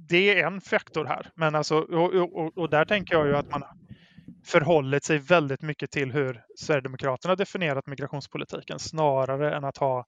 Det 0.08 0.40
är 0.40 0.46
en 0.46 0.60
faktor 0.60 1.04
här, 1.04 1.30
men 1.34 1.54
alltså, 1.54 1.78
och, 1.78 2.14
och, 2.14 2.58
och 2.58 2.70
där 2.70 2.84
tänker 2.84 3.14
jag 3.14 3.26
ju 3.26 3.36
att 3.36 3.50
man 3.50 3.62
förhållit 4.44 5.04
sig 5.04 5.18
väldigt 5.18 5.62
mycket 5.62 5.90
till 5.90 6.12
hur 6.12 6.42
Sverigedemokraterna 6.56 7.36
definierat 7.36 7.86
migrationspolitiken 7.86 8.78
snarare 8.78 9.56
än 9.56 9.64
att 9.64 9.76
ha 9.76 10.04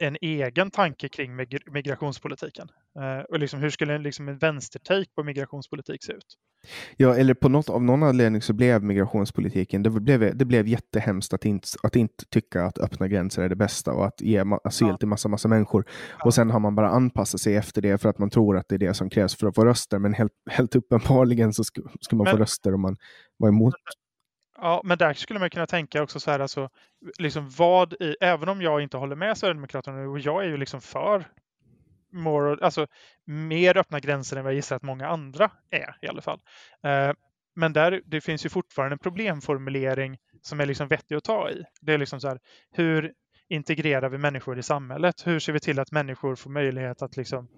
en 0.00 0.16
egen 0.20 0.70
tanke 0.70 1.08
kring 1.08 1.36
migrationspolitiken. 1.72 2.68
Eh, 2.98 3.24
och 3.24 3.38
liksom, 3.38 3.60
hur 3.60 3.70
skulle 3.70 3.94
en, 3.94 4.02
liksom 4.02 4.28
en 4.28 4.38
vänstertake 4.38 5.10
på 5.14 5.22
migrationspolitik 5.22 6.04
se 6.04 6.12
ut? 6.12 6.36
Ja, 6.96 7.16
eller 7.16 7.34
på 7.34 7.48
något, 7.48 7.68
av 7.68 7.82
någon 7.82 8.02
anledning 8.02 8.42
så 8.42 8.52
blev 8.52 8.82
migrationspolitiken, 8.82 9.82
det 9.82 9.90
blev, 9.90 10.36
det 10.36 10.44
blev 10.44 10.68
jättehemskt 10.68 11.32
att 11.32 11.44
inte, 11.44 11.68
att 11.82 11.96
inte 11.96 12.24
tycka 12.24 12.64
att 12.64 12.78
öppna 12.78 13.08
gränser 13.08 13.42
är 13.42 13.48
det 13.48 13.56
bästa 13.56 13.92
och 13.92 14.06
att 14.06 14.20
ge 14.20 14.44
asyl 14.64 14.88
ja. 14.88 14.96
till 14.96 15.08
massa, 15.08 15.28
massa 15.28 15.48
människor. 15.48 15.84
Ja. 16.18 16.24
Och 16.24 16.34
sen 16.34 16.50
har 16.50 16.60
man 16.60 16.74
bara 16.74 16.90
anpassat 16.90 17.40
sig 17.40 17.56
efter 17.56 17.82
det 17.82 17.98
för 17.98 18.08
att 18.08 18.18
man 18.18 18.30
tror 18.30 18.56
att 18.56 18.68
det 18.68 18.74
är 18.74 18.78
det 18.78 18.94
som 18.94 19.10
krävs 19.10 19.36
för 19.36 19.46
att 19.46 19.54
få 19.54 19.64
röster. 19.64 19.98
Men 19.98 20.14
helt, 20.14 20.32
helt 20.50 20.76
uppenbarligen 20.76 21.52
så 21.52 21.64
ska, 21.64 21.82
man 22.12 22.24
men, 22.24 22.32
få 22.32 22.36
röster 22.36 22.74
om 22.74 22.80
man 22.80 22.96
var 23.36 23.48
emot 23.48 23.74
Ja, 24.62 24.80
men 24.84 24.98
där 24.98 25.14
skulle 25.14 25.40
man 25.40 25.50
kunna 25.50 25.66
tänka 25.66 26.02
också 26.02 26.20
så 26.20 26.30
här, 26.30 26.40
alltså, 26.40 26.68
liksom 27.18 27.50
vad 27.50 27.92
i, 27.92 28.16
även 28.20 28.48
om 28.48 28.62
jag 28.62 28.80
inte 28.80 28.96
håller 28.96 29.16
med 29.16 29.38
Sverigedemokraterna 29.38 30.08
och 30.08 30.18
jag 30.18 30.44
är 30.44 30.48
ju 30.48 30.56
liksom 30.56 30.80
för 30.80 31.24
more, 32.12 32.64
alltså, 32.64 32.86
mer 33.24 33.76
öppna 33.76 34.00
gränser 34.00 34.36
än 34.36 34.44
vad 34.44 34.52
jag 34.52 34.56
gissar 34.56 34.76
att 34.76 34.82
många 34.82 35.08
andra 35.08 35.50
är 35.70 35.96
i 36.02 36.08
alla 36.08 36.22
fall. 36.22 36.40
Eh, 36.82 37.12
men 37.54 37.72
där, 37.72 38.02
det 38.04 38.20
finns 38.20 38.44
ju 38.44 38.48
fortfarande 38.48 38.94
en 38.94 38.98
problemformulering 38.98 40.18
som 40.42 40.60
är 40.60 40.66
liksom 40.66 40.88
vettig 40.88 41.14
att 41.14 41.24
ta 41.24 41.50
i. 41.50 41.64
Det 41.80 41.92
är 41.92 41.98
liksom 41.98 42.20
så 42.20 42.28
här, 42.28 42.38
hur 42.72 43.12
integrerar 43.48 44.08
vi 44.08 44.18
människor 44.18 44.58
i 44.58 44.62
samhället? 44.62 45.26
Hur 45.26 45.38
ser 45.38 45.52
vi 45.52 45.60
till 45.60 45.78
att 45.80 45.92
människor 45.92 46.36
får 46.36 46.50
möjlighet 46.50 47.02
att 47.02 47.16
liksom 47.16 47.48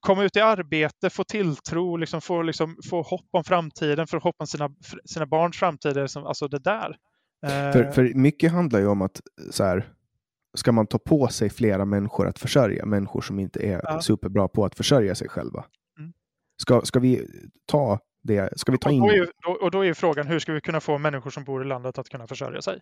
komma 0.00 0.24
ut 0.24 0.36
i 0.36 0.40
arbete, 0.40 1.10
få 1.10 1.24
tilltro, 1.24 1.96
liksom 1.96 2.20
få, 2.20 2.42
liksom, 2.42 2.76
få 2.90 3.02
hopp 3.02 3.28
om 3.30 3.44
framtiden, 3.44 4.06
få 4.06 4.18
hopp 4.18 4.36
om 4.38 4.46
sina, 4.46 4.70
sina 5.04 5.26
barns 5.26 5.56
framtid. 5.56 5.96
Liksom, 5.96 6.26
alltså 6.26 6.48
det 6.48 6.58
där. 6.58 6.96
För, 7.46 7.84
eh. 7.84 7.90
för 7.90 8.14
mycket 8.14 8.52
handlar 8.52 8.80
ju 8.80 8.86
om 8.86 9.02
att 9.02 9.20
så 9.50 9.64
här, 9.64 9.92
ska 10.56 10.72
man 10.72 10.86
ta 10.86 10.98
på 10.98 11.28
sig 11.28 11.50
flera 11.50 11.84
människor 11.84 12.26
att 12.28 12.38
försörja, 12.38 12.86
människor 12.86 13.20
som 13.20 13.38
inte 13.38 13.60
är 13.60 13.80
ja. 13.84 14.00
superbra 14.00 14.48
på 14.48 14.64
att 14.64 14.74
försörja 14.74 15.14
sig 15.14 15.28
själva. 15.28 15.64
Mm. 15.98 16.12
Ska, 16.62 16.80
ska 16.80 17.00
vi 17.00 17.26
ta 17.66 17.98
det? 18.22 18.60
Ska 18.60 18.72
vi 18.72 18.78
ta 18.78 18.90
in... 18.90 19.02
Och 19.02 19.08
då, 19.08 19.14
är, 19.14 19.28
då, 19.46 19.50
och 19.50 19.70
då 19.70 19.84
är 19.84 19.94
frågan, 19.94 20.26
hur 20.26 20.38
ska 20.38 20.52
vi 20.52 20.60
kunna 20.60 20.80
få 20.80 20.98
människor 20.98 21.30
som 21.30 21.44
bor 21.44 21.62
i 21.62 21.66
landet 21.66 21.98
att 21.98 22.08
kunna 22.08 22.26
försörja 22.26 22.62
sig? 22.62 22.80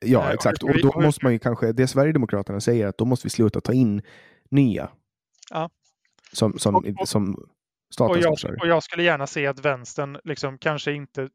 Ja, 0.00 0.24
eh, 0.24 0.30
exakt. 0.30 0.62
Och, 0.62 0.80
då 0.82 1.00
måste 1.00 1.24
man 1.24 1.32
ju 1.32 1.38
kanske, 1.38 1.72
det 1.72 1.86
Sverigedemokraterna 1.86 2.60
säger, 2.60 2.86
att 2.86 2.98
då 2.98 3.04
måste 3.04 3.26
vi 3.26 3.30
sluta 3.30 3.60
ta 3.60 3.72
in 3.72 4.02
nya. 4.50 4.90
Ja. 5.50 5.70
Som, 6.32 6.58
som, 6.58 6.74
och, 6.74 6.84
och, 7.00 7.08
som 7.08 7.34
och 8.00 8.18
jag, 8.18 8.32
och 8.60 8.66
jag 8.66 8.82
skulle 8.82 9.02
gärna 9.02 9.26
se 9.26 9.46
att 9.46 9.64
vänstern 9.64 10.18
liksom 10.24 10.58
kanske 10.58 10.92
inte 10.92 11.28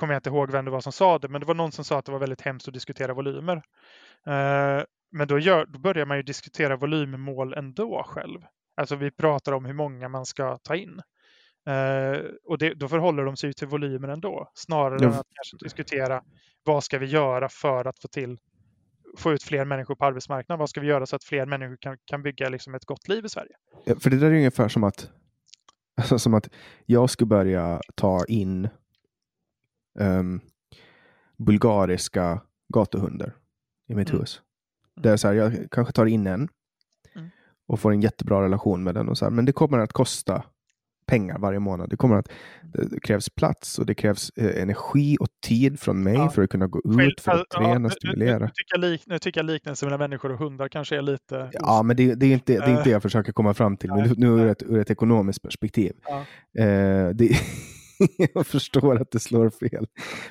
kommer 0.00 0.14
jag 0.14 0.18
inte 0.18 0.30
ihåg 0.30 0.50
vem 0.50 0.64
det 0.64 0.70
var 0.70 0.80
som 0.80 0.92
sa 0.92 1.18
det, 1.18 1.28
men 1.28 1.40
det 1.40 1.46
var 1.46 1.54
någon 1.54 1.72
som 1.72 1.84
sa 1.84 1.98
att 1.98 2.04
det 2.04 2.12
var 2.12 2.18
väldigt 2.18 2.40
hemskt 2.40 2.68
att 2.68 2.74
diskutera 2.74 3.14
volymer. 3.14 3.56
Uh, 3.56 4.84
men 5.12 5.28
då, 5.28 5.38
gör, 5.38 5.66
då 5.66 5.78
börjar 5.78 6.06
man 6.06 6.16
ju 6.16 6.22
diskutera 6.22 6.76
volymmål 6.76 7.54
ändå 7.54 8.02
själv. 8.06 8.40
Alltså 8.76 8.96
vi 8.96 9.10
pratar 9.10 9.52
om 9.52 9.64
hur 9.64 9.74
många 9.74 10.08
man 10.08 10.26
ska 10.26 10.58
ta 10.58 10.76
in. 10.76 11.00
Uh, 11.68 12.18
och 12.44 12.58
det, 12.58 12.74
då 12.74 12.88
förhåller 12.88 13.24
de 13.24 13.36
sig 13.36 13.52
till 13.52 13.68
volymer 13.68 14.08
ändå, 14.08 14.50
snarare 14.54 14.98
ja. 15.00 15.08
än 15.08 15.14
att 15.14 15.26
kanske 15.34 15.64
diskutera 15.64 16.22
vad 16.64 16.84
ska 16.84 16.98
vi 16.98 17.06
göra 17.06 17.48
för 17.48 17.84
att 17.84 17.98
få 17.98 18.08
till 18.08 18.38
få 19.18 19.32
ut 19.32 19.42
fler 19.42 19.64
människor 19.64 19.94
på 19.94 20.04
arbetsmarknaden? 20.04 20.58
Vad 20.58 20.70
ska 20.70 20.80
vi 20.80 20.86
göra 20.86 21.06
så 21.06 21.16
att 21.16 21.24
fler 21.24 21.46
människor 21.46 21.76
kan, 21.76 21.96
kan 22.04 22.22
bygga 22.22 22.48
liksom 22.48 22.74
ett 22.74 22.84
gott 22.84 23.08
liv 23.08 23.24
i 23.24 23.28
Sverige? 23.28 23.52
Ja, 23.84 23.94
för 24.00 24.10
det 24.10 24.16
där 24.18 24.26
är 24.30 24.34
ungefär 24.36 24.68
som 24.68 24.84
att 24.84 25.10
Alltså 25.96 26.18
som 26.18 26.34
att 26.34 26.48
jag 26.86 27.10
skulle 27.10 27.26
börja 27.28 27.80
ta 27.94 28.24
in 28.28 28.68
um, 29.98 30.40
bulgariska 31.38 32.40
gatuhundar 32.74 33.36
i 33.88 33.94
mitt 33.94 34.08
Mm. 34.10 34.20
hus. 34.20 34.42
Det 34.96 35.10
är 35.10 35.16
så 35.16 35.28
här, 35.28 35.34
jag 35.34 35.70
kanske 35.70 35.92
tar 35.92 36.06
in 36.06 36.26
en 36.26 36.48
Mm. 37.14 37.28
och 37.66 37.80
får 37.80 37.92
en 37.92 38.00
jättebra 38.00 38.42
relation 38.42 38.82
med 38.82 38.94
den. 38.94 39.08
Och 39.08 39.18
så 39.18 39.24
här, 39.24 39.30
men 39.30 39.44
det 39.44 39.52
kommer 39.52 39.78
att 39.78 39.92
kosta 39.92 40.44
pengar 41.10 41.38
varje 41.38 41.58
månad. 41.58 41.90
Det 41.90 41.96
kommer 41.96 42.16
att 42.16 42.28
det 42.72 42.84
det 42.90 43.00
krävs 43.00 43.30
plats 43.30 43.78
och 43.78 43.86
det 43.86 43.94
krävs 43.94 44.30
eh, 44.36 44.62
energi 44.62 45.16
och 45.20 45.28
tid 45.46 45.80
från 45.80 46.02
mig 46.02 46.14
Ja. 46.14 46.30
för 46.30 46.42
att 46.42 46.50
kunna 46.50 46.66
gå 46.66 46.78
ut, 47.02 47.20
för 47.20 47.32
att 47.32 47.46
ja, 47.50 47.58
träna, 47.58 47.74
nu- 47.74 47.78
nu- 47.78 47.90
stimulera. 47.90 48.38
Nu 48.38 48.46
tycker 48.54 48.74
jag, 48.74 48.80
lik, 48.80 49.02
nu 49.06 49.18
tycker 49.18 49.38
jag 49.40 49.46
liknelsen 49.46 49.86
mellan 49.86 49.98
människor 50.00 50.32
och 50.32 50.38
hundar 50.38 50.68
kanske 50.68 50.96
är 50.96 51.02
lite... 51.02 51.50
Ja, 51.52 51.82
men 51.82 51.96
det, 51.96 52.14
det, 52.14 52.26
är 52.26 52.32
inte, 52.32 52.52
det 52.52 52.58
är 52.58 52.68
inte 52.68 52.80
Eh. 52.80 52.84
det 52.84 52.90
jag 52.90 53.02
försöker 53.02 53.32
komma 53.32 53.54
fram 53.54 53.76
till. 53.76 53.90
Men 53.90 54.14
nu 54.16 54.26
ur 54.26 54.46
ett, 54.46 54.62
ur 54.62 54.78
ett 54.78 54.90
ekonomiskt 54.90 55.42
perspektiv. 55.42 55.92
Ja. 56.06 56.18
Eh, 56.64 57.08
det, 57.08 57.30
jag 58.34 58.46
förstår 58.46 59.00
att 59.00 59.10
det 59.10 59.20
slår 59.20 59.50
fel. 59.50 59.86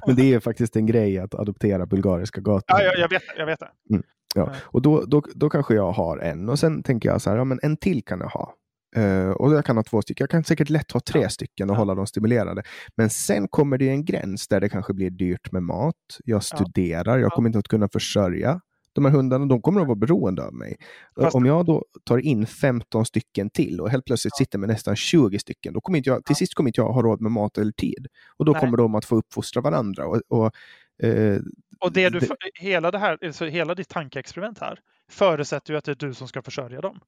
Men 0.08 0.16
det 0.16 0.34
är 0.34 0.40
faktiskt 0.40 0.76
en 0.76 0.86
grej 0.86 1.20
att 1.20 1.36
adoptera 1.36 1.86
bulgariska 1.86 2.42
gator. 2.42 2.64
Ja, 2.68 2.82
jag, 2.84 3.00
jag, 3.00 3.10
vet, 3.10 3.24
jag 3.38 3.46
vet 3.46 3.60
det. 3.60 3.70
Ja. 3.90 4.00
Ja. 4.36 4.52
Och 4.62 4.82
då, 4.82 5.06
då, 5.06 5.24
då 5.36 5.50
kanske 5.50 5.74
jag 5.76 5.92
har 5.92 6.18
en 6.18 6.50
och 6.50 6.60
sen 6.60 6.84
tänker 6.84 7.10
jag 7.10 7.22
så 7.22 7.30
här, 7.30 7.38
ja, 7.38 7.44
men 7.44 7.60
en 7.64 7.78
till 7.78 8.04
kan 8.04 8.20
jag 8.20 8.28
ha. 8.28 8.54
Eh, 8.96 9.30
och 9.30 9.54
jag 9.54 9.66
kan 9.66 9.76
ha 9.76 9.84
två 9.84 10.02
stycken. 10.02 10.24
Jag 10.24 10.30
kan 10.30 10.44
säkert 10.44 10.70
lätt 10.70 10.92
ha 10.92 11.00
tre 11.00 11.30
stycken 11.30 11.70
och 11.70 11.76
Ja. 11.76 11.80
hålla 11.80 11.96
dem 11.96 12.08
stimulerade. 12.08 12.64
Men 12.96 13.10
sen 13.10 13.48
kommer 13.48 13.78
det 13.78 13.90
en 13.90 14.06
gräns 14.06 14.48
där 14.48 14.60
det 14.62 14.70
kanske 14.70 14.94
blir 14.94 15.10
dyrt 15.10 15.52
med 15.52 15.64
mat. 15.64 15.96
Jag 16.26 16.44
studerar, 16.44 17.18
jag 17.18 17.26
Ja. 17.26 17.36
kommer 17.36 17.50
inte 17.50 17.60
att 17.60 17.68
kunna 17.68 17.90
försörja 17.90 18.62
de 18.94 19.06
här 19.06 19.12
hundarna. 19.12 19.46
De 19.46 19.62
kommer 19.62 19.82
att 19.82 19.88
vara 19.88 19.96
beroende 19.96 20.44
av 20.46 20.54
mig. 20.54 20.76
Fast- 21.22 21.36
Om 21.36 21.46
jag 21.46 21.66
då 21.66 21.86
tar 22.04 22.18
in 22.18 22.46
15 22.46 23.06
stycken 23.06 23.50
till 23.50 23.82
och 23.82 23.90
helt 23.90 24.06
plötsligt 24.06 24.36
sitter 24.38 24.60
med 24.60 24.70
nästan 24.70 24.96
20 24.96 25.40
stycken, 25.40 25.74
då 25.74 25.82
kommer 25.82 25.98
inte 25.98 26.10
jag, 26.10 26.26
till 26.26 26.36
sist 26.36 26.54
kommer 26.54 26.70
inte 26.70 26.82
jag 26.82 26.92
ha 26.94 27.02
råd 27.02 27.22
med 27.22 27.32
mat 27.32 27.58
eller 27.58 27.72
tid. 27.72 28.08
Och 28.38 28.46
då 28.46 28.52
Nej. 28.52 28.62
kommer 28.62 28.78
de 28.78 28.96
att 28.96 29.06
få 29.06 29.16
uppfostra 29.16 29.62
varandra. 29.62 30.06
Och, 30.08 30.22
och, 30.28 30.52
eh, 31.08 31.40
Och 31.80 31.92
det 31.94 32.10
du, 32.10 32.20
Det- 32.20 32.28
hela, 32.60 32.92
det 32.92 32.98
här, 33.00 33.18
alltså 33.26 33.46
hela 33.46 33.76
ditt 33.76 33.90
tankeexperiment 33.90 34.60
här 34.60 34.80
förutsätter 35.12 35.74
ju 35.74 35.78
att 35.78 35.86
det 35.86 35.92
är 35.92 35.96
du 35.96 36.14
som 36.14 36.28
ska 36.28 36.42
försörja 36.42 36.82
dem. 36.82 37.00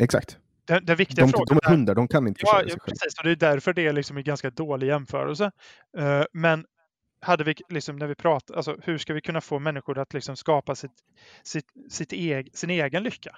exakt. 0.00 0.38
Den, 0.66 0.84
den 0.84 0.96
viktiga 0.96 1.24
De, 1.26 1.30
frågan 1.32 1.58
de 1.62 1.66
är 1.66 1.70
hundar, 1.70 1.94
de 1.94 2.08
kan 2.08 2.28
inte 2.28 2.40
Ja, 2.44 2.52
sig 2.52 2.58
själva. 2.68 2.84
precis. 2.84 3.18
Och 3.18 3.24
det 3.24 3.30
är 3.30 3.36
därför 3.36 3.72
det 3.72 3.86
är 3.86 3.92
liksom 3.92 4.16
en 4.16 4.22
ganska 4.24 4.50
dålig 4.50 4.86
jämförelse. 4.86 5.50
Eh, 5.98 6.22
men 6.32 6.64
hade 7.20 7.44
vi 7.44 7.54
liksom 7.68 7.96
när 7.96 8.06
vi 8.06 8.14
pratar, 8.14 8.54
alltså 8.54 8.76
hur 8.82 8.98
ska 8.98 9.14
vi 9.14 9.20
kunna 9.20 9.40
få 9.40 9.58
människor 9.58 9.98
att 9.98 10.14
liksom 10.14 10.36
skapa 10.36 10.74
sitt, 10.74 10.92
sitt, 11.42 11.66
sitt 11.90 12.12
eg, 12.12 12.50
sin 12.54 12.70
egen 12.70 13.02
lycka? 13.02 13.36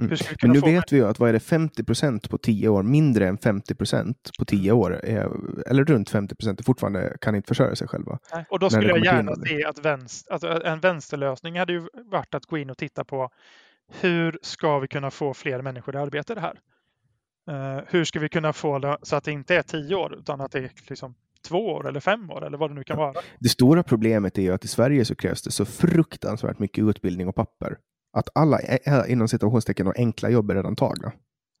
Mm. 0.00 0.16
Men 0.42 0.50
nu 0.50 0.60
vet 0.60 0.92
vi 0.92 0.96
ju 0.96 1.06
att 1.06 1.18
vad 1.18 1.28
är 1.28 1.32
det 1.32 1.40
50 1.40 1.84
procent 1.84 2.30
på 2.30 2.38
10 2.38 2.68
år, 2.68 2.82
mindre 2.82 3.28
än 3.28 3.38
50 3.38 3.74
procent 3.74 4.30
på 4.38 4.44
10 4.44 4.70
Mm. 4.70 4.80
år, 4.80 4.92
är, 5.04 5.30
eller 5.70 5.84
runt 5.84 6.10
50 6.10 6.34
procent, 6.34 6.64
fortfarande 6.66 7.16
kan 7.20 7.34
inte 7.34 7.48
försörja 7.48 7.76
sig 7.76 7.88
själva. 7.88 8.18
Nej, 8.32 8.44
Och 8.50 8.58
då 8.58 8.70
skulle 8.70 8.88
jag 8.88 9.04
gärna 9.04 9.34
se 9.34 9.64
att 9.64 9.78
vänster, 9.78 10.32
alltså 10.32 10.62
en 10.64 10.80
vänsterlösning 10.80 11.58
hade 11.58 11.72
ju 11.72 11.88
varit 12.04 12.34
att 12.34 12.46
gå 12.46 12.58
in 12.58 12.70
och 12.70 12.78
titta 12.78 13.04
på 13.04 13.30
hur 13.92 14.38
ska 14.42 14.78
vi 14.78 14.88
kunna 14.88 15.10
få 15.10 15.34
fler 15.34 15.62
människor 15.62 15.94
i 15.94 15.98
arbete 15.98 16.32
i 16.32 16.34
det 16.34 16.40
här? 16.40 16.60
Eh, 17.50 17.84
hur 17.88 18.04
ska 18.04 18.18
vi 18.20 18.28
kunna 18.28 18.52
få 18.52 18.78
det 18.78 18.98
så 19.02 19.16
att 19.16 19.24
det 19.24 19.32
inte 19.32 19.56
är 19.56 19.62
tio 19.62 19.94
år 19.96 20.14
utan 20.18 20.40
att 20.40 20.52
det 20.52 20.58
är 20.58 20.70
liksom 20.88 21.14
två 21.48 21.66
år 21.68 21.88
eller 21.88 22.00
fem 22.00 22.30
år 22.30 22.46
eller 22.46 22.58
vad 22.58 22.70
det 22.70 22.74
nu 22.74 22.84
kan 22.84 22.96
vara. 22.98 23.14
Det 23.40 23.48
stora 23.48 23.82
problemet 23.82 24.38
är 24.38 24.42
ju 24.42 24.52
att 24.52 24.64
i 24.64 24.68
Sverige 24.68 25.04
så 25.04 25.14
krävs 25.14 25.42
det 25.42 25.50
så 25.50 25.64
fruktansvärt 25.64 26.58
mycket 26.58 26.84
utbildning 26.84 27.28
och 27.28 27.34
papper. 27.34 27.78
Att 28.16 28.28
alla 28.34 28.58
inom 29.06 29.28
situationstecken 29.28 29.86
och 29.86 29.98
enkla 29.98 30.30
jobb 30.30 30.50
är 30.50 30.54
redan 30.54 30.76
tagna. 30.76 31.12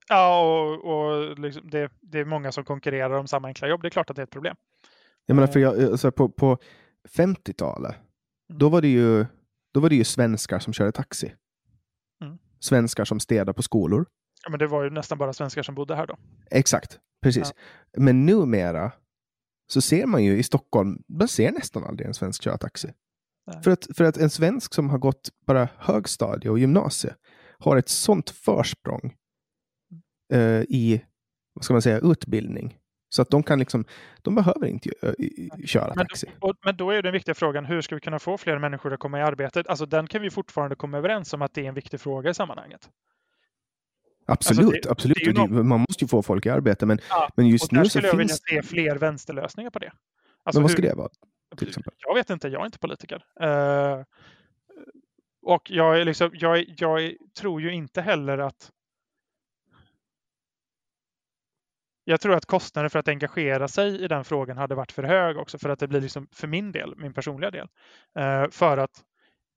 Ja, 0.08 0.40
och, 0.40 0.84
och 0.84 1.38
liksom 1.38 1.70
det, 1.70 1.90
det 2.00 2.18
är 2.20 2.24
många 2.24 2.52
som 2.52 2.64
konkurrerar 2.64 3.10
om 3.14 3.26
samma 3.28 3.48
enkla 3.48 3.68
jobb. 3.68 3.82
Det 3.82 3.88
är 3.88 3.90
klart 3.90 4.10
att 4.10 4.16
det 4.16 4.22
är 4.22 4.24
ett 4.24 4.30
problem. 4.30 4.56
Jag 5.26 5.34
menar, 5.34 5.48
Eh. 5.48 5.52
för 5.52 5.60
jag, 5.60 5.82
alltså 5.82 6.12
på, 6.12 6.28
på 6.28 6.58
50-talet, 7.16 7.94
Mm. 8.50 8.58
då 8.58 8.68
var, 8.68 8.80
det 8.80 8.88
ju, 8.88 9.26
då 9.74 9.80
var 9.80 9.88
det 9.88 9.94
ju 9.94 10.04
svenskar 10.04 10.58
som 10.58 10.72
körde 10.72 10.92
taxi. 10.92 11.32
Svenskar 12.64 13.04
som 13.04 13.20
städar 13.20 13.52
på 13.52 13.62
skolor. 13.62 14.06
Ja, 14.44 14.50
men 14.50 14.58
det 14.58 14.66
var 14.66 14.84
ju 14.84 14.90
nästan 14.90 15.18
bara 15.18 15.32
svenskar 15.32 15.62
som 15.62 15.74
bodde 15.74 15.94
här 15.94 16.06
då. 16.06 16.16
Exakt, 16.50 16.98
precis. 17.22 17.52
Men 17.96 18.26
numera 18.26 18.92
så 19.66 19.80
ser 19.80 20.06
man 20.06 20.24
ju 20.24 20.38
i 20.38 20.42
Stockholm, 20.42 21.02
man 21.08 21.28
ser 21.28 21.52
nästan 21.52 21.84
aldrig 21.84 22.06
en 22.06 22.14
svensk 22.14 22.42
köra 22.42 22.58
taxi. 22.58 22.92
Nej. 23.46 23.62
För 23.62 23.70
att, 23.70 23.86
för 23.96 24.04
att 24.04 24.16
en 24.16 24.30
svensk 24.30 24.74
som 24.74 24.90
har 24.90 24.98
gått 24.98 25.30
bara 25.46 25.68
högstadie 25.78 26.50
och 26.50 26.58
gymnasie 26.58 27.14
har 27.58 27.76
ett 27.76 27.88
sånt 27.88 28.30
försprång 28.30 29.14
eh, 30.32 30.60
i, 30.60 31.04
vad 31.54 31.64
ska 31.64 31.74
man 31.74 31.82
säga, 31.82 31.98
utbildning. 31.98 32.78
Så 33.14 33.22
att 33.22 33.30
de 33.30 33.42
kan 33.42 33.58
liksom, 33.58 33.84
de 34.22 34.34
behöver 34.34 34.66
inte 34.66 34.90
eh, 35.02 35.12
köra 35.66 35.92
Men, 35.96 36.06
taxi. 36.06 36.26
och, 36.40 36.54
men 36.64 36.76
då 36.76 36.90
är 36.90 37.02
den 37.02 37.12
viktiga 37.12 37.34
frågan, 37.34 37.64
hur 37.64 37.80
ska 37.80 37.94
vi 37.94 38.00
kunna 38.00 38.18
få 38.18 38.38
fler 38.38 38.58
människor 38.58 38.92
att 38.94 39.00
komma 39.00 39.18
i 39.18 39.22
arbete? 39.22 39.62
Alltså 39.68 39.86
den 39.86 40.06
kan 40.06 40.22
vi 40.22 40.30
fortfarande 40.30 40.76
komma 40.76 40.98
överens 40.98 41.32
om 41.32 41.42
att 41.42 41.54
det 41.54 41.60
är 41.64 41.68
en 41.68 41.74
viktig 41.74 42.00
fråga 42.00 42.30
i 42.30 42.34
sammanhanget. 42.34 42.88
Absolut, 44.26 44.64
alltså 44.66 44.80
det- 44.82 44.90
absolut. 44.90 45.16
det 45.48 45.56
det- 45.56 45.62
Man 45.62 45.80
måste 45.88 46.04
ju 46.04 46.08
få 46.08 46.22
folk 46.22 46.46
i 46.46 46.50
arbete, 46.50 46.86
men, 46.86 46.98
Ja, 47.10 47.28
men 47.36 47.46
just 47.48 47.72
nu 47.72 47.84
så 47.84 47.90
skulle 47.90 48.06
jag 48.08 48.16
vilja 48.16 48.28
finns 48.28 48.42
se 48.50 48.62
fler 48.74 48.96
vänsterlösningar 48.98 49.70
på 49.70 49.78
det. 49.78 49.92
Alltså 50.44 50.60
Men 50.60 50.62
vad 50.62 50.70
hur- 50.70 50.76
ska 50.76 50.82
det 50.82 50.94
vara? 50.94 51.08
till 51.56 51.68
exempel? 51.68 51.92
Jag 51.98 52.14
vet 52.14 52.30
inte, 52.30 52.48
jag 52.48 52.60
är 52.62 52.66
inte 52.66 52.78
politiker. 52.78 53.24
Eh, 53.40 54.02
och 55.42 55.70
jag, 55.70 56.00
är 56.00 56.04
liksom, 56.04 56.30
jag, 56.34 56.64
jag 56.78 57.14
tror 57.38 57.60
ju 57.60 57.72
inte 57.74 58.00
heller 58.02 58.38
att 58.38 58.70
jag 62.04 62.20
tror 62.20 62.34
att 62.34 62.46
kostnaden 62.46 62.90
för 62.90 62.98
att 62.98 63.08
engagera 63.08 63.68
sig 63.68 64.04
i 64.04 64.08
den 64.08 64.24
frågan 64.24 64.58
hade 64.58 64.74
varit 64.74 64.92
för 64.92 65.02
hög 65.02 65.38
också 65.38 65.58
för 65.58 65.68
att 65.68 65.78
det 65.78 65.88
blir 65.88 66.00
liksom 66.00 66.28
för 66.32 66.46
min 66.46 66.72
del, 66.72 66.94
min 66.96 67.14
personliga 67.14 67.50
del. 67.50 67.68
Eh, 68.18 68.50
för 68.50 68.78
att 68.78 69.04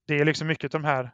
det 0.08 0.20
är 0.20 0.26
liksom 0.26 0.48
mycket 0.48 0.72
de 0.72 0.84
här 0.84 1.12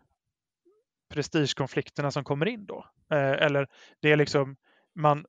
prestigekonflikterna 1.13 2.11
som 2.11 2.23
kommer 2.23 2.45
in 2.45 2.65
då. 2.65 2.85
Eh, 3.11 3.31
eller 3.31 3.67
det 4.01 4.11
är 4.11 4.15
liksom 4.15 4.55
man 4.95 5.25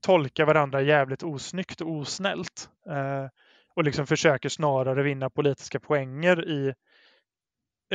tolkar 0.00 0.44
varandra 0.44 0.82
jävligt 0.82 1.22
osnyggt 1.22 1.80
och 1.80 1.90
osnällt. 1.90 2.68
Eh, 2.88 3.26
och 3.74 3.84
liksom 3.84 4.06
försöker 4.06 4.48
snarare 4.48 5.02
vinna 5.02 5.30
politiska 5.30 5.80
poänger 5.80 6.48
i 6.48 6.74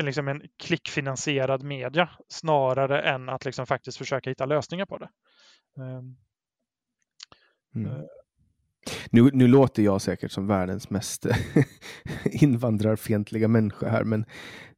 liksom 0.01 0.27
en 0.27 0.41
klickfinansierad 0.63 1.63
media 1.63 2.09
snarare 2.27 3.01
än 3.01 3.29
att 3.29 3.45
liksom 3.45 3.65
faktiskt 3.65 3.97
försöka 3.97 4.29
hitta 4.29 4.45
lösningar 4.45 4.85
på 4.85 4.97
det. 4.97 5.09
Ehm. 5.77 6.24
Mm. 7.75 7.91
Eh. 7.91 7.97
Nu, 9.09 9.29
nu 9.33 9.47
låter 9.47 9.83
jag 9.83 10.01
säkert 10.01 10.31
som 10.31 10.47
världens 10.47 10.89
mest 10.89 11.25
invandrarfientliga 12.23 13.47
människa 13.47 13.89
här, 13.89 14.03
men 14.03 14.21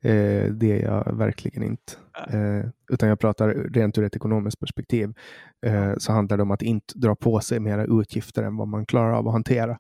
eh, 0.02 0.52
det 0.52 0.72
är 0.72 0.84
jag 0.84 1.18
verkligen 1.18 1.64
inte. 1.64 1.93
Eh, 2.30 2.66
utan 2.91 3.10
jag 3.10 3.20
pratar 3.20 3.50
rent 3.50 3.98
ur 3.98 4.04
ett 4.04 4.16
ekonomiskt 4.16 4.60
perspektiv. 4.60 5.14
Eh, 5.66 5.93
så 5.98 6.12
handlar 6.12 6.38
det 6.38 6.43
om 6.43 6.52
att 6.52 6.62
inte 6.62 6.93
dra 7.00 7.16
på 7.16 7.39
sig 7.39 7.60
mera 7.60 7.86
utgifter 8.02 8.43
än 8.43 8.58
vad 8.58 8.68
man 8.68 8.86
klarar 8.86 9.12
av 9.14 9.28
att 9.28 9.34
hantera. 9.34 9.80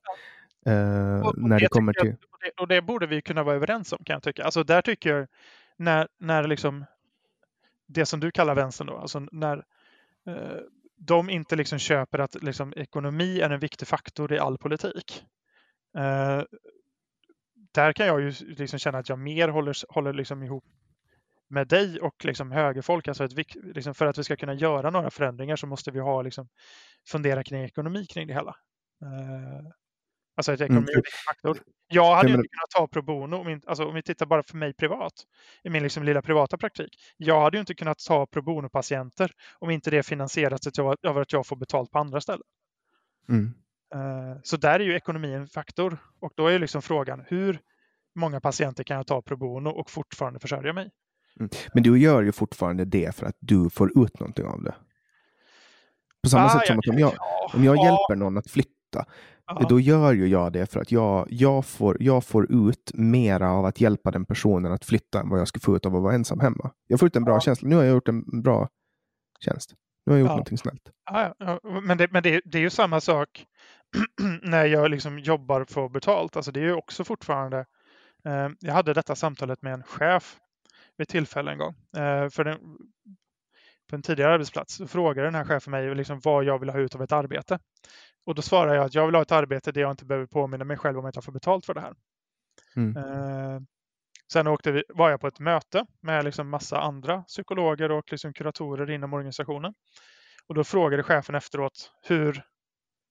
Eh, 0.65 1.19
och, 1.19 1.27
och 1.27 1.49
när 1.49 1.59
det 1.59 1.67
kommer 1.67 1.93
till... 1.93 2.07
jag- 2.07 2.15
och, 2.31 2.39
det, 2.43 2.61
och 2.61 2.67
det 2.67 2.81
borde 2.81 3.07
vi 3.07 3.21
kunna 3.21 3.43
vara 3.43 3.55
överens 3.55 3.93
om 3.93 3.99
kan 4.03 4.13
jag 4.13 4.23
tycka. 4.23 4.43
Alltså 4.43 4.63
där 4.63 4.81
tycker 4.81 5.15
jag 5.15 5.27
när, 5.77 6.07
när 6.19 6.47
liksom 6.47 6.85
det 7.87 8.05
som 8.05 8.19
du 8.19 8.31
kallar 8.31 8.55
vänstern 8.55 8.87
då, 8.87 8.97
alltså 8.97 9.19
när 9.31 9.57
eh, 10.27 10.33
de 10.97 11.29
inte 11.29 11.55
liksom 11.55 11.79
köper 11.79 12.19
att 12.19 12.43
liksom 12.43 12.73
ekonomi 12.75 13.39
är 13.39 13.49
en 13.49 13.59
viktig 13.59 13.87
faktor 13.87 14.33
i 14.33 14.39
all 14.39 14.57
politik. 14.57 15.23
Eh, 15.97 16.43
där 17.71 17.93
kan 17.93 18.07
jag 18.07 18.21
ju 18.21 18.33
liksom 18.47 18.79
känna 18.79 18.97
att 18.97 19.09
jag 19.09 19.19
mer 19.19 19.47
håller, 19.47 19.93
håller 19.93 20.13
liksom 20.13 20.43
ihop 20.43 20.63
med 21.49 21.67
dig 21.67 21.99
och 21.99 22.25
liksom 22.25 22.51
högerfolk. 22.51 23.07
Alltså 23.07 23.23
att 23.23 23.33
vi, 23.33 23.45
liksom 23.63 23.93
för 23.93 24.05
att 24.05 24.17
vi 24.17 24.23
ska 24.23 24.35
kunna 24.35 24.53
göra 24.53 24.89
några 24.89 25.09
förändringar 25.09 25.55
så 25.55 25.67
måste 25.67 25.91
vi 25.91 25.99
ha 25.99 26.21
liksom 26.21 26.47
fundera 27.07 27.43
kring 27.43 27.63
ekonomi 27.63 28.05
kring 28.05 28.27
det 28.27 28.33
hela. 28.33 28.55
Eh, 29.01 29.71
alltså 30.37 30.51
att 30.51 30.61
ekonomi 30.61 30.87
är 30.91 30.95
en 30.95 31.01
viktig 31.01 31.19
faktor. 31.27 31.59
Jag 31.87 32.15
hade 32.15 32.29
ju 32.29 32.35
inte 32.35 32.47
kunnat 32.47 32.69
ta 32.75 32.87
pro 32.87 33.01
bono, 33.01 33.35
om, 33.35 33.49
inte, 33.49 33.67
alltså 33.69 33.85
om 33.85 33.95
vi 33.95 34.01
tittar 34.01 34.25
bara 34.25 34.43
för 34.43 34.57
mig 34.57 34.73
privat, 34.73 35.13
i 35.63 35.69
min 35.69 35.83
liksom 35.83 36.03
lilla 36.03 36.21
privata 36.21 36.57
praktik. 36.57 36.89
Jag 37.17 37.41
hade 37.41 37.57
ju 37.57 37.59
inte 37.59 37.75
kunnat 37.75 37.99
ta 38.07 38.25
pro 38.25 38.41
bono-patienter 38.41 39.31
om 39.59 39.69
inte 39.69 39.91
det 39.91 40.03
finansierats 40.03 40.79
av 40.79 41.17
att 41.17 41.33
jag 41.33 41.47
får 41.47 41.55
betalt 41.55 41.91
på 41.91 41.99
andra 41.99 42.21
ställen. 42.21 42.43
Mm. 43.29 43.53
Eh, 43.95 44.39
Så 44.43 44.57
där 44.57 44.79
är 44.79 44.83
ju 44.83 44.95
ekonomi 44.95 45.33
en 45.33 45.47
faktor. 45.47 45.97
Och 46.19 46.31
då 46.35 46.47
är 46.47 46.51
ju 46.51 46.59
liksom 46.59 46.81
frågan, 46.81 47.23
hur 47.27 47.59
många 48.15 48.39
patienter 48.41 48.83
kan 48.83 48.97
jag 48.97 49.07
ta 49.07 49.21
pro 49.21 49.37
bono 49.37 49.69
och 49.69 49.89
fortfarande 49.89 50.39
försörja 50.39 50.73
mig? 50.73 50.89
Men 51.73 51.83
du 51.83 51.99
gör 51.99 52.21
ju 52.21 52.31
fortfarande 52.31 52.85
det 52.85 53.15
för 53.15 53.25
att 53.25 53.37
du 53.39 53.69
får 53.69 54.03
ut 54.03 54.19
någonting 54.19 54.45
av 54.45 54.63
det. 54.63 54.75
På 56.23 56.29
samma 56.29 56.45
Ah, 56.45 56.49
sätt 56.49 56.67
som 56.67 56.75
ja, 56.75 56.79
att 56.79 56.93
om 56.95 56.99
jag, 56.99 57.13
ja, 57.13 57.51
om 57.53 57.63
jag 57.63 57.77
ja, 57.77 57.83
hjälper 57.83 58.15
någon 58.15 58.37
att 58.37 58.51
flytta, 58.51 59.05
ja. 59.47 59.65
då 59.69 59.79
gör 59.79 60.13
ju 60.13 60.27
jag 60.27 60.53
det 60.53 60.65
för 60.71 60.79
att 60.79 60.91
jag, 60.91 61.27
jag, 61.29 61.65
får, 61.65 61.97
jag 61.99 62.25
får 62.25 62.51
ut 62.51 62.91
mera 62.93 63.51
av 63.51 63.65
att 63.65 63.81
hjälpa 63.81 64.11
den 64.11 64.25
personen 64.25 64.71
att 64.71 64.85
flytta 64.85 65.19
än 65.19 65.29
vad 65.29 65.39
jag 65.39 65.47
skulle 65.47 65.61
få 65.61 65.75
ut 65.75 65.85
av 65.85 65.95
att 65.95 66.01
vara 66.01 66.13
ensam 66.13 66.39
hemma. 66.39 66.71
Jag 66.87 66.99
får 66.99 67.07
ut 67.07 67.15
en 67.15 67.23
bra 67.23 67.33
Ja. 67.33 67.39
känsla. 67.39 67.69
Nu 67.69 67.75
har 67.75 67.83
jag 67.83 67.93
gjort 67.93 68.07
en 68.07 68.41
bra 68.41 68.69
tjänst. 69.39 69.73
Nu 70.05 70.11
har 70.13 70.17
jag 70.17 70.21
gjort 70.21 70.29
Ja. 70.29 70.33
någonting 70.35 70.57
snällt. 70.57 70.81
Ja, 71.11 71.33
ja, 71.39 71.59
men 71.83 71.97
det, 71.97 72.11
men 72.11 72.23
det, 72.23 72.41
det 72.45 72.57
är 72.57 72.61
ju 72.61 72.69
samma 72.69 73.01
sak 73.01 73.45
när 74.41 74.65
jag 74.65 74.91
liksom 74.91 75.19
jobbar 75.19 75.65
för 75.69 75.89
betalt. 75.89 76.35
Alltså 76.35 76.51
det 76.51 76.59
är 76.59 76.63
ju 76.63 76.73
också 76.73 77.03
fortfarande... 77.03 77.65
Eh, 78.25 78.49
jag 78.59 78.73
hade 78.73 78.93
detta 78.93 79.15
samtalet 79.15 79.61
med 79.61 79.73
en 79.73 79.83
chef 79.83 80.37
vid 80.97 81.07
tillfälle 81.07 81.51
en 81.51 81.57
gång. 81.57 81.75
Eh, 81.97 82.29
för 82.29 82.43
den, 82.43 82.57
på 83.89 83.95
en 83.95 84.01
tidigare 84.01 84.33
arbetsplats 84.33 84.75
så 84.75 84.87
frågade 84.87 85.27
den 85.27 85.35
här 85.35 85.45
chefen 85.45 85.71
mig 85.71 85.95
liksom 85.95 86.19
vad 86.23 86.43
jag 86.43 86.59
vill 86.59 86.69
ha 86.69 86.79
ut 86.79 86.95
av 86.95 87.01
ett 87.03 87.11
arbete. 87.11 87.59
Och 88.25 88.35
då 88.35 88.41
svarade 88.41 88.75
jag 88.75 88.85
att 88.85 88.95
jag 88.95 89.05
vill 89.05 89.15
ha 89.15 89.21
ett 89.21 89.31
arbete 89.31 89.71
där 89.71 89.81
jag 89.81 89.91
inte 89.91 90.05
behöver 90.05 90.27
påminna 90.27 90.65
mig 90.65 90.77
själv 90.77 90.99
om 90.99 91.05
att 91.05 91.15
jag 91.15 91.23
får 91.23 91.31
betalt 91.31 91.65
för 91.65 91.73
det 91.73 91.81
här. 91.81 91.93
Mm. 92.75 92.97
Eh, 92.97 93.61
sen 94.33 94.47
åkte 94.47 94.71
vi, 94.71 94.83
var 94.89 95.09
jag 95.09 95.21
på 95.21 95.27
ett 95.27 95.39
möte 95.39 95.85
med 96.01 96.25
liksom 96.25 96.49
massa 96.49 96.79
andra 96.79 97.21
psykologer 97.21 97.91
och 97.91 98.11
liksom 98.11 98.33
kuratorer 98.33 98.89
inom 98.89 99.13
organisationen. 99.13 99.73
Och 100.47 100.55
då 100.55 100.63
frågade 100.63 101.03
chefen 101.03 101.35
efteråt 101.35 101.91
hur, 102.07 102.43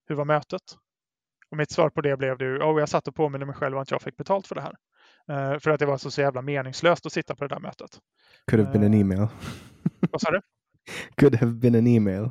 hur 0.09 0.15
var 0.15 0.25
mötet? 0.25 0.63
Och 1.51 1.57
mitt 1.57 1.71
svar 1.71 1.91
på 1.91 2.01
det 2.01 2.17
blev 2.17 2.39
det 2.39 2.45
oh, 2.47 2.81
jag 2.81 2.89
satt 2.89 3.09
och 3.09 3.15
påminner 3.15 3.47
mig 3.47 3.55
själv 3.55 3.77
om 3.77 3.83
att 3.83 3.91
jag 3.91 4.03
fick 4.03 4.17
betalt 4.17 4.47
för 4.47 4.55
det 4.55 4.61
här. 4.61 4.75
Eh, 5.29 5.59
för 5.59 5.71
att 5.71 5.81
det 5.81 5.87
var 5.87 5.99
så, 5.99 6.11
så 6.11 6.21
jävla 6.21 6.43
meningslöst 6.43 7.07
att 7.07 7.13
sitta 7.13 7.35
på 7.35 7.45
det 7.45 7.55
där 7.55 7.61
mötet. 7.61 7.99
Could 8.51 8.65
have 8.65 8.79
been 8.79 8.85
an 8.85 8.95
Eh. 8.95 9.01
email. 9.01 9.29
Vad 10.11 10.21
sa 10.21 10.31
du? 10.31 10.41
Could 11.17 11.35
have 11.35 11.53
been 11.53 11.75
an 11.75 11.87
email. 11.87 12.31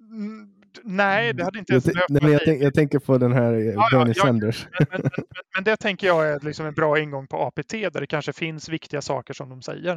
Mm, 0.00 0.48
nej, 0.82 1.32
det 1.32 1.44
hade 1.44 1.58
inte 1.58 1.72
Jag, 1.72 1.86
ens 1.86 2.08
behövt 2.08 2.10
jag, 2.10 2.22
nej. 2.30 2.38
tänk, 2.44 2.62
jag 2.62 2.74
tänker 2.74 2.98
på 2.98 3.18
den 3.18 3.32
här 3.32 3.52
eh, 3.52 3.64
ja, 3.64 3.88
Bernie 3.92 4.14
ja, 4.16 4.22
Sanders. 4.22 4.66
Men, 4.78 4.86
men, 4.90 5.00
men, 5.02 5.24
men 5.54 5.64
det 5.64 5.76
tänker 5.76 6.06
jag 6.06 6.28
är 6.28 6.40
liksom 6.40 6.66
en 6.66 6.74
bra 6.74 6.98
ingång 6.98 7.26
på 7.26 7.36
APT 7.36 7.70
där 7.70 8.00
det 8.00 8.06
kanske 8.06 8.32
finns 8.32 8.68
viktiga 8.68 9.02
saker 9.02 9.34
som 9.34 9.48
de 9.48 9.62
säger. 9.62 9.92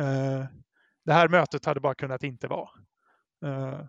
Eh, 0.00 0.44
det 1.04 1.12
här 1.12 1.28
mötet 1.28 1.64
hade 1.64 1.80
bara 1.80 1.94
kunnat 1.94 2.22
inte 2.22 2.46
vara. 2.48 2.68
Uh, 3.46 3.80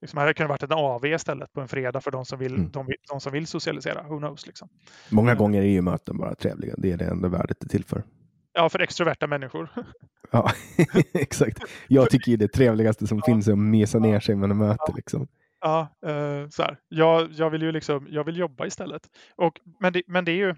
liksom 0.00 0.18
hade 0.18 0.34
kunnat 0.34 0.50
varit 0.50 0.62
en 0.62 0.72
AV 0.72 1.06
istället 1.06 1.52
på 1.52 1.60
en 1.60 1.68
fredag 1.68 2.00
för 2.00 2.10
de 2.10 2.24
som 2.24 2.38
vill, 2.38 2.54
Mm. 2.54 2.70
de, 2.70 2.86
de 3.08 3.20
som 3.20 3.32
vill 3.32 3.46
socialisera. 3.46 4.02
Who 4.02 4.18
knows 4.18 4.46
liksom. 4.46 4.68
Många 5.08 5.34
gånger 5.34 5.62
är 5.62 5.66
ju 5.66 5.82
möten 5.82 6.18
bara 6.18 6.34
trevliga. 6.34 6.74
Det 6.78 6.92
är 6.92 6.96
det 6.96 7.04
enda 7.04 7.28
värdet 7.28 7.56
det 7.60 7.66
är 7.66 7.68
till 7.68 7.84
för. 7.84 8.02
Ja, 8.58 8.68
för 8.68 8.78
extroverta 8.78 9.26
människor. 9.26 9.68
Ja, 10.30 10.52
exakt. 11.14 11.58
Jag 11.88 12.10
tycker 12.10 12.30
ju 12.30 12.36
det 12.36 12.48
trevligaste 12.48 13.06
som 13.06 13.18
Ja. 13.18 13.24
finns 13.26 13.48
är 13.48 13.52
att 13.52 13.58
mesa 13.58 13.98
ner 13.98 14.20
sig 14.20 14.36
med 14.36 14.50
ett 14.50 14.56
möte. 14.56 14.92
Liksom. 14.96 15.28
Ja, 15.60 15.80
eh, 16.06 16.48
så 16.48 16.62
här. 16.62 16.80
Jag, 16.88 17.32
jag 17.32 17.50
vill 17.50 17.62
ju 17.62 17.72
liksom, 17.72 18.06
jag 18.10 18.24
vill 18.24 18.36
jobba 18.36 18.66
istället. 18.66 19.02
Och, 19.36 19.60
men, 19.80 19.92
det, 19.92 20.02
men 20.06 20.24
det 20.24 20.32
är 20.32 20.36
ju, 20.36 20.54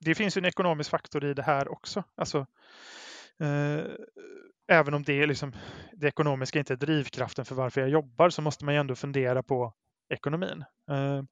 det 0.00 0.14
finns 0.14 0.36
ju 0.36 0.38
en 0.38 0.44
ekonomisk 0.44 0.90
faktor 0.90 1.24
i 1.24 1.34
det 1.34 1.42
här 1.42 1.72
också. 1.72 2.04
Alltså, 2.14 2.38
eh, 3.40 3.84
även 4.68 4.94
om 4.94 5.02
det 5.02 5.22
är 5.22 5.26
liksom, 5.26 5.52
det 5.92 6.06
ekonomiska 6.06 6.58
inte 6.58 6.72
är 6.72 6.76
drivkraften 6.76 7.44
för 7.44 7.54
varför 7.54 7.80
jag 7.80 7.90
jobbar 7.90 8.30
så 8.30 8.42
måste 8.42 8.64
man 8.64 8.74
ju 8.74 8.80
ändå 8.80 8.94
fundera 8.94 9.42
på 9.42 9.72
ekonomin. 10.08 10.64
Eh, 10.90 11.22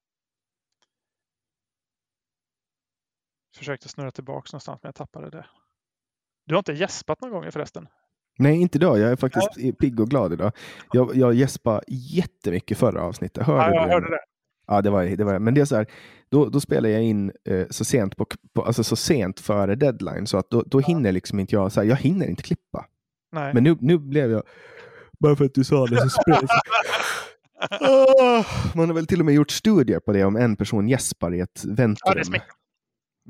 försökte 3.58 3.88
snurra 3.88 4.10
tillbaks 4.10 4.52
någonstans 4.52 4.80
men 4.82 4.88
jag 4.88 4.94
tappade 4.94 5.30
det. 5.30 5.46
Du 6.46 6.54
har 6.54 6.58
inte 6.58 6.72
gäspat 6.72 7.20
någon 7.20 7.30
gång 7.30 7.52
förresten? 7.52 7.88
Nej, 8.38 8.60
inte 8.60 8.78
idag. 8.78 8.98
Jag 8.98 9.10
är 9.12 9.16
faktiskt 9.16 9.78
pigg 9.78 10.00
och 10.00 10.08
glad 10.10 10.32
idag. 10.32 10.52
Jag, 10.92 11.16
jag 11.16 11.34
gäspade 11.34 11.80
jättemycket 11.88 12.78
förra 12.78 13.02
avsnittet. 13.02 13.46
Hörde 13.46 13.62
Ja, 13.62 13.74
jag 13.74 13.88
du 13.88 13.92
hörde 13.92 14.10
det. 14.10 14.18
Ja, 14.66 14.82
det 14.82 14.90
var, 14.90 15.04
det 15.04 15.24
var 15.24 15.38
Men 15.38 15.54
det 15.54 15.60
är 15.60 15.64
så 15.64 15.76
här, 15.76 15.86
då, 16.30 16.48
då 16.48 16.60
spelar 16.60 16.88
jag 16.88 17.02
in 17.02 17.32
eh, 17.44 17.66
så, 17.70 17.84
sent 17.84 18.16
på, 18.16 18.26
på, 18.54 18.62
alltså 18.62 18.84
så 18.84 18.96
sent 18.96 19.40
före 19.40 19.74
deadline 19.74 20.26
så 20.26 20.38
att 20.38 20.50
då, 20.50 20.62
då 20.62 20.80
hinner 20.80 21.12
liksom 21.12 21.40
inte 21.40 21.54
jag, 21.54 21.72
så 21.72 21.80
här, 21.80 21.88
jag 21.88 21.96
hinner 21.96 22.26
inte 22.26 22.42
klippa. 22.42 22.86
Nej. 23.32 23.54
Men 23.54 23.64
nu, 23.64 23.76
nu 23.80 23.98
blev 23.98 24.30
jag, 24.30 24.42
bara 25.20 25.36
för 25.36 25.44
att 25.44 25.54
du 25.54 25.64
sa 25.64 25.86
det 25.86 26.00
så 26.00 26.08
spred 26.08 26.38
så, 26.40 26.46
Ah, 27.70 28.44
Man 28.74 28.88
har 28.88 28.94
väl 28.94 29.06
till 29.06 29.20
och 29.20 29.26
med 29.26 29.34
gjort 29.34 29.50
studier 29.50 30.00
på 30.00 30.12
det 30.12 30.24
om 30.24 30.36
en 30.36 30.56
person 30.56 30.88
gäspar 30.88 31.34
i 31.34 31.40
ett 31.40 31.62
Ja, 31.64 31.72
väntrum. 31.74 32.14
det 32.16 32.24
smittar. 32.24 32.46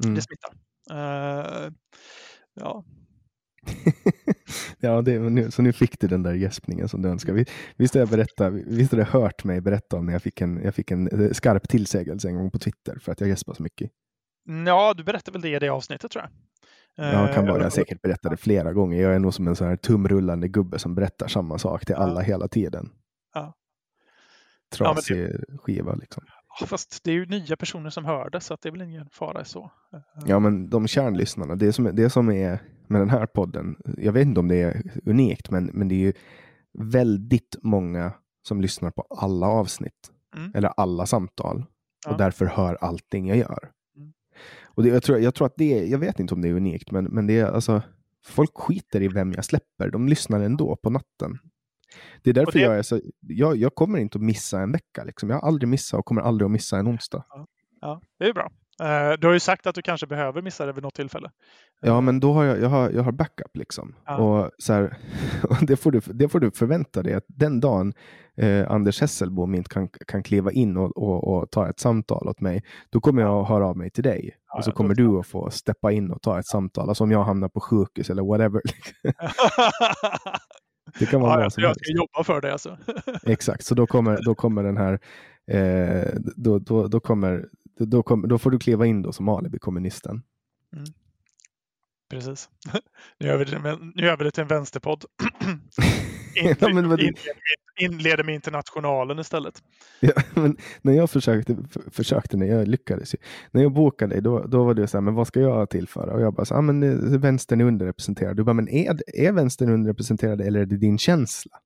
Mm. 0.05 0.15
Det 0.15 0.23
smittar. 0.23 0.51
Eh, 0.91 1.71
ja, 2.55 2.85
ja, 4.81 5.03
det, 5.03 5.19
nu, 5.19 5.51
så 5.51 5.63
nu 5.63 5.73
fick 5.73 6.01
du 6.01 6.07
den 6.07 6.23
där 6.23 6.35
gäspningen 6.35 6.89
som 6.89 7.03
du 7.03 7.09
önskade. 7.09 7.39
Vi- 7.39 7.47
Visst 7.77 7.95
har 7.95 8.01
jag 8.01 8.09
berättat, 8.09 8.53
visst 8.53 8.93
har 8.93 8.99
du 8.99 9.05
hört 9.05 9.45
mig 9.45 9.61
berätta 9.61 9.97
om 9.97 10.07
när 10.07 10.13
jag 10.13 10.23
fick 10.23 10.41
en, 10.41 10.61
jag 10.65 10.75
fick 10.75 10.91
en 10.91 11.09
eh, 11.25 11.31
skarp 11.33 11.69
tillsägelse 11.69 12.29
en 12.29 12.35
gång 12.37 12.51
på 12.51 12.59
Twitter 12.59 12.99
för 12.99 13.13
att 13.13 13.21
jag 13.21 13.29
gäspar 13.29 13.55
så 13.55 13.63
mycket. 13.63 13.91
Ja, 14.67 14.95
du 14.97 15.05
berättade 15.05 15.33
väl 15.33 15.43
det 15.43 15.57
i 15.57 15.59
det 15.59 15.69
avsnittet 15.69 16.11
tror 16.11 16.25
jag. 16.25 16.31
Ja, 17.07 17.27
kan 17.35 17.45
Eh, 17.45 17.51
vara. 17.51 17.59
Jag 17.59 17.65
har 17.65 17.71
säkert 17.71 18.03
berättat 18.03 18.31
det 18.31 18.37
flera 18.37 18.73
gånger. 18.73 19.03
Jag 19.03 19.15
är 19.15 19.19
nog 19.19 19.35
som 19.35 19.49
en 19.49 19.57
sån 19.57 19.67
här 19.69 19.77
tumrullande 19.77 20.49
gubbe 20.49 20.79
som 20.79 20.95
berättar 20.95 21.29
samma 21.29 21.59
sak 21.59 21.87
till 21.87 21.95
alla 21.95 22.21
hela 22.21 22.49
tiden. 22.49 22.89
Ja. 23.35 23.55
Ja, 24.79 24.95
Trasig 24.95 25.31
skiva 25.59 25.95
liksom. 25.95 26.25
Fast 26.67 27.05
det 27.05 27.11
är 27.11 27.15
ju 27.15 27.27
nya 27.27 27.57
personer 27.57 27.91
som 27.91 28.05
hör 28.05 28.31
det 28.31 28.41
så 28.41 28.55
att 28.55 28.63
det 28.63 28.69
är 28.69 28.71
väl 28.71 28.83
ingen 28.83 29.09
fara 29.13 29.45
så. 29.45 29.71
Eh, 29.93 30.01
Ja, 30.27 30.39
men 30.39 30.71
de 30.71 30.87
kärnlyssnarna, 30.87 31.57
det 31.57 31.73
som, 31.73 31.91
det 31.93 32.11
som 32.11 32.31
är 32.31 32.59
med 32.89 33.01
den 33.01 33.11
här 33.11 33.27
podden, 33.27 33.77
jag 33.99 34.13
vet 34.13 34.27
inte 34.27 34.41
om 34.41 34.49
det 34.49 34.63
är 34.63 34.83
unikt, 35.05 35.51
men, 35.51 35.65
men 35.67 35.89
det 35.89 35.95
är 35.95 35.99
ju 35.99 36.13
väldigt 36.79 37.57
många 37.63 38.13
som 38.49 38.61
lyssnar 38.61 38.91
på 38.91 39.03
alla 39.11 39.47
avsnitt 39.47 40.13
Mm. 40.37 40.53
eller 40.55 40.69
alla 40.77 41.07
samtal 41.07 41.65
Ja. 42.07 42.13
och 42.13 42.19
därför 42.19 42.47
hör 42.47 42.75
allting 42.81 43.27
jag 43.29 43.37
gör. 43.39 43.71
Mm. 43.97 44.13
Och 44.65 44.83
det, 44.83 44.89
jag, 44.89 45.03
tror, 45.03 45.19
jag 45.19 45.35
tror 45.35 45.47
att 45.47 45.57
det 45.57 45.81
är, 45.81 45.87
jag 45.87 45.99
vet 45.99 46.21
inte 46.21 46.35
om 46.35 46.43
det 46.43 46.49
är 46.49 46.53
unikt, 46.53 46.91
men, 46.91 47.05
men 47.05 47.27
det 47.27 47.39
är 47.41 47.47
alltså, 47.47 47.83
folk 48.27 48.51
skiter 48.55 49.03
i 49.03 49.09
vem 49.09 49.33
jag 49.33 49.45
släpper. 49.45 49.91
De 49.91 50.09
lyssnar 50.09 50.41
ändå 50.41 50.77
på 50.77 50.91
natten. 50.91 51.39
Det 52.23 52.31
är 52.31 52.35
därför 52.35 52.53
det- 52.53 52.65
jag 52.65 52.79
är 52.79 52.83
så, 52.83 53.01
jag, 53.21 53.57
jag 53.57 53.75
kommer 53.75 53.99
inte 53.99 54.19
att 54.19 54.23
missa 54.23 54.61
en 54.61 54.73
vecka. 54.73 55.05
Liksom. 55.05 55.31
Jag 55.31 55.37
har 55.41 55.49
aldrig 55.49 55.69
missat 55.69 55.99
och 55.99 56.05
kommer 56.05 56.23
aldrig 56.23 56.47
att 56.47 56.53
missa 56.53 56.79
en 56.79 56.89
onsdag. 56.89 57.25
Ja, 57.81 58.01
det 58.19 58.25
är 58.27 58.33
bra. 58.33 58.51
Eh, 58.83 59.13
Du 59.19 59.27
har 59.27 59.35
ju 59.35 59.41
sagt 59.41 59.67
att 59.67 59.75
du 59.75 59.83
kanske 59.83 60.07
behöver 60.07 60.43
missa 60.43 60.67
det 60.67 60.73
vid 60.73 60.83
något 60.83 60.95
tillfälle. 60.95 61.31
Ja, 61.81 62.01
men 62.01 62.21
då 62.21 62.33
har 62.33 62.45
jag, 62.45 62.61
jag, 62.61 62.69
har, 62.69 62.91
jag 62.91 63.03
har 63.03 63.13
backup 63.13 63.57
liksom. 63.57 63.95
Ja. 64.07 64.17
Och 64.17 64.51
så 64.59 64.73
här, 64.73 64.97
och 65.51 65.57
det, 65.67 65.77
får 65.77 65.91
du, 65.93 66.01
det 66.01 66.29
får 66.29 66.41
du 66.41 66.51
förvänta 66.51 67.03
dig 67.03 67.15
att 67.15 67.25
den 67.27 67.61
dagen 67.61 67.93
eh, 68.37 68.71
Anders 68.71 69.01
Hesselbom 69.01 69.55
inte 69.55 69.71
kan, 69.75 69.89
kan 70.07 70.23
kliva 70.23 70.53
in 70.53 70.77
och, 70.77 70.97
och, 70.97 71.37
och 71.37 71.51
ta 71.51 71.69
ett 71.69 71.81
samtal 71.81 72.29
åt 72.29 72.41
mig, 72.41 72.63
då 72.91 73.01
kommer 73.01 73.23
jag 73.23 73.43
att 73.43 73.49
höra 73.49 73.67
av 73.67 73.77
mig 73.77 73.91
till 73.91 74.05
dig. 74.05 74.37
Ja, 74.49 74.59
och 74.59 74.65
så 74.65 74.73
kommer 74.73 74.95
du 74.95 75.19
att 75.19 75.27
få 75.27 75.51
steppa 75.51 75.93
in 75.93 76.11
och 76.11 76.23
ta 76.23 76.39
ett 76.39 76.47
samtal. 76.47 76.89
Alltså 76.89 77.05
om 77.05 77.11
jag 77.11 77.25
hamnar 77.25 77.49
på 77.49 77.61
sjukhus 77.61 78.11
eller 78.11 78.23
whatever. 78.23 78.61
Det 80.99 81.07
kan 81.07 81.21
vara 81.21 81.41
ja, 81.43 81.51
jag, 81.57 81.65
jag 81.71 81.77
ska 81.77 81.93
jobba 81.93 82.25
för 82.25 82.41
det 82.41 82.53
alltså. 82.53 82.79
Exakt, 83.27 83.65
så 83.65 83.75
då 83.75 83.87
kommer, 83.87 84.23
då 84.23 84.35
kommer 84.35 84.63
den 84.63 84.77
här, 84.77 84.99
eh, 85.51 86.09
då, 86.37 86.59
då, 86.59 86.87
då, 86.89 87.01
kommer, 87.01 87.49
då, 87.79 88.03
kommer, 88.03 88.29
då 88.29 88.39
får 88.39 88.51
du 88.51 88.59
kliva 88.59 88.87
in 88.87 89.03
då 89.03 89.13
som 89.13 89.29
alibi-kommunisten. 89.29 90.23
Precis. 92.11 92.49
Nu 93.19 93.27
gör 93.27 93.37
vi 93.37 93.45
det, 93.45 93.59
nu 93.95 94.07
gör 94.07 94.17
vi 94.17 94.25
det 94.25 94.31
till 94.31 94.43
en 94.43 94.49
vänsterpodd. 94.49 95.05
Ja, 96.61 96.69
men 96.75 96.89
vad- 96.89 97.01
Inleder, 97.77 98.25
med, 98.25 98.35
internationalen 98.35 99.19
istället. 99.19 99.63
Ja, 100.01 100.13
men 100.35 100.57
när 100.83 100.93
jag 100.93 101.11
försökte, 101.11 101.57
försökte 101.91 102.37
när 102.37 102.47
jag 102.47 102.69
lyckades, 102.69 103.15
ju. 103.15 103.19
när 103.51 103.63
jag 103.63 103.73
bokade 103.73 104.15
dig, 104.15 104.23
då, 104.23 104.47
då 104.47 104.65
var 104.65 104.75
det 104.75 104.87
så 104.87 104.97
här, 104.97 105.03
men 105.03 105.15
vad 105.15 105.27
ska 105.27 105.41
jag 105.41 105.71
tillföra? 105.71 106.15
Och 106.15 106.21
jag 106.21 106.35
bara, 106.35 106.45
så, 106.45 106.55
ah, 106.55 106.61
men 106.61 106.83
eh, 106.83 107.21
vänstern 107.21 107.61
är 107.61 107.65
underrepresenterad. 107.65 108.37
Du 108.37 108.45
bara, 108.45 108.53
men 108.55 108.69
är, 108.69 108.97
är 109.21 109.33
vänstern 109.33 109.71
underrepresenterad 109.71 110.41
eller 110.41 110.61
är 110.61 110.67
det 110.67 110.77
din 110.77 110.99
känsla 110.99 111.59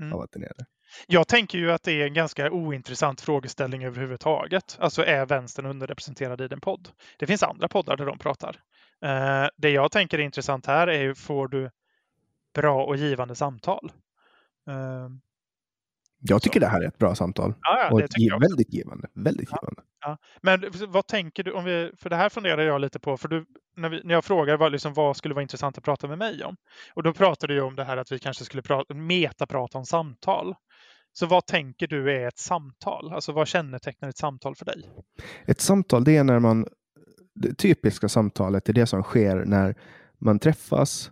Mm. 0.00 0.12
av 0.12 0.20
att 0.20 0.32
den 0.32 0.42
är 0.42 0.52
det? 0.58 0.64
Jag 1.06 1.28
tänker 1.28 1.58
ju 1.58 1.72
att 1.72 1.82
det 1.82 1.92
är 2.02 2.06
en 2.06 2.14
ganska 2.14 2.50
ointressant 2.50 3.20
frågeställning 3.20 3.84
överhuvudtaget. 3.84 4.76
Alltså 4.80 5.04
är 5.04 5.26
vänstern 5.26 5.66
underrepresenterad 5.66 6.40
i 6.40 6.48
din 6.48 6.60
podd? 6.60 6.88
Det 7.18 7.26
finns 7.26 7.42
andra 7.42 7.68
poddar 7.68 7.96
där 7.96 8.06
de 8.06 8.18
pratar. 8.18 8.56
Eh, 9.04 9.48
det 9.56 9.70
jag 9.70 9.92
tänker 9.92 10.18
är 10.18 10.22
intressant 10.22 10.66
här 10.66 10.86
är 10.86 11.02
ju, 11.02 11.14
får 11.14 11.48
du 11.48 11.70
bra 12.54 12.84
och 12.84 12.96
givande 12.96 13.34
samtal? 13.34 13.92
Eh, 14.68 15.08
Jag 16.18 16.42
tycker 16.42 16.60
det 16.60 16.66
här 16.66 16.80
är 16.80 16.88
ett 16.88 16.98
bra 16.98 17.14
samtal. 17.14 17.54
ja, 17.60 17.78
ja, 17.78 17.90
och 17.92 17.98
det 17.98 18.04
ett, 18.04 18.10
tycker 18.10 18.22
gi- 18.22 18.28
jag 18.28 18.36
också. 18.36 18.48
väldigt 18.48 18.72
givande. 18.74 19.08
Väldigt 19.14 19.48
Ja. 19.52 19.58
givande. 19.62 19.82
Men 20.42 20.90
vad 20.92 21.06
tänker 21.06 21.42
du 21.42 21.52
om 21.52 21.64
vi, 21.64 21.92
för 21.98 22.10
det 22.10 22.16
här 22.16 22.28
funderar 22.28 22.62
jag 22.62 22.80
lite 22.80 22.98
på, 22.98 23.16
för 23.16 23.28
du, 23.28 23.46
när, 23.76 23.88
vi, 23.88 24.00
när 24.04 24.14
jag 24.14 24.24
frågar 24.24 24.56
vad, 24.56 24.72
liksom, 24.72 24.94
vad 24.94 25.16
skulle 25.16 25.34
vara 25.34 25.42
intressant 25.42 25.78
att 25.78 25.84
prata 25.84 26.08
med 26.08 26.18
mig 26.18 26.44
om? 26.44 26.56
Och 26.94 27.02
då 27.02 27.12
pratade 27.12 27.54
du 27.54 27.60
om 27.60 27.76
det 27.76 27.84
här 27.84 27.96
att 27.96 28.12
vi 28.12 28.18
kanske 28.18 28.44
skulle 28.44 28.62
prata, 28.62 28.94
metaprata 28.94 29.78
om 29.78 29.86
samtal. 29.86 30.54
Så 31.12 31.26
vad 31.26 31.46
tänker 31.46 31.86
du 31.86 32.12
är 32.12 32.28
ett 32.28 32.38
samtal? 32.38 33.12
Alltså 33.12 33.32
vad 33.32 33.48
kännetecknar 33.48 34.08
ett 34.08 34.16
samtal 34.18 34.54
för 34.56 34.64
dig? 34.64 34.90
Ett 35.46 35.60
samtal, 35.60 36.04
det 36.04 36.16
är 36.16 36.24
när 36.24 36.38
man, 36.38 36.66
det 37.34 37.54
typiska 37.54 38.08
samtalet 38.08 38.68
är 38.68 38.72
det 38.72 38.86
som 38.86 39.02
sker 39.02 39.44
när 39.44 39.74
man 40.18 40.38
träffas, 40.38 41.10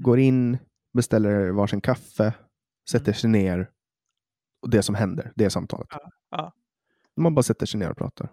går 0.00 0.18
in, 0.18 0.58
beställer 0.96 1.50
varsin 1.50 1.80
kaffe, 1.80 2.32
sätter 2.90 3.12
sig 3.12 3.30
ner 3.30 3.70
och 4.66 4.70
det 4.70 4.82
som 4.82 4.94
händer, 4.94 5.32
det 5.34 5.44
är 5.44 5.48
samtalet. 5.48 5.88
Ja, 5.90 6.10
ja. 6.30 6.52
Man 7.16 7.34
bara 7.34 7.42
sätter 7.42 7.66
sig 7.66 7.80
ner 7.80 7.90
och 7.90 7.96
pratar. 7.96 8.28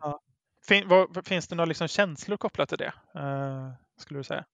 Fin, 0.68 0.88
vad, 0.88 1.28
finns 1.28 1.48
det 1.48 1.56
några 1.56 1.66
liksom 1.66 1.88
känslor 1.88 2.38
kopplat 2.38 2.70
till 2.70 2.78
det? 2.78 2.94
eh, 3.16 3.72
skulle 3.98 4.20
du 4.20 4.24
säga? 4.24 4.46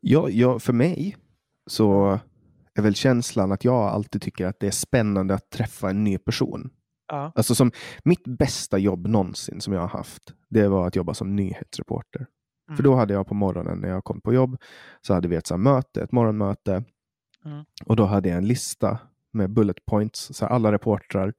Ja, 0.00 0.28
ja, 0.28 0.58
för 0.58 0.72
mig 0.72 1.16
så 1.66 2.18
är 2.74 2.82
väl 2.82 2.94
känslan 2.94 3.52
att 3.52 3.64
jag 3.64 3.74
alltid 3.74 4.22
tycker 4.22 4.46
att 4.46 4.60
det 4.60 4.66
är 4.66 4.70
spännande 4.70 5.34
att 5.34 5.50
träffa 5.50 5.90
en 5.90 6.04
ny 6.04 6.18
person. 6.18 6.70
Ja. 7.08 7.32
Alltså 7.34 7.54
som 7.54 7.72
mitt 8.04 8.24
bästa 8.24 8.78
jobb 8.78 9.06
någonsin 9.06 9.60
som 9.60 9.72
jag 9.72 9.80
har 9.80 9.88
haft, 9.88 10.34
det 10.48 10.68
var 10.68 10.86
att 10.86 10.96
jobba 10.96 11.14
som 11.14 11.36
nyhetsreporter. 11.36 12.26
Mm. 12.68 12.76
För 12.76 12.82
då 12.82 12.94
hade 12.94 13.14
jag 13.14 13.26
på 13.26 13.34
morgonen 13.34 13.78
när 13.78 13.88
jag 13.88 14.04
kom 14.04 14.20
på 14.20 14.34
jobb, 14.34 14.56
så 15.00 15.14
hade 15.14 15.28
vi 15.28 15.36
ett 15.36 15.46
så 15.46 15.56
möte, 15.56 16.02
ett 16.02 16.12
morgonmöte. 16.12 16.84
Mm. 17.44 17.64
Och 17.84 17.96
då 17.96 18.04
hade 18.04 18.28
jag 18.28 18.38
en 18.38 18.46
lista 18.46 18.98
med 19.32 19.50
bullet 19.50 19.86
points. 19.86 20.34
Så 20.34 20.46
alla 20.46 20.72
reportrar 20.72 21.32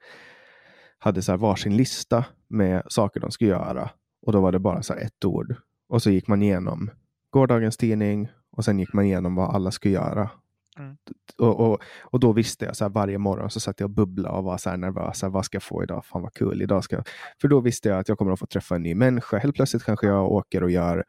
hade 0.97 1.21
så 1.21 1.31
här 1.31 1.37
varsin 1.37 1.77
lista 1.77 2.25
med 2.47 2.83
saker 2.87 3.19
de 3.19 3.31
skulle 3.31 3.49
göra. 3.49 3.89
Och 4.21 4.31
då 4.31 4.41
var 4.41 4.51
det 4.51 4.59
bara 4.59 4.81
så 4.81 4.93
ett 4.93 5.25
ord. 5.25 5.55
Och 5.89 6.01
så 6.01 6.09
gick 6.09 6.27
man 6.27 6.43
igenom 6.43 6.89
gårdagens 7.29 7.77
tidning 7.77 8.31
och 8.51 8.65
sen 8.65 8.79
gick 8.79 8.93
man 8.93 9.05
igenom 9.05 9.35
vad 9.35 9.55
alla 9.55 9.71
skulle 9.71 9.93
göra. 9.93 10.29
Mm. 10.77 10.97
Och, 11.37 11.59
och, 11.59 11.81
och 12.01 12.19
då 12.19 12.31
visste 12.31 12.65
jag 12.65 12.75
så 12.75 12.83
här, 12.83 12.89
varje 12.89 13.17
morgon 13.17 13.49
så 13.49 13.59
satt 13.59 13.79
jag 13.79 13.87
och 13.87 13.95
bubblade 13.95 14.37
och 14.37 14.43
var 14.43 14.57
så 14.57 14.69
här 14.69 14.77
nervös. 14.77 15.19
Så 15.19 15.25
här, 15.25 15.31
vad 15.33 15.45
ska 15.45 15.55
jag 15.55 15.63
få 15.63 15.83
idag? 15.83 16.05
Fan 16.05 16.21
vad 16.21 16.33
kul. 16.33 16.61
Idag 16.61 16.83
ska 16.83 16.95
jag... 16.95 17.07
För 17.41 17.47
då 17.47 17.59
visste 17.59 17.89
jag 17.89 17.99
att 17.99 18.09
jag 18.09 18.17
kommer 18.17 18.31
att 18.31 18.39
få 18.39 18.45
träffa 18.45 18.75
en 18.75 18.83
ny 18.83 18.95
människa. 18.95 19.37
Helt 19.37 19.55
plötsligt 19.55 19.83
kanske 19.83 20.07
jag 20.07 20.31
åker 20.31 20.63
och 20.63 20.71
gör 20.71 21.05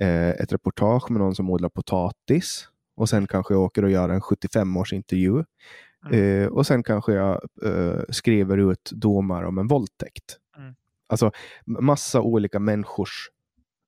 eh, 0.00 0.30
ett 0.30 0.52
reportage 0.52 1.10
med 1.10 1.20
någon 1.20 1.34
som 1.34 1.50
odlar 1.50 1.68
potatis. 1.68 2.68
Och 2.96 3.08
sen 3.08 3.26
kanske 3.26 3.54
jag 3.54 3.62
åker 3.62 3.84
och 3.84 3.90
gör 3.90 4.08
en 4.08 4.20
75-års 4.20 4.92
intervju. 4.92 5.44
Mm. 6.06 6.42
Eh, 6.42 6.48
och 6.48 6.66
sen 6.66 6.82
kanske 6.82 7.12
jag 7.12 7.40
eh, 7.64 8.00
skriver 8.08 8.58
ut 8.58 8.90
domar 8.92 9.42
om 9.42 9.58
en 9.58 9.66
våldtäkt. 9.66 10.38
Mm. 10.56 10.74
Alltså 11.08 11.30
massa 11.66 12.20
olika 12.20 12.58
människors 12.58 13.30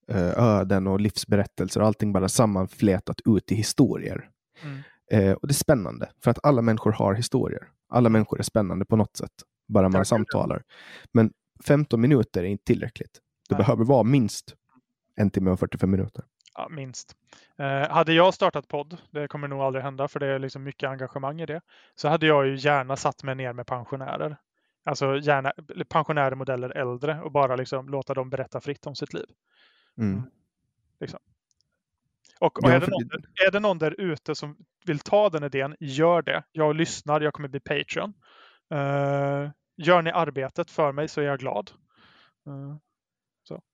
eh, 0.09 0.39
öden 0.39 0.87
och 0.87 1.01
livsberättelser 1.01 1.81
och 1.81 1.87
allting 1.87 2.13
bara 2.13 2.29
sammanflätat 2.29 3.17
ut 3.25 3.53
i 3.53 3.55
historier. 3.55 4.31
Mm. 4.63 4.79
Eh, 5.11 5.33
och 5.33 5.49
det 5.49 5.53
är 5.53 5.55
spännande 5.55 6.11
för 6.25 6.31
att 6.31 6.39
alla 6.43 6.63
människor 6.63 6.93
har 6.93 7.15
historier. 7.15 7.69
Alla 7.89 8.09
människor 8.09 8.39
är 8.39 8.43
spännande 8.43 8.85
på 8.85 8.97
något 8.97 9.17
sätt, 9.17 9.33
bara 9.69 9.89
man 9.89 10.05
samtalar. 10.05 10.63
Men 11.13 11.33
15 11.65 12.01
minuter 12.01 12.43
är 12.43 12.47
inte 12.47 12.65
tillräckligt. 12.65 13.21
Det 13.49 13.55
behöver 13.55 13.85
vara 13.85 14.03
minst 14.03 14.55
en 15.17 15.31
timme 15.31 15.51
och 15.51 15.59
45 15.61 15.91
minuter. 15.91 16.25
Ja, 16.55 16.69
minst. 16.71 17.17
Eh, 17.59 17.91
hade 17.91 18.13
jag 18.13 18.35
startat 18.35 18.69
podd, 18.69 18.97
det 19.11 19.29
kommer 19.29 19.49
nog 19.49 19.61
aldrig 19.61 19.85
hända 19.85 20.09
för 20.09 20.21
det 20.21 20.27
är 20.27 20.39
liksom 20.39 20.63
mycket 20.63 20.89
engagemang 20.89 21.41
i 21.41 21.47
det, 21.47 21.61
så 21.95 22.09
hade 22.09 22.27
jag 22.27 22.47
ju 22.47 22.57
gärna 22.57 22.97
satt 22.97 23.23
mig 23.23 23.35
ner 23.35 23.53
med 23.53 23.67
pensionärer. 23.67 24.37
Alltså 24.85 25.19
gärna 25.19 25.53
pensionärer, 25.89 26.35
modeller, 26.35 26.71
äldre 26.71 27.21
och 27.21 27.33
bara 27.33 27.57
liksom 27.57 27.89
låta 27.89 28.15
dem 28.15 28.31
berätta 28.31 28.61
fritt 28.61 28.87
om 28.87 28.95
sitt 28.95 29.15
liv. 29.15 29.27
Mm. 29.99 30.23
Och, 32.43 32.65
och 32.65 32.71
Ja, 32.71 32.73
är, 32.73 32.81
det 32.81 32.87
någon, 32.87 33.03
är 33.47 33.51
det 33.51 33.61
någon 33.61 33.79
där 33.79 34.01
ute 34.01 34.35
som 34.35 34.57
vill 34.85 34.99
ta 34.99 35.29
den 35.29 35.45
idén, 35.45 35.77
gör 35.81 36.23
det. 36.23 36.43
Jag 36.53 36.77
lyssnar, 36.77 37.21
jag 37.21 37.35
kommer 37.35 37.49
bli 37.49 37.61
Patreon. 37.61 38.15
Eh, 38.71 39.51
gör 39.77 40.03
ni 40.03 40.11
arbetet 40.11 40.71
för 40.71 40.93
mig 40.93 41.09
så 41.09 41.21
är 41.21 41.25
jag 41.25 41.39
glad. 41.39 41.71
Uh, 42.49 42.77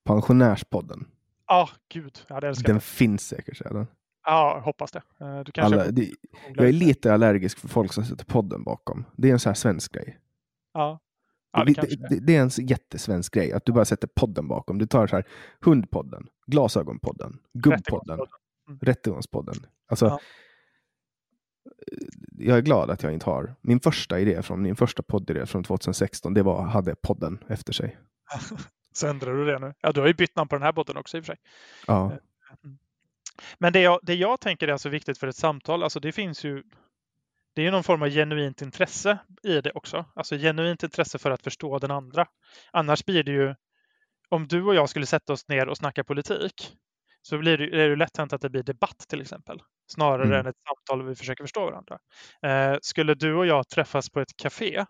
Pensionärspodden. 0.03 1.07
Ah, 1.49 1.69
gud, 1.93 2.19
jag 2.27 2.35
hade 2.35 2.47
älskat 2.47 2.65
Den 2.65 2.75
det. 2.75 2.81
finns 2.81 3.27
säkert 3.27 3.61
redan. 3.61 3.87
Ja, 4.25 4.53
jag 4.55 4.61
hoppas 4.61 4.91
det. 4.91 5.01
Eh, 5.19 5.39
du 5.39 5.51
kanske 5.51 5.81
Alla, 5.81 5.91
det, 5.91 6.11
jag 6.55 6.67
är 6.67 6.71
lite 6.71 7.13
allergisk 7.13 7.59
för 7.59 7.67
folk 7.67 7.93
som 7.93 8.05
sätter 8.05 8.25
podden 8.25 8.63
bakom. 8.63 9.05
Det 9.17 9.29
är 9.29 9.33
en 9.33 9.39
sån 9.39 9.49
här 9.49 9.55
svensk 9.55 9.93
grej. 9.93 10.19
Ja, 10.73 10.99
ja 11.53 11.63
det 11.63 11.73
det, 11.73 12.09
det, 12.09 12.19
det. 12.19 12.35
är 12.35 12.41
en 12.41 12.67
jättesvensk 12.67 13.33
grej 13.33 13.53
att 13.53 13.65
du 13.65 13.71
bara 13.71 13.85
sätter 13.85 14.07
podden 14.15 14.47
bakom. 14.47 14.77
Du 14.77 14.85
tar 14.87 15.07
så 15.07 15.15
här 15.15 15.25
Hundpodden, 15.61 16.27
Glasögonpodden, 16.47 17.39
Gubbpodden, 17.53 17.79
Rättegångspodden. 17.79 18.19
Mm. 18.67 18.79
Rättegångspodden. 18.81 19.55
Alltså, 19.87 20.05
Ja. 20.05 20.19
Jag 22.31 22.57
är 22.57 22.61
glad 22.61 22.89
att 22.89 23.03
jag 23.03 23.13
inte 23.13 23.25
har. 23.25 23.55
Min 23.61 23.79
första 23.79 24.19
idé 24.19 24.41
från 24.41 24.61
min 24.61 24.75
första 24.75 25.03
poddidé 25.03 25.45
från 25.45 25.63
2016, 25.63 26.33
det 26.33 26.43
var 26.43 26.61
hade 26.63 26.95
podden 26.95 27.43
efter 27.47 27.73
sig. 27.73 27.97
Så 28.99 29.07
ändrar 29.07 29.33
du 29.33 29.45
det 29.45 29.59
nu. 29.59 29.73
Ja, 29.81 29.91
du 29.91 29.99
har 29.99 30.07
ju 30.07 30.13
bytt 30.13 30.35
namn 30.35 30.47
på 30.47 30.55
den 30.55 30.63
här 30.63 30.71
botten 30.71 30.97
också 30.97 31.17
i 31.17 31.21
och 31.21 31.25
för 31.25 31.33
sig. 31.33 31.41
Ja, 31.87 32.17
Men 33.57 33.73
det 33.73 33.81
jag, 33.81 33.99
det 34.03 34.15
jag 34.15 34.39
tänker 34.39 34.67
är 34.67 34.77
så 34.77 34.89
viktigt 34.89 35.17
för 35.17 35.27
ett 35.27 35.35
samtal, 35.35 35.83
alltså 35.83 35.99
det 35.99 36.11
finns 36.11 36.43
ju 36.43 36.63
det 37.53 37.61
är 37.61 37.65
ju 37.65 37.71
någon 37.71 37.83
form 37.83 38.01
av 38.01 38.09
genuint 38.09 38.61
intresse 38.61 39.19
i 39.43 39.61
det 39.61 39.71
också. 39.71 40.05
Alltså 40.15 40.35
genuint 40.35 40.83
intresse 40.83 41.19
för 41.19 41.31
att 41.31 41.43
förstå 41.43 41.79
den 41.79 41.91
andra. 41.91 42.25
Annars 42.71 43.05
blir 43.05 43.23
det 43.23 43.31
ju, 43.31 43.55
om 44.29 44.47
du 44.47 44.63
och 44.63 44.75
jag 44.75 44.89
skulle 44.89 45.05
sätta 45.05 45.33
oss 45.33 45.47
ner 45.47 45.67
och 45.67 45.77
snacka 45.77 46.03
politik, 46.03 46.73
så 47.21 47.37
blir 47.37 47.57
det, 47.57 47.83
är 47.83 47.89
det 47.89 47.95
lätt 47.95 48.17
hänt 48.17 48.33
att 48.33 48.41
det 48.41 48.49
blir 48.49 48.63
debatt 48.63 49.05
till 49.09 49.21
exempel. 49.21 49.61
Snarare 49.91 50.23
Mm. 50.23 50.39
än 50.39 50.45
ett 50.45 50.55
samtal 50.67 50.99
där 50.99 51.09
vi 51.09 51.15
försöker 51.15 51.43
förstå 51.43 51.65
varandra. 51.65 51.99
Eh, 52.41 52.77
skulle 52.81 53.13
du 53.13 53.33
och 53.35 53.45
jag 53.45 53.69
träffas 53.69 54.09
på 54.09 54.19
ett 54.19 54.37
café 54.37 54.75
eh, 54.75 54.85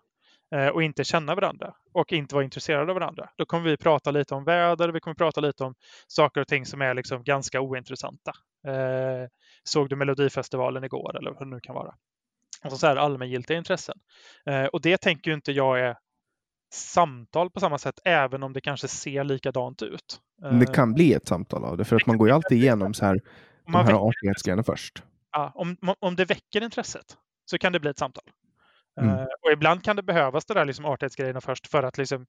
och 0.72 0.82
inte 0.82 1.04
känna 1.04 1.34
varandra 1.34 1.74
och 1.92 2.12
inte 2.12 2.34
vara 2.34 2.44
intresserade 2.44 2.92
av 2.92 2.94
varandra, 2.94 3.30
då 3.36 3.46
kommer 3.46 3.70
vi 3.70 3.76
prata 3.76 4.10
lite 4.10 4.34
om 4.34 4.44
väder, 4.44 4.88
vi 4.88 5.00
kommer 5.00 5.14
prata 5.14 5.40
lite 5.40 5.64
om 5.64 5.74
saker 6.06 6.40
och 6.40 6.48
ting 6.48 6.66
som 6.66 6.82
är 6.82 6.94
liksom 6.94 7.24
ganska 7.24 7.60
ointressanta. 7.60 8.32
Eh, 8.66 9.28
såg 9.64 9.88
du 9.88 9.96
Melodifestivalen 9.96 10.84
igår 10.84 11.16
eller 11.18 11.30
vad 11.30 11.40
det 11.40 11.50
nu 11.50 11.60
kan 11.60 11.74
vara? 11.74 11.94
Alltså 12.62 12.78
så 12.78 12.86
här 12.86 12.96
allmängiltiga 12.96 13.56
intressen. 13.58 13.98
Eh, 14.46 14.64
och 14.64 14.80
det 14.80 14.96
tänker 14.96 15.30
ju 15.30 15.34
inte 15.34 15.52
jag 15.52 15.80
är 15.80 15.96
samtal 16.72 17.50
på 17.50 17.60
samma 17.60 17.78
sätt, 17.78 17.94
även 18.04 18.42
om 18.42 18.52
det 18.52 18.60
kanske 18.60 18.88
ser 18.88 19.24
likadant 19.24 19.82
ut. 19.82 20.20
men 20.42 20.58
det 20.58 20.66
Eh, 20.66 20.72
kan 20.72 20.94
bli 20.94 21.12
ett 21.14 21.26
samtal 21.28 21.64
av 21.64 21.76
det, 21.76 21.84
för 21.84 21.96
att 21.96 22.06
man 22.06 22.18
går 22.18 22.28
ju 22.28 22.34
alltid 22.34 22.58
igenom 22.58 22.94
så 22.94 23.04
här, 23.06 23.20
de 23.64 23.74
här 23.74 24.08
artighetsgrejerna 24.08 24.62
först. 24.62 25.02
ja, 25.32 25.52
om, 25.54 25.76
om 25.98 26.16
det 26.16 26.24
väcker 26.24 26.62
intresset 26.62 27.16
så 27.44 27.58
kan 27.58 27.72
det 27.72 27.80
bli 27.80 27.90
ett 27.90 27.98
samtal. 27.98 28.24
Mm. 29.00 29.14
Eh, 29.18 29.24
och 29.42 29.52
ibland 29.52 29.84
kan 29.84 29.96
det 29.96 30.02
behövas 30.02 30.44
det 30.44 30.54
där 30.54 30.64
liksom 30.64 30.84
artighetsgrejerna 30.84 31.40
först 31.40 31.66
för 31.66 31.82
att 31.82 31.98
liksom 31.98 32.26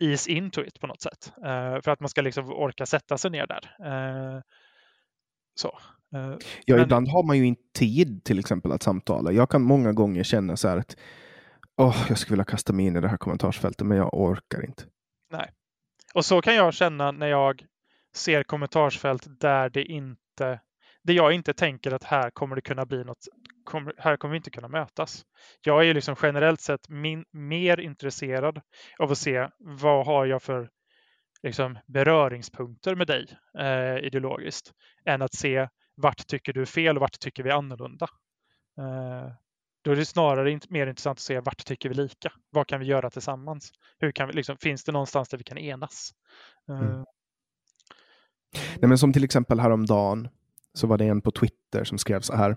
ease 0.00 0.30
into 0.30 0.64
it 0.64 0.80
på 0.80 0.86
något 0.86 1.02
sätt. 1.02 1.32
Eh, 1.44 1.80
för 1.82 1.88
att 1.88 2.00
man 2.00 2.08
ska 2.08 2.20
liksom 2.22 2.52
orka 2.52 2.86
sätta 2.86 3.18
sig 3.18 3.30
ner 3.30 3.46
där. 3.46 3.76
Eh, 3.80 4.40
så. 5.54 5.78
Ja, 6.10 6.38
Men- 6.74 6.82
ibland 6.82 7.08
har 7.08 7.22
man 7.22 7.38
ju 7.38 7.46
inte 7.46 7.62
tid 7.74 8.24
till 8.24 8.38
exempel 8.38 8.72
att 8.72 8.82
samtala. 8.82 9.32
Jag 9.32 9.50
kan 9.50 9.62
många 9.62 9.92
gånger 9.92 10.22
känna 10.22 10.56
så 10.56 10.68
här 10.68 10.76
att 10.76 10.96
åh, 11.76 12.06
jag 12.08 12.18
skulle 12.18 12.32
vilja 12.34 12.44
kasta 12.44 12.72
mig 12.72 12.86
in 12.86 12.96
i 12.96 13.00
det 13.00 13.08
här 13.08 13.16
kommentarsfältet, 13.16 13.86
men 13.86 13.98
jag 13.98 14.14
orkar 14.14 14.64
inte. 14.64 14.84
Och 16.14 16.24
så 16.24 16.42
kan 16.42 16.54
jag 16.54 16.74
känna 16.74 17.10
när 17.12 17.26
jag 17.26 17.64
ser 18.14 18.42
kommentarsfält 18.42 19.26
där 19.40 19.68
det 19.70 19.84
inte, 19.84 20.60
det 21.06 21.12
jag 21.12 21.32
inte 21.32 21.52
tänker 21.52 21.92
att 21.92 22.04
här 22.04 22.30
kommer 22.30 22.56
det 22.56 22.62
kunna 22.62 22.86
bli 22.86 23.04
något, 23.04 23.18
kommer, 23.64 23.94
här 23.98 24.16
kommer 24.16 24.32
vi 24.32 24.36
inte 24.36 24.50
kunna 24.50 24.68
mötas. 24.68 25.24
Jag 25.64 25.80
är 25.80 25.84
ju 25.84 25.94
liksom 25.94 26.16
generellt 26.22 26.60
sett 26.60 26.88
min, 26.88 27.24
mer 27.32 27.80
intresserad 27.80 28.60
av 28.98 29.12
att 29.12 29.18
se 29.18 29.48
vad 29.58 30.06
har 30.06 30.26
jag 30.26 30.42
för 30.42 30.70
liksom, 31.42 31.78
beröringspunkter 31.86 32.94
med 32.94 33.06
dig 33.06 33.26
eh, 33.58 33.96
ideologiskt, 34.06 34.72
än 35.04 35.22
att 35.22 35.34
se 35.34 35.68
vart 35.94 36.26
tycker 36.26 36.52
du 36.52 36.60
är 36.60 36.64
fel 36.66 36.96
och 36.96 37.00
vart 37.00 37.18
tycker 37.20 37.42
vi 37.42 37.50
är 37.50 37.54
annorlunda. 37.54 38.06
Eh, 38.78 39.32
då 39.84 39.92
är 39.92 39.96
det 39.96 40.04
snarare 40.06 40.50
int- 40.50 40.66
mer 40.70 40.86
intressant 40.86 41.16
att 41.18 41.22
se 41.22 41.40
vart 41.40 41.64
tycker 41.64 41.88
vi 41.88 41.94
lika? 41.94 42.32
Vad 42.50 42.66
kan 42.66 42.80
vi 42.80 42.86
göra 42.86 43.10
tillsammans? 43.10 43.70
Hur 43.98 44.12
kan 44.12 44.26
vi, 44.28 44.32
liksom, 44.34 44.56
finns 44.56 44.84
det 44.84 44.92
någonstans 44.92 45.28
där 45.28 45.38
vi 45.38 45.44
kan 45.44 45.58
enas? 45.58 46.10
Eh, 46.70 46.80
Mm. 46.80 47.04
Nej, 48.80 48.88
men 48.88 48.98
som 48.98 49.12
till 49.12 49.24
exempel 49.24 49.60
häromdagen 49.60 50.28
så 50.76 50.86
var 50.86 50.98
det 50.98 51.04
en 51.04 51.20
på 51.20 51.30
Twitter 51.30 51.84
som 51.84 51.98
skrev 51.98 52.20
så 52.20 52.36
här. 52.36 52.56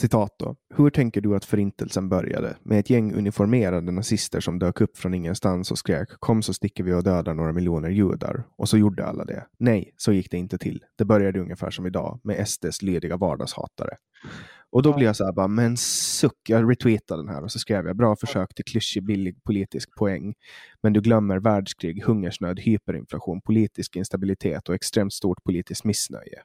Citat 0.00 0.34
då. 0.38 0.56
Hur 0.74 0.90
tänker 0.90 1.20
du 1.20 1.36
att 1.36 1.44
förintelsen 1.44 2.08
började? 2.08 2.56
Med 2.62 2.80
ett 2.80 2.90
gäng 2.90 3.14
uniformerade 3.14 3.92
nazister 3.92 4.40
som 4.40 4.58
dök 4.58 4.80
upp 4.80 4.98
från 4.98 5.14
ingenstans 5.14 5.70
och 5.70 5.78
skrek 5.78 6.08
kom 6.18 6.42
så 6.42 6.54
sticker 6.54 6.84
vi 6.84 6.92
och 6.92 7.02
dödar 7.02 7.34
några 7.34 7.52
miljoner 7.52 7.88
judar. 7.88 8.44
Och 8.56 8.68
så 8.68 8.78
gjorde 8.78 9.06
alla 9.06 9.24
det. 9.24 9.46
Nej, 9.58 9.94
så 9.96 10.12
gick 10.12 10.30
det 10.30 10.36
inte 10.36 10.58
till. 10.58 10.84
Det 10.98 11.04
började 11.04 11.40
ungefär 11.40 11.70
som 11.70 11.86
idag 11.86 12.20
med 12.24 12.48
SDs 12.48 12.82
lydiga 12.82 13.16
vardagshatare. 13.16 13.96
Och 14.72 14.82
då 14.82 14.90
Ja. 14.90 14.96
blir 14.96 15.06
jag 15.06 15.16
så 15.16 15.24
här 15.24 15.32
bara, 15.32 15.48
men 15.48 15.76
suck, 15.76 16.38
jag 16.48 16.70
retweetade 16.70 17.22
den 17.22 17.28
här 17.34 17.44
och 17.44 17.52
så 17.52 17.58
skrev 17.58 17.86
jag 17.86 17.96
bra 17.96 18.16
försök 18.16 18.54
till 18.54 18.64
klyschig 18.64 19.04
billig 19.04 19.44
politisk 19.44 19.88
poäng. 19.98 20.34
Men 20.82 20.92
du 20.92 21.00
glömmer 21.00 21.38
världskrig, 21.38 22.02
hungersnöd, 22.04 22.60
hyperinflation, 22.60 23.40
politisk 23.40 23.96
instabilitet 23.96 24.68
och 24.68 24.74
extremt 24.74 25.12
stort 25.12 25.44
politiskt 25.44 25.84
missnöje. 25.84 26.42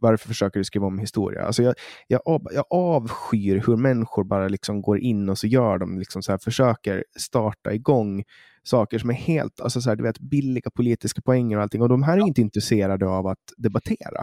Varför 0.00 0.28
försöker 0.28 0.60
du 0.60 0.64
skriva 0.64 0.86
om 0.86 0.98
historia? 0.98 1.42
Alltså 1.42 1.62
jag, 1.62 1.74
jag, 2.06 2.20
av, 2.24 2.42
jag 2.52 2.64
avskyr 2.70 3.62
hur 3.66 3.76
människor 3.76 4.24
bara 4.24 4.48
liksom 4.48 4.82
går 4.82 4.98
in 5.00 5.28
och 5.28 5.38
så 5.38 5.46
gör 5.46 5.78
de 5.78 5.98
liksom 5.98 6.22
så 6.22 6.32
här, 6.32 6.38
försöker 6.38 7.04
starta 7.18 7.72
igång 7.72 8.24
saker 8.62 8.98
som 8.98 9.10
är 9.10 9.14
helt, 9.14 9.60
alltså 9.60 9.80
så 9.80 9.88
här, 9.88 9.96
du 9.96 10.02
vet, 10.02 10.18
billiga 10.20 10.70
politiska 10.70 11.22
poänger 11.22 11.56
och 11.56 11.62
allting. 11.62 11.82
Och 11.82 11.88
de 11.88 12.02
här 12.02 12.16
är 12.16 12.26
inte 12.26 12.40
intresserade 12.40 13.06
av 13.08 13.26
att 13.26 13.38
debattera. 13.56 14.22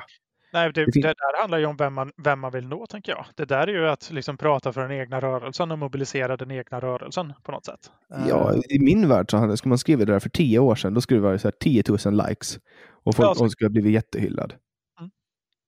Nej, 0.55 0.71
det, 0.73 0.85
Det 0.85 1.01
där 1.01 1.41
handlar 1.41 1.57
ju 1.57 1.65
om 1.65 1.77
vem 1.77 1.93
man, 1.93 2.11
vem 2.17 2.39
man 2.39 2.51
vill 2.51 2.67
nå, 2.67 2.85
tänker 2.85 3.11
jag. 3.11 3.25
Det 3.35 3.45
där 3.45 3.67
är 3.67 3.73
ju 3.73 3.87
att 3.89 4.11
liksom 4.11 4.37
prata 4.37 4.73
för 4.73 4.81
den 4.81 4.91
egna 4.91 5.19
rörelsen 5.21 5.71
och 5.71 5.79
mobilisera 5.79 6.37
den 6.37 6.51
egna 6.51 6.79
rörelsen 6.79 7.33
på 7.43 7.51
något 7.51 7.65
sätt. 7.65 7.91
Eh, 8.13 8.27
Ja, 8.29 8.53
i 8.69 8.79
min 8.79 9.07
värld 9.09 9.31
så 9.31 9.57
skulle 9.57 9.69
man 9.69 9.77
skriva 9.77 10.05
det 10.05 10.11
där 10.11 10.19
för 10.19 10.29
tio 10.29 10.59
år 10.59 10.75
sedan, 10.75 10.93
då 10.93 11.01
skulle 11.01 11.17
det 11.19 11.23
vara 11.23 11.37
så 11.39 11.47
här 11.47 11.53
10 11.59 11.83
000 12.05 12.27
likes. 12.27 12.59
Och 13.03 13.15
folk 13.15 13.29
Ja, 13.29 13.35
så- 13.35 13.49
skulle 13.49 13.65
ha 13.67 13.71
blivit 13.71 13.93
jättehyllad. 13.93 14.53
Mm. 14.99 15.11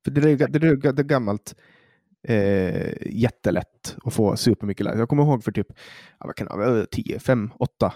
För 0.05 0.11
det 0.11 0.31
är, 0.31 0.47
det, 0.47 0.68
är, 0.68 0.93
det 0.93 1.01
är 1.01 1.03
gammalt 1.03 1.55
eh, 2.27 2.93
jättelätt 3.07 3.97
att 4.03 4.14
få 4.14 4.35
supermycket 4.35 4.85
likes. 4.85 4.99
Jag 4.99 5.09
kommer 5.09 5.23
ihåg 5.23 5.43
för 5.43 5.51
typ 5.51 5.68
vad 6.19 6.35
kan 6.35 6.47
det, 6.47 6.55
vara, 6.57 6.85
10, 6.85 7.19
5, 7.19 7.51
8, 7.59 7.93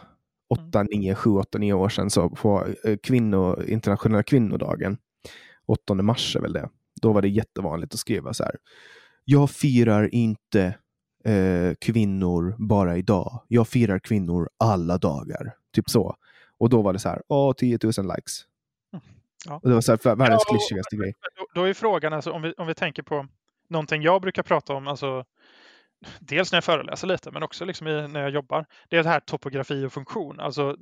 8, 0.50 0.84
9, 0.84 1.16
7, 1.16 1.30
8, 1.30 1.58
9 1.58 1.74
år 1.74 1.90
sedan 1.90 2.10
så 2.10 2.30
på 2.30 2.66
eh, 2.84 2.98
kvinno, 3.04 3.64
internationella 3.64 4.24
kvinnodagen, 4.24 4.98
8 5.68 5.94
mars 5.94 6.36
är 6.36 6.40
väl 6.42 6.54
det, 6.54 6.70
då 7.02 7.14
var 7.14 7.22
det 7.22 7.30
jättevanligt 7.30 7.94
att 7.94 8.00
skriva 8.00 8.34
så 8.34 8.44
här. 8.44 8.56
Jag 9.26 9.50
firar 9.50 10.16
inte 10.16 10.76
eh, 11.24 11.74
kvinnor 11.80 12.56
bara 12.60 12.98
idag. 12.98 13.44
Jag 13.48 13.68
firar 13.68 14.00
kvinnor 14.00 14.50
alla 14.58 14.98
dagar. 14.98 15.56
Typ 15.74 15.90
så. 15.90 16.16
Och 16.58 16.70
då 16.70 16.82
var 16.82 16.94
det 16.94 17.00
så 17.00 17.10
här, 17.10 17.22
åh, 17.28 17.54
10 17.54 17.80
000 17.84 17.92
likes. 18.16 18.46
Ja. 19.46 19.56
Och 19.64 19.70
det 19.70 19.74
var 19.74 19.82
så 19.82 19.92
här, 19.92 20.16
världens 20.16 20.44
Ja, 20.48 20.56
klyschigaste 20.56 20.96
grej. 20.96 21.14
Då, 21.38 21.62
då 21.62 21.68
är 21.68 21.74
frågan, 21.74 22.14
alltså, 22.14 22.32
om, 22.32 22.42
vi, 22.42 22.54
om 22.58 22.68
vi 22.68 22.74
tänker 22.74 23.04
på 23.04 23.28
någonting 23.70 24.02
jag 24.02 24.22
brukar 24.22 24.44
prata 24.44 24.74
om, 24.74 24.88
alltså, 24.88 25.26
dels 26.20 26.52
när 26.52 26.58
jag 26.58 26.64
föreläser 26.64 27.08
lite, 27.08 27.32
men 27.32 27.44
också 27.44 27.66
liksom 27.66 27.88
i, 27.88 28.08
när 28.08 28.22
jag 28.22 28.30
jobbar. 28.30 28.66
Det 28.90 28.98
är 28.98 29.04
det 29.04 29.10
här 29.10 29.20
topografi 29.20 29.86
och 29.86 29.94
funktion. 29.94 30.40
Alltså, 30.40 30.76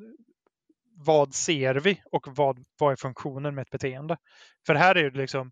vad 0.95 1.33
ser 1.33 1.75
vi 1.75 2.01
och 2.11 2.27
vad, 2.27 2.65
vad 2.79 2.91
är 2.91 2.95
funktionen 2.95 3.55
med 3.55 3.61
ett 3.61 3.69
beteende? 3.69 4.17
För 4.65 4.75
här 4.75 4.95
är 4.95 5.09
det 5.09 5.17
liksom, 5.17 5.51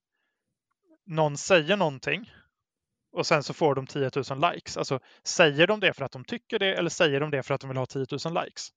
någon 1.08 1.38
säger 1.38 1.78
någonting 1.78 2.32
och 3.12 3.26
sen 3.26 3.44
så 3.44 3.54
får 3.54 3.76
de 3.76 3.88
10 3.88 4.12
000 4.30 4.54
likes. 4.54 4.78
Alltså, 4.78 5.00
säger 5.24 5.68
de 5.68 5.80
det 5.80 5.94
för 5.94 6.06
att 6.06 6.12
de 6.12 6.24
tycker 6.24 6.60
det 6.60 6.76
eller 6.76 6.90
säger 6.90 7.20
de 7.20 7.32
det 7.32 7.44
för 7.44 7.54
att 7.54 7.62
de 7.62 7.68
vill 7.68 7.78
ha 7.78 7.86
10 7.86 8.06
000 8.26 8.44
likes? 8.44 8.70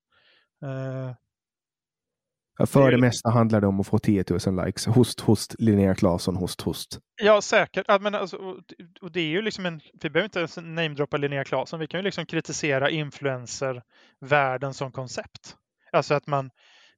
Ja, 2.61 2.66
För 2.66 2.90
det 2.90 2.98
mesta 2.98 3.31
handlar 3.31 3.61
det 3.61 3.66
om 3.66 3.81
att 3.81 3.86
få 3.86 3.98
10 3.98 4.24
000 4.47 4.65
likes. 4.66 4.86
Host, 4.86 5.20
host, 5.20 5.55
Linnea 5.59 5.94
Claesson, 5.94 6.36
host, 6.36 6.61
host. 6.61 6.98
Ja, 7.23 7.40
säkert. 7.40 7.85
Ja, 7.89 7.98
men 7.98 8.15
alltså, 8.15 8.36
och, 8.36 8.59
och 9.01 9.12
det 9.12 9.20
är 9.20 9.28
ju 9.28 9.43
liksom 9.43 9.66
en, 9.66 9.81
vi 10.02 10.11
behöver 10.11 10.24
inte 10.24 10.39
ens 10.39 10.57
namedroppa 10.57 11.16
Linnea 11.16 11.44
Claesson. 11.44 11.81
Vi 11.81 11.86
kan 11.86 12.01
ju 12.01 12.05
liksom 12.05 12.27
kritisera 12.27 12.90
influencer-världen 12.90 14.74
som 14.74 14.93
koncept. 14.93 15.57
Alltså 15.93 16.15
att 16.15 16.27
man, 16.27 16.51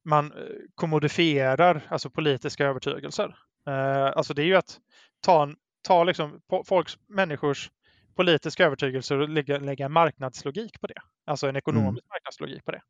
man 0.05 0.33
eh, 0.33 0.39
kommodifierar 0.75 1.87
alltså 1.89 2.11
politiska 2.11 2.67
övertygelser. 2.67 3.37
Eh, 3.67 4.17
alltså 4.17 4.35
det 4.35 4.43
är 4.43 4.47
ju 4.47 4.57
att 4.57 4.79
ta, 5.23 5.43
en, 5.43 5.57
ta 5.87 6.05
liksom 6.05 6.41
folks, 6.67 6.99
människors 7.09 7.71
politiska 8.17 8.65
övertygelser 8.67 9.19
och 9.19 9.29
lägga, 9.29 9.59
lägga 9.59 9.89
marknadslogik 9.89 10.81
på 10.81 10.87
det. 10.87 10.95
Alltså 11.27 11.47
en 11.49 11.57
ekonomisk 11.57 12.05
marknadslogik 12.09 12.65
på 12.65 12.71
det. 12.71 12.83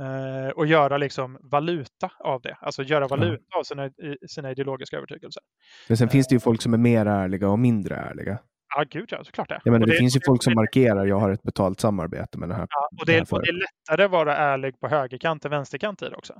Eh, 0.00 0.48
och 0.50 0.66
göra 0.66 0.96
liksom 0.98 1.38
valuta 1.42 2.10
av 2.18 2.40
det. 2.42 2.56
Alltså 2.60 2.82
göra 2.82 3.06
valuta 3.06 3.58
av 3.58 3.62
sina, 3.62 3.90
sina 4.28 4.50
ideologiska 4.50 4.96
övertygelser. 4.96 5.42
Men 5.88 5.96
sen 5.96 6.08
finns 6.08 6.28
det 6.28 6.34
ju 6.34 6.40
folk 6.40 6.62
som 6.62 6.74
är 6.74 6.78
mer 6.78 7.06
ärliga 7.06 7.48
och 7.48 7.58
mindre 7.58 7.96
ärliga. 7.96 8.38
Ja, 8.76 8.84
gud 8.90 9.08
ja, 9.12 9.24
såklart 9.24 9.48
det. 9.48 9.60
Jag 9.64 9.72
menar, 9.72 9.86
Och 9.86 9.90
det, 9.92 9.98
finns 9.98 10.16
ju 10.16 10.20
folk 10.26 10.42
som 10.42 10.50
det- 10.50 10.54
markerar 10.56 11.06
jag 11.06 11.18
har 11.18 11.30
ett 11.30 11.42
betalt 11.42 11.80
samarbete 11.80 12.38
med 12.38 12.48
den 12.48 12.56
här. 12.56 12.66
Ja, 12.70 12.88
och, 13.00 13.06
det 13.06 13.12
här 13.12 13.20
det, 13.20 13.32
och 13.32 13.42
det 13.42 13.48
är 13.48 13.52
lättare 13.52 14.04
att 14.04 14.10
vara 14.10 14.36
ärlig 14.36 14.80
på 14.80 14.88
högerkant 14.88 15.44
än 15.44 15.50
vänsterkant 15.50 16.02
i 16.02 16.08
det 16.08 16.16
också. 16.16 16.32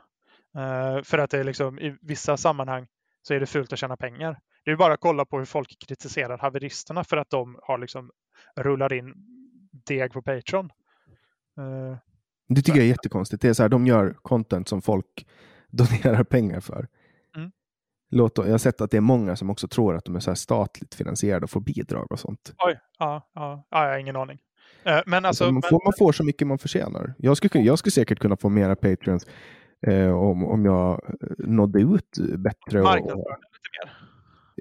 Eh, 0.56 1.02
för 1.02 1.18
att 1.18 1.30
det 1.30 1.38
är 1.38 1.44
liksom, 1.44 1.78
i 1.78 1.96
vissa 2.00 2.36
sammanhang 2.36 2.86
så 3.22 3.34
är 3.34 3.40
det 3.40 3.46
fult 3.46 3.72
att 3.72 3.78
tjäna 3.78 3.96
pengar. 3.96 4.38
Det 4.64 4.70
är 4.70 4.76
bara 4.76 4.94
att 4.94 5.00
kolla 5.00 5.24
på 5.24 5.38
hur 5.38 5.44
folk 5.44 5.76
kritiserar 5.88 6.38
haveristerna 6.38 7.04
för 7.04 7.16
att 7.16 7.30
de 7.30 7.58
har 7.62 7.78
liksom 7.78 8.10
rullar 8.56 8.92
in 8.92 9.14
deg 9.86 10.12
på 10.12 10.22
Patreon. 10.22 10.70
Eh, 11.58 11.96
Det 12.48 12.62
tycker 12.62 12.78
jag 12.78 12.84
är 12.84 12.88
jättekonstigt. 12.88 13.42
Det 13.42 13.48
är 13.48 13.52
så 13.52 13.62
här, 13.62 13.68
de 13.68 13.86
gör 13.86 14.16
content 14.22 14.68
som 14.68 14.82
folk 14.82 15.26
donerar 15.70 16.24
pengar 16.24 16.60
för. 16.60 16.88
Mm. 17.36 17.50
Låt, 18.10 18.38
jag 18.38 18.50
har 18.50 18.58
sett 18.58 18.80
att 18.80 18.90
det 18.90 18.96
är 18.96 19.00
många 19.00 19.36
som 19.36 19.50
också 19.50 19.68
tror 19.68 19.96
att 19.96 20.04
de 20.04 20.16
är 20.16 20.20
så 20.20 20.30
här 20.30 20.34
statligt 20.34 20.94
finansierade 20.94 21.44
och 21.44 21.50
får 21.50 21.60
bidrag 21.60 22.12
och 22.12 22.20
sånt. 22.20 22.54
oj, 22.58 22.80
ja, 22.98 23.28
ja, 23.34 23.66
ja, 23.70 23.84
jag 23.84 23.92
har 23.92 23.98
ingen 23.98 24.16
aning. 24.16 24.38
Eh, 24.84 25.00
men 25.06 25.24
alltså, 25.24 25.44
Alltså, 25.44 25.52
man, 25.52 25.62
får, 25.62 25.84
man 25.84 25.92
får 25.98 26.12
så 26.12 26.24
mycket 26.24 26.46
man 26.46 26.58
förtjänar. 26.58 27.14
Jag 27.18 27.36
skulle, 27.36 27.64
jag 27.64 27.78
skulle 27.78 27.90
säkert 27.92 28.18
kunna 28.18 28.36
få 28.36 28.48
mera 28.48 28.76
Patreons 28.76 29.26
eh, 29.86 30.10
om, 30.10 30.44
om 30.44 30.64
jag 30.64 30.92
eh, 30.92 31.28
nådde 31.38 31.80
ut 31.80 32.18
bättre. 32.38 32.78
Och, 32.78 32.84
marknadsföring 32.84 33.24
lite 33.52 33.84
mer. 33.84 34.07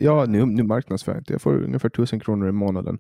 Ja, 0.02 0.26
nu, 0.26 0.46
nu 0.46 0.64
marknadsför 0.64 1.12
jag 1.12 1.22
inte. 1.22 1.34
Jag 1.34 1.42
får 1.42 1.64
ungefär 1.64 1.90
tusen 1.90 2.20
kronor 2.20 2.50
i 2.50 2.52
månaden. 2.52 3.00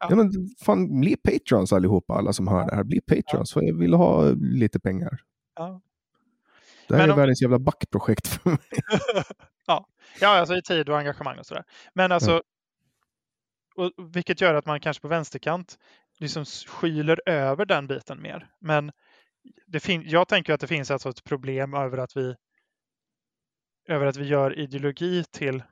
Ja. 0.00 0.06
Ja. 0.10 0.16
men 0.16 0.30
fan, 0.64 1.00
bli 1.00 1.16
Patrons 1.16 1.72
allihopa, 1.72 2.14
alla 2.14 2.32
som 2.32 2.48
hör 2.48 2.66
det 2.66 2.74
här. 2.76 2.84
Bli 2.84 3.00
Patrons, 3.00 3.52
för 3.52 3.62
jag 3.62 3.78
vill 3.78 3.94
ha 3.94 4.24
lite 4.40 4.80
pengar. 4.80 5.18
Ja. 5.56 5.80
Det 6.88 6.94
här 6.94 7.02
Men 7.02 7.10
är 7.10 7.12
om- 7.12 7.18
världens 7.18 7.42
jävla 7.42 7.58
backprojekt 7.58 8.26
för 8.26 8.50
mig. 8.50 8.58
ja. 9.66 9.86
ja, 10.20 10.28
alltså 10.38 10.54
i 10.56 10.62
tid 10.62 10.88
och 10.88 10.98
engagemang 10.98 11.38
och 11.38 11.46
sådär. 11.46 11.64
Men 11.94 12.12
alltså, 12.12 12.42
och, 13.76 13.92
vilket 14.14 14.40
gör 14.40 14.54
att 14.54 14.66
man 14.66 14.80
kanske 14.80 15.00
på 15.00 15.08
vänsterkant 15.08 15.78
liksom 16.18 16.44
skyler 16.44 17.20
över 17.26 17.64
den 17.66 17.86
biten 17.86 18.22
mer. 18.22 18.48
Men 18.60 18.92
det 19.66 19.80
fin- 19.80 20.02
jag 20.06 20.28
tänker 20.28 20.52
att 20.52 20.60
det 20.60 20.66
finns 20.66 20.90
alltså 20.90 21.08
ett 21.08 21.24
problem 21.24 21.74
över 21.74 21.98
att 21.98 22.16
vi 22.16 22.34
över 23.88 24.06
att 24.06 24.16
vi 24.16 24.24
gör 24.26 24.58
ideologi 24.58 25.24
till 25.30 25.62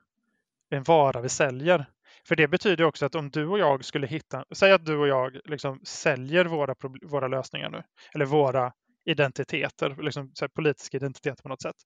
en 0.75 0.83
vara 0.83 1.21
vi 1.21 1.29
säljer. 1.29 1.87
För 2.29 2.37
det 2.37 2.49
betyder 2.49 2.85
också 2.85 3.07
att 3.07 3.15
om 3.15 3.31
du 3.31 3.47
och 3.47 3.59
jag 3.59 3.85
skulle 3.85 4.07
hitta, 4.07 4.45
säg 4.55 4.73
att 4.73 4.87
du 4.87 4.97
och 4.97 5.09
jag 5.09 5.39
liksom 5.45 5.81
säljer 5.85 6.45
våra, 6.45 6.75
våra 7.07 7.29
lösningar 7.29 7.71
nu, 7.71 7.83
eller 8.15 8.25
våra 8.25 8.73
identiteter, 9.05 9.97
liksom 10.03 10.33
politiska 10.55 10.97
identiteter 10.97 11.43
på 11.43 11.49
något 11.49 11.63
sätt. 11.63 11.77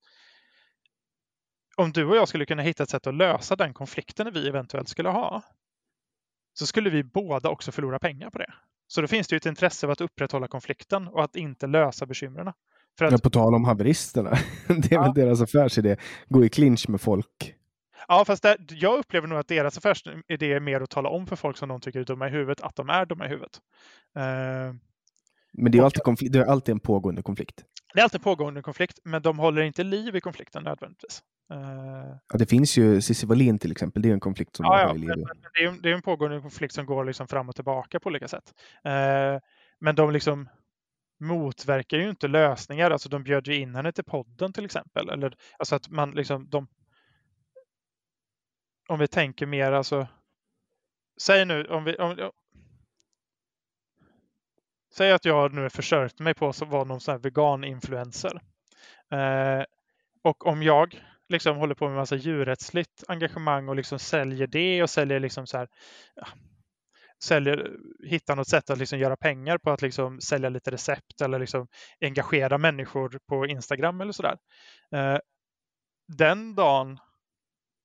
Om 1.77 1.93
du 1.93 2.05
och 2.05 2.16
jag 2.16 2.28
skulle 2.28 2.47
kunna 2.47 2.62
hitta 2.62 2.82
ett 2.82 2.90
sätt 2.90 3.06
att 3.06 3.15
lösa 3.15 3.56
den 3.56 3.74
konflikten 3.74 4.32
vi 4.32 4.48
eventuellt 4.48 4.89
skulle 4.89 5.09
ha, 5.09 5.43
så 6.59 6.66
skulle 6.66 6.90
vi 6.90 7.05
båda 7.05 7.48
också 7.48 7.73
förlora 7.73 7.98
pengar 7.98 8.31
på 8.31 8.39
det. 8.39 8.52
Så 8.86 9.01
då 9.01 9.06
finns 9.06 9.28
det 9.28 9.35
ju 9.35 9.36
ett 9.36 9.47
intresse 9.47 9.86
av 9.86 9.90
att 9.90 10.01
upprätthålla 10.01 10.48
konflikten 10.48 11.09
och 11.09 11.24
att 11.24 11.36
inte 11.36 11.66
lösa 11.66 12.06
bekymren. 12.06 12.52
För 12.98 13.05
att, 13.05 13.12
Ja, 13.12 13.19
på 13.23 13.31
tal 13.31 13.55
om 13.55 13.65
haveristerna. 13.65 14.31
Det 14.69 14.93
är 14.93 14.94
Ja. 14.94 15.02
väl 15.02 15.15
deras 15.15 15.43
affärsidé. 15.43 15.97
Gå 16.28 16.44
i 16.44 16.48
clinch 16.48 16.89
med 16.89 17.01
folk. 17.01 17.55
Ja, 18.09 18.24
fast 18.24 18.43
där, 18.43 18.56
jag 18.68 18.98
upplever 18.98 19.28
nog 19.28 19.39
att 19.39 19.48
deras 19.48 19.78
affärsidé 19.78 20.52
är 20.52 20.60
mer 20.60 20.80
att 20.80 20.90
tala 20.90 21.09
om 21.09 21.26
för 21.26 21.36
folk 21.36 21.56
som 21.56 21.68
de 21.68 21.80
tycker 21.80 22.01
är 22.01 22.05
dumma 22.05 22.28
i 22.28 22.30
huvudet 22.30 22.60
att 22.60 22.76
de 22.76 22.89
är 22.90 23.06
dumma 23.06 23.26
i 23.26 23.28
huvudet. 23.28 23.60
Eh, 24.16 24.74
Men 25.52 25.72
det 25.72 25.78
är 25.78 25.82
alltid, 25.82 26.02
konflikt, 26.02 26.32
det 26.32 26.39
är 26.39 26.44
alltid 26.44 26.72
en 26.72 26.80
pågående 26.80 27.22
konflikt. 27.22 27.64
det 27.94 28.01
är 28.01 28.05
alltid 28.05 28.22
pågående 28.22 28.62
konflikt, 28.62 28.98
men 29.05 29.22
de 29.22 29.39
håller 29.39 29.62
inte 29.62 29.82
liv 29.85 30.16
i 30.16 30.20
konflikten 30.20 30.62
nödvändigtvis. 30.64 31.22
Eh, 31.52 32.16
Ja, 32.32 32.39
det 32.39 32.47
finns 32.47 32.76
ju 32.78 33.01
Cissi 33.01 33.26
Wallin 33.26 33.59
till 33.59 33.72
exempel. 33.72 34.02
Det 34.02 34.09
är 34.09 34.12
en 34.12 34.20
konflikt 34.20 34.56
som 34.56 34.64
ja, 34.64 34.80
ja, 34.80 34.94
men, 34.94 35.06
men 35.06 35.26
det, 35.55 35.64
är, 35.64 35.82
det 35.82 35.90
är 35.90 35.94
en 35.94 36.02
pågående 36.02 36.40
konflikt 36.40 36.74
som 36.74 36.86
går 36.86 37.05
liksom 37.05 37.28
fram 37.28 37.48
och 37.48 37.55
tillbaka 37.55 38.01
på 38.01 38.06
olika 38.09 38.28
sätt. 38.28 38.52
Eh, 38.85 39.40
men 39.80 39.94
de 39.94 40.10
liksom 40.12 40.48
motverkar 41.20 41.97
ju 41.97 42.10
inte 42.10 42.28
lösningar. 42.28 42.90
Alltså 42.90 43.09
de 43.09 43.22
bjöd 43.22 43.47
ju 43.48 43.55
in 43.55 43.74
henne 43.74 43.93
till 43.93 44.05
podden 44.05 44.52
till 44.52 44.64
exempel. 44.64 45.09
Eller, 45.09 45.35
alltså 45.59 45.74
att 45.76 45.89
man 45.89 46.10
liksom, 46.10 46.48
de, 46.48 46.66
om 48.89 48.98
vi 48.98 49.09
tänker 49.09 49.47
mer 49.47 49.73
alltså, 49.73 50.09
säg 51.20 51.44
nu, 51.44 51.65
om 51.65 51.85
vi, 51.85 51.97
om, 51.97 52.31
Säg 54.98 55.12
att 55.12 55.24
jag 55.24 55.52
nu 55.55 55.62
har 55.62 55.69
försörjt 55.69 56.20
mig 56.20 56.35
på 56.35 56.48
att 56.48 56.60
vara 56.60 56.85
någon 56.85 57.01
sån 57.01 57.12
här 57.12 57.19
vegan-influencer. 57.19 58.40
Eh, 59.10 59.65
och 60.23 60.47
om 60.47 60.62
jag 60.62 61.05
liksom 61.28 61.56
håller 61.56 61.74
på 61.74 61.89
med 61.89 61.97
massa 61.97 62.16
djurrättsligt 62.16 63.05
engagemang 63.09 63.69
och 63.69 63.77
liksom 63.77 63.98
säljer 63.98 64.47
det 64.47 64.82
och 64.82 64.90
säljer 64.90 65.20
liksom 65.20 65.47
så 65.47 65.59
här, 65.59 65.69
ja, 66.15 66.27
säljer, 67.24 67.77
hittar 68.05 68.36
något 68.36 68.48
sätt 68.48 68.70
att 68.70 68.78
liksom 68.78 68.98
göra 68.98 69.16
pengar 69.16 69.59
på 69.59 69.70
att 69.70 69.82
liksom 69.82 70.20
sälja 70.20 70.48
lite 70.48 70.70
recept 70.70 71.20
eller 71.20 71.39
liksom 71.39 71.69
engagera 72.01 72.59
människor 72.59 73.19
på 73.28 73.47
Instagram 73.47 74.01
eller 74.01 74.12
sådär. 74.12 74.39
Eh, 74.94 75.19
den 76.09 76.55
dagen 76.55 76.98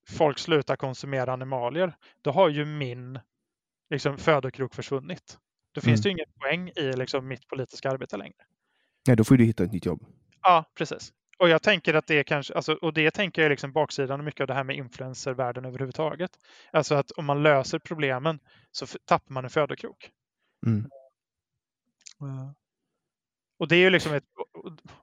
folk 0.09 0.39
slutar 0.39 0.75
konsumera 0.75 1.33
animalier, 1.33 1.95
då 2.21 2.31
har 2.31 2.49
ju 2.49 2.65
min 2.65 3.19
liksom, 3.89 4.17
födokrok 4.17 4.73
försvunnit. 4.73 5.37
Då 5.71 5.81
finns 5.81 5.99
Mm. 5.99 6.01
det 6.03 6.09
ju 6.09 6.11
ingen 6.11 6.39
poäng 6.39 6.69
i 6.75 6.97
liksom, 6.97 7.27
mitt 7.27 7.47
politiska 7.47 7.91
arbete 7.91 8.17
längre. 8.17 8.35
Nej, 9.07 9.15
då 9.15 9.23
får 9.23 9.35
du 9.37 9.43
hitta 9.43 9.63
ett 9.63 9.71
nytt 9.71 9.85
jobb. 9.85 10.05
Ja, 10.41 10.71
precis. 10.75 11.13
Och 11.37 11.49
jag 11.49 11.61
tänker 11.61 11.93
att 11.93 12.07
det 12.07 12.19
är 12.19 12.23
kanske, 12.23 12.53
alltså, 12.53 12.73
och 12.73 12.93
det 12.93 13.11
tänker 13.11 13.41
jag 13.41 13.45
är 13.45 13.49
liksom 13.49 13.71
baksidan 13.71 14.19
och 14.19 14.25
mycket 14.25 14.41
av 14.41 14.47
det 14.47 14.53
här 14.53 14.63
med 14.63 14.75
influencervärlden 14.75 15.65
överhuvudtaget. 15.65 16.31
Alltså 16.71 16.95
att 16.95 17.11
om 17.11 17.25
man 17.25 17.43
löser 17.43 17.79
problemen 17.79 18.39
så 18.71 18.85
tappar 19.05 19.33
man 19.33 19.43
en 19.43 19.49
födokrok. 19.49 20.11
Mm. 20.65 20.89
Och 23.59 23.67
det 23.67 23.75
är 23.75 23.79
ju 23.79 23.89
liksom 23.89 24.13
ett, 24.13 24.23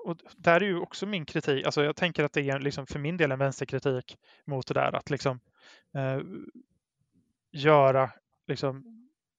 och, 0.05 0.17
där 0.37 0.61
är 0.61 0.65
ju 0.65 0.79
också 0.79 1.07
min 1.07 1.25
kritik, 1.25 1.65
alltså 1.67 1.85
jag 1.85 1.97
tänker 1.97 2.25
att 2.25 2.33
det 2.33 2.51
är 2.51 2.59
liksom 2.59 2.87
för 2.87 2.99
min 2.99 3.17
del 3.17 3.33
en 3.33 3.39
vänsterkritik 3.39 4.17
mot 4.47 4.67
det 4.67 4.75
där 4.75 4.97
att 4.97 5.11
liksom 5.11 5.41
eh, 5.97 6.21
göra 7.53 8.11
liksom 8.47 8.85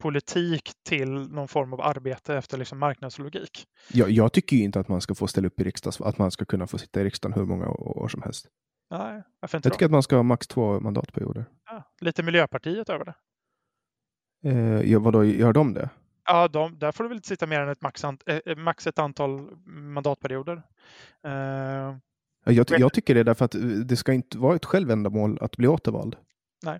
politik 0.02 0.72
till 0.84 1.10
någon 1.10 1.48
form 1.48 1.74
av 1.74 1.82
arbete 1.82 2.36
efter 2.36 2.58
liksom 2.58 2.80
marknadslogik. 2.80 3.66
Jag, 3.94 4.12
jag 4.12 4.34
tycker 4.34 4.58
ju 4.58 4.64
inte 4.64 4.80
att 4.80 4.88
man 4.88 5.02
ska 5.02 5.16
få 5.16 5.28
ställa 5.28 5.48
upp 5.48 5.60
i 5.62 5.64
riksdags, 5.64 6.02
att 6.02 6.18
man 6.18 6.32
ska 6.32 6.46
kunna 6.46 6.68
få 6.68 6.78
sitta 6.78 7.02
i 7.02 7.04
riksdagen 7.04 7.34
hur 7.40 7.46
många 7.46 7.68
år 7.70 8.08
som 8.08 8.22
helst. 8.22 8.48
Nej, 8.92 9.24
varför 9.40 9.58
inte 9.58 9.68
Jag 9.68 9.74
tycker 9.74 9.86
då? 9.86 9.88
att 9.88 9.92
man 9.92 10.04
ska 10.04 10.16
ha 10.16 10.24
max 10.24 10.48
två 10.48 10.80
mandatperioder. 10.80 11.46
Ja, 11.66 11.84
lite 12.02 12.24
Miljöpartiet 12.24 12.90
över 12.90 13.06
det. 13.06 13.14
Eh, 14.50 15.00
vadå, 15.00 15.24
gör 15.24 15.54
de 15.54 15.74
det? 15.74 15.90
Ja, 16.32 16.48
de, 16.48 16.80
där 16.80 16.92
får 16.92 17.04
du 17.04 17.10
väl 17.10 17.24
sitta 17.24 17.48
mer 17.48 17.62
än 17.62 17.70
ett 17.70 17.82
max, 17.82 18.04
eh, 18.04 18.58
max 18.58 18.88
ett 18.88 19.00
antal 19.00 19.50
mandatperioder. 19.66 20.62
Uh, 21.28 21.98
jag, 22.46 22.70
jag, 22.70 22.94
tycker 22.94 23.16
det 23.16 23.24
därför 23.24 23.46
att 23.46 23.56
det 23.86 23.98
ska 23.98 24.14
inte 24.14 24.38
vara 24.38 24.56
ett 24.56 24.66
självändamål 24.66 25.38
att 25.42 25.58
bli 25.58 25.68
återvald. 25.68 26.16
Nej, 26.64 26.80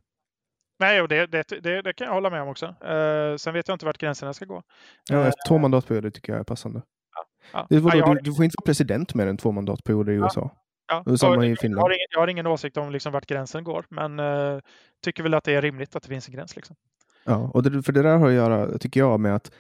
Nej 0.80 1.02
och 1.02 1.08
det, 1.08 1.26
det, 1.26 1.48
det, 1.64 1.82
det 1.82 1.94
kan 1.94 2.08
jag 2.08 2.14
hålla 2.14 2.30
med 2.30 2.42
om 2.42 2.48
också. 2.48 2.66
Uh, 2.66 3.38
sen 3.38 3.54
vet 3.54 3.68
jag 3.68 3.76
inte 3.76 3.86
vart 3.86 3.98
gränserna 3.98 4.34
ska 4.34 4.46
gå. 4.46 4.64
Ja, 5.10 5.32
två 5.48 5.58
mandatperioder 5.58 6.10
tycker 6.10 6.34
jag 6.34 6.40
är 6.40 6.44
passande. 6.44 6.82
Ja, 7.16 7.26
ja. 7.54 7.68
Det, 7.70 7.80
vadå, 7.80 7.98
ja, 7.98 8.14
du, 8.14 8.20
du, 8.20 8.36
får 8.36 8.46
inte 8.46 8.56
vara 8.58 8.66
president 8.66 9.14
mer 9.14 9.28
än 9.28 9.38
två 9.38 9.52
mandatperioder 9.52 10.14
i 10.14 10.16
USA. 10.16 10.50
Ja, 10.88 11.18
samma 11.18 11.46
i 11.46 11.56
Finland. 11.56 11.80
Jag 11.80 11.84
har, 11.84 11.90
ingen, 11.90 12.08
jag 12.12 12.20
har 12.20 12.28
ingen 12.28 12.48
åsikt 12.48 12.78
om 12.78 12.92
liksom 12.92 13.14
vart 13.14 13.26
gränsen 13.26 13.64
går, 13.64 13.86
men 13.90 14.20
uh, 14.20 14.60
tycker 15.04 15.24
väl 15.24 15.34
att 15.34 15.44
det 15.44 15.54
är 15.54 15.62
rimligt 15.62 15.96
att 15.96 16.04
det 16.04 16.10
finns 16.10 16.28
en 16.28 16.34
gräns. 16.34 16.56
Liksom. 16.56 16.76
Ja, 17.24 17.52
och 17.54 17.64
det, 17.64 17.84
för 17.84 17.94
det 17.94 18.02
där 18.02 18.18
har 18.18 18.28
att 18.28 18.34
göra, 18.34 18.78
tycker 18.78 19.00
jag, 19.00 19.20
med 19.20 19.36
att 19.36 19.52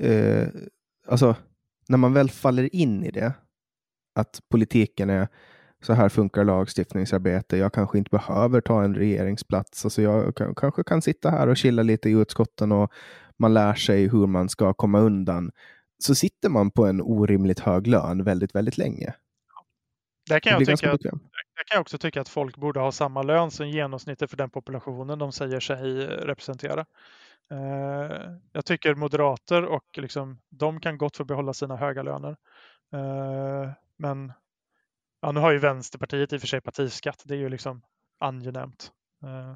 eh, 0.00 0.46
alltså, 1.08 1.36
när 1.88 1.98
man 1.98 2.12
väl 2.12 2.30
faller 2.30 2.74
in 2.74 3.04
i 3.04 3.10
det, 3.10 3.32
att 4.14 4.40
politiken 4.50 5.10
är 5.10 5.28
så 5.82 5.92
här 5.92 6.08
funkar 6.08 6.44
lagstiftningsarbete. 6.44 7.56
Jag 7.56 7.72
kanske 7.72 7.98
inte 7.98 8.10
behöver 8.10 8.60
ta 8.60 8.84
en 8.84 8.94
regeringsplats. 8.94 9.84
Alltså 9.84 10.02
jag 10.02 10.36
kan, 10.36 10.54
kanske 10.54 10.84
kan 10.84 11.02
sitta 11.02 11.30
här 11.30 11.48
och 11.48 11.56
chilla 11.56 11.82
lite 11.82 12.08
i 12.08 12.12
utskotten 12.12 12.72
och 12.72 12.92
man 13.36 13.54
lär 13.54 13.74
sig 13.74 14.08
hur 14.08 14.26
man 14.26 14.48
ska 14.48 14.74
komma 14.74 15.00
undan. 15.00 15.50
Så 15.98 16.14
sitter 16.14 16.48
man 16.48 16.70
på 16.70 16.86
en 16.86 17.00
orimligt 17.02 17.60
hög 17.60 17.86
lön 17.86 18.24
väldigt, 18.24 18.54
väldigt 18.54 18.78
länge. 18.78 19.14
Där 20.28 20.40
kan, 20.40 20.52
jag 20.52 20.78
tycka 20.78 20.92
att, 20.92 21.00
där 21.56 21.64
kan 21.64 21.76
jag 21.76 21.80
också 21.80 21.98
tycka 21.98 22.20
att 22.20 22.28
folk 22.28 22.56
borde 22.56 22.80
ha 22.80 22.92
samma 22.92 23.22
lön 23.22 23.50
som 23.50 23.68
genomsnittet 23.68 24.30
för 24.30 24.36
den 24.36 24.50
populationen 24.50 25.18
de 25.18 25.32
säger 25.32 25.60
sig 25.60 26.06
representera. 26.06 26.86
Eh, 27.50 28.30
jag 28.52 28.64
tycker 28.64 28.94
moderater 28.94 29.64
och 29.64 29.84
liksom, 29.96 30.40
de 30.48 30.80
kan 30.80 30.98
gott 30.98 31.16
få 31.16 31.24
behålla 31.24 31.52
sina 31.52 31.76
höga 31.76 32.02
löner. 32.02 32.36
Eh, 32.92 33.70
men 33.96 34.32
ja, 35.20 35.32
nu 35.32 35.40
har 35.40 35.52
ju 35.52 35.58
Vänsterpartiet 35.58 36.32
i 36.32 36.36
och 36.36 36.40
för 36.40 36.48
sig 36.48 36.60
partiskatt. 36.60 37.22
Det 37.24 37.34
är 37.34 37.38
ju 37.38 37.48
liksom 37.48 37.82
angenämt. 38.18 38.92
Eh, 39.22 39.54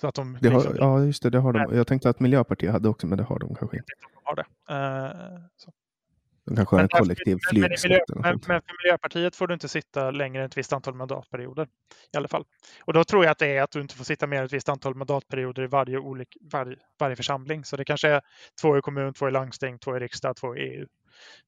så 0.00 0.08
att 0.08 0.14
de, 0.14 0.38
liksom, 0.40 0.52
har, 0.54 0.76
ja, 0.78 1.04
just 1.04 1.22
det. 1.22 1.30
det 1.30 1.38
har 1.38 1.52
de. 1.52 1.76
Jag 1.76 1.86
tänkte 1.86 2.10
att 2.10 2.20
Miljöpartiet 2.20 2.72
hade 2.72 2.88
också, 2.88 3.06
men 3.06 3.18
det 3.18 3.24
har 3.24 3.38
de 3.38 3.54
kanske 3.54 3.76
inte. 3.76 3.92
De 4.00 4.20
har 4.24 4.36
det. 4.36 4.46
Så. 5.56 5.72
De 6.44 6.56
kanske 6.56 6.76
har 6.76 6.82
en 6.82 6.88
kollektiv 6.88 7.38
flygskatt. 7.50 8.02
Men, 8.08 8.22
men, 8.22 8.40
men, 8.46 8.62
för 8.62 8.84
Miljöpartiet 8.84 9.36
får 9.36 9.46
du 9.46 9.54
inte 9.54 9.68
sitta 9.68 10.10
längre 10.10 10.42
än 10.42 10.46
ett 10.46 10.56
visst 10.56 10.72
antal 10.72 10.94
mandatperioder. 10.94 11.68
I 12.12 12.16
alla 12.16 12.28
fall. 12.28 12.44
Och 12.84 12.92
då 12.92 13.04
tror 13.04 13.24
jag 13.24 13.30
att 13.30 13.38
det 13.38 13.56
är 13.56 13.62
att 13.62 13.70
du 13.70 13.80
inte 13.80 13.94
får 13.94 14.04
sitta 14.04 14.26
mer 14.26 14.38
än 14.38 14.44
ett 14.44 14.52
visst 14.52 14.68
antal 14.68 14.94
mandatperioder 14.94 15.62
i 15.62 15.66
varje, 15.66 15.98
olik, 15.98 16.36
varje, 16.52 16.76
varje 16.98 17.16
församling. 17.16 17.64
Så 17.64 17.76
det 17.76 17.84
kanske 17.84 18.08
är 18.08 18.20
två 18.60 18.78
i 18.78 18.80
kommun, 18.80 19.14
två 19.14 19.28
i 19.28 19.30
landsting, 19.30 19.78
två 19.78 19.96
i 19.96 20.00
riksdag, 20.00 20.36
två 20.36 20.56
i 20.56 20.60
EU. 20.60 20.86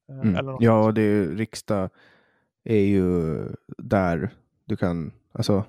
Eh, 0.09 0.31
mm. 0.31 0.57
ja, 0.61 0.93
det 0.93 1.03
är, 1.03 1.27
riksdag 1.27 1.91
är 2.65 2.81
ju 2.81 3.39
där 3.79 4.31
du 4.65 4.77
kan, 4.77 5.13
alltså 5.33 5.65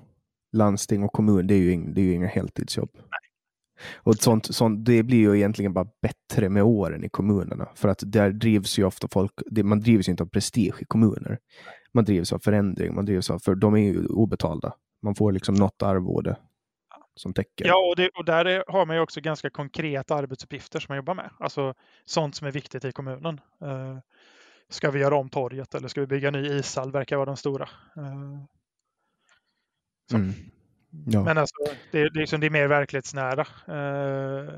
landsting 0.52 1.02
och 1.02 1.12
kommun, 1.12 1.46
det 1.46 1.54
är 1.54 1.58
ju, 1.58 1.76
det 1.76 2.00
är 2.00 2.04
ju 2.04 2.12
inga 2.12 2.26
heltidsjobb. 2.26 2.90
Nej. 2.94 3.25
Och 3.94 4.14
sånt, 4.14 4.54
sånt, 4.54 4.84
det 4.84 5.02
blir 5.02 5.18
ju 5.18 5.36
egentligen 5.36 5.72
bara 5.72 5.86
bättre 6.02 6.48
med 6.48 6.62
åren 6.62 7.04
i 7.04 7.08
kommunerna. 7.08 7.68
För 7.74 7.88
att 7.88 8.02
där 8.06 8.30
drivs 8.30 8.78
ju 8.78 8.84
ofta 8.84 9.08
folk, 9.08 9.32
man 9.64 9.80
drivs 9.80 10.08
ju 10.08 10.10
inte 10.10 10.22
av 10.22 10.28
prestige 10.28 10.74
i 10.82 10.84
kommuner. 10.84 11.38
Man 11.94 12.04
drivs 12.04 12.32
av 12.32 12.38
förändring, 12.38 12.94
man 12.94 13.04
drivs 13.04 13.30
av, 13.30 13.38
för 13.38 13.54
de 13.54 13.74
är 13.74 13.78
ju 13.78 14.06
obetalda. 14.06 14.74
Man 15.02 15.14
får 15.14 15.32
liksom 15.32 15.54
något 15.54 15.82
arvode 15.82 16.36
som 17.14 17.34
täcker. 17.34 17.66
Ja, 17.66 17.88
och, 17.90 17.96
det, 17.96 18.08
och 18.08 18.24
där 18.24 18.44
är, 18.44 18.64
har 18.68 18.86
man 18.86 18.96
ju 18.96 19.02
också 19.02 19.20
ganska 19.20 19.50
konkreta 19.50 20.14
arbetsuppgifter 20.14 20.80
som 20.80 20.86
man 20.88 20.96
jobbar 20.96 21.14
med. 21.14 21.30
Alltså 21.38 21.74
sånt 22.04 22.34
som 22.34 22.46
är 22.46 22.52
viktigt 22.52 22.84
i 22.84 22.92
kommunen. 22.92 23.40
Uh, 23.62 23.98
ska 24.68 24.90
vi 24.90 25.00
göra 25.00 25.16
om 25.16 25.28
torget 25.28 25.74
eller 25.74 25.88
ska 25.88 26.00
vi 26.00 26.06
bygga 26.06 26.30
ny 26.30 26.46
ishall? 26.46 26.92
Verkar 26.92 27.16
vara 27.16 27.26
de 27.26 27.36
stora. 27.36 27.68
Uh, 27.98 28.44
mm. 30.12 30.32
Ja. 31.06 31.24
Men 31.24 31.38
alltså, 31.38 31.56
det, 31.90 32.00
är, 32.00 32.10
liksom, 32.10 32.40
det 32.40 32.46
är 32.46 32.50
mer 32.50 32.66
verklighetsnära 32.66 33.46
eh, 33.66 34.50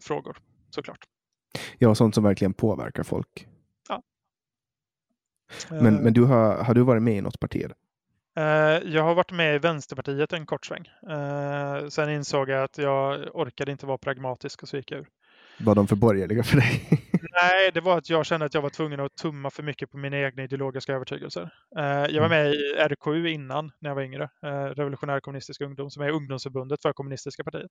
frågor 0.00 0.36
såklart. 0.70 1.04
Ja, 1.78 1.94
sånt 1.94 2.14
som 2.14 2.24
verkligen 2.24 2.52
påverkar 2.52 3.02
folk. 3.02 3.48
Ja. 3.88 4.02
Men, 5.70 5.96
uh, 5.96 6.02
men 6.02 6.12
du 6.12 6.24
har, 6.24 6.64
har 6.64 6.74
du 6.74 6.82
varit 6.82 7.02
med 7.02 7.16
i 7.16 7.20
något 7.20 7.40
parti? 7.40 7.64
Uh, 8.38 8.44
jag 8.94 9.02
har 9.02 9.14
varit 9.14 9.32
med 9.32 9.54
i 9.54 9.58
Vänsterpartiet 9.58 10.32
en 10.32 10.46
kort 10.46 10.66
sväng. 10.66 10.90
Uh, 11.10 11.88
sen 11.88 12.10
insåg 12.10 12.48
jag 12.48 12.64
att 12.64 12.78
jag 12.78 13.36
orkade 13.36 13.72
inte 13.72 13.86
vara 13.86 13.98
pragmatisk 13.98 14.62
och 14.62 14.68
så 14.68 14.76
gick 14.76 14.90
jag 14.90 15.00
ur. 15.00 15.08
Var 15.58 15.74
de 15.74 15.88
för 15.88 15.96
borgerliga 15.96 16.42
för 16.42 16.56
dig? 16.56 17.00
Nej, 17.30 17.70
det 17.74 17.80
var 17.80 17.98
att 17.98 18.10
jag 18.10 18.26
kände 18.26 18.46
att 18.46 18.54
jag 18.54 18.62
var 18.62 18.70
tvungen 18.70 19.00
att 19.00 19.16
tumma 19.16 19.50
för 19.50 19.62
mycket 19.62 19.90
på 19.90 19.96
mina 19.96 20.18
egna 20.18 20.42
ideologiska 20.42 20.92
övertygelser. 20.92 21.50
Eh, 21.78 21.84
jag 21.84 22.20
var 22.20 22.26
mm. 22.26 22.30
med 22.30 22.54
i 22.54 22.74
RKU 22.78 23.28
innan, 23.28 23.72
när 23.78 23.90
jag 23.90 23.94
var 23.94 24.02
yngre, 24.02 24.28
eh, 24.42 24.64
Revolutionär 24.64 25.20
kommunistisk 25.20 25.60
ungdom, 25.60 25.90
som 25.90 26.02
är 26.02 26.10
ungdomsförbundet 26.10 26.82
för 26.82 26.92
kommunistiska 26.92 27.44
partiet. 27.44 27.70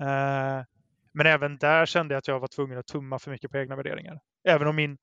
Eh, 0.00 0.64
men 1.12 1.26
även 1.26 1.58
där 1.58 1.86
kände 1.86 2.14
jag 2.14 2.18
att 2.18 2.28
jag 2.28 2.40
var 2.40 2.48
tvungen 2.48 2.78
att 2.78 2.86
tumma 2.86 3.18
för 3.18 3.30
mycket 3.30 3.50
på 3.50 3.58
egna 3.58 3.76
värderingar. 3.76 4.20
Även 4.48 4.68
om 4.68 4.76
min 4.76 4.98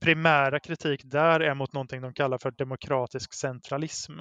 primära 0.00 0.60
kritik 0.60 1.00
där 1.04 1.40
är 1.40 1.54
mot 1.54 1.72
någonting 1.72 2.02
de 2.02 2.14
kallar 2.14 2.38
för 2.38 2.50
demokratisk 2.50 3.34
centralism. 3.34 4.12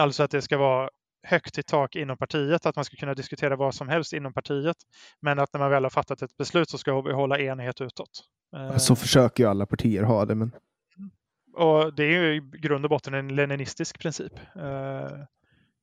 Alltså 0.00 0.22
att 0.22 0.30
det 0.30 0.42
ska 0.42 0.58
vara 0.58 0.90
högt 1.22 1.58
i 1.58 1.62
tak 1.62 1.96
inom 1.96 2.16
partiet, 2.16 2.66
att 2.66 2.76
man 2.76 2.84
ska 2.84 2.96
kunna 2.96 3.14
diskutera 3.14 3.56
vad 3.56 3.74
som 3.74 3.88
helst 3.88 4.12
inom 4.12 4.32
partiet. 4.32 4.76
Men 5.20 5.38
att 5.38 5.52
när 5.52 5.60
man 5.60 5.70
väl 5.70 5.82
har 5.82 5.90
fattat 5.90 6.22
ett 6.22 6.36
beslut 6.36 6.70
så 6.70 6.78
ska 6.78 7.00
vi 7.00 7.12
hålla 7.12 7.38
enighet 7.38 7.80
utåt. 7.80 8.24
Så 8.78 8.96
försöker 8.96 9.44
ju 9.44 9.50
alla 9.50 9.66
partier 9.66 10.02
ha 10.02 10.24
det. 10.24 10.34
Men... 10.34 10.52
Och 11.54 11.94
det 11.94 12.04
är 12.04 12.22
ju 12.22 12.34
i 12.34 12.40
grund 12.40 12.84
och 12.84 12.90
botten 12.90 13.14
en 13.14 13.36
leninistisk 13.36 13.98
princip. 13.98 14.32
Eh, 14.56 15.10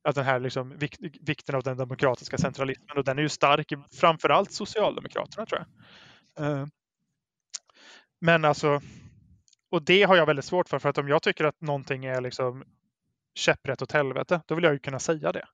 att 0.04 0.14
den 0.14 0.24
här 0.24 0.40
liksom, 0.40 0.78
vikten 1.20 1.54
av 1.54 1.62
den 1.62 1.76
demokratiska 1.76 2.38
centralismen 2.38 2.98
och 2.98 3.04
den 3.04 3.18
är 3.18 3.22
ju 3.22 3.28
stark, 3.28 3.72
framförallt 3.92 4.52
Socialdemokraterna 4.52 5.46
tror 5.46 5.64
jag. 6.36 6.46
Eh, 6.46 6.66
men 8.20 8.44
alltså, 8.44 8.80
och 9.70 9.82
det 9.82 10.02
har 10.02 10.16
jag 10.16 10.26
väldigt 10.26 10.44
svårt 10.44 10.68
för, 10.68 10.78
för 10.78 10.88
att 10.88 10.98
om 10.98 11.08
jag 11.08 11.22
tycker 11.22 11.44
att 11.44 11.60
någonting 11.60 12.04
är 12.04 12.20
liksom 12.20 12.64
käpprätt 13.34 13.82
åt 13.82 13.92
helvete, 13.92 14.40
då 14.46 14.54
vill 14.54 14.64
jag 14.64 14.72
ju 14.72 14.78
kunna 14.78 14.98
säga 14.98 15.32
det. 15.32 15.44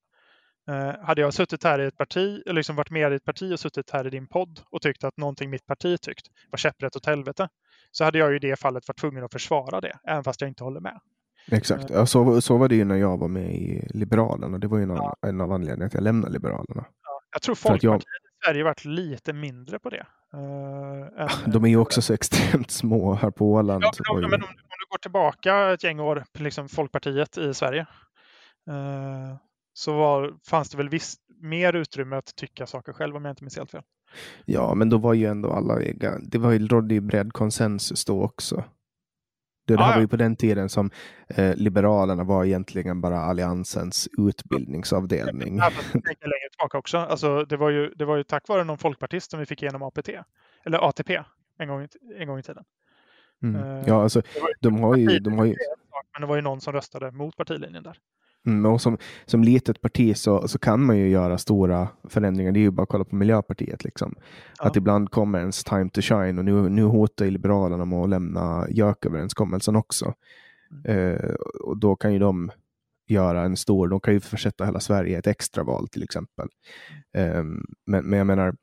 Eh, 0.69 1.05
hade 1.05 1.21
jag 1.21 1.35
suttit 1.35 1.65
här 1.65 1.79
i 1.79 1.87
ett 1.87 1.97
parti, 1.97 2.43
eller 2.47 2.55
liksom 2.55 2.77
varit 2.77 2.91
med 2.91 3.13
i 3.13 3.17
ett 3.17 3.25
parti 3.25 3.53
och 3.53 3.61
suttit 3.61 3.91
här 3.91 4.07
i 4.07 4.11
din 4.11 4.27
podd 4.27 4.61
och 4.71 4.83
tyckt 4.83 5.05
att 5.05 5.17
någonting 5.17 5.51
mitt 5.51 5.67
parti 5.67 6.01
tyckt 6.01 6.27
var 6.51 6.57
käpprätt 6.57 6.97
åt 6.97 7.07
helvete, 7.07 7.49
så 7.91 8.05
hade 8.05 8.19
jag 8.19 8.31
ju 8.31 8.37
i 8.37 8.39
det 8.39 8.57
fallet 8.57 8.89
varit 8.89 8.99
tvungen 8.99 9.25
att 9.25 9.33
försvara 9.33 9.81
det, 9.81 9.99
även 10.05 10.25
fast 10.25 10.41
jag 10.41 10.49
inte 10.49 10.65
håller 10.65 10.81
med. 10.81 11.01
Exakt, 11.51 11.91
ja, 11.91 12.07
så, 12.07 12.41
så 12.41 12.57
var 12.57 12.69
det 12.69 12.75
ju 12.77 12.85
när 12.85 12.97
jag 12.97 13.19
var 13.19 13.29
med 13.29 13.55
i 13.55 13.87
Liberalerna. 13.91 14.59
Det 14.59 14.67
var 14.67 14.79
ju 14.79 14.87
någon, 14.87 14.97
ja. 14.97 15.17
en 15.29 15.41
av 15.41 15.53
anledningarna 15.53 15.77
till 15.77 15.87
att 15.87 15.95
jag 15.95 16.05
lämnade 16.05 16.33
Liberalerna. 16.33 16.85
Ja, 17.03 17.21
jag 17.33 17.43
tror 17.43 17.55
Folkpartiet 17.55 17.83
jag... 17.83 18.01
i 18.01 18.45
Sverige 18.45 18.65
varit 18.65 18.85
lite 18.85 19.33
mindre 19.33 19.79
på 19.79 19.91
det. 19.91 20.07
Än, 20.35 21.53
de 21.53 21.65
är 21.65 21.69
ju 21.69 21.77
också 21.77 22.03
så 22.03 22.15
extremt 22.15 22.71
små 22.71 23.15
här 23.15 23.31
på 23.31 23.53
Åland. 23.53 23.85
Ja, 23.85 23.93
men, 24.13 24.31
men 24.31 24.43
om, 24.43 24.49
går 24.95 24.99
tillbaka 24.99 25.73
ett 25.73 25.85
gäng 25.85 26.01
år, 26.01 26.25
liksom 26.39 26.69
Folkpartiet 26.69 27.39
i 27.39 27.55
Sverige, 27.55 27.87
eh, 28.71 29.37
så 29.73 29.93
var, 29.93 30.35
fanns 30.51 30.71
det 30.71 30.77
väl 30.77 30.89
visst 30.89 31.21
mer 31.43 31.73
utrymme 31.73 32.17
att 32.17 32.37
tycka 32.37 32.67
saker 32.67 32.93
själv 32.93 33.17
om 33.17 33.25
jag 33.25 33.33
inte 33.33 33.45
minns 33.45 33.57
helt 33.57 33.71
fel. 33.71 33.83
Ja, 34.45 34.75
men 34.75 34.91
då 34.91 34.99
var 34.99 35.15
ju 35.15 35.27
ändå 35.27 35.53
alla, 35.53 35.79
det 36.23 36.39
var 36.39 36.53
ju, 36.53 36.69
rådde 36.69 36.95
ju 36.95 37.01
bred 37.01 37.33
konsensus 37.33 38.05
då 38.05 38.23
också. 38.23 38.65
Det, 39.67 39.77
det 39.77 39.83
här 39.83 39.91
ah, 39.91 39.95
var 39.95 40.01
ju 40.01 40.09
på 40.09 40.17
den 40.17 40.37
tiden 40.37 40.69
som 40.69 40.91
eh, 41.29 41.57
Liberalerna 41.57 42.25
var 42.25 42.45
egentligen 42.45 43.01
bara 43.01 43.19
Alliansens 43.19 44.09
utbildningsavdelning. 44.19 45.57
Ja, 45.57 45.71
längre 46.03 46.49
tillbaka 46.51 46.79
också. 46.79 46.99
Alltså, 46.99 47.45
det, 47.45 47.57
var 47.57 47.71
ju, 47.71 47.89
det 47.89 48.05
var 48.05 48.17
ju 48.17 48.25
tack 48.25 48.49
vare 48.49 48.65
någon 48.65 48.79
folkpartist 48.79 49.31
som 49.31 49.41
vi 49.41 49.47
fick 49.47 49.63
igenom 49.63 49.83
APT, 49.83 50.09
eller 50.65 50.89
ATP 50.89 51.23
en 51.59 51.69
gång, 51.69 51.89
en 52.19 52.29
gång 52.29 52.39
i 52.39 52.43
tiden. 52.43 52.65
Mm. 53.43 53.61
Eh, 53.61 53.83
ja, 53.87 54.03
alltså, 54.03 54.23
de 54.61 54.81
har 54.83 54.97
ju, 54.97 55.19
de 55.19 55.39
har 55.39 55.45
ju... 55.45 55.57
Men 56.13 56.21
det 56.21 56.27
var 56.27 56.37
ju 56.37 56.43
någon 56.43 56.61
som 56.61 56.73
röstade 56.73 57.11
mot 57.11 57.37
partilinjen 57.37 57.83
där. 57.83 57.99
Mm, 58.47 58.73
och 58.73 58.81
som, 58.81 58.99
som 59.27 59.45
litet 59.45 59.81
parti 59.81 60.17
så, 60.17 60.49
så 60.49 60.59
kan 60.59 60.85
man 60.85 60.99
ju 60.99 61.09
göra 61.09 61.39
stora 61.39 61.89
förändringar. 62.09 62.53
Det 62.53 62.59
är 62.59 62.63
ju 62.63 62.71
bara 62.71 62.83
att 62.83 62.89
kolla 62.89 63.05
på 63.05 63.17
Miljöpartiet. 63.17 63.85
Liksom. 63.85 64.15
Ja. 64.59 64.67
Att 64.67 64.77
ibland 64.77 65.11
kommer 65.11 65.39
ens 65.39 65.65
time 65.65 65.91
to 65.91 66.01
shine 66.01 66.39
och 66.39 66.45
nu, 66.45 66.69
nu 66.69 66.83
hotar 66.83 67.27
Liberalerna 67.27 67.85
med 67.85 67.99
att 67.99 68.09
lämna 68.09 68.67
JÖK-överenskommelsen 68.71 69.77
också. 69.77 70.15
Mm. 70.71 71.15
Eh, 71.15 71.35
och 71.65 71.77
då 71.77 71.97
kan 71.97 72.13
ju 72.13 72.19
de 72.19 72.51
göra 73.07 73.43
en 73.43 73.57
stor, 73.57 73.89
de 73.89 74.01
kan 74.01 74.15
ju 74.15 74.21
försätta 74.21 74.65
hela 74.65 74.81
Sverige 74.81 75.17
i 75.17 75.19
ett 75.19 75.27
extraval 75.27 75.89
till 75.89 76.03
exempel. 76.03 76.49
Eh, 77.15 77.43
men, 77.87 78.05
men 78.05 78.13
jag 78.13 78.27
menar, 78.27 78.55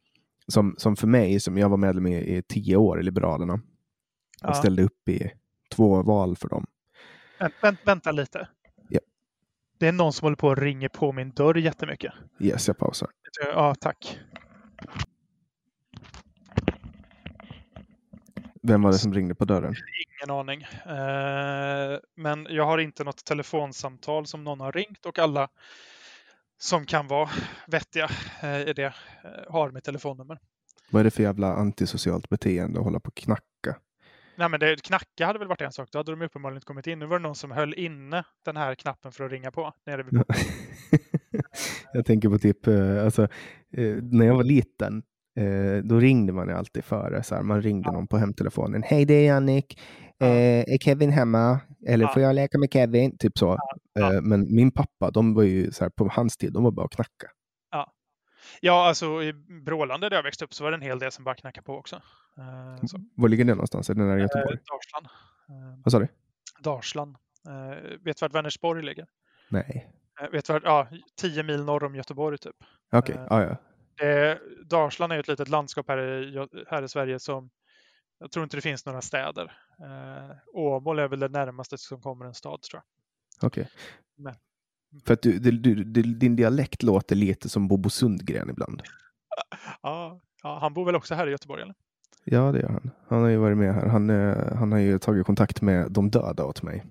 som, 0.47 0.75
som 0.77 0.95
för 0.95 1.07
mig, 1.07 1.39
som 1.39 1.57
jag 1.57 1.69
var 1.69 1.77
medlem 1.77 2.07
i, 2.07 2.37
i 2.37 2.41
tio 2.41 2.75
år 2.75 2.99
i 2.99 3.03
Liberalerna, 3.03 3.53
och 3.53 4.49
ja. 4.49 4.53
ställde 4.53 4.83
upp 4.83 5.09
i 5.09 5.31
två 5.75 6.03
val 6.03 6.35
för 6.35 6.49
dem. 6.49 6.65
Vänt, 7.61 7.79
vänta 7.85 8.11
lite. 8.11 8.47
Det 9.81 9.87
är 9.87 9.91
någon 9.91 10.13
som 10.13 10.25
håller 10.25 10.35
på 10.35 10.47
och 10.47 10.57
ringer 10.57 10.89
på 10.89 11.11
min 11.11 11.31
dörr 11.31 11.57
jättemycket. 11.57 12.13
Yes, 12.39 12.67
jag 12.67 12.77
pausar. 12.77 13.09
Ja, 13.53 13.75
tack. 13.75 14.19
Vem 18.61 18.81
var 18.81 18.91
det 18.91 18.97
som 18.97 19.13
ringde 19.13 19.35
på 19.35 19.45
dörren? 19.45 19.75
Ingen 20.19 20.37
aning. 20.39 20.61
Eh, 20.61 21.99
men 22.15 22.47
jag 22.49 22.65
har 22.65 22.77
inte 22.77 23.03
något 23.03 23.25
telefonsamtal 23.25 24.25
som 24.25 24.43
någon 24.43 24.59
har 24.59 24.71
ringt 24.71 25.05
och 25.05 25.19
alla 25.19 25.49
som 26.59 26.85
kan 26.85 27.07
vara 27.07 27.29
vettiga 27.67 28.09
eh, 28.41 28.61
i 28.61 28.73
det 28.73 28.85
eh, 28.85 28.93
har 29.49 29.71
mitt 29.71 29.83
telefonnummer. 29.83 30.39
Vad 30.91 30.99
är 30.99 31.03
det 31.03 31.11
för 31.11 31.23
jävla 31.23 31.53
antisocialt 31.53 32.29
beteende 32.29 32.79
att 32.79 32.85
hålla 32.85 32.99
på 32.99 33.07
och 33.07 33.15
knacka? 33.15 33.50
Nej, 34.35 34.49
men 34.49 34.59
det, 34.59 34.83
knacka 34.83 35.25
hade 35.25 35.39
väl 35.39 35.47
varit 35.47 35.61
en 35.61 35.71
sak. 35.71 35.89
Då 35.91 35.99
hade 35.99 36.11
de 36.11 36.21
uppenbarligen 36.21 36.57
inte 36.57 36.65
kommit 36.65 36.87
in. 36.87 36.99
Nu 36.99 37.05
var 37.05 37.19
det 37.19 37.23
någon 37.23 37.35
som 37.35 37.51
höll 37.51 37.73
inne 37.73 38.23
den 38.45 38.57
här 38.57 38.75
knappen 38.75 39.11
för 39.11 39.23
att 39.23 39.31
ringa 39.31 39.51
på. 39.51 39.73
Nere 39.85 40.03
vid 40.03 40.23
jag 41.93 42.05
tänker 42.05 42.29
på 42.29 42.37
typ, 42.37 42.67
eh, 42.67 43.05
alltså, 43.05 43.23
eh, 43.77 43.95
när 44.01 44.25
jag 44.25 44.35
var 44.35 44.43
liten, 44.43 45.03
eh, 45.39 45.83
då 45.83 45.99
ringde 45.99 46.33
man 46.33 46.47
ju 46.47 46.53
alltid 46.53 46.83
före. 46.83 47.23
Så 47.23 47.35
här, 47.35 47.43
man 47.43 47.61
ringde 47.61 47.89
ja. 47.89 47.91
någon 47.91 48.07
på 48.07 48.17
hemtelefonen. 48.17 48.83
Hej, 48.83 49.05
det 49.05 49.13
är 49.13 49.25
Jannik. 49.25 49.79
Ja. 50.17 50.27
är 50.27 50.77
Kevin 50.77 51.11
hemma? 51.11 51.59
Eller 51.87 52.05
ja. 52.05 52.13
får 52.13 52.21
jag 52.21 52.35
leka 52.35 52.57
med 52.57 52.73
Kevin? 52.73 53.17
Typ 53.17 53.37
så. 53.37 53.57
Men 54.21 54.55
min 54.55 54.71
pappa, 54.71 55.11
de 55.11 55.33
var 55.33 55.43
ju 55.43 55.71
så 55.71 55.83
här, 55.83 55.89
på 55.89 56.09
hans 56.11 56.37
tid, 56.37 56.53
de 56.53 56.63
var 56.63 56.71
bara 56.71 56.85
att 56.85 56.91
knacka. 56.91 57.27
Ja, 58.61 58.87
alltså 58.87 59.23
i 59.23 59.33
Brålanda 59.33 60.09
där 60.09 60.17
jag 60.17 60.23
växte 60.23 60.45
upp 60.45 60.53
så 60.53 60.63
var 60.63 60.71
det 60.71 60.77
en 60.77 60.81
hel 60.81 60.99
del 60.99 61.11
som 61.11 61.23
bara 61.23 61.35
knackade 61.35 61.65
på 61.65 61.77
också. 61.77 62.01
Så. 62.87 62.97
Var 63.15 63.29
ligger 63.29 63.45
det 63.45 63.53
någonstans? 63.55 63.89
Är 63.89 63.93
det 63.93 64.03
nära 64.03 64.19
Göteborg? 64.19 64.57
Dalsland. 64.57 65.07
Vad 65.83 65.91
sa 65.91 65.99
du? 65.99 66.07
Dalsland. 66.59 67.17
vet 67.99 68.17
du 68.17 68.25
vart 68.25 68.33
Vänersborg 68.33 68.83
ligger? 68.83 69.07
Nej. 69.49 69.91
Vet 70.31 70.45
du 70.45 70.53
vart? 70.53 70.63
Ja, 70.63 70.87
tio 71.15 71.43
mil 71.43 71.63
norr 71.63 71.83
om 71.83 71.95
Göteborg 71.95 72.37
typ. 72.37 72.55
Okej, 72.91 73.15
okay. 73.15 73.27
ah, 73.29 73.41
ja. 73.43 73.57
Dalsland 74.65 75.13
är 75.13 75.19
ett 75.19 75.27
litet 75.27 75.49
landskap 75.49 75.87
här 75.87 75.97
i, 75.97 76.47
här 76.69 76.83
i 76.83 76.87
Sverige 76.87 77.19
som 77.19 77.49
jag 78.21 78.31
tror 78.31 78.43
inte 78.43 78.57
det 78.57 78.61
finns 78.61 78.85
några 78.85 79.01
städer. 79.01 79.51
Eh, 79.79 80.35
Åmål 80.53 80.99
är 80.99 81.07
väl 81.07 81.19
det 81.19 81.27
närmaste 81.27 81.77
som 81.77 82.01
kommer 82.01 82.25
en 82.25 82.33
stad 82.33 82.61
tror 82.61 82.81
jag. 82.81 83.47
Okej. 83.47 83.67
Okay. 84.17 84.33
För 85.05 85.13
att 85.13 85.21
du, 85.21 85.39
du, 85.39 85.51
du, 85.83 86.01
din 86.01 86.35
dialekt 86.35 86.83
låter 86.83 87.15
lite 87.15 87.49
som 87.49 87.67
Bobo 87.67 87.89
Sundgren 87.89 88.49
ibland. 88.49 88.81
ja, 89.81 90.19
ja, 90.43 90.59
han 90.61 90.73
bor 90.73 90.85
väl 90.85 90.95
också 90.95 91.15
här 91.15 91.27
i 91.27 91.31
Göteborg 91.31 91.61
eller? 91.61 91.75
Ja, 92.23 92.51
det 92.51 92.59
gör 92.59 92.69
han. 92.69 92.91
Han 93.07 93.21
har 93.21 93.29
ju 93.29 93.37
varit 93.37 93.57
med 93.57 93.75
här. 93.75 93.87
Han, 93.87 94.09
eh, 94.09 94.55
han 94.55 94.71
har 94.71 94.79
ju 94.79 94.99
tagit 94.99 95.25
kontakt 95.25 95.61
med 95.61 95.91
de 95.91 96.09
döda 96.09 96.45
åt 96.45 96.63
mig. 96.63 96.83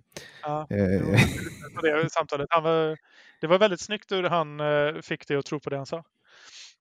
Ja, 0.43 0.67
eh. 0.71 1.19
det, 1.83 2.11
samtalet. 2.11 2.47
Han 2.51 2.63
var, 2.63 2.97
det 3.41 3.47
var 3.47 3.59
väldigt 3.59 3.81
snyggt 3.81 4.13
hur 4.13 4.23
han 4.23 4.61
eh, 4.61 5.01
fick 5.03 5.29
dig 5.29 5.37
att 5.37 5.45
tro 5.45 5.61
på 5.61 5.71
det 5.71 5.77
han 5.77 5.87
sa. 5.87 6.05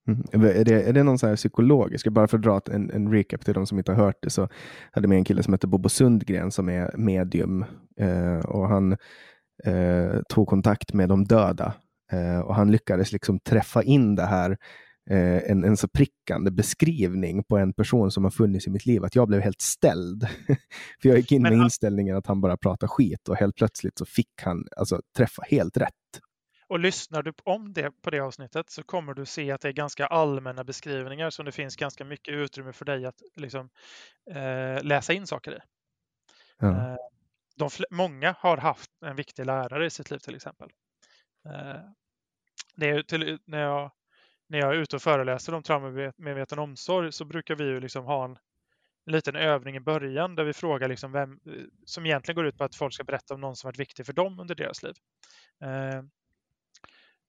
Mm. 0.07 0.45
Är, 0.45 0.65
det, 0.65 0.83
är 0.83 0.93
det 0.93 1.03
någon 1.03 1.19
så 1.19 1.27
här 1.27 1.35
psykologisk, 1.35 2.07
bara 2.07 2.27
för 2.27 2.37
att 2.37 2.43
dra 2.43 2.61
en, 2.71 2.91
en 2.91 3.11
recap 3.11 3.45
till 3.45 3.53
de 3.53 3.67
som 3.67 3.77
inte 3.77 3.91
har 3.91 4.05
hört 4.05 4.17
det, 4.21 4.29
så 4.29 4.49
hade 4.91 5.07
med 5.07 5.17
en 5.17 5.23
kille 5.23 5.43
som 5.43 5.53
heter 5.53 5.67
Bobo 5.67 5.89
Sundgren 5.89 6.51
som 6.51 6.69
är 6.69 6.97
medium 6.97 7.65
eh, 7.99 8.39
och 8.39 8.67
han 8.67 8.97
eh, 9.63 10.21
tog 10.29 10.47
kontakt 10.47 10.93
med 10.93 11.09
de 11.09 11.25
döda 11.25 11.73
eh, 12.11 12.39
och 12.39 12.55
han 12.55 12.71
lyckades 12.71 13.11
liksom 13.11 13.39
träffa 13.39 13.83
in 13.83 14.15
det 14.15 14.25
här 14.25 14.57
eh, 15.09 15.51
en, 15.51 15.63
en 15.63 15.77
så 15.77 15.87
prickande 15.87 16.51
beskrivning 16.51 17.43
på 17.43 17.57
en 17.57 17.73
person 17.73 18.11
som 18.11 18.23
har 18.23 18.31
funnits 18.31 18.67
i 18.67 18.69
mitt 18.69 18.85
liv 18.85 19.03
att 19.03 19.15
jag 19.15 19.27
blev 19.27 19.41
helt 19.41 19.61
ställd. 19.61 20.27
för 21.01 21.09
jag 21.09 21.17
gick 21.17 21.31
in 21.31 21.41
med 21.41 21.53
inställningen 21.53 22.17
att 22.17 22.27
han 22.27 22.41
bara 22.41 22.57
pratar 22.57 22.87
skit 22.87 23.29
och 23.29 23.35
helt 23.35 23.55
plötsligt 23.55 23.97
så 23.97 24.05
fick 24.05 24.41
han 24.41 24.67
alltså, 24.77 25.01
träffa 25.17 25.43
helt 25.49 25.77
rätt. 25.77 25.93
Och 26.67 26.79
lyssnar 26.79 27.23
du 27.23 27.33
om 27.43 27.73
det 27.73 27.91
på 28.01 28.09
det 28.09 28.19
avsnittet 28.19 28.69
så 28.69 28.83
kommer 28.83 29.13
du 29.13 29.25
se 29.25 29.51
att 29.51 29.61
det 29.61 29.67
är 29.67 29.73
ganska 29.73 30.05
allmänna 30.05 30.63
beskrivningar 30.63 31.29
som 31.29 31.45
det 31.45 31.51
finns 31.51 31.75
ganska 31.75 32.05
mycket 32.05 32.33
utrymme 32.33 32.73
för 32.73 32.85
dig 32.85 33.05
att 33.05 33.21
liksom, 33.35 33.69
eh, 34.31 34.83
läsa 34.83 35.13
in 35.13 35.27
saker 35.27 35.51
i. 35.51 35.59
Ja. 36.59 36.67
Eh, 36.67 36.95
de, 37.59 37.69
många 37.91 38.35
har 38.39 38.57
haft 38.57 38.91
en 39.05 39.15
viktig 39.15 39.45
lärare 39.45 39.85
i 39.85 39.89
sitt 39.89 40.11
liv 40.11 40.17
till 40.17 40.35
exempel. 40.35 40.69
Eh, 41.45 41.81
det 42.75 42.89
är 42.89 43.03
till, 43.03 43.39
när, 43.45 43.61
jag, 43.61 43.91
när 44.47 44.59
jag 44.59 44.75
är 44.75 44.77
ute 44.77 44.95
och 44.95 45.01
föreläser 45.01 45.53
om 45.53 45.63
traumamedveten 45.63 46.59
omsorg 46.59 47.11
så 47.11 47.25
brukar 47.25 47.55
vi 47.55 47.63
ju 47.63 47.79
liksom 47.79 48.05
ha 48.05 48.25
en, 48.25 48.31
en 49.05 49.13
liten 49.13 49.35
övning 49.35 49.75
i 49.75 49.79
början 49.79 50.35
där 50.35 50.43
vi 50.43 50.53
frågar 50.53 50.87
liksom 50.87 51.11
vem, 51.11 51.39
som 51.85 52.05
egentligen 52.05 52.35
går 52.35 52.45
ut 52.45 52.57
på 52.57 52.63
att 52.63 52.75
folk 52.75 52.93
ska 52.93 53.03
berätta 53.03 53.33
om 53.33 53.41
någon 53.41 53.55
som 53.55 53.67
varit 53.67 53.79
viktig 53.79 54.05
för 54.05 54.13
dem 54.13 54.39
under 54.39 54.55
deras 54.55 54.83
liv. 54.83 54.95
Eh, 55.63 56.03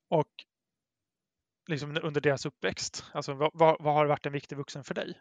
och 0.08 0.30
liksom 1.66 1.98
under 2.02 2.20
deras 2.20 2.46
uppväxt. 2.46 3.04
Alltså 3.12 3.34
vad, 3.34 3.50
vad, 3.54 3.94
har 3.94 4.06
varit 4.06 4.26
en 4.26 4.32
viktig 4.32 4.56
vuxen 4.56 4.84
för 4.84 4.94
dig? 4.94 5.20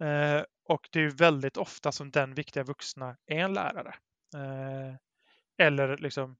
Eh, 0.00 0.42
och 0.64 0.88
det 0.92 1.00
är 1.00 1.10
väldigt 1.10 1.56
ofta 1.56 1.92
som 1.92 2.10
den 2.10 2.34
viktiga 2.34 2.62
vuxna 2.62 3.16
är 3.26 3.38
en 3.38 3.54
lärare. 3.54 3.94
Eh, 4.34 4.94
eller 5.58 5.96
liksom 5.96 6.36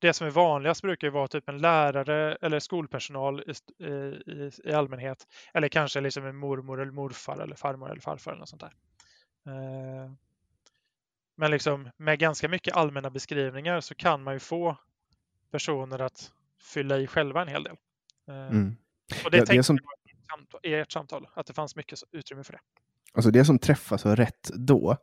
det 0.00 0.12
som 0.12 0.26
är 0.26 0.30
vanligast 0.30 0.82
brukar 0.82 1.10
vara 1.10 1.28
typ 1.28 1.48
en 1.48 1.58
lärare 1.58 2.34
eller 2.40 2.58
skolpersonal 2.60 3.40
i, 3.40 3.84
i, 3.84 4.50
i 4.64 4.72
allmänhet. 4.72 5.26
Eller 5.54 5.68
kanske 5.68 6.00
liksom 6.00 6.26
en 6.26 6.36
mormor 6.36 6.80
eller 6.80 6.92
morfar 6.92 7.40
eller 7.40 7.56
farmor 7.56 7.90
eller 7.90 8.00
farfar 8.00 8.30
eller 8.30 8.40
något 8.40 8.48
sånt 8.48 8.62
där. 8.62 8.74
Eh, 9.46 10.12
men 11.36 11.50
liksom 11.50 11.90
med 11.96 12.18
ganska 12.18 12.48
mycket 12.48 12.76
allmänna 12.76 13.10
beskrivningar 13.10 13.80
så 13.80 13.94
kan 13.94 14.22
man 14.22 14.34
ju 14.34 14.40
få 14.40 14.76
personer 15.50 15.98
att 15.98 16.32
fylla 16.62 16.98
i 16.98 17.06
själva 17.06 17.42
en 17.42 17.48
hel 17.48 17.62
del. 17.62 17.76
Eh, 18.28 18.48
mm. 18.50 18.76
Och 19.24 19.30
det 19.30 19.36
ja, 19.38 19.46
tänkte 19.46 19.62
som... 19.62 19.78
i 20.62 20.74
ert 20.74 20.92
samtal, 20.92 21.28
att 21.34 21.46
det 21.46 21.52
fanns 21.52 21.76
mycket 21.76 21.98
utrymme 22.12 22.44
för 22.44 22.52
det. 22.52 22.60
Alltså 23.12 23.30
det 23.30 23.44
som 23.44 23.58
träffade 23.58 23.98
så 23.98 24.14
rätt 24.14 24.50
då, 24.54 24.96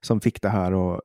som 0.00 0.20
fick 0.20 0.42
det 0.42 0.48
här 0.48 0.94
att 0.94 1.00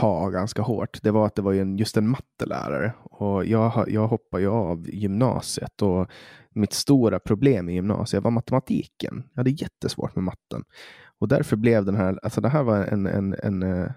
ta 0.00 0.28
ganska 0.28 0.62
hårt, 0.62 1.02
det 1.02 1.10
var 1.10 1.26
att 1.26 1.34
det 1.34 1.42
var 1.42 1.54
en, 1.54 1.76
just 1.76 1.96
en 1.96 2.08
mattelärare. 2.08 2.92
Och 3.02 3.44
jag, 3.44 3.84
jag 3.88 4.08
hoppade 4.08 4.42
ju 4.42 4.48
av 4.48 4.88
gymnasiet 4.88 5.82
och 5.82 6.10
mitt 6.54 6.72
stora 6.72 7.18
problem 7.18 7.68
i 7.68 7.74
gymnasiet 7.74 8.22
var 8.22 8.30
matematiken. 8.30 9.22
Jag 9.32 9.40
hade 9.40 9.50
jättesvårt 9.50 10.14
med 10.14 10.24
matten. 10.24 10.64
Och 11.18 11.28
därför 11.28 11.56
blev 11.56 11.84
den 11.84 11.96
här, 11.96 12.18
alltså 12.22 12.40
det 12.40 12.48
här 12.48 12.62
var 12.62 12.76
en, 12.76 13.06
en, 13.06 13.34
en, 13.42 13.62
eh, 13.62 13.90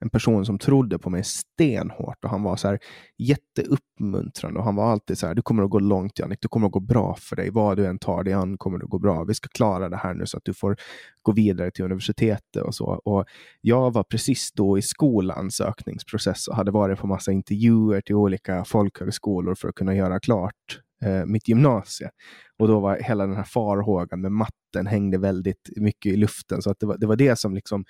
en 0.00 0.10
person 0.10 0.46
som 0.46 0.58
trodde 0.58 0.98
på 0.98 1.10
mig 1.10 1.24
stenhårt 1.24 2.24
och 2.24 2.30
han 2.30 2.42
var 2.42 2.56
så 2.56 2.68
här 2.68 2.78
jätteuppmuntrande 3.18 4.58
och 4.58 4.64
han 4.64 4.76
var 4.76 4.92
alltid 4.92 5.18
så 5.18 5.26
här, 5.26 5.34
du 5.34 5.42
kommer 5.42 5.62
att 5.62 5.70
gå 5.70 5.78
långt 5.78 6.18
Jannik, 6.18 6.38
du 6.40 6.48
kommer 6.48 6.66
att 6.66 6.72
gå 6.72 6.80
bra 6.80 7.16
för 7.20 7.36
dig, 7.36 7.50
vad 7.50 7.76
du 7.76 7.86
än 7.86 7.98
tar 7.98 8.22
dig 8.22 8.32
an 8.32 8.58
kommer 8.58 8.78
det 8.78 8.84
att 8.84 8.90
gå 8.90 8.98
bra, 8.98 9.24
vi 9.24 9.34
ska 9.34 9.48
klara 9.48 9.88
det 9.88 9.96
här 9.96 10.14
nu 10.14 10.26
så 10.26 10.36
att 10.36 10.44
du 10.44 10.54
får 10.54 10.76
gå 11.22 11.32
vidare 11.32 11.70
till 11.70 11.84
universitetet 11.84 12.62
och 12.62 12.74
så. 12.74 12.84
Och 12.84 13.24
jag 13.60 13.92
var 13.92 14.02
precis 14.02 14.52
då 14.52 14.78
i 14.78 14.82
skolansökningsprocess 14.82 16.48
och 16.48 16.56
hade 16.56 16.70
varit 16.70 16.98
på 16.98 17.06
massa 17.06 17.32
intervjuer 17.32 18.00
till 18.00 18.14
olika 18.14 18.64
folkhögskolor 18.64 19.54
för 19.54 19.68
att 19.68 19.74
kunna 19.74 19.94
göra 19.94 20.20
klart 20.20 20.80
eh, 21.02 21.24
mitt 21.24 21.48
gymnasium. 21.48 22.10
Och 22.58 22.68
då 22.68 22.80
var 22.80 22.96
hela 22.96 23.26
den 23.26 23.36
här 23.36 23.44
farhågan 23.44 24.20
med 24.20 24.32
matten 24.32 24.86
hängde 24.86 25.18
väldigt 25.18 25.70
mycket 25.76 26.12
i 26.12 26.16
luften, 26.16 26.62
så 26.62 26.70
att 26.70 26.80
det 26.80 26.86
var 26.86 26.98
det, 26.98 27.06
var 27.06 27.16
det 27.16 27.38
som 27.38 27.54
liksom 27.54 27.84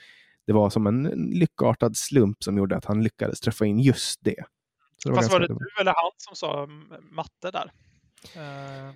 det 0.47 0.53
var 0.53 0.71
som 0.71 0.87
en 0.87 1.03
lyckartad 1.33 1.97
slump 1.97 2.45
som 2.45 2.59
gjorde 2.59 2.77
att 2.77 2.85
han 2.85 3.03
lyckades 3.03 3.41
träffa 3.41 3.67
in 3.67 3.81
just 3.81 4.21
det. 4.25 4.45
Så 4.97 5.09
det 5.09 5.15
Fast 5.15 5.33
var, 5.33 5.41
var 5.41 5.49
det 5.49 5.55
du 5.55 5.81
eller 5.81 5.95
han 5.97 6.11
som 6.17 6.37
sa 6.37 6.67
matte 7.11 7.51
där? 7.51 7.71
Uh... 8.37 8.95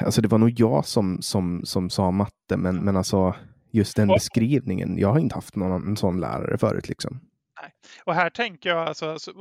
Alltså 0.00 0.20
det 0.20 0.28
var 0.28 0.38
nog 0.38 0.50
jag 0.60 0.86
som, 0.86 1.22
som, 1.22 1.64
som 1.64 1.90
sa 1.90 2.10
matte, 2.10 2.56
men, 2.56 2.76
men 2.76 2.96
alltså 2.96 3.34
just 3.70 3.96
den 3.96 4.08
beskrivningen. 4.08 4.98
Jag 4.98 5.08
har 5.08 5.18
inte 5.18 5.34
haft 5.34 5.56
någon 5.56 5.88
en 5.88 5.96
sån 5.96 6.20
lärare 6.20 6.58
förut. 6.58 6.88
Liksom. 6.88 7.20
Nej. 7.62 7.72
Och 8.04 8.14
här 8.14 8.30
tänker 8.30 8.68
jag, 8.68 8.88
alltså, 8.88 9.10
alltså 9.10 9.32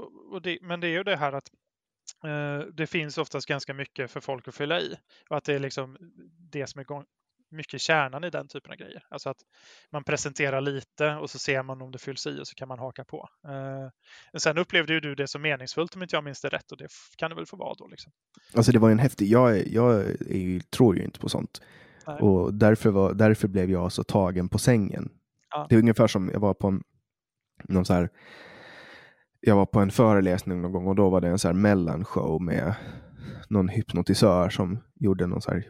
det, 0.44 0.57
men 0.62 0.80
det 0.80 0.88
är 0.88 0.91
ju 0.91 1.03
det 1.03 1.16
här 1.16 1.34
att 1.34 1.49
uh, 2.26 2.68
det 2.74 2.88
finns 2.88 3.18
oftast 3.18 3.48
ganska 3.48 3.74
mycket 3.74 4.12
för 4.12 4.20
folk 4.20 4.48
att 4.48 4.56
fylla 4.56 4.80
i. 4.80 4.95
Och 5.30 5.38
att 5.38 5.44
det 5.44 5.53
är 5.53 5.60
liksom 5.60 5.98
det 6.52 6.68
som 6.68 6.80
är 6.80 6.84
mycket 7.49 7.81
kärnan 7.81 8.23
i 8.23 8.30
den 8.30 8.47
typen 8.47 8.72
av 8.72 8.77
grejer. 8.77 9.03
Alltså 9.09 9.30
att 9.30 9.38
man 9.91 10.03
presenterar 10.03 10.61
lite 10.61 11.15
och 11.15 11.30
så 11.30 11.39
ser 11.39 11.63
man 11.63 11.81
om 11.81 11.91
det 11.91 11.97
fylls 11.97 12.27
i 12.27 12.41
och 12.41 12.47
så 12.47 12.55
kan 12.55 12.67
man 12.67 12.80
haka 12.80 13.03
på. 13.03 13.30
Eh, 13.47 14.39
sen 14.39 14.57
upplevde 14.57 14.93
ju 14.93 14.99
du 14.99 15.15
det 15.15 15.27
som 15.27 15.41
meningsfullt 15.41 15.95
om 15.95 16.03
inte 16.03 16.15
jag 16.15 16.23
minns 16.23 16.41
det 16.41 16.49
rätt 16.49 16.72
och 16.72 16.77
det 16.77 16.88
kan 17.17 17.30
det 17.30 17.35
väl 17.35 17.45
få 17.45 17.57
vara 17.57 17.73
då. 17.73 17.88
Liksom. 17.88 18.11
Alltså 18.55 18.72
det 18.72 18.80
var 18.80 18.91
en 18.91 18.99
häftig, 18.99 19.27
jag, 19.27 19.67
jag 19.67 19.99
är, 20.01 20.59
tror 20.69 20.97
ju 20.97 21.03
inte 21.03 21.19
på 21.19 21.30
sånt. 21.30 21.61
Nej. 22.07 22.19
Och 22.19 22.53
därför, 22.53 22.89
var, 22.89 23.13
därför 23.13 23.47
blev 23.47 23.72
jag 23.72 23.91
så 23.91 24.03
tagen 24.03 24.49
på 24.49 24.57
sängen. 24.57 25.09
Ja. 25.49 25.65
Det 25.69 25.76
är 25.76 25.80
ungefär 25.80 26.07
som 26.07 26.30
jag 26.34 26.39
var 26.39 26.53
på 26.53 26.67
en, 26.67 26.84
någon 27.63 27.85
så 27.85 27.93
här, 27.93 28.09
jag 29.39 29.55
var 29.55 29.65
på 29.65 29.80
en 29.80 29.91
föreläsning 29.91 30.61
någon 30.61 30.72
gång 30.72 30.88
och 30.88 30.95
då 30.95 31.09
var 31.09 31.22
det 31.22 31.27
en 31.27 31.39
så 31.39 31.47
här 31.47 31.55
mellanshow 31.55 32.41
med 32.41 32.76
någon 33.49 33.69
hypnotisör 33.69 34.49
som 34.49 34.77
gjorde 34.95 35.27
någon 35.27 35.41
så 35.41 35.52
här 35.52 35.68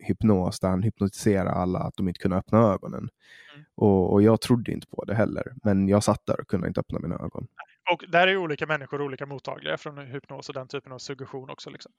hypnos 0.00 0.60
där 0.60 0.68
han 0.68 0.82
hypnotiserade 0.82 1.50
alla 1.50 1.78
att 1.78 1.96
de 1.96 2.08
inte 2.08 2.20
kunde 2.20 2.36
öppna 2.36 2.58
ögonen. 2.58 3.08
Mm. 3.54 3.66
Och, 3.74 4.12
och, 4.12 4.22
jag 4.22 4.40
trodde 4.40 4.72
inte 4.72 4.86
på 4.86 5.04
det 5.04 5.14
heller, 5.14 5.52
men 5.64 5.88
jag 5.88 6.04
satt 6.04 6.26
där 6.26 6.40
och 6.40 6.48
kunde 6.48 6.68
inte 6.68 6.80
öppna 6.80 6.98
mina 6.98 7.14
ögon. 7.14 7.46
och 7.92 8.04
där 8.08 8.26
är 8.28 8.36
olika 8.36 8.66
människor 8.66 9.02
olika 9.02 9.26
mottagliga 9.26 9.76
från 9.76 9.98
hypnos 9.98 10.48
och 10.48 10.54
den 10.54 10.68
typen 10.68 10.92
av 10.92 10.98
suggestion 10.98 11.50
också. 11.50 11.70
Liksom. 11.70 11.92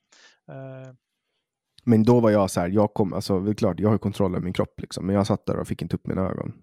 Eh, 0.50 0.94
Men 1.84 2.04
då 2.04 2.20
var 2.20 2.30
jag 2.30 2.52
så 2.52 2.60
här, 2.60 2.70
jag 2.70 2.94
kom, 2.94 3.14
alltså 3.14 3.40
det 3.40 3.52
är 3.52 3.56
klart, 3.56 3.80
jag 3.80 3.90
har 3.90 3.98
kontroll 3.98 4.32
över 4.32 4.44
min 4.44 4.54
kropp 4.54 4.82
liksom, 4.82 5.06
men 5.06 5.16
jag 5.16 5.28
satt 5.28 5.46
där 5.46 5.60
och 5.60 5.68
fick 5.68 5.82
inte 5.82 5.96
upp 5.96 6.08
mina 6.08 6.22
ögon. 6.22 6.54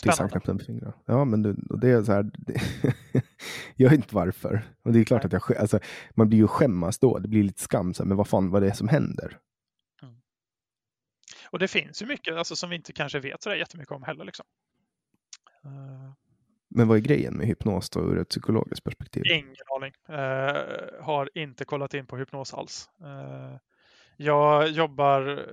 Tills 0.00 0.18
han 0.18 0.28
spännande. 0.28 0.32
knäppte 0.32 0.52
med 0.54 0.62
fingrarna. 0.66 0.92
Ja, 1.06 1.24
men 1.24 1.42
det, 1.42 1.56
och 1.70 1.80
det 1.80 1.90
är 1.90 2.02
så 2.02 2.12
här, 2.12 2.30
det, 2.34 2.60
jag 3.76 3.90
vet 3.90 3.96
inte 3.96 4.14
varför. 4.14 4.62
Och 4.82 4.92
det 4.92 5.00
är 5.00 5.04
klart 5.04 5.24
att 5.24 5.32
jag, 5.32 5.56
alltså, 5.56 5.78
man 6.10 6.28
blir 6.28 6.38
ju 6.38 6.48
skämmas 6.48 6.98
då, 6.98 7.18
det 7.18 7.28
blir 7.28 7.42
lite 7.42 7.62
skam, 7.62 7.94
så 7.94 8.02
här, 8.02 8.08
men 8.08 8.16
vad 8.16 8.28
fan 8.28 8.50
vad 8.50 8.62
det 8.62 8.74
som 8.74 8.88
händer? 8.88 9.38
Och 11.50 11.58
det 11.58 11.68
finns 11.68 12.02
ju 12.02 12.06
mycket 12.06 12.34
alltså, 12.36 12.56
som 12.56 12.70
vi 12.70 12.76
inte 12.76 12.92
kanske 12.92 13.20
vet 13.20 13.42
så 13.42 13.48
där 13.48 13.56
jättemycket 13.56 13.92
om 13.92 14.02
heller. 14.02 14.24
Liksom. 14.24 14.44
Eh, 15.64 16.12
Men 16.68 16.88
vad 16.88 16.96
är 16.96 17.00
grejen 17.00 17.34
med 17.34 17.46
hypnos 17.46 17.90
då 17.90 18.00
ur 18.00 18.18
ett 18.18 18.28
psykologiskt 18.28 18.84
perspektiv? 18.84 19.22
Ingen 19.26 19.54
aning. 19.76 19.92
Eh, 20.08 21.04
har 21.04 21.30
inte 21.34 21.64
kollat 21.64 21.94
in 21.94 22.06
på 22.06 22.16
hypnos 22.16 22.54
alls. 22.54 22.90
Eh, 23.00 23.56
jag 24.16 24.68
jobbar 24.68 25.46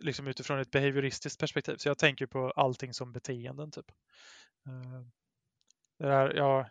liksom 0.00 0.26
utifrån 0.26 0.58
ett 0.58 0.70
behavioristiskt 0.70 1.40
perspektiv, 1.40 1.76
så 1.76 1.88
jag 1.88 1.98
tänker 1.98 2.26
på 2.26 2.50
allting 2.50 2.94
som 2.94 3.12
beteenden. 3.12 3.70
typ. 3.70 3.90
Eh, 4.66 5.00
det 5.98 6.06
där, 6.06 6.34
ja, 6.34 6.66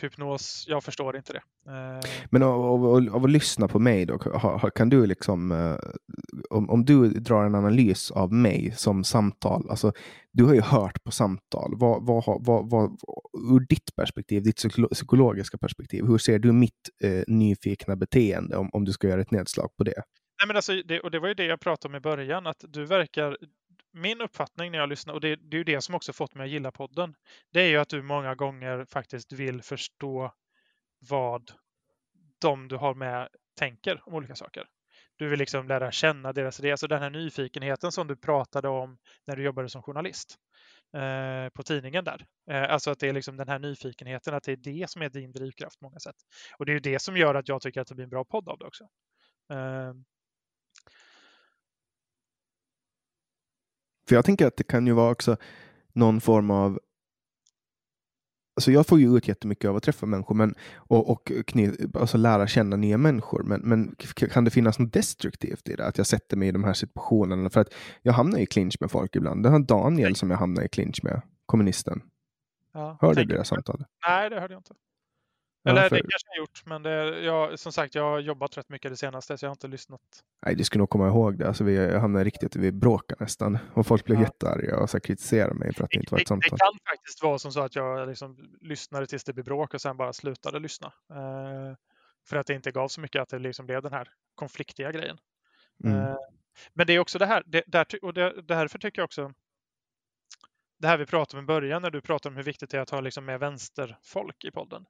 hypnos, 0.00 0.64
jag 0.68 0.84
förstår 0.84 1.16
inte 1.16 1.32
det. 1.32 1.42
Eh, 1.72 2.26
Men 2.30 2.42
av, 2.42 2.64
av, 2.64 3.08
av, 3.14 3.24
att 3.24 3.30
lyssna 3.30 3.68
på 3.68 3.78
mig 3.78 4.06
då, 4.06 4.18
kan 4.74 4.88
du 4.88 5.06
liksom, 5.06 5.52
eh, 5.52 5.76
om, 6.50 6.70
om 6.70 6.84
du 6.84 7.08
drar 7.08 7.44
en 7.44 7.54
analys 7.54 8.10
av 8.10 8.32
mig 8.32 8.72
som 8.76 9.04
samtal, 9.04 9.70
alltså 9.70 9.92
du 10.32 10.44
har 10.44 10.54
ju 10.54 10.60
hört 10.60 11.04
på 11.04 11.10
samtal, 11.10 11.74
vad, 11.76 12.06
vad, 12.06 12.24
vad, 12.46 12.70
vad, 12.70 12.90
ur 13.52 13.66
ditt 13.68 13.96
perspektiv, 13.96 14.42
ditt 14.42 14.62
psykologiska 14.92 15.58
perspektiv, 15.58 16.04
hur 16.06 16.18
ser 16.18 16.38
du 16.38 16.52
mitt 16.52 16.90
eh, 17.04 17.22
nyfikna 17.26 17.96
beteende 17.96 18.56
om, 18.56 18.70
om 18.72 18.84
du 18.84 18.92
ska 18.92 19.08
göra 19.08 19.20
ett 19.20 19.30
nedslag 19.30 19.76
på 19.76 19.84
det? 19.84 20.02
Nej, 20.42 20.46
men 20.46 20.56
alltså, 20.56 20.82
det, 20.84 21.00
och 21.00 21.10
det 21.10 21.18
var 21.18 21.28
ju 21.28 21.34
det 21.34 21.44
jag 21.44 21.60
pratade 21.60 21.92
om 21.92 21.96
i 21.96 22.00
början, 22.00 22.46
att 22.46 22.64
du 22.68 22.84
verkar... 22.84 23.36
Min 23.92 24.20
uppfattning 24.20 24.72
när 24.72 24.78
jag 24.78 24.88
lyssnar, 24.88 25.14
och 25.14 25.20
det, 25.20 25.36
det 25.36 25.56
är 25.56 25.58
ju 25.58 25.64
det 25.64 25.80
som 25.80 25.94
också 25.94 26.12
fått 26.12 26.34
mig 26.34 26.44
att 26.44 26.50
gilla 26.50 26.72
podden, 26.72 27.14
det 27.52 27.60
är 27.60 27.68
ju 27.68 27.76
att 27.76 27.88
du 27.88 28.02
många 28.02 28.34
gånger 28.34 28.84
faktiskt 28.84 29.32
vill 29.32 29.62
förstå 29.62 30.34
vad 31.10 31.50
de 32.40 32.68
du 32.68 32.76
har 32.76 32.94
med 32.94 33.28
tänker 33.58 34.02
om 34.06 34.14
olika 34.14 34.34
saker. 34.34 34.66
Du 35.16 35.28
vill 35.28 35.38
liksom 35.38 35.68
lära 35.68 35.92
känna 35.92 36.32
deras 36.32 36.60
idéer. 36.60 36.72
Alltså 36.72 36.86
den 36.86 37.02
här 37.02 37.10
nyfikenheten 37.10 37.92
som 37.92 38.06
du 38.06 38.16
pratade 38.16 38.68
om 38.68 38.98
när 39.26 39.36
du 39.36 39.42
jobbade 39.42 39.68
som 39.68 39.82
journalist 39.82 40.36
eh, 40.96 41.48
på 41.48 41.62
tidningen 41.62 42.04
där. 42.04 42.26
Eh, 42.50 42.72
alltså 42.72 42.90
att 42.90 42.98
det 42.98 43.08
är 43.08 43.12
liksom 43.12 43.36
den 43.36 43.48
här 43.48 43.58
nyfikenheten, 43.58 44.34
att 44.34 44.42
det 44.42 44.52
är 44.52 44.56
det 44.56 44.90
som 44.90 45.02
är 45.02 45.08
din 45.08 45.32
drivkraft 45.32 45.78
på 45.78 45.84
många 45.84 45.98
sätt. 45.98 46.16
Och 46.58 46.66
det 46.66 46.72
är 46.72 46.74
ju 46.74 46.80
det 46.80 46.98
som 46.98 47.16
gör 47.16 47.34
att 47.34 47.48
jag 47.48 47.62
tycker 47.62 47.80
att 47.80 47.88
det 47.88 47.94
blir 47.94 48.04
en 48.04 48.10
bra 48.10 48.24
podd 48.24 48.48
av 48.48 48.58
det 48.58 48.64
också. 48.64 48.84
Eh, 49.52 49.92
För 54.12 54.16
jag 54.16 54.24
tänker 54.24 54.46
att 54.46 54.56
det 54.56 54.64
kan 54.64 54.86
ju 54.86 54.92
vara 54.92 55.12
också 55.12 55.36
någon 55.92 56.20
form 56.20 56.50
av 56.50 56.80
Alltså 58.56 58.72
jag 58.72 58.86
får 58.86 59.00
ju 59.00 59.16
ut 59.16 59.28
jättemycket 59.28 59.70
av 59.70 59.76
att 59.76 59.82
träffa 59.82 60.06
människor 60.06 60.34
men, 60.34 60.54
och, 60.74 61.10
och 61.10 61.32
alltså 61.94 62.18
lära 62.18 62.46
känna 62.46 62.76
nya 62.76 62.98
människor. 62.98 63.42
Men, 63.42 63.60
men 63.60 63.94
kan 64.14 64.44
det 64.44 64.50
finnas 64.50 64.78
något 64.78 64.92
destruktivt 64.92 65.68
i 65.68 65.76
det? 65.76 65.86
Att 65.86 65.98
jag 65.98 66.06
sätter 66.06 66.36
mig 66.36 66.48
i 66.48 66.52
de 66.52 66.64
här 66.64 66.72
situationerna? 66.72 67.50
För 67.50 67.60
att 67.60 67.74
jag 68.02 68.12
hamnar 68.12 68.38
i 68.38 68.46
clinch 68.46 68.76
med 68.80 68.90
folk 68.90 69.16
ibland. 69.16 69.42
Det 69.42 69.48
har 69.48 69.58
Daniel 69.58 70.16
som 70.16 70.30
jag 70.30 70.38
hamnar 70.38 70.62
i 70.62 70.68
clinch 70.68 71.04
med, 71.04 71.22
kommunisten. 71.46 72.02
ja, 72.72 72.98
Hörde 73.00 73.24
du 73.24 73.36
det 73.36 73.44
samtalet? 73.44 73.86
Nej, 74.08 74.30
det 74.30 74.40
hörde 74.40 74.54
jag 74.54 74.58
inte. 74.58 74.74
Ja, 75.64 75.70
Eller 75.70 75.88
för- 75.88 75.96
det 75.96 76.00
kanske 76.02 76.28
jag 76.28 76.36
gjort, 76.38 76.66
men 76.66 76.82
det, 76.82 77.20
jag, 77.20 77.58
som 77.58 77.72
sagt, 77.72 77.94
jag 77.94 78.02
har 78.02 78.18
jobbat 78.18 78.58
rätt 78.58 78.68
mycket 78.68 78.90
det 78.90 78.96
senaste, 78.96 79.38
så 79.38 79.44
jag 79.44 79.50
har 79.50 79.54
inte 79.54 79.68
lyssnat. 79.68 80.00
Nej, 80.46 80.54
du 80.54 80.64
skulle 80.64 80.80
nog 80.80 80.90
komma 80.90 81.08
ihåg 81.08 81.38
det. 81.38 81.48
Alltså 81.48 81.64
vi 81.64 81.96
hamnade 81.98 82.24
riktigt, 82.24 82.56
vi 82.56 82.72
bråkade 82.72 83.24
nästan. 83.24 83.58
Och 83.74 83.86
folk 83.86 84.04
blev 84.04 84.18
Ja. 84.18 84.24
jättearga 84.24 84.78
och 84.78 84.90
så 84.90 85.00
kritiserade 85.00 85.54
mig 85.54 85.74
för 85.74 85.84
att 85.84 85.90
det 85.90 85.96
inte 85.98 86.14
var 86.14 86.20
ett 86.20 86.28
Det, 86.28 86.34
det 86.34 86.40
samtal. 86.48 86.58
kan 86.58 86.78
faktiskt 86.96 87.22
vara 87.22 87.38
som 87.38 87.52
så 87.52 87.60
att 87.60 87.74
jag 87.76 88.08
liksom 88.08 88.36
lyssnade 88.60 89.06
tills 89.06 89.24
det 89.24 89.32
blev 89.32 89.44
bråk 89.44 89.74
och 89.74 89.80
sen 89.80 89.96
bara 89.96 90.12
slutade 90.12 90.58
lyssna. 90.58 90.92
Eh, 91.10 91.76
för 92.28 92.36
att 92.36 92.46
det 92.46 92.54
inte 92.54 92.70
gav 92.70 92.88
så 92.88 93.00
mycket 93.00 93.22
att 93.22 93.28
det 93.28 93.38
liksom 93.38 93.66
blev 93.66 93.82
den 93.82 93.92
här 93.92 94.08
konfliktiga 94.34 94.92
grejen. 94.92 95.18
Mm. 95.84 95.98
Eh, 96.00 96.16
men 96.74 96.86
det 96.86 96.92
är 96.92 96.98
också 96.98 97.18
det 97.18 97.26
här, 97.26 97.42
det, 97.46 97.62
där, 97.66 97.86
och 98.02 98.14
det, 98.14 98.42
därför 98.42 98.78
tycker 98.78 99.00
jag 99.02 99.04
också 99.04 99.32
det 100.78 100.88
här 100.88 100.98
vi 100.98 101.06
pratade 101.06 101.38
om 101.38 101.44
i 101.44 101.46
början 101.46 101.82
när 101.82 101.90
du 101.90 102.00
pratade 102.00 102.32
om 102.32 102.36
hur 102.36 102.42
viktigt 102.44 102.70
det 102.70 102.76
är 102.76 102.80
att 102.80 102.90
ha 102.90 103.00
liksom 103.00 103.24
med 103.24 103.40
vänsterfolk 103.40 104.44
i 104.44 104.50
podden. 104.50 104.84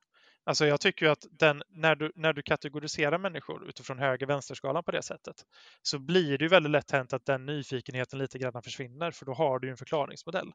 Alltså 0.45 0.67
jag 0.67 0.81
tycker 0.81 1.07
att 1.07 1.27
den, 1.31 1.63
när, 1.69 1.95
du, 1.95 2.13
när 2.15 2.33
du 2.33 2.43
kategoriserar 2.43 3.19
människor 3.19 3.69
utifrån 3.69 3.99
höger-vänsterskalan 3.99 4.85
på 4.85 4.91
det 4.91 5.03
sättet 5.03 5.37
så 5.83 5.99
blir 5.99 6.39
det 6.39 6.45
ju 6.45 6.49
väldigt 6.49 6.73
lätt 6.73 6.91
hänt 6.91 7.13
att 7.13 7.27
den 7.27 7.47
nyfikenheten 7.47 8.19
lite 8.19 8.39
grann 8.39 8.63
försvinner 8.63 9.11
för 9.11 9.27
då 9.27 9.35
har 9.35 9.59
du 9.59 9.67
ju 9.67 9.71
en 9.71 9.77
förklaringsmodell. 9.77 10.53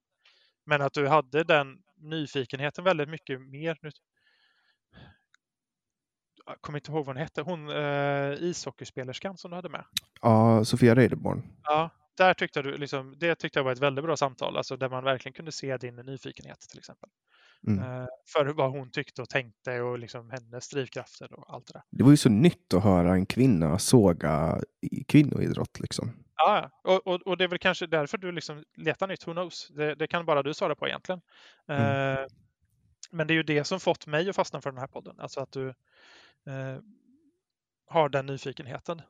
Men 0.65 0.81
att 0.81 0.93
du 0.93 1.07
hade 1.07 1.43
den 1.43 1.77
nyfikenheten 1.97 2.83
väldigt 2.83 3.09
mycket 3.09 3.41
mer. 3.41 3.77
Nu, 3.81 3.91
jag 6.45 6.61
kommer 6.61 6.79
inte 6.79 6.91
ihåg 6.91 7.05
vad 7.05 7.15
hon 7.15 7.23
hette, 7.23 7.41
hon 7.41 7.69
eh, 7.69 8.33
ishockeyspelerskan 8.33 9.37
som 9.37 9.51
du 9.51 9.55
hade 9.55 9.69
med. 9.69 9.85
Ja, 10.21 10.65
Sofia 10.65 10.95
Reideborn. 10.95 11.43
Ja, 11.63 11.89
där 12.17 12.33
tyckte 12.33 12.61
du 12.61 12.77
liksom, 12.77 13.15
det 13.17 13.35
tyckte 13.35 13.59
jag 13.59 13.63
var 13.63 13.71
ett 13.71 13.79
väldigt 13.79 14.05
bra 14.05 14.17
samtal, 14.17 14.57
alltså 14.57 14.77
där 14.77 14.89
man 14.89 15.03
verkligen 15.03 15.33
kunde 15.33 15.51
se 15.51 15.77
din 15.77 15.95
nyfikenhet 15.95 16.59
till 16.59 16.79
exempel. 16.79 17.09
Mm. 17.67 17.79
Eh, 17.79 18.07
för 18.33 18.45
vad 18.45 18.71
hon 18.71 18.91
tyckte 18.91 19.21
och 19.21 19.29
tänkte 19.29 19.81
och 19.81 19.99
liksom 19.99 20.29
hennes 20.29 20.69
drivkrafter 20.69 21.33
och 21.33 21.53
allt 21.53 21.67
det 21.67 21.73
där. 21.73 21.83
Det 21.91 22.03
var 22.03 22.11
ju 22.11 22.17
så 22.17 22.29
nytt 22.29 22.73
att 22.73 22.83
höra 22.83 23.13
en 23.13 23.25
kvinna 23.25 23.79
såga 23.79 24.61
kvinnoidrott. 25.07 25.79
Liksom. 25.79 26.11
Ja, 26.35 26.69
ja. 26.83 26.91
och, 26.93 27.07
och, 27.07 27.21
och 27.27 27.37
det 27.37 27.43
är 27.43 27.47
väl 27.47 27.59
kanske 27.59 27.87
därför 27.87 28.17
du 28.17 28.31
liksom 28.31 28.63
letar 28.77 29.07
nytt, 29.07 29.27
who 29.27 29.31
knows? 29.31 29.67
Det, 29.75 29.95
det 29.95 30.07
kan 30.07 30.25
bara 30.25 30.43
du 30.43 30.53
svara 30.53 30.75
på 30.75 30.87
egentligen. 30.87 31.21
Mm. 31.67 32.17
Eh, 32.17 32.25
men 33.11 33.27
det 33.27 33.33
är 33.33 33.35
ju 33.35 33.43
det 33.43 33.63
som 33.63 33.79
fått 33.79 34.07
mig 34.07 34.29
att 34.29 34.35
fastna 34.35 34.61
för 34.61 34.71
den 34.71 34.79
här 34.79 34.87
podden, 34.87 35.19
alltså 35.19 35.39
att 35.39 35.51
du 35.51 35.67
eh, 36.47 36.79
har 37.87 38.09
den 38.09 38.25
nyfikenheten 38.25 39.01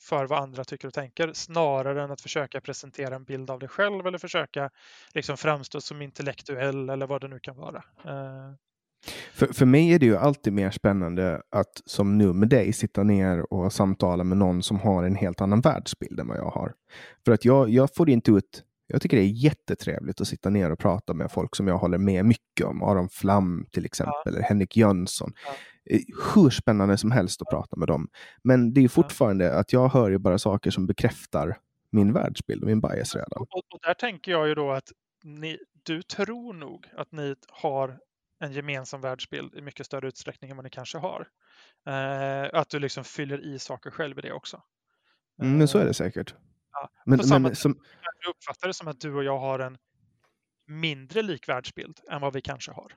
för 0.00 0.26
vad 0.26 0.42
andra 0.42 0.64
tycker 0.64 0.88
och 0.88 0.94
tänker 0.94 1.32
snarare 1.32 2.02
än 2.02 2.10
att 2.10 2.20
försöka 2.20 2.60
presentera 2.60 3.14
en 3.14 3.24
bild 3.24 3.50
av 3.50 3.58
dig 3.58 3.68
själv 3.68 4.06
eller 4.06 4.18
försöka 4.18 4.70
liksom 5.14 5.36
framstå 5.36 5.80
som 5.80 6.02
intellektuell 6.02 6.90
eller 6.90 7.06
vad 7.06 7.20
det 7.20 7.28
nu 7.28 7.38
kan 7.38 7.56
vara. 7.56 7.82
Eh, 8.04 8.54
För, 9.32 9.46
för 9.46 9.66
mig 9.66 9.94
är 9.94 9.98
det 9.98 10.06
ju 10.06 10.16
alltid 10.16 10.52
mer 10.52 10.70
spännande 10.70 11.42
att 11.50 11.82
som 11.86 12.18
nu 12.18 12.32
med 12.32 12.48
dig 12.48 12.72
sitta 12.72 13.02
ner 13.02 13.52
och 13.52 13.72
samtala 13.72 14.24
med 14.24 14.38
någon 14.38 14.62
som 14.62 14.80
har 14.80 15.04
en 15.04 15.16
helt 15.16 15.40
annan 15.40 15.60
världsbild 15.60 16.20
än 16.20 16.28
vad 16.28 16.36
jag 16.36 16.50
har. 16.50 16.74
För 17.24 17.32
att 17.32 17.44
jag, 17.44 17.70
jag 17.70 17.94
får 17.94 18.10
inte 18.10 18.30
ut 18.30 18.62
jag 18.88 19.02
tycker 19.02 19.16
det 19.16 19.22
är 19.22 19.44
jättetrevligt 19.44 20.20
att 20.20 20.28
sitta 20.28 20.50
ner 20.50 20.70
och 20.70 20.78
prata 20.78 21.14
med 21.14 21.32
folk 21.32 21.56
som 21.56 21.68
jag 21.68 21.78
håller 21.78 21.98
med 21.98 22.24
mycket 22.24 22.66
om. 22.66 22.82
Aron 22.82 23.08
Flam 23.08 23.66
till 23.72 23.84
exempel, 23.84 24.34
eller 24.34 24.42
Henrik 24.42 24.76
Jönsson. 24.76 25.32
Ja. 25.46 25.52
Eh, 25.90 26.00
Hur 26.34 26.50
spännande 26.50 26.98
som 26.98 27.10
helst 27.10 27.42
att 27.42 27.48
prata 27.48 27.76
med 27.76 27.88
dem. 27.88 28.08
Men 28.42 28.72
det 28.72 28.84
är 28.84 28.88
fortfarande 28.88 29.58
att 29.58 29.72
jag 29.72 29.88
hör 29.88 30.10
ju 30.10 30.18
bara 30.18 30.38
saker 30.38 30.70
som 30.70 30.86
bekräftar 30.86 31.58
min 31.90 32.12
världsbild 32.12 32.62
och 32.62 32.68
min 32.68 32.80
bias 32.80 33.14
redan. 33.14 33.40
och, 33.40 33.48
och 33.74 33.80
där 33.82 33.94
tänker 33.94 34.32
jag 34.32 34.48
ju 34.48 34.54
då 34.54 34.72
att 34.72 34.92
ni, 35.24 35.58
du 35.82 36.02
tror 36.02 36.52
nog 36.52 36.86
att 36.96 37.12
ni 37.12 37.34
har 37.48 37.98
en 38.40 38.52
gemensam 38.52 39.00
världsbild 39.00 39.54
i 39.54 39.60
mycket 39.60 39.86
större 39.86 40.08
utsträckning 40.08 40.50
än 40.50 40.56
vad 40.56 40.64
ni 40.64 40.70
kanske 40.70 40.98
har. 40.98 41.28
Eh, 41.86 42.60
att 42.60 42.68
du 42.68 42.78
liksom 42.78 43.04
fyller 43.04 43.54
i 43.54 43.58
saker 43.58 43.90
själv 43.90 44.18
i 44.18 44.22
det 44.22 44.32
också. 44.32 44.62
Mm, 45.42 45.58
men 45.58 45.68
så 45.68 45.78
är 45.78 45.82
Eh, 45.82 45.86
det 45.88 45.94
säkert. 45.94 46.34
Ja, 46.72 46.90
Men, 47.06 47.18
på 47.18 47.24
samma 47.24 47.38
men 47.38 47.50
sätt 47.50 47.58
som, 47.58 47.80
Jag 48.24 48.30
uppfattar 48.30 48.68
det 48.68 48.74
som 48.74 48.88
att 48.88 49.00
du 49.00 49.14
och 49.14 49.24
jag 49.24 49.38
har 49.38 49.58
en 49.58 49.78
mindre 50.66 51.22
lik 51.22 51.48
världsbild 51.48 52.00
än 52.10 52.20
vad 52.20 52.32
vi 52.32 52.40
kanske 52.40 52.72
har. 52.72 52.92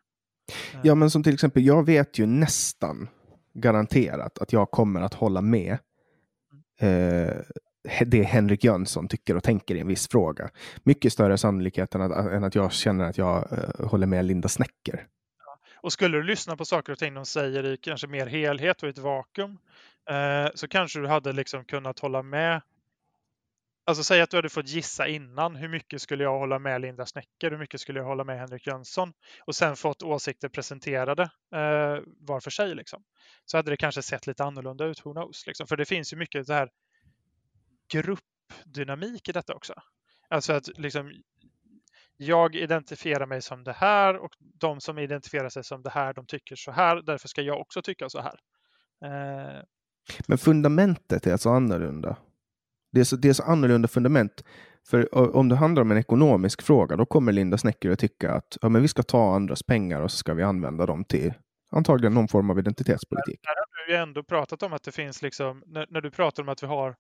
Ja, 0.84 0.96
men 0.96 1.10
som 1.10 1.24
till 1.24 1.34
exempel, 1.34 1.66
jag 1.66 1.86
vet 1.86 2.20
ju 2.20 2.26
nästan 2.26 3.10
garanterat 3.54 4.38
att 4.38 4.54
jag 4.54 4.72
kommer 4.72 5.02
att 5.02 5.14
hålla 5.14 5.42
med 5.42 5.78
eh, 6.80 7.34
det 8.06 8.24
Henrik 8.24 8.64
Jönsson 8.64 9.08
tycker 9.08 9.36
och 9.36 9.44
tänker 9.44 9.76
i 9.76 9.80
en 9.80 9.88
viss 9.88 10.08
fråga. 10.08 10.50
Mycket 10.84 11.14
större 11.14 11.38
sannolikhet 11.38 11.96
än 11.96 12.02
att, 12.02 12.32
än 12.32 12.44
att 12.44 12.56
jag 12.56 12.72
känner 12.72 13.06
att 13.06 13.18
jag 13.18 13.52
eh, 13.52 13.88
håller 13.88 14.08
med 14.08 14.26
Linda 14.26 14.50
Snäcker. 14.50 15.08
Och 15.82 15.94
skulle 15.94 16.18
du 16.18 16.24
lyssna 16.24 16.58
på 16.58 16.66
saker 16.66 16.94
och 16.94 17.00
ting 17.00 17.14
de 17.14 17.26
säger 17.26 17.66
i 17.66 17.78
kanske 17.78 18.08
mer 18.08 18.28
helhet 18.28 18.84
och 18.84 18.88
i 18.88 18.92
ett 18.92 18.98
vakuum 18.98 19.58
eh, 20.10 20.52
så 20.56 20.68
kanske 20.68 21.00
du 21.00 21.08
hade 21.08 21.34
liksom 21.34 21.66
kunnat 21.66 22.00
hålla 22.00 22.24
med. 22.24 22.62
Alltså 23.90 24.04
säg 24.04 24.22
att 24.22 24.30
du 24.30 24.38
hade 24.38 24.50
fått 24.50 24.68
gissa 24.68 25.08
innan 25.08 25.56
hur 25.56 25.70
mycket 25.70 26.02
skulle 26.02 26.24
jag 26.24 26.40
hålla 26.40 26.60
med 26.60 26.82
Linda 26.82 27.06
Snäcker, 27.06 27.52
hur 27.52 27.58
mycket 27.58 27.82
skulle 27.82 28.00
jag 28.00 28.06
hålla 28.06 28.24
med 28.24 28.40
Henrik 28.40 28.68
Jönsson 28.68 29.14
och 29.46 29.56
sen 29.56 29.76
fått 29.76 30.04
åsikter 30.04 30.50
presenterade 30.50 31.24
eh, 31.56 32.04
var 32.20 32.40
för 32.40 32.52
sig. 32.52 32.76
Liksom. 32.76 33.04
Så 33.46 33.58
hade 33.58 33.72
det 33.72 33.78
kanske 33.78 34.02
sett 34.02 34.28
lite 34.28 34.44
annorlunda 34.44 34.86
ut, 34.86 35.06
who 35.06 35.12
knows. 35.14 35.48
Liksom. 35.48 35.68
För 35.68 35.78
det 35.78 35.86
finns 35.86 36.14
ju 36.14 36.18
mycket 36.18 36.46
så 36.46 36.54
här 36.54 36.70
gruppdynamik 37.94 39.30
i 39.30 39.32
detta 39.32 39.54
också. 39.56 39.74
Alltså 40.30 40.54
att 40.54 40.78
liksom 40.78 41.14
jag 42.18 42.56
identifierar 42.56 43.26
mig 43.26 43.42
som 43.42 43.64
det 43.64 43.74
här 43.74 44.18
och 44.18 44.32
de 44.40 44.82
som 44.82 45.00
identifierar 45.00 45.50
sig 45.50 45.64
som 45.64 45.82
det 45.82 45.90
här, 45.90 46.14
de 46.14 46.26
tycker 46.26 46.56
så 46.56 46.72
här, 46.72 47.02
därför 47.02 47.28
ska 47.28 47.42
jag 47.42 47.60
också 47.62 47.82
tycka 47.82 48.10
så 48.10 48.22
här. 48.22 48.40
Eh, 49.06 49.64
Men 50.28 50.38
fundamentet 50.38 51.28
är 51.28 51.32
alltså 51.32 51.50
annorlunda. 51.50 52.18
Det 52.92 53.00
är 53.00 53.04
så, 53.04 53.16
det 53.16 53.30
är 53.30 53.34
så 53.34 53.44
annorlunda 53.44 53.88
fundament. 53.88 54.44
För 54.90 55.16
om 55.36 55.50
det 55.50 55.56
handlar 55.56 55.82
om 55.82 55.92
en 55.92 55.98
ekonomisk 55.98 56.62
fråga, 56.62 56.96
då 56.96 57.06
kommer 57.06 57.32
Linda 57.32 57.58
Snecker 57.58 57.90
att 57.90 58.00
tycka 58.00 58.32
att 58.32 58.58
ja, 58.62 58.70
men 58.70 58.82
vi 58.82 58.88
ska 58.88 59.04
ta 59.04 59.36
andras 59.36 59.64
pengar 59.64 60.02
och 60.02 60.12
så 60.12 60.18
ska 60.18 60.34
vi 60.34 60.44
använda 60.44 60.86
dem 60.86 61.06
till 61.06 61.34
antagligen 61.72 62.14
någon 62.14 62.28
form 62.28 62.50
av 62.50 62.60
identitetspolitik. 62.60 63.40
Där 63.44 63.56
har 63.56 63.88
du 63.88 63.94
ju 63.94 63.98
ändå 63.98 64.24
pratat 64.24 64.64
om 64.64 64.74
att 64.74 64.84
det 64.84 64.92
finns, 64.92 65.22
liksom, 65.22 65.64
när, 65.66 65.88
när 65.90 66.02
du 66.02 66.12
pratar 66.12 66.44
om 66.44 66.50
att 66.50 66.64
vi 66.64 66.68
har 66.68 66.96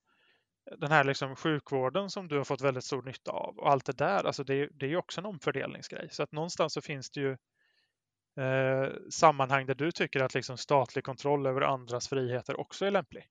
den 0.78 0.91
här 0.91 1.03
liksom 1.03 1.36
sjukvården 1.36 2.10
som 2.10 2.28
du 2.28 2.38
har 2.38 2.44
fått 2.44 2.61
väldigt 2.61 2.84
stor 2.84 3.02
nytta 3.02 3.32
av 3.32 3.57
och 3.57 3.72
allt 3.72 3.86
det 3.86 3.98
där, 3.98 4.24
alltså 4.24 4.44
det, 4.44 4.70
det 4.80 4.86
är 4.86 4.90
ju 4.90 4.98
också 4.98 5.22
en 5.22 5.26
omfördelningsgrej. 5.26 6.07
Så 6.11 6.24
att 6.24 6.32
någonstans 6.32 6.74
så 6.74 6.82
finns 6.82 7.11
det 7.11 7.20
ju 7.20 7.32
eh, 8.40 8.90
sammanhang 9.10 9.66
där 9.66 9.76
du 9.76 9.91
tycker 9.91 10.20
att 10.20 10.34
liksom 10.34 10.57
statlig 10.57 11.03
kontroll 11.03 11.48
över 11.48 11.61
andras 11.61 12.07
friheter 12.07 12.60
också 12.60 12.86
är 12.86 12.91
lämplig. 12.91 13.26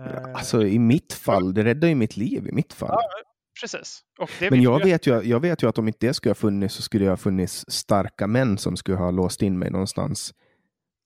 Eh, 0.00 0.34
alltså 0.34 0.66
i 0.66 0.78
mitt 0.78 1.12
fall, 1.12 1.54
det 1.54 1.64
räddar 1.64 1.88
ju 1.88 1.94
mitt 1.94 2.16
liv 2.16 2.48
i 2.48 2.52
mitt 2.52 2.72
fall. 2.72 2.88
Ja, 2.90 3.02
precis. 3.60 4.00
Men 4.50 4.62
jag 4.62 4.84
vet, 4.84 5.06
ju, 5.06 5.22
jag 5.22 5.40
vet 5.40 5.62
ju 5.62 5.68
att 5.68 5.78
om 5.78 5.88
inte 5.88 6.06
det 6.06 6.14
skulle 6.14 6.30
ha 6.30 6.34
funnits 6.34 6.74
så 6.74 6.82
skulle 6.82 7.04
det 7.04 7.10
ha 7.10 7.16
funnits 7.16 7.64
starka 7.68 8.26
män 8.26 8.58
som 8.58 8.76
skulle 8.76 8.96
ha 8.96 9.10
låst 9.10 9.42
in 9.42 9.58
mig 9.58 9.70
någonstans. 9.70 10.34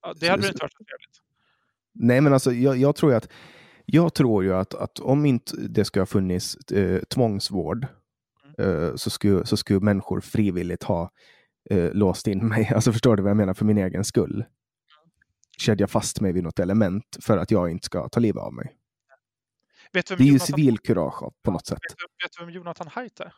Ja, 0.02 0.14
det 0.20 0.28
hade 0.28 0.42
så, 0.42 0.48
inte 0.48 0.64
varit 0.64 0.72
så 0.72 0.84
trevligt. 0.84 1.20
Nej, 1.94 2.20
men 2.20 2.32
alltså 2.32 2.52
jag, 2.52 2.76
jag 2.76 2.96
tror 2.96 3.12
ju 3.12 3.16
att 3.16 3.28
jag 3.86 4.14
tror 4.14 4.44
ju 4.44 4.54
att, 4.54 4.74
att 4.74 4.98
om 4.98 5.26
inte 5.26 5.56
det 5.56 5.84
skulle 5.84 6.00
ha 6.00 6.06
funnits 6.06 6.56
eh, 6.56 7.02
tvångsvård 7.02 7.86
mm. 8.58 8.84
eh, 8.84 8.94
så, 8.94 9.10
skulle, 9.10 9.46
så 9.46 9.56
skulle 9.56 9.80
människor 9.80 10.20
frivilligt 10.20 10.82
ha 10.82 11.10
eh, 11.70 11.92
låst 11.92 12.26
in 12.26 12.48
mig. 12.48 12.70
Alltså 12.74 12.92
förstår 12.92 13.16
du 13.16 13.22
vad 13.22 13.30
jag 13.30 13.36
menar? 13.36 13.54
För 13.54 13.64
min 13.64 13.78
egen 13.78 14.04
skull. 14.04 14.34
Mm. 14.34 14.44
Kedja 15.58 15.86
fast 15.86 16.20
mig 16.20 16.32
vid 16.32 16.42
något 16.42 16.58
element 16.58 17.16
för 17.20 17.38
att 17.38 17.50
jag 17.50 17.70
inte 17.70 17.84
ska 17.84 18.08
ta 18.08 18.20
livet 18.20 18.42
av 18.42 18.52
mig. 18.52 18.77
Det 19.92 20.10
är 20.10 20.20
ju 20.20 20.26
Jonathan... 20.26 20.46
civilkurage 20.46 21.32
på 21.42 21.50
något 21.50 21.66
sätt. 21.66 21.78
Vet 21.90 21.98
du, 21.98 22.24
vet 22.24 22.32
du 22.38 22.44
vem 22.44 22.54
Jonathan 22.54 22.88
Haidt 22.88 23.20
är? 23.20 23.32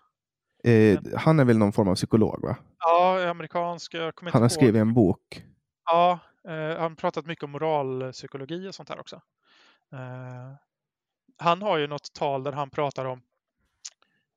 Eh, 0.64 0.98
han 1.16 1.40
är 1.40 1.44
väl 1.44 1.58
någon 1.58 1.72
form 1.72 1.88
av 1.88 1.94
psykolog? 1.94 2.42
va? 2.42 2.56
Ja, 2.78 3.28
amerikansk. 3.28 3.94
han 4.32 4.42
har 4.42 4.48
skrivit 4.48 4.80
en 4.80 4.94
bok. 4.94 5.44
Ja, 5.84 6.18
eh, 6.48 6.78
han 6.78 6.96
pratat 6.96 7.26
mycket 7.26 7.44
om 7.44 7.50
moralpsykologi 7.50 8.68
och 8.68 8.74
sånt 8.74 8.88
här 8.88 9.00
också. 9.00 9.16
Uh, 9.92 10.54
han 11.36 11.62
har 11.62 11.78
ju 11.78 11.86
något 11.86 12.12
tal 12.12 12.42
där 12.42 12.52
han 12.52 12.70
pratar 12.70 13.04
om, 13.04 13.22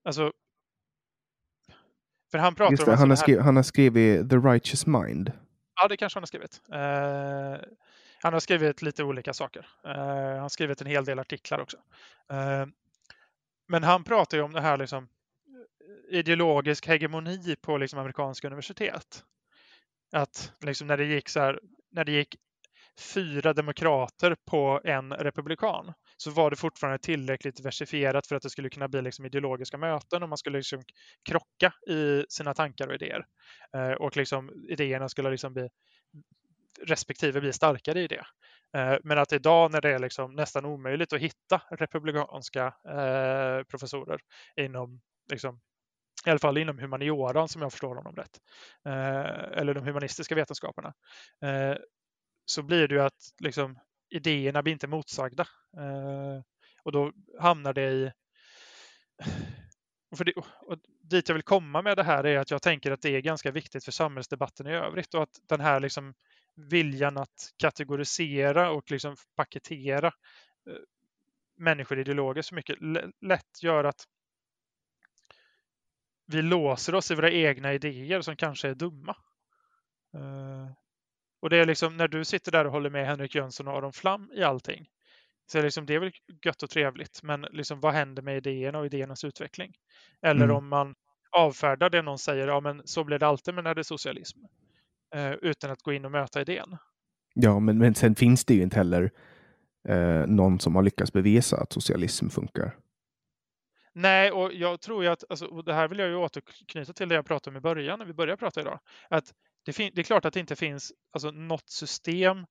alltså, 0.04 0.32
för 2.32 2.38
han 2.38 2.56
pratar 2.56 2.86
det, 2.86 2.92
om... 2.92 2.98
Han 2.98 3.10
har, 3.10 3.16
skrivit, 3.16 3.44
han 3.44 3.56
har 3.56 3.64
skrivit 3.64 4.30
The 4.30 4.36
Righteous 4.36 4.86
Mind. 4.86 5.32
Ja, 5.76 5.88
det 5.88 5.98
kanske 5.98 6.18
han 6.18 6.22
har 6.22 6.28
skrivit. 6.28 6.62
Han 8.24 8.34
har 8.34 8.40
skrivit 8.40 8.82
lite 8.82 9.04
olika 9.04 9.34
saker. 9.34 9.68
Eh, 9.86 10.32
han 10.32 10.40
har 10.40 10.50
skrivit 10.50 10.82
en 10.82 10.88
hel 10.88 11.06
del 11.06 11.20
artiklar 11.20 11.60
också. 11.60 11.78
Eh, 12.32 12.66
men 13.68 13.84
han 13.84 14.04
pratar 14.04 14.38
ju 14.38 14.44
om 14.44 14.54
det 14.54 14.62
här 14.62 14.78
liksom 14.78 15.04
eh, 15.04 16.18
ideologisk 16.20 16.88
hegemoni 16.88 17.56
på 17.62 17.78
liksom 17.78 18.00
amerikanska 18.00 18.48
universitet. 18.48 19.24
Att 20.12 20.52
liksom 20.62 20.88
när 20.88 20.98
det 20.98 21.06
gick 21.06 21.30
så 21.30 21.40
här, 21.40 21.60
när 21.92 22.06
det 22.06 22.12
gick 22.12 22.36
fyra 23.14 23.54
demokrater 23.54 24.36
på 24.46 24.82
en 24.84 25.14
republikan 25.14 25.94
så 26.18 26.32
var 26.32 26.50
det 26.50 26.56
fortfarande 26.56 27.00
tillräckligt 27.00 27.58
diversifierat 27.58 28.28
för 28.28 28.36
att 28.36 28.44
det 28.44 28.50
skulle 28.50 28.70
kunna 28.70 28.88
bli 28.88 29.02
liksom 29.02 29.26
ideologiska 29.26 29.78
möten 29.78 30.24
och 30.24 30.30
man 30.30 30.38
skulle 30.38 30.58
liksom 30.58 30.84
krocka 31.30 31.74
i 31.88 32.26
sina 32.30 32.54
tankar 32.54 32.88
och 32.88 32.94
idéer. 32.94 33.26
Eh, 33.76 33.92
och 33.92 34.18
liksom 34.18 34.66
idéerna 34.70 35.10
skulle 35.10 35.32
liksom 35.32 35.54
bli 35.54 35.70
respektive 36.88 37.40
blir 37.42 37.52
starkare 37.52 38.02
i 38.02 38.08
det. 38.08 38.26
Eh, 38.78 38.98
men 39.04 39.18
att 39.18 39.34
idag 39.34 39.72
när 39.72 39.82
det 39.82 39.90
är 39.90 40.00
liksom 40.00 40.34
nästan 40.34 40.66
omöjligt 40.66 41.14
att 41.14 41.20
hitta 41.20 41.62
republikanska 41.72 42.66
eh, 42.88 43.64
professorer 43.64 44.22
inom 44.56 45.02
liksom, 45.32 45.60
i 46.26 46.30
alla 46.30 46.40
fall 46.40 46.58
inom 46.58 46.80
humanioran 46.80 47.48
som 47.48 47.62
jag 47.62 47.72
förstår 47.72 47.96
honom 47.96 48.16
rätt, 48.16 48.40
eh, 48.86 49.60
eller 49.60 49.74
de 49.74 49.84
humanistiska 49.84 50.36
vetenskaperna, 50.36 50.94
eh, 51.42 51.78
så 52.46 52.64
blir 52.64 52.88
det 52.88 52.96
ju 52.96 53.02
att 53.02 53.34
liksom, 53.40 53.80
idéerna 54.10 54.64
blir 54.64 54.74
inte 54.74 54.88
motsagda. 54.88 55.48
Eh, 55.78 56.42
och 56.84 56.92
då 56.92 57.12
hamnar 57.40 57.74
det 57.74 57.92
i... 57.92 58.12
Och, 60.12 60.18
för 60.18 60.26
det, 60.26 60.34
och 60.62 60.78
dit 61.02 61.30
jag 61.30 61.34
vill 61.34 61.44
komma 61.44 61.82
med 61.82 61.98
det 61.98 62.04
här 62.04 62.26
är 62.26 62.40
att 62.40 62.52
jag 62.52 62.62
tänker 62.62 62.92
att 62.92 63.02
det 63.02 63.10
är 63.10 63.22
ganska 63.22 63.52
viktigt 63.52 63.86
för 63.86 63.92
samhällsdebatten 63.92 64.68
i 64.68 64.72
övrigt 64.72 65.14
och 65.14 65.24
att 65.24 65.40
den 65.50 65.62
här 65.62 65.80
liksom 65.80 66.14
viljan 66.56 67.18
att 67.18 67.54
kategorisera 67.58 68.72
och 68.72 68.92
liksom 68.92 69.16
paketera 69.36 70.08
eh, 70.08 70.76
människor 71.58 72.00
ideologiskt 72.00 72.50
så 72.50 72.56
mycket 72.56 72.78
lätt 73.22 73.64
gör 73.64 73.84
att 73.84 74.08
vi 76.26 76.42
låser 76.42 76.96
oss 76.96 77.12
i 77.12 77.16
våra 77.16 77.32
egna 77.32 77.74
idéer 77.74 78.22
som 78.22 78.36
kanske 78.36 78.70
är 78.70 78.76
dumma. 78.76 79.16
Eh, 80.14 80.72
och 81.40 81.50
det 81.50 81.58
är 81.58 81.66
liksom 81.66 81.98
när 81.98 82.08
du 82.08 82.26
sitter 82.26 82.52
där 82.52 82.66
och 82.66 82.72
håller 82.72 82.90
med 82.90 83.08
Henrik 83.08 83.36
Jönsson 83.36 83.68
och 83.68 83.78
Aron 83.78 83.94
Flam 83.94 84.32
i 84.36 84.44
allting. 84.44 84.88
Så 85.46 85.58
är 85.58 85.64
liksom, 85.64 85.86
det 85.86 85.96
är 85.96 86.00
väl 86.00 86.12
gött 86.46 86.64
och 86.64 86.70
trevligt, 86.70 87.24
men 87.24 87.42
liksom, 87.42 87.80
vad 87.80 87.94
händer 87.94 88.22
med 88.22 88.38
idéerna 88.38 88.80
och 88.80 88.86
idéernas 88.86 89.24
utveckling? 89.24 89.74
Eller 90.22 90.44
mm. 90.44 90.56
om 90.56 90.68
man 90.68 90.96
avfärdar 91.32 91.90
det 91.90 92.02
någon 92.02 92.20
säger, 92.20 92.48
ja 92.48 92.60
men 92.60 92.82
så 92.86 93.04
blir 93.04 93.20
det 93.20 93.28
alltid 93.28 93.54
när 93.54 93.76
det 93.76 93.82
är 93.82 93.84
socialism. 93.84 94.40
Eh, 95.14 95.32
utan 95.32 95.72
att 95.72 95.82
gå 95.82 95.94
in 95.94 96.06
och 96.06 96.12
möta 96.12 96.42
idén. 96.42 96.78
Ja, 97.34 97.60
men, 97.60 97.78
men 97.78 97.96
sen 97.96 98.16
finns 98.16 98.46
det 98.46 98.54
ju 98.54 98.62
inte 98.62 98.76
heller 98.78 99.12
eh, 99.88 100.28
någon 100.28 100.60
som 100.60 100.76
har 100.76 100.84
lyckats 100.84 101.14
bevisa 101.14 101.58
att 101.58 101.74
socialism 101.74 102.30
funkar. 102.30 102.78
Nej, 103.94 104.32
och 104.32 104.54
jag 104.54 104.82
tror 104.82 105.04
ju 105.04 105.10
att, 105.10 105.24
alltså, 105.30 105.46
och 105.46 105.64
det 105.64 105.74
här 105.74 105.88
vill 105.88 106.00
jag 106.00 106.10
ju 106.10 106.16
återknyta 106.16 106.94
till 106.94 107.10
det 107.10 107.16
jag 107.16 107.26
pratade 107.26 107.54
om 107.54 107.58
i 107.58 107.62
början, 107.62 108.00
när 108.00 108.06
vi 108.06 108.14
började 108.14 108.38
prata 108.38 108.62
idag, 108.62 108.80
att 109.10 109.34
det, 109.66 109.78
det, 109.78 110.02
är 110.02 110.04
klart 110.04 110.26
att 110.26 110.34
det 110.34 110.40
inte 110.40 110.56
finns 110.56 110.94
alltså, 111.12 111.32
något 111.32 111.70
system 111.70 112.46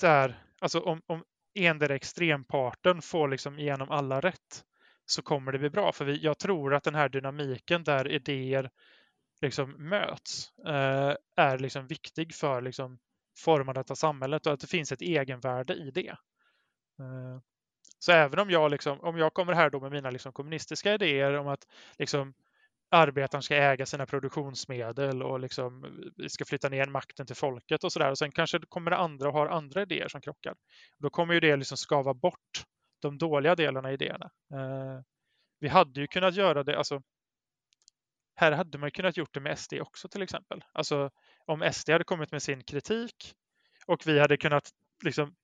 där, 0.00 0.44
alltså 0.60 0.80
om, 0.80 1.02
om 1.06 1.24
endera 1.54 1.94
extremparten 1.94 3.02
får 3.02 3.28
liksom 3.28 3.58
igenom 3.58 3.90
alla 3.90 4.20
rätt 4.20 4.64
så 5.06 5.22
kommer 5.22 5.52
det 5.52 5.58
bli 5.58 5.70
bra. 5.70 5.92
För 5.92 6.04
vi, 6.04 6.16
jag 6.16 6.38
tror 6.38 6.74
att 6.74 6.84
den 6.84 6.94
här 6.94 7.08
dynamiken 7.08 7.84
där 7.84 8.08
idéer 8.08 8.70
liksom 9.44 9.70
möts 9.88 10.52
eh, 10.66 11.14
är 11.36 11.58
liksom 11.58 11.86
viktig 11.86 12.34
för 12.34 12.62
liksom 12.62 12.98
formandet 13.38 13.90
av 13.90 13.94
samhället 13.94 14.46
och 14.46 14.52
att 14.52 14.60
det 14.60 14.66
finns 14.66 14.92
ett 14.92 15.02
egenvärde 15.02 15.74
i 15.74 15.90
det. 15.90 16.16
Eh, 16.98 17.40
så 17.98 18.12
även 18.12 18.38
om 18.38 18.50
jag, 18.50 18.70
liksom, 18.70 19.00
om 19.00 19.18
jag 19.18 19.34
kommer 19.34 19.52
här 19.52 19.70
då 19.70 19.80
med 19.80 19.92
mina 19.92 20.10
liksom 20.10 20.32
kommunistiska 20.32 20.94
idéer 20.94 21.34
om 21.34 21.48
att 21.48 21.66
liksom 21.98 22.34
arbetaren 22.90 23.42
ska 23.42 23.56
äga 23.56 23.86
sina 23.86 24.06
produktionsmedel 24.06 25.22
och 25.22 25.40
liksom 25.40 25.84
vi 26.16 26.28
ska 26.28 26.44
flytta 26.44 26.68
ner 26.68 26.86
makten 26.86 27.26
till 27.26 27.36
folket 27.36 27.84
och 27.84 27.92
sådär. 27.92 28.10
Och 28.10 28.18
sen 28.18 28.32
kanske 28.32 28.58
kommer 28.68 28.90
det 28.90 28.96
andra 28.96 29.28
och 29.28 29.34
har 29.34 29.46
andra 29.46 29.82
idéer 29.82 30.08
som 30.08 30.20
krockar. 30.20 30.54
Då 30.98 31.10
kommer 31.10 31.34
ju 31.34 31.40
det 31.40 31.56
liksom 31.56 31.76
skava 31.76 32.14
bort 32.14 32.64
de 33.02 33.18
dåliga 33.18 33.54
delarna 33.54 33.90
i 33.90 33.94
idéerna. 33.94 34.30
Eh, 34.52 35.00
vi 35.60 35.68
hade 35.68 36.00
ju 36.00 36.06
kunnat 36.06 36.34
göra 36.34 36.64
det, 36.64 36.78
alltså 36.78 37.02
här 38.34 38.52
hade 38.52 38.78
man 38.78 38.90
kunnat 38.90 39.16
gjort 39.16 39.34
det 39.34 39.40
med 39.40 39.58
SD 39.58 39.74
också 39.80 40.08
till 40.08 40.22
exempel. 40.22 40.64
Alltså 40.72 41.10
om 41.46 41.72
SD 41.72 41.90
hade 41.90 42.04
kommit 42.04 42.32
med 42.32 42.42
sin 42.42 42.64
kritik 42.64 43.34
och 43.86 44.06
vi 44.06 44.20
hade 44.20 44.36
kunnat 44.36 44.70
liksom 45.04 45.34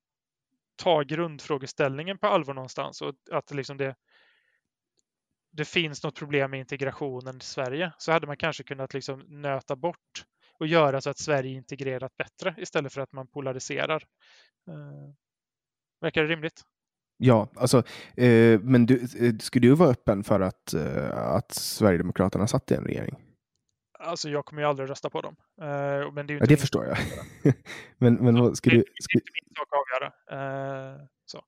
ta 0.75 1.01
grundfrågeställningen 1.03 2.17
på 2.17 2.27
allvar 2.27 2.53
någonstans 2.53 3.01
och 3.01 3.13
att 3.31 3.51
liksom 3.51 3.77
det 3.77 3.95
det 5.51 5.65
finns 5.65 6.03
något 6.03 6.15
problem 6.15 6.51
med 6.51 6.59
integrationen 6.59 7.37
i 7.37 7.43
Sverige 7.43 7.93
så 7.97 8.11
hade 8.11 8.27
man 8.27 8.37
kanske 8.37 8.63
kunnat 8.63 8.93
liksom 8.93 9.19
nöta 9.27 9.75
bort 9.75 10.25
och 10.59 10.67
göra 10.67 11.01
så 11.01 11.09
att 11.09 11.19
Sverige 11.19 11.51
integrerat 11.51 12.17
bättre 12.17 12.55
istället 12.57 12.93
för 12.93 13.01
att 13.01 13.11
man 13.11 13.27
polariserar. 13.27 14.03
Eh, 14.67 15.13
verkar 16.01 16.21
det 16.23 16.27
rimligt? 16.27 16.63
Ja, 17.23 17.47
alltså, 17.55 17.77
eh, 18.17 18.59
men 18.59 18.85
du, 18.85 18.95
eh, 19.19 19.37
skulle 19.39 19.67
du 19.67 19.75
vara 19.75 19.89
öppen 19.89 20.23
för 20.23 20.39
att, 20.39 20.73
eh, 20.73 21.17
att 21.17 21.51
Sverigedemokraterna 21.51 22.47
satt 22.47 22.71
i 22.71 22.73
en 22.73 22.83
regering? 22.83 23.15
Alltså 23.99 24.29
jag 24.29 24.45
kommer 24.45 24.61
ju 24.61 24.67
aldrig 24.67 24.89
rösta 24.89 25.09
på 25.09 25.21
dem. 25.21 25.35
Eh, 25.61 26.13
men 26.13 26.27
det, 26.27 26.33
är 26.33 26.39
ja, 26.39 26.45
det 26.45 26.57
förstår 26.57 26.85
jag. 26.85 26.97
men 27.97 28.13
men 28.13 28.39
vad, 28.39 28.57
skulle 28.57 28.75
du... 28.75 28.83
Skulle... 29.01 29.21
Det 29.21 29.29
är 29.29 29.31
inte 29.31 29.31
min 29.33 29.55
sak 29.55 29.67
att 29.71 29.79
avgöra. 29.81 30.93
Eh, 30.93 31.05
så. 31.25 31.41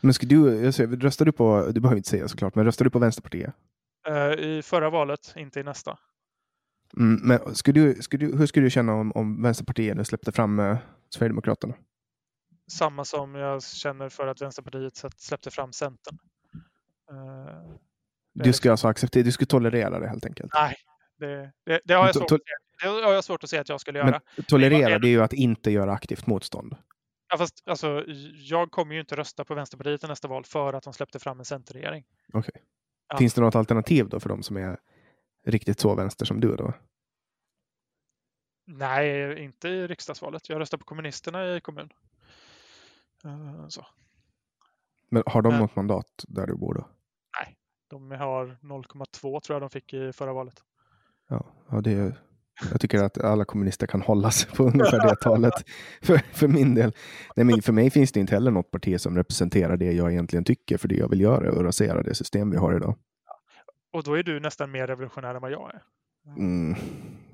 Men 0.00 0.14
ska 0.14 0.26
du, 0.26 0.66
alltså, 0.66 0.86
röstar 0.86 1.24
du 1.24 1.32
på, 1.32 1.70
du 1.72 1.80
behöver 1.80 1.96
inte 1.96 2.08
säga 2.08 2.28
såklart, 2.28 2.54
men 2.54 2.64
röstar 2.64 2.84
du 2.84 2.90
på 2.90 2.98
Vänsterpartiet? 2.98 3.54
Uh, 4.08 4.32
I 4.32 4.62
förra 4.62 4.90
valet, 4.90 5.34
inte 5.36 5.60
i 5.60 5.62
nästa. 5.62 5.98
Mm, 6.96 7.20
men 7.22 7.54
skulle 7.54 7.80
du, 7.80 8.02
skulle 8.02 8.26
du, 8.26 8.36
hur 8.36 8.46
skulle 8.46 8.66
du 8.66 8.70
känna 8.70 8.94
om, 8.94 9.12
om 9.12 9.42
Vänsterpartiet 9.42 9.96
nu 9.96 10.04
släppte 10.04 10.32
fram 10.32 10.76
Sverigedemokraterna? 11.10 11.74
Samma 12.72 13.04
som 13.04 13.34
jag 13.34 13.62
känner 13.62 14.08
för 14.08 14.26
att 14.26 14.42
Vänsterpartiet 14.42 15.04
släppte 15.16 15.50
fram 15.50 15.72
Centern. 15.72 16.18
Uh, 17.12 17.76
Du 18.32 18.52
ska 18.52 18.70
alltså 18.70 18.88
acceptera, 18.88 19.22
du 19.22 19.32
skulle 19.32 19.46
tolerera 19.46 20.00
det 20.00 20.08
helt 20.08 20.26
enkelt? 20.26 20.52
Nej, 20.54 20.76
det, 21.18 21.52
det, 21.66 21.80
det, 21.84 21.94
har 21.94 22.06
jag 22.06 22.14
svårt, 22.14 22.40
det 22.82 22.88
har 22.88 23.12
jag 23.12 23.24
svårt 23.24 23.44
att 23.44 23.50
se 23.50 23.58
att 23.58 23.68
jag 23.68 23.80
skulle 23.80 23.98
göra. 23.98 24.20
Men 24.36 24.44
tolerera, 24.44 24.98
det 24.98 25.08
är 25.08 25.10
ju 25.10 25.22
att 25.22 25.32
inte 25.32 25.70
göra 25.70 25.92
aktivt 25.92 26.26
motstånd. 26.26 26.76
Ja, 27.28 27.38
fast, 27.38 27.62
alltså, 27.68 28.04
jag 28.32 28.70
kommer 28.70 28.94
ju 28.94 29.00
inte 29.00 29.16
rösta 29.16 29.44
på 29.44 29.54
Vänsterpartiet 29.54 30.04
i 30.04 30.06
nästa 30.06 30.28
val 30.28 30.44
för 30.44 30.72
att 30.72 30.84
de 30.84 30.92
släppte 30.92 31.18
fram 31.18 31.38
en 31.38 31.44
centerregering. 31.44 32.04
Okej. 32.28 32.38
Okay. 32.38 32.62
Ja. 33.08 33.18
Finns 33.18 33.34
det 33.34 33.40
något 33.40 33.54
alternativ 33.54 34.08
då 34.08 34.20
för 34.20 34.28
de 34.28 34.42
som 34.42 34.56
är 34.56 34.78
riktigt 35.46 35.80
så 35.80 35.94
vänster 35.94 36.24
som 36.24 36.40
du 36.40 36.56
då? 36.56 36.74
Nej, 38.66 39.42
inte 39.44 39.68
i 39.68 39.86
riksdagsvalet. 39.86 40.48
Jag 40.48 40.60
röstar 40.60 40.78
på 40.78 40.84
kommunisterna 40.84 41.56
i 41.56 41.60
kommun. 41.60 41.92
Uh, 43.26 43.68
så. 43.68 43.86
Men 45.08 45.22
har 45.26 45.42
de 45.42 45.52
Men, 45.52 45.60
något 45.60 45.76
mandat 45.76 46.24
där 46.28 46.46
du 46.46 46.54
bor 46.56 46.74
då? 46.74 46.88
Nej, 47.40 47.56
de 47.90 48.10
har 48.10 48.46
0,2 48.62 49.40
tror 49.40 49.54
jag 49.54 49.62
de 49.62 49.70
fick 49.70 49.94
i 49.94 50.12
förra 50.12 50.32
valet. 50.32 50.62
Ja, 51.28 51.46
ja 51.70 51.80
det 51.80 51.92
är, 51.92 52.18
jag 52.70 52.80
tycker 52.80 53.02
att 53.02 53.18
alla 53.18 53.44
kommunister 53.44 53.86
kan 53.86 54.02
hålla 54.02 54.30
sig 54.30 54.50
på 54.50 54.64
ungefär 54.72 55.08
det 55.08 55.16
talet. 55.16 55.54
För, 56.02 56.18
för 56.18 56.48
min 56.48 56.74
del. 56.74 56.92
Nej, 57.36 57.46
men 57.46 57.62
för 57.62 57.72
mig 57.72 57.90
finns 57.90 58.12
det 58.12 58.20
inte 58.20 58.34
heller 58.34 58.50
något 58.50 58.70
parti 58.70 59.00
som 59.00 59.16
representerar 59.16 59.76
det 59.76 59.92
jag 59.92 60.12
egentligen 60.12 60.44
tycker 60.44 60.76
för 60.76 60.88
det 60.88 60.96
jag 60.96 61.08
vill 61.08 61.20
göra 61.20 61.52
och 61.52 61.64
rasera 61.64 62.02
det 62.02 62.14
system 62.14 62.50
vi 62.50 62.56
har 62.56 62.76
idag. 62.76 62.94
Och 63.92 64.02
då 64.02 64.14
är 64.14 64.22
du 64.22 64.40
nästan 64.40 64.70
mer 64.70 64.86
revolutionär 64.86 65.34
än 65.34 65.42
vad 65.42 65.50
jag 65.50 65.74
är. 65.74 65.82
Mm, 66.36 66.74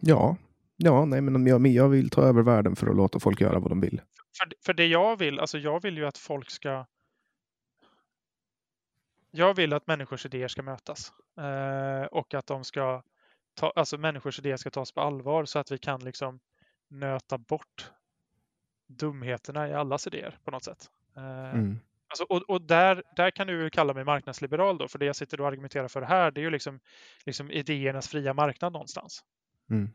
ja, 0.01 0.37
ja 0.85 1.05
nej, 1.05 1.21
men 1.21 1.47
jag, 1.47 1.67
jag 1.67 1.89
vill 1.89 2.11
ta 2.11 2.23
över 2.23 2.43
världen 2.43 2.77
för 2.77 2.87
att 2.87 2.97
låta 2.97 3.21
folk 3.21 3.41
göra 3.41 3.59
vad 3.59 3.71
de 3.71 3.81
vill. 3.81 4.01
För, 4.39 4.53
för 4.65 4.75
det 4.75 4.87
jag 4.87 5.19
vill, 5.19 5.41
alltså 5.41 5.59
jag 5.59 5.83
vill 5.83 5.97
ju 5.97 6.07
att 6.07 6.19
folk 6.19 6.51
ska 6.51 6.87
jag 9.31 9.55
vill 9.55 9.73
att 9.73 9.87
människors 9.87 10.27
idéer 10.27 10.49
ska 10.49 10.63
mötas 10.63 11.13
eh, 11.39 12.07
och 12.07 12.35
att 12.35 12.47
de 12.47 12.65
ska 12.65 13.03
ta, 13.55 13.73
alltså 13.77 13.99
människors 13.99 14.39
idéer 14.39 14.57
ska 14.57 14.71
tas 14.71 14.93
på 14.93 15.01
allvar 15.01 15.45
så 15.45 15.59
att 15.59 15.73
vi 15.73 15.79
kan 15.79 16.05
liksom 16.05 16.41
nöta 16.89 17.39
bort 17.39 17.91
dumheterna 18.89 19.69
i 19.69 19.75
allas 19.75 20.07
idéer 20.07 20.39
på 20.45 20.51
något 20.51 20.65
sätt. 20.65 20.91
Eh, 21.17 21.55
mm. 21.55 21.81
Alltså, 22.09 22.25
och, 22.25 22.43
och 22.51 22.63
där, 22.63 23.03
där 23.17 23.31
kan 23.31 23.47
du 23.47 23.71
kalla 23.71 23.95
mig 23.95 24.05
marknadsliberal 24.05 24.79
då, 24.79 24.89
för 24.89 24.99
det 24.99 25.07
jag 25.07 25.17
sitter 25.17 25.41
och 25.41 25.47
argumenterar 25.47 25.89
för 25.89 26.03
här, 26.03 26.31
det 26.31 26.41
är 26.41 26.43
ju 26.43 26.51
liksom, 26.51 26.81
liksom 27.27 27.51
idéernas 27.51 28.09
fria 28.09 28.35
marknad 28.35 28.73
någonstans. 28.73 29.25
Mm. 29.71 29.91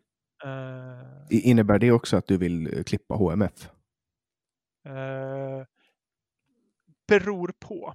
Uh, 0.45 1.27
Innebär 1.29 1.79
det 1.79 1.91
också 1.91 2.17
att 2.17 2.27
du 2.27 2.37
vill 2.37 2.83
klippa 2.85 3.15
HMF? 3.15 3.69
Uh, 4.87 5.65
beror 7.07 7.53
på. 7.59 7.93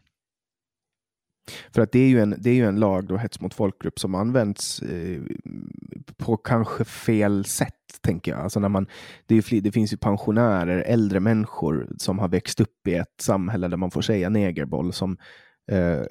För 1.74 1.82
att 1.82 1.92
det 1.92 1.98
är 1.98 2.08
ju 2.08 2.20
en, 2.20 2.34
det 2.38 2.50
är 2.50 2.54
ju 2.54 2.66
en 2.66 2.80
lag, 2.80 3.06
då, 3.06 3.16
hets 3.16 3.40
mot 3.40 3.54
folkgrupp, 3.54 3.98
som 3.98 4.14
används 4.14 4.82
eh, 4.82 5.22
på 6.16 6.36
kanske 6.36 6.84
fel 6.84 7.44
sätt, 7.44 7.74
tänker 8.00 8.32
jag. 8.32 8.40
Alltså 8.40 8.60
när 8.60 8.68
man, 8.68 8.86
det, 9.26 9.34
är, 9.34 9.60
det 9.60 9.72
finns 9.72 9.92
ju 9.92 9.96
pensionärer, 9.96 10.78
äldre 10.78 11.20
människor 11.20 11.88
som 11.98 12.18
har 12.18 12.28
växt 12.28 12.60
upp 12.60 12.88
i 12.88 12.94
ett 12.94 13.20
samhälle 13.20 13.68
där 13.68 13.76
man 13.76 13.90
får 13.90 14.02
säga 14.02 14.28
negerboll 14.28 14.92
som 14.92 15.16
eh, 15.70 16.04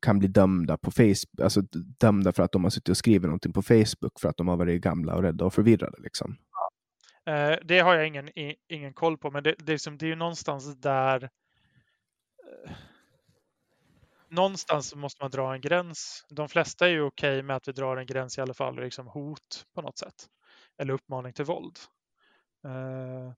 kan 0.00 0.18
bli 0.18 0.28
dömda 0.28 0.78
på 0.78 0.90
Facebook, 0.90 1.40
alltså 1.42 1.60
dömda 2.00 2.32
för 2.32 2.42
att 2.42 2.52
de 2.52 2.64
har 2.64 2.70
suttit 2.70 2.88
och 2.88 2.96
skrivit 2.96 3.22
någonting 3.22 3.52
på 3.52 3.62
Facebook 3.62 4.20
för 4.20 4.28
att 4.28 4.36
de 4.36 4.48
har 4.48 4.56
varit 4.56 4.82
gamla 4.82 5.14
och 5.14 5.22
rädda 5.22 5.44
och 5.44 5.54
förvirrade. 5.54 5.96
Liksom. 6.02 6.36
Ja. 7.24 7.32
Eh, 7.32 7.58
det 7.64 7.80
har 7.80 7.94
jag 7.94 8.06
ingen, 8.06 8.28
ingen 8.68 8.94
koll 8.94 9.18
på, 9.18 9.30
men 9.30 9.42
det, 9.42 9.54
det, 9.58 9.72
är, 9.72 9.74
liksom, 9.74 9.98
det 9.98 10.06
är 10.06 10.08
ju 10.08 10.16
någonstans 10.16 10.76
där 10.76 11.24
eh, 11.24 12.70
någonstans 14.28 14.94
måste 14.94 15.24
man 15.24 15.30
dra 15.30 15.54
en 15.54 15.60
gräns. 15.60 16.26
De 16.30 16.48
flesta 16.48 16.86
är 16.86 16.90
ju 16.90 17.02
okej 17.02 17.32
okay 17.32 17.42
med 17.42 17.56
att 17.56 17.68
vi 17.68 17.72
drar 17.72 17.96
en 17.96 18.06
gräns 18.06 18.38
i 18.38 18.40
alla 18.40 18.54
fall, 18.54 18.76
liksom 18.76 19.06
hot 19.06 19.66
på 19.74 19.82
något 19.82 19.98
sätt. 19.98 20.26
Eller 20.78 20.94
uppmaning 20.94 21.32
till 21.32 21.44
våld. 21.44 21.78
Eh, 22.64 22.70
Uh, 22.70 23.32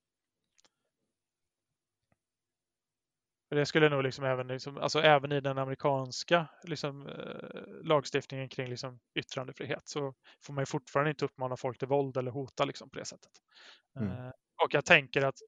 det 3.57 3.67
skulle 3.67 3.89
nog 3.89 4.03
liksom 4.03 4.25
även, 4.25 4.47
liksom, 4.47 4.79
alltså 4.79 5.01
även 5.01 5.33
i 5.33 5.41
den 5.41 5.59
amerikanska 5.59 6.49
liksom, 6.63 7.07
uh, 7.07 7.83
lagstiftningen 7.83 8.49
kring 8.49 8.69
liksom, 8.71 9.01
yttrandefrihet 9.15 9.89
så 9.89 10.15
får 10.45 10.55
man 10.55 10.67
fortfarande 10.67 11.11
inte 11.11 11.25
uppmana 11.25 11.57
folk 11.57 11.79
till 11.79 11.89
våld 11.89 12.17
eller 12.17 12.31
hota 12.31 12.65
liksom, 12.65 12.91
på 12.91 12.99
det 12.99 13.05
sättet. 13.05 13.33
Mm. 13.97 14.09
Uh, 14.09 14.31
och 14.65 14.75
jag 14.75 14.85
tänker 14.85 15.23
att 15.23 15.39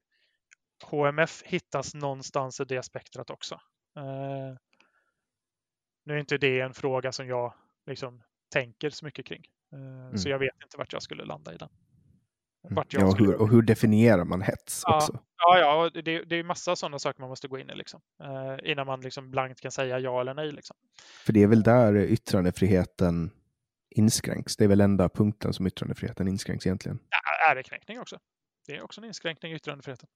HMF 0.84 1.42
hittas 1.42 1.94
någonstans 1.94 2.60
i 2.60 2.64
det 2.64 2.82
spektrat 2.82 3.30
också. 3.30 3.54
Uh, 3.98 4.56
nu 6.04 6.14
är 6.14 6.18
inte 6.18 6.38
det 6.38 6.60
en 6.60 6.74
fråga 6.74 7.12
som 7.12 7.28
jag 7.28 7.54
liksom 7.86 8.22
tänker 8.52 8.90
så 8.90 9.04
mycket 9.04 9.26
kring. 9.26 9.44
Eh, 9.72 9.78
mm. 9.78 10.18
Så 10.18 10.28
jag 10.28 10.38
vet 10.38 10.62
inte 10.62 10.76
vart 10.76 10.92
jag 10.92 11.02
skulle 11.02 11.24
landa 11.24 11.54
i 11.54 11.56
den. 11.56 11.68
Mm. 12.70 12.84
Ja, 12.88 13.06
och, 13.06 13.18
hur, 13.18 13.34
och 13.34 13.50
hur 13.50 13.62
definierar 13.62 14.24
man 14.24 14.42
hets 14.42 14.82
ja, 14.86 14.96
också? 14.96 15.18
Ja, 15.38 15.58
ja 15.58 16.02
det, 16.02 16.24
det 16.24 16.36
är 16.36 16.44
massa 16.44 16.76
sådana 16.76 16.98
saker 16.98 17.20
man 17.20 17.28
måste 17.28 17.48
gå 17.48 17.58
in 17.58 17.70
i 17.70 17.74
liksom, 17.74 18.00
eh, 18.22 18.70
innan 18.70 18.86
man 18.86 19.00
liksom 19.00 19.30
blankt 19.30 19.60
kan 19.60 19.70
säga 19.70 19.98
ja 19.98 20.20
eller 20.20 20.34
nej. 20.34 20.52
Liksom. 20.52 20.76
För 21.24 21.32
det 21.32 21.42
är 21.42 21.46
väl 21.46 21.62
där 21.62 21.96
yttrandefriheten 21.96 23.30
inskränks? 23.90 24.56
Det 24.56 24.64
är 24.64 24.68
väl 24.68 24.80
enda 24.80 25.08
punkten 25.08 25.52
som 25.52 25.66
yttrandefriheten 25.66 26.28
inskränks 26.28 26.66
egentligen? 26.66 26.98
Ja, 27.10 27.52
ärekränkning 27.52 28.00
också. 28.00 28.18
Det 28.66 28.76
är 28.76 28.82
också 28.82 29.00
en 29.00 29.06
inskränkning 29.06 29.52
i 29.52 29.54
yttrandefriheten. 29.54 30.08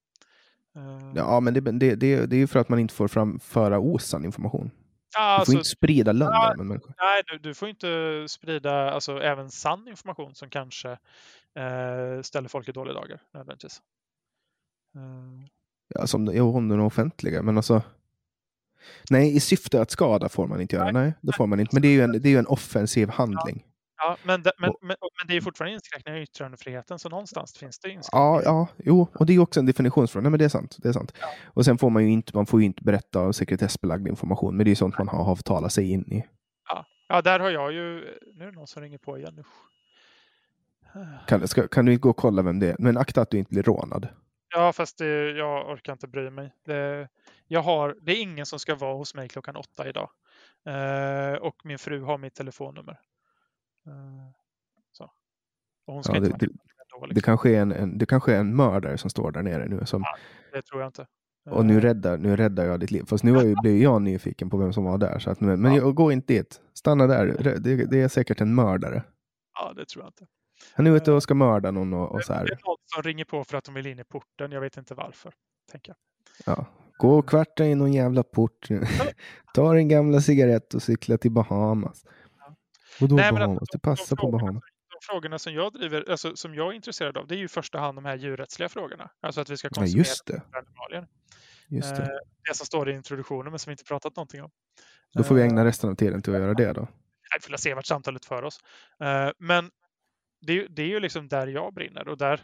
Eh. 0.77 1.13
Ja, 1.15 1.41
men 1.41 1.55
det, 1.55 1.61
det, 1.61 1.95
det, 1.95 2.27
det 2.27 2.37
är 2.37 2.41
ju 2.41 2.47
för 2.47 2.59
att 2.59 2.69
man 2.69 2.79
inte 2.79 2.95
får 2.95 3.09
framföra 3.09 3.79
osann 3.79 4.25
information. 4.25 4.71
Du 5.17 5.19
får 5.19 5.23
alltså, 5.23 5.53
inte 5.53 5.65
sprida 5.65 6.13
lögner 6.13 6.81
ja. 6.87 6.95
Nej, 6.99 7.23
du, 7.27 7.39
du, 7.39 7.55
får 7.55 7.69
inte 7.69 8.25
sprida 8.29 8.91
alltså, 8.91 9.23
även 9.23 9.51
sann 9.51 9.89
information 9.89 10.35
som 10.35 10.51
kanske 10.51 10.99
eh, 11.57 12.23
ställer 12.23 12.49
folk 12.49 12.69
i 12.69 12.73
dåliga 12.73 12.95
dagar 12.95 13.23
nödvändigtvis. 13.35 13.83
Mm. 14.95 15.47
Ja, 15.89 16.07
som 16.07 16.31
jo, 16.33 16.57
om 16.57 16.71
är 16.71 16.81
offentliga, 16.81 17.43
men 17.43 17.57
alltså. 17.57 17.83
Nej, 19.11 19.37
i 19.37 19.41
syfte 19.41 19.81
att 19.81 19.91
skada 19.91 20.29
får 20.29 20.47
man 20.47 20.61
inte 20.61 20.77
göra. 20.77 20.85
Nej, 20.85 20.93
nej 21.03 21.15
det 21.21 21.33
får 21.37 21.47
man 21.47 21.61
inte. 21.61 21.75
Men 21.75 21.83
det 21.83 21.89
är 21.89 21.93
ju 21.93 22.03
en, 22.03 22.13
det 22.13 22.29
är 22.29 22.31
ju 22.31 22.39
en 22.39 22.47
offensiv 22.47 23.09
handling. 23.09 23.65
Ja, 23.99 24.17
men, 24.23 24.43
det, 24.43 24.53
men, 24.59 24.73
men, 24.81 24.97
men, 25.01 25.29
det 25.29 25.37
är 25.37 25.41
fortfarande 25.41 25.75
inskränkningar 25.75 26.19
i 26.19 26.23
yttrandefriheten, 26.23 26.99
så 26.99 27.09
någonstans 27.09 27.59
finns 27.59 27.79
det 27.79 27.91
inskränkningar. 27.91 28.43
Ja, 28.43 28.43
ja, 28.45 28.69
jo, 28.85 29.09
och 29.15 29.27
det 29.27 29.35
är 29.35 29.39
också 29.39 29.61
en 29.61 29.67
definitionsfråga. 29.67 30.23
Nej, 30.23 30.31
men 30.31 30.39
det 30.39 30.45
är 30.45 30.49
sant. 30.49 30.77
Det 30.79 30.89
är 30.89 30.93
sant. 30.93 31.13
Ja. 31.21 31.27
Och 31.45 31.65
sen 31.65 31.79
får 31.79 31.91
man 31.91 32.03
ju 32.05 32.11
inte, 32.11 32.37
man 32.37 32.47
får 32.47 32.61
ju 32.61 32.67
inte 32.67 32.85
berätta 32.85 33.33
sekretessbelagd 33.33 34.09
information, 34.09 34.57
men 34.57 34.65
det 34.65 34.71
är 34.71 34.75
sånt 34.75 34.99
man 34.99 35.09
har 35.09 35.31
avtalat 35.31 35.73
sig 35.73 35.91
in 35.91 36.13
i. 36.13 36.25
Ja. 36.69 36.87
ja, 37.09 37.23
där 37.23 37.41
har 37.41 37.51
jag 37.51 37.73
ju, 37.73 38.05
nu 38.35 38.45
är 38.45 38.47
det 38.47 38.53
någon 38.53 38.67
som 38.67 38.83
ringer 38.83 38.99
på 38.99 39.19
igen. 39.19 39.45
Kan, 41.27 41.49
ska, 41.49 41.69
kan 41.69 41.85
du 41.85 41.93
inte 41.93 42.01
gå 42.01 42.11
och 42.11 42.17
kolla 42.17 42.43
vem 42.43 42.59
det 42.59 42.71
är? 42.71 42.77
Men 42.79 42.97
akta 42.97 43.23
att 43.23 43.31
du 43.31 43.39
inte 43.39 43.51
blir 43.51 43.63
rånad. 43.63 44.09
Ja, 44.55 44.73
fast 44.73 44.99
det, 44.99 45.31
jag 45.31 45.71
orkar 45.71 45.93
inte 45.93 46.09
bry 46.09 46.31
mig. 46.31 46.55
Det, 46.65 47.09
jag 47.47 47.63
har, 47.63 47.97
det 48.03 48.13
är 48.13 48.23
ingen 48.23 48.47
som 48.47 48.59
ska 48.59 48.75
vara 48.75 48.95
hos 48.95 49.15
mig 49.15 49.29
klockan 49.29 49.57
åtta 49.57 49.89
idag. 49.89 50.11
Eh, 50.67 51.35
och 51.35 51.57
min 51.65 51.79
fru 51.79 52.03
har 52.03 52.19
mitt 52.19 52.35
telefonnummer. 52.35 53.01
Eh, 53.87 54.31
så. 54.93 55.11
hon 55.87 56.05
ska 56.05 56.13
ja, 56.13 56.17
inte 56.17 56.31
det, 56.31 56.47
det, 56.47 56.47
liksom. 56.47 57.09
det, 57.15 57.21
kanske 57.21 57.51
är 57.57 57.61
en, 57.61 57.73
en, 57.73 57.99
det 57.99 58.07
kanske 58.07 58.35
är 58.35 58.41
en 58.41 58.57
mördare 58.57 58.99
som 58.99 59.11
står 59.11 59.31
där 59.33 59.43
nere 59.43 59.69
nu. 59.69 59.87
Som, 59.87 60.03
ja, 60.03 60.17
det 60.53 60.63
tror 60.63 60.81
jag 60.81 60.89
inte. 60.89 61.07
Och 61.51 61.67
nu 61.67 61.77
eh. 61.77 61.81
räddar, 61.81 62.19
nu 62.19 62.37
räddar 62.37 62.65
jag 62.65 62.81
ditt 62.81 62.91
liv. 62.91 63.05
Fast 63.07 63.25
nu 63.25 63.33
jag, 63.33 63.63
blev 63.63 63.77
jag 63.77 64.03
nyfiken 64.03 64.51
på 64.51 64.57
vem 64.57 64.73
som 64.73 64.85
var 64.85 64.99
där. 64.99 65.19
Så 65.19 65.31
att, 65.31 65.41
men 65.41 65.75
ja. 65.75 65.91
gå 65.91 66.13
inte 66.13 66.33
dit. 66.33 66.61
Stanna 66.75 67.07
där. 67.07 67.27
Det, 67.59 67.87
det, 67.87 68.03
är 68.03 68.09
säkert 68.09 68.41
en 68.41 68.55
mördare. 68.55 69.03
Ja, 69.59 69.73
det 69.77 69.85
tror 69.85 70.05
jag 70.05 70.09
inte. 70.09 70.27
Han 70.73 70.87
är 70.87 70.97
ute 70.97 71.13
och 71.13 71.23
ska 71.23 71.35
mörda 71.35 71.71
någon 71.71 71.95
och, 71.95 72.15
och 72.15 72.25
så 72.25 72.33
här. 72.33 72.45
Det 72.45 72.53
är 72.53 72.67
någon 72.67 72.77
som 72.95 73.03
ringer 73.03 73.25
på 73.25 73.45
för 73.45 73.57
att 73.57 73.65
de 73.65 73.75
vill 73.75 73.87
in 73.87 73.99
i 73.99 74.05
porten. 74.05 74.53
Jag 74.53 74.61
vet 74.61 74.77
inte 74.77 74.95
varför. 74.95 75.33
Tänker 75.73 75.91
jag. 75.91 76.57
Ja. 76.57 76.67
Gå 76.99 77.19
och 77.19 77.29
kvarta 77.29 77.65
in 77.65 77.79
någon 77.79 77.93
jävla 77.93 78.23
port. 78.23 78.69
Ta 79.55 79.73
din 79.73 79.89
gamla 79.89 80.21
cigarett 80.21 80.75
och 80.75 80.83
cykla 80.83 81.19
till 81.19 81.31
Bahamas. 81.31 82.05
Och 83.01 83.09
då 83.09 83.17
Nej, 83.17 83.33
Bahamas? 83.33 83.63
Att, 83.63 83.69
det 83.73 83.79
passar 83.79 84.17
på 84.17 84.31
Bahamas. 84.31 84.63
De 85.01 85.13
frågorna 85.13 85.39
som 85.39 85.55
jag 85.55 85.73
driver, 85.73 86.11
alltså, 86.11 86.37
som 86.37 86.55
jag 86.55 86.73
är 86.73 86.73
intresserad 86.73 87.17
av, 87.17 87.27
det 87.27 87.35
är 87.35 87.39
ju 87.39 87.45
i 87.45 87.49
första 87.49 87.79
hand 87.79 87.99
de 87.99 88.05
här 88.05 88.17
djurrättsliga 88.17 88.69
frågorna. 88.69 89.11
Alltså 89.21 89.41
att 89.41 89.51
vi 89.51 89.57
ska 89.57 89.69
konsumera 89.69 89.93
ja, 89.93 89.99
just 89.99 90.27
det. 90.27 90.43
animalier. 90.53 91.09
Just 91.69 91.97
det. 91.97 92.03
Eh, 92.03 92.09
det 92.49 92.55
som 92.55 92.67
står 92.67 92.91
i 92.91 92.93
introduktionen 92.93 93.51
men 93.53 93.59
som 93.59 93.71
vi 93.71 93.73
inte 93.73 93.85
pratat 93.85 94.17
någonting 94.17 94.43
om. 94.43 94.51
Då 95.15 95.23
får 95.23 95.35
vi 95.35 95.43
ägna 95.43 95.61
eh, 95.61 95.65
resten 95.65 95.91
av 95.91 95.95
tiden 95.95 96.23
till 96.23 96.35
att 96.35 96.41
göra 96.41 96.55
det 96.55 96.73
då. 96.73 96.89
Vi 97.35 97.41
får 97.41 97.57
se 97.57 97.75
vart 97.75 97.87
samtalet 97.87 98.25
för 98.25 98.43
oss. 98.43 98.59
Eh, 99.01 99.31
men 99.39 99.71
det, 100.41 100.67
det 100.67 100.83
är 100.83 100.87
ju 100.87 101.01
liksom 101.01 101.29
där 101.29 101.47
jag 101.47 101.75
brinner 101.75 102.09
och 102.09 102.19
där 102.19 102.41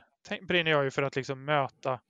brinner 0.49 0.71
jag 0.71 0.85
ju 0.85 0.91
för 0.91 1.03
att 1.03 1.17
liksom 1.17 1.45
möta 1.45 2.01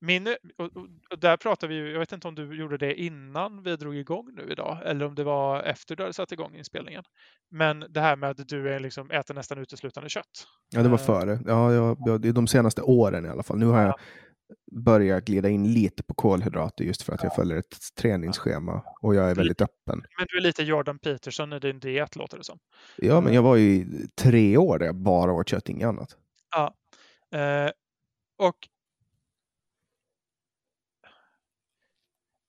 min, 0.00 0.28
och, 0.58 0.76
och 1.10 1.18
där 1.18 1.36
pratar 1.36 1.68
vi 1.68 1.92
jag 1.92 1.98
vet 1.98 2.12
inte 2.12 2.28
om 2.28 2.34
du 2.34 2.56
gjorde 2.56 2.78
det 2.78 2.94
innan 2.94 3.62
vi 3.62 3.76
drog 3.76 3.96
igång 3.96 4.28
nu 4.34 4.48
idag 4.50 4.78
eller 4.84 5.06
om 5.06 5.14
det 5.14 5.24
var 5.24 5.62
efter 5.62 5.96
du 5.96 6.02
hade 6.02 6.12
satt 6.12 6.32
igång 6.32 6.54
inspelningen. 6.54 7.04
Men 7.50 7.84
det 7.88 8.00
här 8.00 8.16
med 8.16 8.30
att 8.30 8.48
du 8.48 8.74
är 8.74 8.80
liksom, 8.80 9.10
äter 9.10 9.34
nästan 9.34 9.58
uteslutande 9.58 10.08
kött. 10.08 10.46
Ja, 10.70 10.82
det 10.82 10.88
var 10.88 10.98
eh. 10.98 11.04
före. 11.04 11.38
Ja, 11.46 11.72
jag, 11.72 11.98
jag, 12.06 12.34
de 12.34 12.46
senaste 12.46 12.82
åren 12.82 13.26
i 13.26 13.28
alla 13.28 13.42
fall. 13.42 13.58
Nu 13.58 13.66
har 13.66 13.82
jag 13.82 13.94
börja 14.72 15.20
glida 15.20 15.48
in 15.48 15.72
lite 15.72 16.02
på 16.02 16.14
kolhydrater 16.14 16.84
just 16.84 17.02
för 17.02 17.12
att 17.12 17.22
jag 17.22 17.34
följer 17.34 17.56
ett 17.56 17.76
träningsschema 17.94 18.82
och 19.00 19.14
jag 19.14 19.30
är 19.30 19.34
väldigt 19.34 19.60
öppen. 19.60 20.02
Men 20.18 20.26
du 20.28 20.38
är 20.38 20.42
lite 20.42 20.62
Jordan 20.62 20.98
Peterson 20.98 21.52
i 21.52 21.58
din 21.58 21.80
diet 21.80 22.16
låter 22.16 22.38
det 22.38 22.44
som. 22.44 22.58
Ja, 22.96 23.20
men 23.20 23.34
jag 23.34 23.42
var 23.42 23.56
ju 23.56 23.86
tre 24.14 24.56
år 24.56 24.78
där 24.78 24.86
jag 24.86 24.96
bara 24.96 25.32
åt 25.32 25.48
kött, 25.48 25.68
inget 25.68 25.86
annat. 25.88 26.16
Ja. 26.50 26.74
Eh, 27.38 27.70
och 28.38 28.68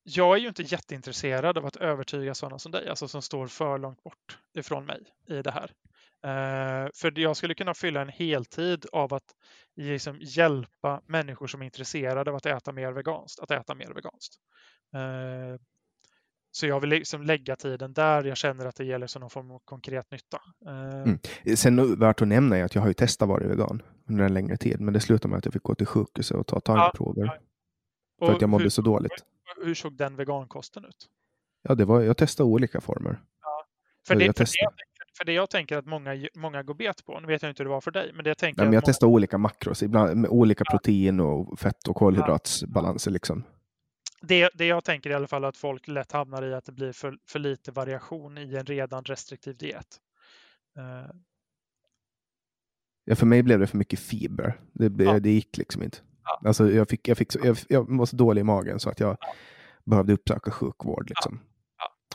jag 0.04 0.38
är 0.38 0.42
ju 0.42 0.48
inte 0.48 0.64
jätteintresserad 0.64 1.58
av 1.58 1.66
att 1.66 1.76
övertyga 1.76 2.36
sådana 2.36 2.60
som 2.60 2.72
dig, 2.72 2.90
alltså 2.90 3.08
som 3.08 3.22
står 3.22 3.48
för 3.48 3.78
långt 3.78 4.04
bort 4.04 4.40
ifrån 4.54 4.86
mig 4.86 5.02
i 5.28 5.42
det 5.42 5.52
här. 5.52 5.72
Uh, 6.26 6.90
för 6.96 7.20
jag 7.20 7.38
skulle 7.38 7.54
kunna 7.54 7.74
fylla 7.74 8.02
en 8.02 8.10
heltid 8.10 8.86
av 8.92 9.14
att 9.14 9.36
liksom 9.76 10.18
hjälpa 10.22 11.02
människor 11.06 11.48
som 11.48 11.62
är 11.62 11.66
intresserade 11.66 12.32
av 12.32 12.36
att 12.36 12.46
äta 12.46 12.72
mer 12.72 12.92
veganskt, 12.92 13.40
att 13.40 13.52
äta 13.52 13.76
mer 13.76 13.94
veganskt. 13.94 14.36
Uh, 14.96 15.60
så 16.52 16.68
jag 16.68 16.80
vill 16.80 16.90
liksom 16.90 17.24
lägga 17.24 17.56
tiden 17.56 17.94
där 17.94 18.24
jag 18.24 18.38
känner 18.38 18.66
att 18.66 18.76
det 18.76 18.86
gäller 18.86 19.08
som 19.08 19.20
någon 19.20 19.30
form 19.30 19.52
av 19.52 19.60
konkret 19.66 20.12
nytta. 20.12 20.42
Uh, 20.68 21.02
mm. 21.02 21.20
Sen 21.56 22.00
värt 22.00 22.22
att 22.22 22.28
nämna 22.28 22.58
är 22.58 22.64
att 22.64 22.76
jag 22.76 22.82
har 22.82 22.88
ju 22.88 22.94
testat 22.94 23.30
vara 23.30 23.48
vegan 23.48 23.82
under 24.10 24.24
en 24.26 24.34
längre 24.34 24.58
tid, 24.58 24.82
men 24.82 24.94
det 24.94 25.00
slutade 25.00 25.30
med 25.30 25.38
att 25.38 25.46
jag 25.46 25.54
fick 25.54 25.64
gå 25.64 25.76
till 25.76 25.88
sjukhuset 25.88 26.38
och 26.38 26.48
ta 26.48 26.60
tarmprover. 26.60 27.26
Ja, 27.26 27.38
ja. 28.20 28.28
För 28.28 28.34
att 28.34 28.42
jag 28.42 28.50
mådde 28.50 28.64
hur, 28.64 28.70
så 28.70 28.82
dåligt. 28.82 29.26
Hur, 29.64 29.74
såg 29.76 29.98
den 29.98 30.16
vegankosten 30.16 30.86
ut? 30.86 31.08
Ja, 31.62 31.76
det 31.76 31.86
var, 31.86 32.02
jag 32.02 32.18
testade 32.18 32.50
olika 32.50 32.82
former. 32.82 33.22
Ja. 33.42 33.66
För, 34.08 34.16
det, 34.16 34.26
jag 34.26 34.36
för, 34.38 34.44
det, 34.44 34.89
för 35.20 35.26
det 35.26 35.34
jag 35.34 35.50
tänker 35.50 35.78
att 35.78 35.86
många, 35.86 36.28
många 36.36 36.64
går 36.64 36.74
bet 36.74 37.06
på, 37.06 37.20
nu 37.20 37.28
vet 37.28 37.42
jag 37.42 37.52
inte 37.52 37.64
hur 37.64 37.66
det 37.66 37.74
var 37.74 37.82
för 37.82 37.92
dig, 37.92 38.12
men 38.14 38.24
det 38.24 38.30
jag 38.30 38.38
tänker... 38.38 38.62
Nej, 38.62 38.68
men 38.68 38.74
jag 38.74 38.82
många... 38.82 38.92
testar 38.92 39.08
olika 39.08 39.38
makros, 39.38 39.84
ibland 39.84 40.18
med 40.18 40.30
olika 40.30 40.64
ja. 40.68 40.72
protein 40.72 41.20
och 41.20 41.60
fett 41.60 41.88
och 41.88 41.96
kolhydratsbalanser. 41.96 43.12
Liksom. 43.12 43.44
Det, 44.22 44.50
det 44.54 44.66
jag 44.66 44.84
tänker 44.84 45.10
i 45.10 45.14
alla 45.14 45.28
fall 45.28 45.46
att 45.46 45.58
folk 45.58 45.88
lätt 45.88 46.12
hamnar 46.12 46.44
i 46.44 46.54
att 46.54 46.66
det 46.66 46.72
blir 46.72 46.92
för, 46.92 47.18
för 47.28 47.40
lite 47.40 47.72
variation 47.72 48.38
i 48.38 48.56
en 48.56 48.66
redan 48.66 49.04
restriktiv 49.04 49.58
diet. 49.58 49.98
Uh... 50.78 51.12
Ja, 53.06 53.16
för 53.16 53.26
mig 53.26 53.44
blev 53.44 53.60
det 53.60 53.68
för 53.68 53.78
mycket 53.78 54.00
fiber. 54.00 54.60
Det, 54.74 55.04
ja. 55.04 55.20
det 55.20 55.32
gick 55.32 55.58
liksom 55.58 55.84
inte. 55.84 55.98
Ja. 56.24 56.42
Alltså, 56.48 56.72
jag, 56.72 56.90
fick, 56.90 57.08
jag, 57.08 57.18
fick, 57.18 57.36
jag, 57.36 57.58
jag 57.70 57.98
var 57.98 58.06
så 58.06 58.16
dålig 58.16 58.42
i 58.42 58.44
magen 58.44 58.80
så 58.80 58.90
att 58.90 59.00
jag 59.00 59.18
behövde 59.86 60.14
uppsöka 60.14 60.52
sjukvård. 60.52 61.10
Liksom. 61.10 61.40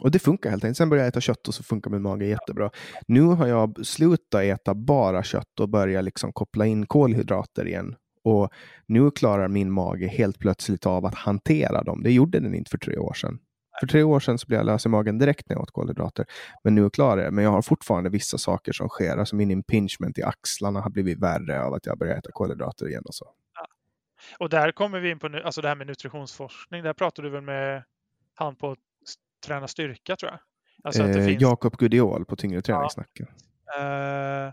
Och 0.01 0.11
det 0.11 0.19
funkar 0.19 0.51
helt 0.51 0.65
enkelt. 0.65 0.77
Sen 0.77 0.91
började 0.91 1.07
jag 1.07 1.09
äta 1.09 1.21
kött 1.21 1.49
och 1.49 1.55
så 1.55 1.63
funkar 1.63 1.91
min 1.91 2.03
mage 2.03 2.27
jättebra. 2.27 2.71
Nu 3.07 3.23
har 3.23 3.47
jag 3.47 3.87
slutat 3.87 4.43
äta 4.43 4.75
bara 4.75 5.23
kött 5.23 5.61
och 5.61 5.69
börjat 5.69 6.05
liksom 6.05 6.33
koppla 6.33 6.67
in 6.67 6.87
kolhydrater 6.87 7.67
igen. 7.67 7.97
Och 8.25 8.53
nu 8.87 9.11
klarar 9.11 9.49
min 9.49 9.73
mage 9.73 10.07
helt 10.07 10.39
plötsligt 10.39 10.87
av 10.87 11.07
att 11.07 11.15
hantera 11.15 11.83
dem. 11.83 12.03
Det 12.03 12.13
gjorde 12.13 12.41
den 12.41 12.55
inte 12.55 12.71
för 12.71 12.79
tre 12.79 12.99
år 12.99 13.13
sedan. 13.13 13.39
För 13.81 13.87
tre 13.87 14.03
år 14.03 14.21
sedan 14.21 14.39
så 14.39 14.47
blev 14.47 14.59
jag 14.59 14.67
lös 14.67 14.87
i 14.87 14.89
magen 14.89 15.19
direkt 15.19 15.49
när 15.49 15.57
jag 15.57 15.63
åt 15.63 15.71
kolhydrater. 15.71 16.27
Men 16.65 16.75
nu 16.75 16.91
klarar 16.91 17.23
jag 17.23 17.33
det. 17.33 17.35
Men 17.35 17.45
jag 17.45 17.51
har 17.51 17.63
fortfarande 17.63 18.11
vissa 18.11 18.39
saker 18.39 18.73
som 18.73 18.89
sker. 18.89 19.17
Alltså 19.17 19.37
min 19.37 19.51
impingement 19.51 20.19
i 20.19 20.23
axlarna 20.23 20.81
har 20.81 20.91
blivit 20.91 21.19
värre 21.19 21.63
av 21.63 21.75
att 21.75 21.87
jag 21.87 21.99
börjar 21.99 22.17
äta 22.17 22.31
kolhydrater 22.33 22.89
igen. 22.89 23.03
Och 23.07 23.15
så. 23.15 23.25
Ja. 23.55 23.67
Och 24.39 24.49
där 24.49 24.73
kommer 24.73 25.01
vi 25.01 25.11
in 25.11 25.19
på 25.19 25.41
alltså 25.45 25.61
det 25.61 25.69
här 25.69 25.75
med 25.75 25.87
nutritionsforskning. 25.87 26.83
Där 26.83 26.93
pratar 26.93 27.23
du 27.23 27.31
väl 27.31 27.43
med 27.43 27.83
han 28.35 28.57
på 28.57 28.77
träna 29.45 29.69
styrka 29.69 30.17
tror 30.17 30.33
jag. 30.33 30.41
Alltså 30.83 31.03
eh, 31.03 31.27
finns... 31.27 31.43
Jakob 31.43 31.77
Gudiol 31.77 32.25
på 32.25 32.37
Tyngre 32.37 32.63
träningssnacken. 32.63 33.27
Eh, 33.79 34.53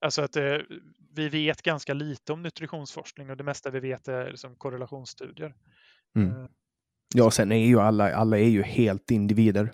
alltså 0.00 0.22
att 0.22 0.32
det, 0.32 0.66
vi 1.14 1.28
vet 1.28 1.62
ganska 1.62 1.94
lite 1.94 2.32
om 2.32 2.42
nutritionsforskning 2.42 3.30
och 3.30 3.36
det 3.36 3.44
mesta 3.44 3.70
vi 3.70 3.80
vet 3.80 4.08
är 4.08 4.30
liksom 4.30 4.56
korrelationsstudier. 4.56 5.54
Mm. 6.16 6.30
Eh, 6.30 6.46
ja, 7.14 7.30
sen 7.30 7.52
är 7.52 7.66
ju 7.66 7.80
alla, 7.80 8.14
alla 8.14 8.38
är 8.38 8.48
ju 8.48 8.62
helt 8.62 9.10
individer. 9.10 9.72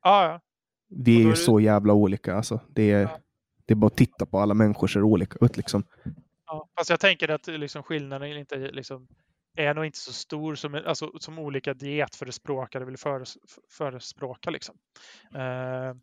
Ah, 0.00 0.24
ja. 0.24 0.40
Vi 0.88 1.22
är 1.22 1.28
ju 1.28 1.36
så 1.36 1.60
jävla 1.60 1.92
olika 1.92 2.34
alltså. 2.34 2.60
Det 2.68 2.90
är, 2.90 3.02
ja. 3.02 3.18
det 3.66 3.74
är 3.74 3.76
bara 3.76 3.86
att 3.86 3.96
titta 3.96 4.26
på 4.26 4.38
alla 4.38 4.54
människor 4.54 4.86
ser 4.86 5.02
olika 5.02 5.44
ut 5.44 5.56
liksom. 5.56 5.84
Ja, 6.46 6.68
fast 6.78 6.90
jag 6.90 7.00
tänker 7.00 7.28
att 7.28 7.46
liksom 7.46 7.82
skillnaden 7.82 8.36
inte 8.38 8.56
liksom 8.56 9.08
är 9.56 9.74
nog 9.74 9.84
inte 9.86 9.98
så 9.98 10.12
stor 10.12 10.54
som, 10.54 10.74
alltså, 10.74 11.12
som 11.18 11.38
olika 11.38 11.74
dietförespråkare 11.74 12.84
vill 12.84 12.96
föres, 12.96 13.36
förespråka. 13.70 14.50
Liksom. 14.50 14.74
Uh, 15.34 15.96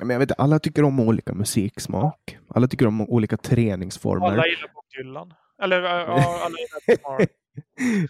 men 0.00 0.10
jag 0.10 0.18
vet 0.18 0.40
alla 0.40 0.58
tycker 0.58 0.82
om 0.82 1.00
olika 1.00 1.34
musiksmak. 1.34 2.38
Alla 2.48 2.68
tycker 2.68 2.86
om 2.86 3.00
olika 3.00 3.36
träningsformer. 3.36 4.26
Alla 4.26 4.46
gillar 4.46 4.72
Bob 4.74 4.84
Dylan. 4.96 5.34
Eller 5.62 5.82
ja, 5.82 6.44
alla 6.44 6.56
gillar 6.58 7.28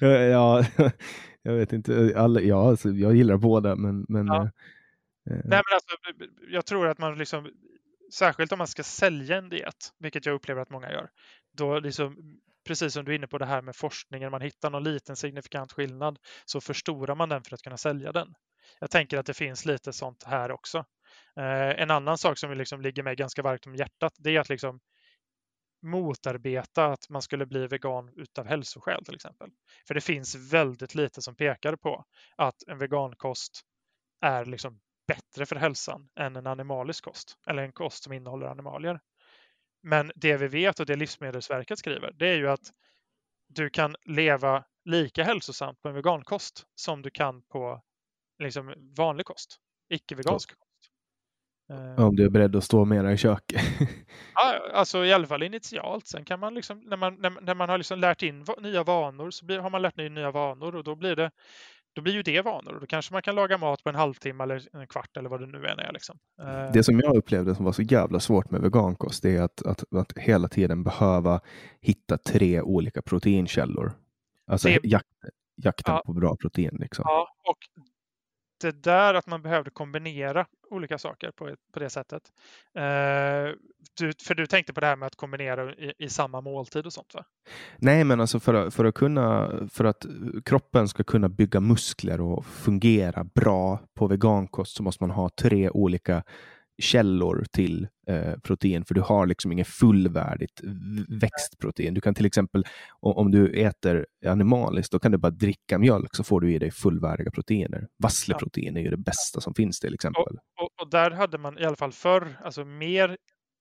ja, 0.30 0.64
jag 1.42 1.52
vet 1.52 1.72
inte. 1.72 2.12
Alla, 2.16 2.40
ja, 2.40 2.68
alltså, 2.68 2.88
jag 2.88 3.16
gillar 3.16 3.36
båda, 3.36 3.76
men... 3.76 4.06
men 4.08 4.26
ja. 4.26 4.42
eh, 4.42 4.50
Nej, 5.26 5.40
men 5.44 5.74
alltså, 5.74 5.96
jag 6.48 6.66
tror 6.66 6.88
att 6.88 6.98
man 6.98 7.18
liksom, 7.18 7.50
särskilt 8.14 8.52
om 8.52 8.58
man 8.58 8.66
ska 8.66 8.82
sälja 8.82 9.36
en 9.36 9.48
diet, 9.48 9.92
vilket 9.98 10.26
jag 10.26 10.34
upplever 10.34 10.62
att 10.62 10.70
många 10.70 10.92
gör, 10.92 11.08
då 11.56 11.80
liksom 11.80 12.16
precis 12.66 12.92
som 12.92 13.04
du 13.04 13.12
är 13.12 13.16
inne 13.16 13.26
på 13.26 13.38
det 13.38 13.46
här 13.46 13.62
med 13.62 13.76
forskningen, 13.76 14.30
man 14.30 14.40
hittar 14.40 14.70
någon 14.70 14.84
liten 14.84 15.16
signifikant 15.16 15.72
skillnad 15.72 16.18
så 16.44 16.60
förstorar 16.60 17.14
man 17.14 17.28
den 17.28 17.42
för 17.42 17.54
att 17.54 17.62
kunna 17.62 17.76
sälja 17.76 18.12
den. 18.12 18.34
Jag 18.80 18.90
tänker 18.90 19.18
att 19.18 19.26
det 19.26 19.34
finns 19.34 19.64
lite 19.64 19.92
sånt 19.92 20.22
här 20.22 20.50
också. 20.50 20.78
Eh, 21.36 21.82
en 21.82 21.90
annan 21.90 22.18
sak 22.18 22.38
som 22.38 22.52
liksom 22.52 22.80
ligger 22.80 23.02
mig 23.02 23.16
ganska 23.16 23.42
varmt 23.42 23.66
om 23.66 23.74
hjärtat, 23.76 24.12
det 24.18 24.36
är 24.36 24.40
att 24.40 24.48
liksom 24.48 24.80
motarbeta 25.82 26.86
att 26.86 27.08
man 27.08 27.22
skulle 27.22 27.46
bli 27.46 27.66
vegan 27.66 28.12
utav 28.16 28.46
hälsoskäl 28.46 29.04
till 29.04 29.14
exempel. 29.14 29.50
För 29.86 29.94
det 29.94 30.00
finns 30.00 30.34
väldigt 30.34 30.94
lite 30.94 31.22
som 31.22 31.36
pekar 31.36 31.76
på 31.76 32.04
att 32.36 32.62
en 32.66 32.78
vegankost 32.78 33.60
är 34.20 34.44
liksom 34.44 34.80
bättre 35.06 35.46
för 35.46 35.56
hälsan 35.56 36.08
än 36.20 36.36
en 36.36 36.46
animalisk 36.46 37.04
kost 37.04 37.36
eller 37.46 37.62
en 37.62 37.72
kost 37.72 38.04
som 38.04 38.12
innehåller 38.12 38.46
animalier. 38.46 39.00
Men 39.86 40.12
det 40.14 40.36
vi 40.36 40.48
vet 40.48 40.80
och 40.80 40.86
det 40.86 40.96
Livsmedelsverket 40.96 41.78
skriver, 41.78 42.12
det 42.12 42.28
är 42.28 42.36
ju 42.36 42.48
att 42.48 42.72
du 43.48 43.70
kan 43.70 43.96
leva 44.04 44.64
lika 44.84 45.24
hälsosamt 45.24 45.82
på 45.82 45.88
en 45.88 45.94
vegankost 45.94 46.66
som 46.74 47.02
du 47.02 47.10
kan 47.10 47.42
på 47.42 47.82
liksom, 48.42 48.74
vanlig 48.96 49.26
kost, 49.26 49.56
icke-vegansk 49.88 50.48
kost. 50.48 50.66
Om 51.98 52.16
du 52.16 52.24
är 52.24 52.28
beredd 52.28 52.56
att 52.56 52.64
stå 52.64 52.84
mera 52.84 53.12
i 53.12 53.16
köket. 53.16 53.60
ja, 54.34 54.70
alltså 54.72 55.04
i 55.04 55.12
alla 55.12 55.26
fall 55.26 55.42
initialt. 55.42 56.06
Sen 56.06 56.24
kan 56.24 56.40
man 56.40 56.54
liksom, 56.54 56.80
när 56.80 56.96
man, 56.96 57.14
när, 57.14 57.30
när 57.30 57.54
man 57.54 57.68
har 57.68 57.78
liksom 57.78 57.98
lärt 57.98 58.22
in 58.22 58.44
nya 58.58 58.82
vanor 58.82 59.30
så 59.30 59.44
blir, 59.44 59.58
har 59.58 59.70
man 59.70 59.82
lärt 59.82 59.98
in 59.98 60.14
nya 60.14 60.30
vanor 60.30 60.76
och 60.76 60.84
då 60.84 60.94
blir 60.94 61.16
det 61.16 61.30
då 61.96 62.02
blir 62.02 62.12
ju 62.12 62.22
det 62.22 62.40
vanor 62.40 62.78
då 62.80 62.86
kanske 62.86 63.12
man 63.12 63.22
kan 63.22 63.34
laga 63.34 63.58
mat 63.58 63.84
på 63.84 63.88
en 63.88 63.94
halvtimme 63.94 64.44
eller 64.44 64.76
en 64.76 64.86
kvart 64.86 65.16
eller 65.16 65.28
vad 65.28 65.40
det 65.40 65.46
nu 65.46 65.66
än 65.66 65.78
är. 65.78 65.92
Liksom. 65.92 66.18
Eh. 66.40 66.72
Det 66.72 66.82
som 66.82 67.00
jag 67.00 67.16
upplevde 67.16 67.54
som 67.54 67.64
var 67.64 67.72
så 67.72 67.82
jävla 67.82 68.20
svårt 68.20 68.50
med 68.50 68.60
vegankost 68.60 69.24
är 69.24 69.42
att, 69.42 69.66
att, 69.66 69.94
att 69.94 70.18
hela 70.18 70.48
tiden 70.48 70.82
behöva 70.82 71.40
hitta 71.80 72.18
tre 72.18 72.60
olika 72.60 73.02
proteinkällor. 73.02 73.92
Alltså 74.46 74.68
det... 74.68 74.80
jakt, 74.82 75.06
jakten 75.56 75.94
ja. 75.94 76.02
på 76.06 76.12
bra 76.12 76.36
protein. 76.36 76.76
Liksom. 76.80 77.04
Ja, 77.08 77.28
och 77.44 77.58
det 78.60 78.82
där 78.82 79.14
att 79.14 79.26
man 79.26 79.42
behövde 79.42 79.70
kombinera 79.70 80.46
olika 80.70 80.98
saker 80.98 81.30
på, 81.30 81.56
på 81.72 81.80
det 81.80 81.90
sättet. 81.90 82.22
Eh, 82.74 83.54
du, 83.98 84.12
för 84.22 84.34
du 84.34 84.46
tänkte 84.46 84.72
på 84.72 84.80
det 84.80 84.86
här 84.86 84.96
med 84.96 85.06
att 85.06 85.16
kombinera 85.16 85.74
i, 85.74 85.92
i, 85.98 86.08
samma 86.08 86.40
måltid 86.40 86.86
och 86.86 86.92
sånt 86.92 87.14
va? 87.14 87.24
Nej, 87.76 88.04
men 88.04 88.20
alltså 88.20 88.40
för 88.40 88.70
för 88.70 88.84
att 88.84 88.94
kunna, 88.94 89.52
för 89.72 89.84
att 89.84 90.06
kroppen 90.44 90.88
ska 90.88 91.04
kunna 91.04 91.28
bygga 91.28 91.60
muskler 91.60 92.20
och 92.20 92.46
fungera 92.46 93.24
bra 93.24 93.80
på 93.94 94.06
vegankost 94.06 94.76
så 94.76 94.82
måste 94.82 95.02
man 95.02 95.10
ha 95.10 95.28
tre 95.28 95.70
olika 95.70 96.22
källor 96.78 97.44
till 97.52 97.88
eh, 98.06 98.38
protein, 98.38 98.84
för 98.84 98.94
du 98.94 99.00
har 99.00 99.26
liksom 99.26 99.52
inget 99.52 99.68
fullvärdigt 99.68 100.60
växtprotein. 101.08 101.94
Du 101.94 102.00
kan 102.00 102.14
till 102.14 102.26
exempel, 102.26 102.64
om, 103.00 103.30
du 103.30 103.60
äter 103.60 104.06
animaliskt, 104.26 104.92
då 104.92 104.98
kan 104.98 105.12
du 105.12 105.18
bara 105.18 105.30
dricka 105.30 105.78
mjölk 105.78 106.14
så 106.14 106.24
får 106.24 106.40
du 106.40 106.54
i 106.54 106.58
dig 106.58 106.70
fullvärdiga 106.70 107.30
proteiner. 107.30 107.88
Vassleprotein 108.02 108.76
är 108.76 108.80
ju 108.80 108.90
det 108.90 108.96
bästa 108.96 109.40
som 109.40 109.54
finns 109.54 109.80
till 109.80 109.94
exempel. 109.94 110.22
Och, 110.22 110.64
och, 110.64 110.82
och, 110.82 110.90
där 110.90 111.10
hade 111.10 111.38
man 111.38 111.58
i 111.58 111.64
alla 111.64 111.76
fall 111.76 111.92
förr, 111.92 112.40
alltså 112.44 112.64
mer 112.64 113.16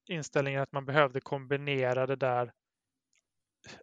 inställningen 0.09 0.61
att 0.61 0.71
man 0.71 0.85
behövde 0.85 1.21
kombinera 1.21 2.05
det 2.07 2.15
där 2.15 2.51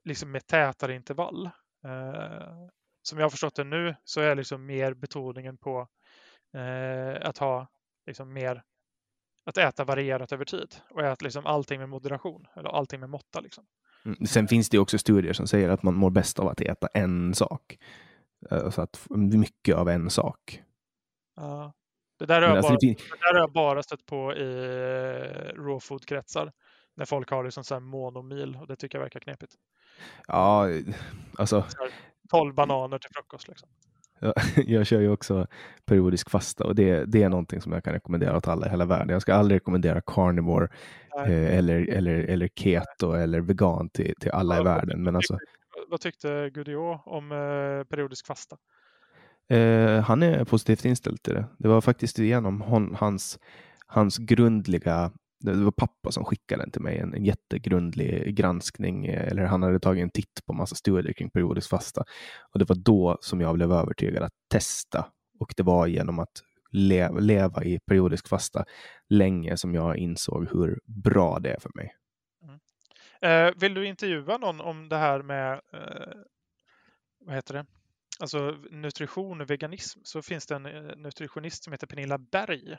liksom 0.04 0.30
med 0.30 0.46
tätare 0.46 0.94
intervall. 0.94 1.46
Eh, 1.84 2.68
som 3.02 3.18
jag 3.18 3.24
har 3.24 3.30
förstått 3.30 3.54
det 3.54 3.64
nu 3.64 3.94
så 4.04 4.20
är 4.20 4.34
liksom 4.34 4.66
mer 4.66 4.94
betoningen 4.94 5.58
på 5.58 5.88
eh, 6.54 7.28
att 7.28 7.38
ha 7.38 7.68
liksom 8.06 8.32
mer 8.32 8.62
att 9.44 9.58
äta 9.58 9.84
varierat 9.84 10.32
över 10.32 10.44
tid 10.44 10.74
och 10.90 11.00
äta 11.00 11.24
liksom 11.24 11.46
allting 11.46 11.80
med 11.80 11.88
moderation 11.88 12.46
eller 12.56 12.68
allting 12.68 13.00
med 13.00 13.10
måtta. 13.10 13.40
Liksom. 13.40 13.64
Mm. 14.04 14.26
Sen 14.26 14.48
finns 14.48 14.68
det 14.68 14.78
också 14.78 14.98
studier 14.98 15.32
som 15.32 15.46
säger 15.46 15.68
att 15.68 15.82
man 15.82 15.94
mår 15.94 16.10
bäst 16.10 16.38
av 16.38 16.48
att 16.48 16.60
äta 16.60 16.86
en 16.94 17.34
sak. 17.34 17.78
Alltså 18.50 18.82
att 18.82 19.06
mycket 19.10 19.76
av 19.76 19.88
en 19.88 20.10
sak. 20.10 20.62
Ja. 21.36 21.72
Det 22.18 22.26
där 22.26 22.42
har, 22.42 22.48
jag, 22.48 22.56
alltså, 22.56 22.72
bara, 22.72 22.78
det... 22.80 22.86
det 22.86 23.18
där 23.20 23.32
har 23.32 23.40
jag 23.40 23.52
bara 23.52 23.82
stött 23.82 24.06
på 24.06 24.34
i 24.34 24.42
eh, 24.42 25.62
raw 25.62 25.80
food-kretsar. 25.80 26.52
När 26.94 27.04
folk 27.04 27.30
har 27.30 27.44
liksom 27.44 27.64
så 27.64 27.74
här 27.74 27.80
monomil 27.80 28.56
och 28.60 28.66
det 28.66 28.76
tycker 28.76 28.98
jag 28.98 29.02
verkar 29.02 29.20
knepigt. 29.20 29.54
Ja, 30.26 30.68
alltså 31.38 31.64
12 32.30 32.54
bananer 32.54 32.98
till 32.98 33.10
frukost. 33.14 33.48
Liksom. 33.48 33.68
Ja, 34.22 34.32
jag 34.66 34.86
kör 34.86 35.00
ju 35.00 35.08
också 35.08 35.46
periodisk 35.84 36.30
fasta 36.30 36.64
och 36.64 36.74
det, 36.74 37.04
det 37.04 37.22
är 37.22 37.28
någonting 37.28 37.60
som 37.60 37.72
jag 37.72 37.84
kan 37.84 37.92
rekommendera 37.92 38.36
åt 38.36 38.48
alla 38.48 38.66
i 38.66 38.70
hela 38.70 38.84
världen. 38.84 39.08
Jag 39.08 39.22
ska 39.22 39.34
aldrig 39.34 39.56
rekommendera 39.56 40.00
carnivore 40.06 40.68
eh, 41.26 41.56
eller, 41.58 41.88
eller, 41.90 42.14
eller 42.14 42.48
keto 42.48 43.12
eller 43.12 43.40
vegan 43.40 43.88
till, 43.88 44.14
till 44.20 44.30
alla 44.30 44.60
i 44.60 44.64
världen. 44.64 45.02
Men 45.02 45.16
alltså, 45.16 45.38
Vad 45.88 46.00
tyckte 46.00 46.50
Gudiot 46.50 47.00
om 47.04 47.32
eh, 47.32 47.84
periodisk 47.88 48.26
fasta? 48.26 48.56
eh, 49.48 50.00
han 50.00 50.22
är 50.22 50.44
positivt 50.44 50.84
inställd 50.84 51.22
till 51.22 51.34
det. 51.34 51.44
Det 51.58 51.68
var 51.68 51.80
faktiskt 51.80 52.18
genom 52.18 52.60
hon, 52.60 52.94
hans, 52.94 53.38
hans 53.86 54.18
grundliga 54.18 55.10
det 55.42 55.64
var 55.64 55.72
pappa 55.72 56.12
som 56.12 56.24
skickade 56.24 56.62
den 56.62 56.70
till 56.70 56.82
mig, 56.82 56.98
en, 56.98 57.14
en 57.14 57.24
jättegrundlig 57.24 58.36
granskning, 58.36 59.06
eh, 59.06 59.28
eller 59.28 59.44
han 59.44 59.62
hade 59.62 59.80
tagit 59.80 60.02
en 60.02 60.10
titt 60.10 60.40
på 60.46 60.52
massa 60.52 60.74
studier 60.74 61.12
kring 61.12 61.30
periodisk 61.30 61.68
fasta. 61.68 62.04
Och 62.52 62.58
det 62.58 62.68
var 62.68 62.76
då 62.76 63.18
som 63.20 63.40
jag 63.40 63.54
blev 63.54 63.72
övertygad 63.72 64.22
att 64.22 64.32
testa. 64.50 65.06
Och 65.40 65.54
det 65.56 65.62
var 65.62 65.86
genom 65.86 66.18
att 66.18 66.42
leva, 66.70 67.20
leva 67.20 67.64
i 67.64 67.80
periodisk 67.86 68.28
fasta 68.28 68.64
länge 69.08 69.56
som 69.56 69.74
jag 69.74 69.96
insåg 69.96 70.48
hur 70.52 70.80
bra 70.84 71.38
det 71.38 71.50
är 71.50 71.60
för 71.60 71.70
mig. 71.74 71.94
Mm. 72.42 72.60
Eh, 73.20 73.54
vill 73.56 73.74
du 73.74 73.86
intervjua 73.86 74.38
någon 74.38 74.60
om 74.60 74.88
det 74.88 74.96
här 74.96 75.22
med 75.22 75.52
eh, 75.72 76.16
vad 77.18 77.34
heter 77.34 77.54
det? 77.54 77.66
Alltså 78.20 78.56
nutrition 78.70 79.40
och 79.40 79.50
veganism 79.50 80.00
så 80.04 80.22
finns 80.22 80.46
det 80.46 80.54
en 80.54 80.66
eh, 80.66 80.96
nutritionist 80.96 81.64
som 81.64 81.72
heter 81.72 81.86
Pernilla 81.86 82.18
Berg 82.18 82.76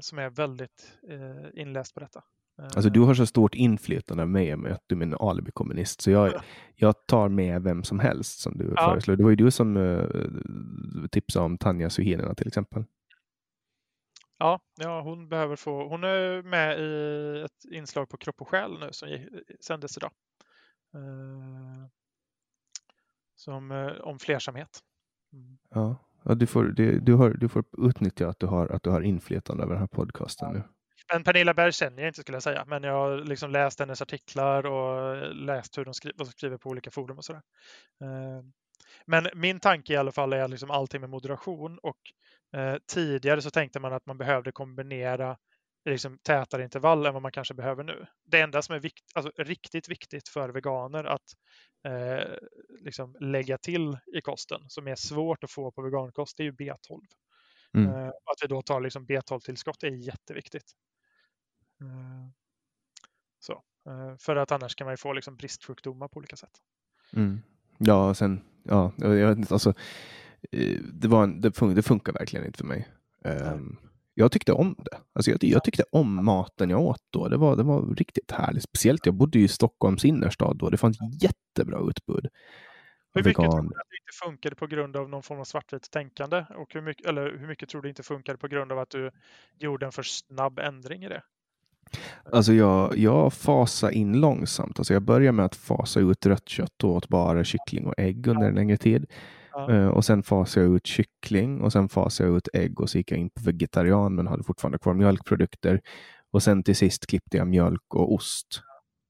som 0.00 0.18
är 0.18 0.30
väldigt 0.30 0.98
eh, 1.08 1.60
inläst 1.62 1.94
på 1.94 2.00
detta. 2.00 2.22
Eh, 2.58 2.64
Alltså 2.64 2.90
du 2.90 3.00
har 3.00 3.14
så 3.14 3.26
stort 3.26 3.54
inflytande 3.54 4.22
av 4.22 4.28
mig 4.28 4.56
med 4.56 4.72
att 4.72 4.82
du 4.86 4.98
är 4.98 5.02
en 5.02 5.14
alibi-kommunist, 5.14 6.00
så 6.00 6.10
jag, 6.10 6.32
jag 6.76 7.06
tar 7.06 7.28
med 7.28 7.62
vem 7.62 7.82
som 7.84 7.98
helst 7.98 8.40
som 8.40 8.58
du 8.58 8.74
Ja. 8.76 8.84
föreslår. 8.90 9.16
Det 9.16 9.22
var 9.22 9.30
ju 9.30 9.36
du 9.36 9.50
som 9.50 9.76
uh, 9.76 11.06
tipsade 11.10 11.44
om 11.44 11.58
Tanja 11.58 11.90
Suhinina 11.90 12.34
till 12.34 12.46
exempel. 12.48 12.84
Ja, 14.38 14.60
ja, 14.80 15.00
hon 15.00 15.28
behöver 15.28 15.56
få. 15.56 15.88
Hon 15.88 16.04
är 16.04 16.42
med 16.42 16.80
i 16.80 17.40
ett 17.44 17.72
inslag 17.72 18.08
på 18.08 18.16
Kropp 18.16 18.40
och 18.40 18.48
själ 18.48 18.78
nu 18.80 18.88
som 18.92 19.08
sändes 19.60 19.96
idag. 19.96 20.10
Eh, 20.94 21.86
som 23.34 23.70
eh, 23.70 23.86
om 24.00 24.18
flersamhet. 24.18 24.78
Mm. 25.32 25.58
Ja, 25.70 25.96
ja 26.24 26.34
du, 26.34 26.46
får, 26.46 26.64
du, 26.64 27.00
du, 27.00 27.14
har, 27.14 27.30
du 27.30 27.48
får 27.48 27.64
utnyttja 27.78 28.28
att 28.28 28.40
du 28.40 28.46
har, 28.46 28.68
att 28.68 28.82
du 28.82 28.90
har 28.90 29.00
inflytande 29.00 29.62
över 29.62 29.72
den 29.72 29.80
här 29.80 29.88
podcasten 29.88 30.52
nu. 30.52 30.62
Men 31.12 31.24
Pernilla 31.24 31.54
Berg 31.54 31.72
känner 31.72 32.02
jag 32.02 32.08
inte 32.08 32.20
skulle 32.20 32.36
jag 32.36 32.42
säga, 32.42 32.64
men 32.66 32.82
jag 32.82 32.92
har 32.92 33.18
liksom 33.18 33.50
läst 33.50 33.80
hennes 33.80 34.02
artiklar 34.02 34.66
och 34.66 35.34
läst 35.34 35.78
hur 35.78 35.84
de 35.84 35.94
skriver, 35.94 36.14
vad 36.18 36.26
de 36.26 36.32
skriver 36.32 36.58
på 36.58 36.68
olika 36.70 36.90
forum 36.90 37.18
och 37.18 37.24
sådär. 37.24 37.42
Eh, 38.02 38.42
Men 39.06 39.28
min 39.34 39.60
tanke 39.60 39.92
i 39.92 39.96
alla 39.96 40.12
fall 40.12 40.32
är 40.32 40.48
liksom 40.48 40.70
allting 40.70 41.00
med 41.00 41.10
moderation 41.10 41.78
och 41.82 41.98
eh, 42.60 42.76
tidigare 42.94 43.42
så 43.42 43.50
tänkte 43.50 43.80
man 43.80 43.92
att 43.92 44.06
man 44.06 44.18
behövde 44.18 44.52
kombinera 44.52 45.36
liksom 45.84 46.18
tätare 46.18 46.62
intervall 46.62 47.06
än 47.06 47.12
vad 47.12 47.22
man 47.22 47.32
kanske 47.32 47.54
behöver 47.54 47.84
nu. 47.84 48.06
Det 48.24 48.40
enda 48.40 48.62
som 48.62 48.74
är 48.74 48.80
vikt, 48.80 49.04
alltså, 49.14 49.32
riktigt 49.36 49.88
viktigt 49.88 50.28
för 50.28 50.48
veganer 50.48 51.04
att 51.04 51.34
eh, 51.84 52.34
liksom 52.80 53.16
lägga 53.20 53.58
till 53.58 53.98
i 54.16 54.20
kosten 54.20 54.60
som 54.68 54.88
är 54.88 54.94
svårt 54.94 55.44
att 55.44 55.50
få 55.50 55.70
på 55.70 55.82
vegankost, 55.82 56.36
det 56.36 56.42
är 56.42 56.44
ju 56.44 56.52
B12. 56.52 57.00
Mm. 57.74 57.90
Eh, 57.90 58.06
att 58.06 58.42
vi 58.42 58.46
då 58.46 58.62
tar 58.62 58.80
liksom 58.80 59.06
B12-tillskott 59.06 59.84
är 59.84 59.90
jätteviktigt. 59.90 60.72
Eh, 61.80 62.28
så. 63.38 63.62
Eh, 63.86 64.16
för 64.18 64.36
att 64.36 64.52
annars 64.52 64.74
kan 64.74 64.84
man 64.84 64.92
ju 64.92 64.96
få 64.96 65.12
liksom 65.12 65.36
bristsjukdomar 65.36 66.08
på 66.08 66.18
olika 66.18 66.36
sätt. 66.36 66.58
Mm. 67.12 67.42
Ja, 67.78 68.08
och 68.08 68.16
sen, 68.16 68.40
ja, 68.62 68.92
jag 68.96 69.28
vet 69.28 69.38
inte, 69.38 69.54
alltså, 69.54 69.74
eh, 70.52 70.80
det, 70.92 71.08
var 71.08 71.22
en, 71.22 71.40
det, 71.40 71.52
fun, 71.52 71.74
det 71.74 71.82
funkar 71.82 72.12
verkligen 72.12 72.46
inte 72.46 72.58
för 72.58 72.66
mig. 72.66 72.88
Ehm, 73.24 73.76
jag 74.14 74.32
tyckte 74.32 74.52
om 74.52 74.74
det. 74.78 74.96
Alltså 75.12 75.30
jag, 75.30 75.44
jag 75.44 75.64
tyckte 75.64 75.84
om 75.92 76.24
maten 76.24 76.70
jag 76.70 76.80
åt 76.80 77.02
då. 77.10 77.28
Det 77.28 77.36
var, 77.36 77.56
det 77.56 77.62
var 77.62 77.94
riktigt 77.94 78.30
härligt. 78.30 78.62
Speciellt, 78.62 79.06
jag 79.06 79.14
bodde 79.14 79.38
ju 79.38 79.44
i 79.44 79.48
Stockholms 79.48 80.04
innerstad 80.04 80.56
då. 80.56 80.70
Det 80.70 80.76
fanns 80.76 80.98
jättebra 81.22 81.78
utbud. 81.88 82.28
Hur 83.14 83.24
mycket 83.24 83.36
tror 83.36 83.62
du 83.62 83.68
att 83.68 83.90
det 83.90 83.96
inte 83.96 84.24
funkade 84.24 84.56
på 84.56 84.66
grund 84.66 84.96
av 84.96 85.08
någon 85.08 85.22
form 85.22 85.40
av 85.40 85.44
svartvitt 85.44 85.90
tänkande? 85.90 86.44
Och 86.56 86.74
hur 86.74 86.82
mycket, 86.82 87.06
eller 87.06 87.38
hur 87.38 87.46
mycket 87.46 87.68
tror 87.68 87.82
du 87.82 87.88
inte 87.88 88.02
funkade 88.02 88.38
på 88.38 88.48
grund 88.48 88.72
av 88.72 88.78
att 88.78 88.90
du 88.90 89.10
gjorde 89.58 89.86
en 89.86 89.92
för 89.92 90.02
snabb 90.02 90.58
ändring 90.58 91.04
i 91.04 91.08
det? 91.08 91.22
Alltså 92.32 92.52
jag, 92.52 92.98
jag 92.98 93.32
fasade 93.32 93.94
in 93.94 94.20
långsamt. 94.20 94.78
Alltså 94.78 94.92
jag 94.92 95.02
började 95.02 95.32
med 95.32 95.44
att 95.44 95.56
fasa 95.56 96.00
ut 96.00 96.26
rött 96.26 96.48
kött 96.48 96.84
och 96.84 96.90
åt 96.90 97.08
bara 97.08 97.44
kyckling 97.44 97.86
och 97.86 97.94
ägg 97.96 98.26
under 98.26 98.48
en 98.48 98.54
längre 98.54 98.76
tid. 98.76 99.06
Ja. 99.54 99.70
Eh, 99.70 99.88
och 99.88 100.04
sen 100.04 100.22
fasade 100.22 100.66
jag 100.66 100.76
ut 100.76 100.86
kyckling 100.86 101.60
och 101.60 101.72
sen 101.72 101.88
fasade 101.88 102.28
jag 102.28 102.36
ut 102.36 102.48
ägg 102.52 102.80
och 102.80 102.90
så 102.90 102.98
gick 102.98 103.10
jag 103.10 103.18
in 103.20 103.30
på 103.30 103.42
vegetarian 103.44 104.14
men 104.14 104.26
hade 104.26 104.44
fortfarande 104.44 104.78
kvar 104.78 104.94
mjölkprodukter. 104.94 105.80
Och 106.30 106.42
sen 106.42 106.62
till 106.62 106.76
sist 106.76 107.06
klippte 107.06 107.36
jag 107.36 107.46
mjölk 107.46 107.94
och 107.94 108.14
ost. 108.14 108.62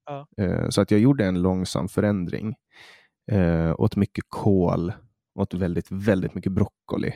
Ja. 0.07 0.27
Eh, 0.45 0.69
så 0.69 0.81
att 0.81 0.91
jag 0.91 1.01
gjorde 1.01 1.27
en 1.27 1.43
långsam 1.43 1.89
förändring. 1.89 2.55
Eh, 3.33 3.75
åt 3.79 3.97
mycket 3.97 4.25
kål, 4.29 4.93
åt 5.39 5.55
väldigt, 5.55 5.91
väldigt 5.91 6.35
mycket 6.35 6.53
broccoli. 6.53 7.13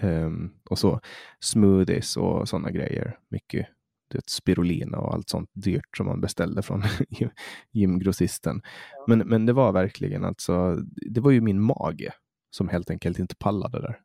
Ehm, 0.00 0.50
och 0.70 0.78
så 0.78 1.00
smoothies 1.40 2.16
och 2.16 2.48
sådana 2.48 2.70
grejer. 2.70 3.18
Mycket 3.30 3.66
vet, 4.14 4.30
spirulina 4.30 4.98
och 4.98 5.14
allt 5.14 5.28
sånt 5.28 5.50
dyrt 5.52 5.96
som 5.96 6.06
man 6.06 6.20
beställde 6.20 6.62
från 6.62 6.82
gymgrossisten. 7.72 8.62
Men, 9.06 9.18
men 9.18 9.46
det 9.46 9.52
var 9.52 9.72
verkligen 9.72 10.24
alltså, 10.24 10.76
det 11.10 11.20
var 11.20 11.30
ju 11.30 11.40
min 11.40 11.60
mage 11.60 12.12
som 12.50 12.68
helt 12.68 12.90
enkelt 12.90 13.18
inte 13.18 13.36
pallade 13.36 13.80
där. 13.80 14.00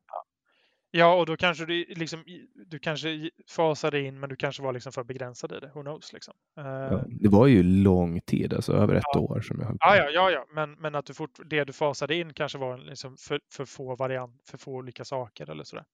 Ja, 0.92 1.16
och 1.16 1.26
då 1.26 1.38
kanske 1.38 1.66
du 1.66 1.86
liksom, 1.90 2.24
du 2.66 2.80
kanske 2.80 3.30
fasade 3.50 4.02
in, 4.02 4.20
men 4.20 4.30
du 4.30 4.36
kanske 4.36 4.64
var 4.64 4.74
liksom 4.74 4.92
för 4.92 5.04
begränsad 5.04 5.52
i 5.52 5.60
det. 5.60 5.72
Who 5.76 5.82
knows 5.82 6.14
liksom. 6.14 6.34
Eh, 6.58 6.66
Ja, 6.66 7.04
det 7.08 7.28
var 7.30 7.48
ju 7.48 7.64
lång 7.64 8.22
tid, 8.22 8.54
alltså 8.54 8.74
över 8.74 8.96
ett 8.96 9.16
år 9.18 9.42
som 9.42 9.60
jag 9.60 9.66
höll 9.68 9.74
på. 9.78 9.86
Ja, 9.88 9.96
ja, 9.96 10.10
ja, 10.10 10.32
ja. 10.32 10.46
Men, 10.54 10.72
men 10.72 10.96
att 10.96 11.06
du 11.06 11.14
fort, 11.14 11.40
det 11.46 11.64
du 11.64 11.74
fasade 11.74 12.16
in 12.16 12.34
kanske 12.34 12.58
var 12.58 12.78
liksom 12.78 13.18
för, 13.18 13.40
för 13.52 13.66
få 13.66 13.96
variant, 13.96 14.42
för 14.50 14.58
få 14.58 14.72
olika 14.72 15.06
saker 15.06 15.50
eller 15.50 15.64
sådär. 15.64 15.86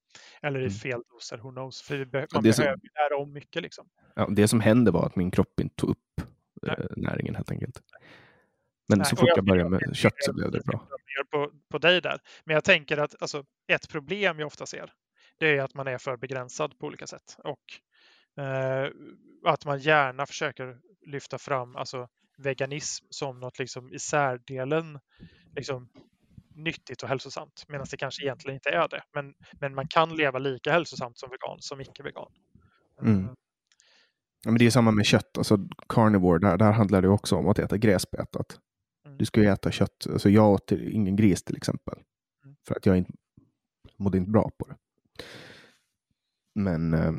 Eller 0.42 0.60
i 0.60 0.62
Mm. 0.62 0.72
fel 0.74 1.00
doser, 1.10 1.38
who 1.38 1.50
knows. 1.50 1.82
För 1.82 1.98
Ja, 2.12 2.26
man 2.34 2.52
som- 2.52 2.62
behöver 2.62 2.80
ju 2.82 2.88
lära 3.10 3.22
om 3.22 3.32
mycket 3.32 3.62
liksom. 3.62 3.88
Ja, 4.16 4.28
det 4.30 4.48
som 4.48 4.60
hände 4.60 4.90
var 4.90 5.06
att 5.06 5.16
min 5.16 5.30
kropp 5.30 5.60
inte 5.60 5.74
tog 5.76 5.90
upp 5.90 6.20
Nej. 6.62 6.76
eh, 6.78 6.86
näringen 6.96 7.34
helt 7.34 7.50
enkelt. 7.50 7.80
Men 8.88 8.98
Nej, 8.98 9.06
så 9.06 9.16
fort 9.16 9.28
jag- 9.28 9.38
jag 9.38 9.44
började 9.44 9.70
med 9.70 9.96
kött 9.96 10.14
så 10.18 10.32
blev 10.32 10.50
det 10.50 10.60
bra. 10.64 10.88
på, 11.30 11.50
på 11.70 11.78
dig 11.78 12.00
där. 12.00 12.18
Men 12.44 12.54
jag 12.54 12.64
tänker 12.64 12.96
att 12.98 13.22
alltså, 13.22 13.44
ett 13.68 13.88
problem 13.88 14.38
jag 14.38 14.46
ofta 14.46 14.66
ser, 14.66 14.92
det 15.38 15.46
är 15.58 15.62
att 15.62 15.74
man 15.74 15.86
är 15.86 15.98
för 15.98 16.16
begränsad 16.16 16.78
på 16.78 16.86
olika 16.86 17.06
sätt. 17.06 17.36
Och 17.44 17.60
eh, 18.44 18.90
att 19.46 19.64
man 19.64 19.78
gärna 19.78 20.26
försöker 20.26 20.76
lyfta 21.06 21.38
fram 21.38 21.76
alltså, 21.76 22.08
veganism 22.38 23.06
som 23.10 23.40
något 23.40 23.58
liksom 23.58 23.92
i 23.92 23.98
särdelen 23.98 24.98
liksom, 25.56 25.88
nyttigt 26.54 27.02
och 27.02 27.08
hälsosamt. 27.08 27.64
Medan 27.68 27.86
det 27.90 27.96
kanske 27.96 28.24
egentligen 28.24 28.54
inte 28.54 28.70
är 28.70 28.88
det. 28.88 29.02
Men, 29.14 29.34
men 29.60 29.74
man 29.74 29.86
kan 29.88 30.16
leva 30.16 30.38
lika 30.38 30.72
hälsosamt 30.72 31.18
som 31.18 31.30
vegan 31.30 31.56
som 31.60 31.80
icke-vegan. 31.80 32.32
Mm. 33.02 33.24
Eh, 33.24 33.30
Ja, 34.44 34.50
men 34.50 34.58
det 34.58 34.66
är 34.66 34.70
samma 34.70 34.90
med 34.90 35.06
kött, 35.06 35.38
alltså 35.38 35.58
carnivore, 35.88 36.38
där, 36.38 36.56
där 36.56 36.72
handlar 36.72 37.02
det 37.02 37.08
också 37.08 37.36
om 37.36 37.48
att 37.48 37.58
äta 37.58 37.76
gräsbetat. 37.76 38.58
Du 39.22 39.26
ska 39.26 39.40
ju 39.40 39.46
äta 39.46 39.70
kött, 39.70 40.06
alltså 40.10 40.30
jag 40.30 40.50
åt 40.50 40.72
ingen 40.72 41.16
gris 41.16 41.42
till 41.42 41.56
exempel. 41.56 41.94
Mm. 42.44 42.56
För 42.68 42.74
att 42.74 42.86
jag 42.86 42.98
inte, 42.98 43.12
mådde 43.96 44.18
inte 44.18 44.30
bra 44.30 44.50
på 44.58 44.66
det. 44.68 44.76
Men 46.54 46.94
eh, 46.94 47.12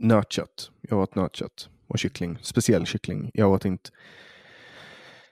nötkött, 0.00 0.70
jag 0.80 0.98
åt 0.98 1.14
nötkött 1.14 1.68
och 1.86 1.98
kyckling, 1.98 2.38
speciell 2.42 2.86
kyckling. 2.86 3.30
Jag 3.34 3.50
åt 3.50 3.64
inte 3.64 3.90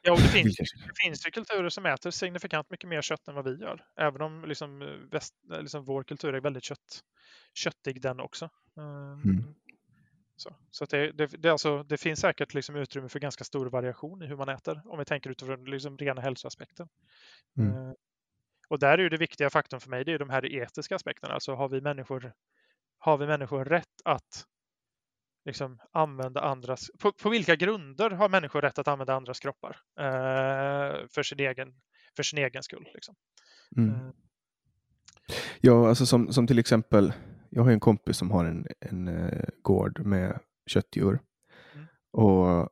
Ja, 0.03 0.13
och 0.13 0.19
det 0.19 0.29
finns, 0.29 0.57
det 0.57 1.05
finns 1.05 1.27
ju 1.27 1.31
kulturer 1.31 1.69
som 1.69 1.87
äter 1.87 2.11
signifikant 2.11 2.71
mycket 2.71 2.89
mer 2.89 3.03
kött 3.03 3.29
än 3.29 3.35
vad 3.35 3.45
vi 3.45 3.61
gör. 3.61 3.85
Även 4.01 4.21
om 4.23 4.45
liksom, 4.45 4.83
eh, 4.83 4.89
väst, 4.89 5.35
eh, 5.53 5.61
liksom 5.61 5.85
vår 5.85 6.03
kultur 6.03 6.35
är 6.35 6.41
väldigt 6.41 6.65
kött, 6.65 7.01
köttig 7.55 8.03
den 8.03 8.21
också. 8.21 8.45
Eh, 8.77 9.21
Mm. 9.25 9.55
Så, 10.37 10.57
så 10.71 10.85
det, 10.85 11.13
det, 11.13 11.27
det, 11.27 11.51
alltså, 11.51 11.83
det 11.83 11.97
finns 11.97 12.21
säkert 12.21 12.55
liksom 12.55 12.77
utrymme 12.77 13.09
för 13.09 13.21
ganska 13.21 13.45
stor 13.45 13.67
variation 13.67 14.23
i 14.23 14.27
hur 14.27 14.37
man 14.37 14.49
äter 14.49 14.83
om 14.85 14.99
vi 14.99 15.05
tänker 15.05 15.31
utifrån 15.31 15.65
liksom 15.65 15.99
rena 15.99 16.21
hälsoaspekten. 16.21 16.89
Mm. 17.59 17.71
Eh, 17.71 17.93
och 18.69 18.79
där 18.79 18.99
är 18.99 19.03
ju 19.03 19.09
det 19.09 19.17
viktiga 19.17 19.51
faktorn 19.51 19.81
för 19.81 19.91
mig, 19.91 20.05
det 20.05 20.13
är 20.13 20.19
de 20.19 20.31
här 20.31 20.53
etiska 20.53 20.97
aspekterna. 20.97 21.35
Alltså 21.35 21.55
har 21.55 21.69
vi 21.69 21.81
människor, 21.81 22.33
har 22.99 23.19
vi 23.19 23.27
människor 23.27 23.65
rätt 23.65 24.03
att 24.05 24.47
liksom 25.45 25.79
använda 25.93 26.41
andras... 26.41 26.91
På, 26.99 27.13
på 27.13 27.31
vilka 27.31 27.57
grunder 27.57 28.11
har 28.11 28.29
människor 28.29 28.63
rätt 28.63 28.79
att 28.79 28.89
använda 28.89 29.15
andras 29.15 29.41
kroppar 29.41 29.77
eh, 29.99 31.07
för, 31.09 31.23
sin 31.23 31.41
egen, 31.41 31.75
för 32.17 32.23
sin 32.23 32.39
egen 32.39 32.63
skull? 32.63 32.89
Liksom. 32.95 33.15
Mm. 33.77 33.91
Eh, 33.91 34.11
Ja, 35.61 35.89
alltså 35.89 36.07
som, 36.07 36.33
som 36.33 36.47
till 36.47 36.59
exempel, 36.59 37.13
jag 37.57 37.65
har 37.65 37.73
en 37.73 37.81
kompis 37.81 38.17
som 38.17 38.31
har 38.31 38.45
en, 38.45 38.67
en 38.81 39.09
eh, 39.09 39.49
gård 39.63 40.07
med 40.07 40.39
köttdjur. 40.67 41.19
Mm. 41.75 41.87
Och 42.13 42.69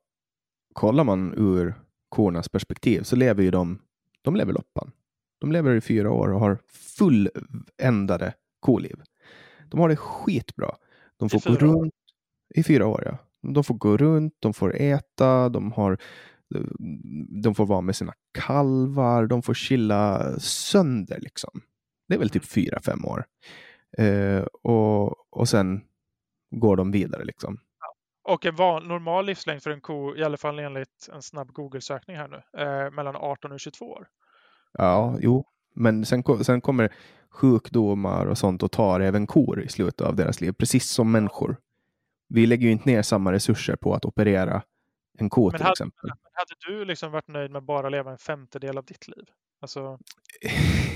kollar 0.75 1.05
man 1.05 1.35
ur 1.37 1.75
kornas 2.09 2.49
perspektiv 2.49 3.03
så 3.03 3.17
lever 3.17 3.43
ju 3.43 3.51
de, 3.51 3.79
de 4.23 4.37
lever 4.37 4.53
loppan. 4.53 4.93
De 5.41 5.53
lever 5.53 5.75
i 5.75 5.81
fyra 5.81 6.11
år 6.11 6.33
och 6.33 6.41
har 6.41 6.59
fulländade 6.99 8.35
koliv. 8.61 9.03
De 9.69 9.81
har 9.81 9.89
det 9.89 9.97
skitbra. 9.97 10.77
De 11.17 11.31
får 11.31 11.51
gå 11.51 11.55
runt 11.55 11.95
i 12.55 12.63
fyra 12.63 12.87
år. 12.87 13.03
Ja. 13.07 13.19
De 13.53 13.65
får 13.65 13.75
gå 13.75 13.97
runt, 13.97 14.35
de 14.39 14.55
får 14.55 14.77
äta, 14.77 15.49
de, 15.49 15.73
har, 15.73 15.99
de 17.43 17.55
får 17.55 17.67
vara 17.67 17.81
med 17.81 17.97
sina 17.97 18.13
kalvar, 18.39 19.27
de 19.27 19.43
får 19.43 19.55
chilla 19.55 20.35
sönder. 20.41 21.21
Liksom. 21.21 21.61
Det 22.09 22.15
är 22.15 22.19
väl 22.19 22.31
typ 22.31 22.45
fyra, 22.45 22.81
fem 22.81 23.05
år. 23.05 23.25
Eh, 23.99 24.43
och, 24.63 25.35
och 25.37 25.49
sen 25.49 25.85
går 26.51 26.77
de 26.77 26.91
vidare. 26.91 27.25
Liksom. 27.25 27.59
Och 28.25 28.47
en 28.47 28.57
van, 28.57 28.89
normal 28.89 29.27
livslängd 29.27 29.63
för 29.63 29.71
en 29.71 29.81
ko, 29.81 30.17
i 30.17 30.25
alla 30.25 30.37
fall 30.37 30.59
enligt 30.59 31.09
en 31.13 31.23
snabb 31.23 31.53
Google-sökning 31.53 32.17
här 32.17 32.29
nu, 32.29 32.63
eh, 32.63 32.91
mellan 32.91 33.17
18 33.17 33.53
och 33.53 33.61
22 33.61 33.85
år. 33.85 34.07
Ja, 34.73 35.17
jo, 35.21 35.45
men 35.75 36.05
sen, 36.05 36.45
sen 36.45 36.61
kommer 36.61 36.93
sjukdomar 37.31 38.27
och 38.27 38.39
sånt 38.39 38.63
och 38.63 38.73
tar 38.73 39.01
även 39.01 39.27
kor 39.27 39.63
i 39.63 39.69
slutet 39.69 40.01
av 40.01 40.17
deras 40.17 40.41
liv, 40.41 40.53
precis 40.53 40.89
som 40.91 41.13
människor. 41.13 41.57
Vi 42.29 42.47
lägger 42.47 42.67
ju 42.67 42.73
inte 42.73 42.89
ner 42.89 43.03
samma 43.03 43.33
resurser 43.33 43.77
på 43.77 43.95
att 43.95 44.05
operera 44.05 44.63
en 45.19 45.31
ko 45.31 45.51
till 45.51 45.61
hade, 45.61 45.73
exempel. 45.73 46.11
Hade 46.33 46.55
du 46.79 46.85
liksom 46.85 47.13
varit 47.13 47.29
nöjd 47.29 47.51
med 47.51 47.63
bara 47.63 47.89
leva 47.89 48.11
en 48.11 48.19
femtedel 48.19 48.79
av 48.79 48.85
ditt 48.85 49.09
liv? 49.09 49.25
Alltså... 49.65 49.99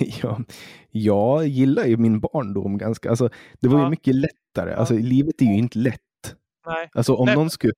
ja, 0.23 0.41
jag 0.91 1.47
gillar 1.47 1.85
ju 1.85 1.97
min 1.97 2.21
barndom 2.21 2.79
ganska. 2.79 3.11
Alltså, 3.11 3.29
det 3.61 3.69
var 3.69 3.79
ja. 3.79 3.85
ju 3.85 3.91
mycket 3.91 4.15
lättare. 4.15 4.75
Alltså, 4.75 4.95
livet 4.95 5.41
är 5.41 5.45
ju 5.45 5.59
inte 5.59 5.79
lätt. 5.79 6.01
Nej. 6.67 6.91
Alltså, 6.95 7.15
om 7.15 7.27
Nej, 7.27 7.37
någon 7.37 7.51
skulle... 7.51 7.73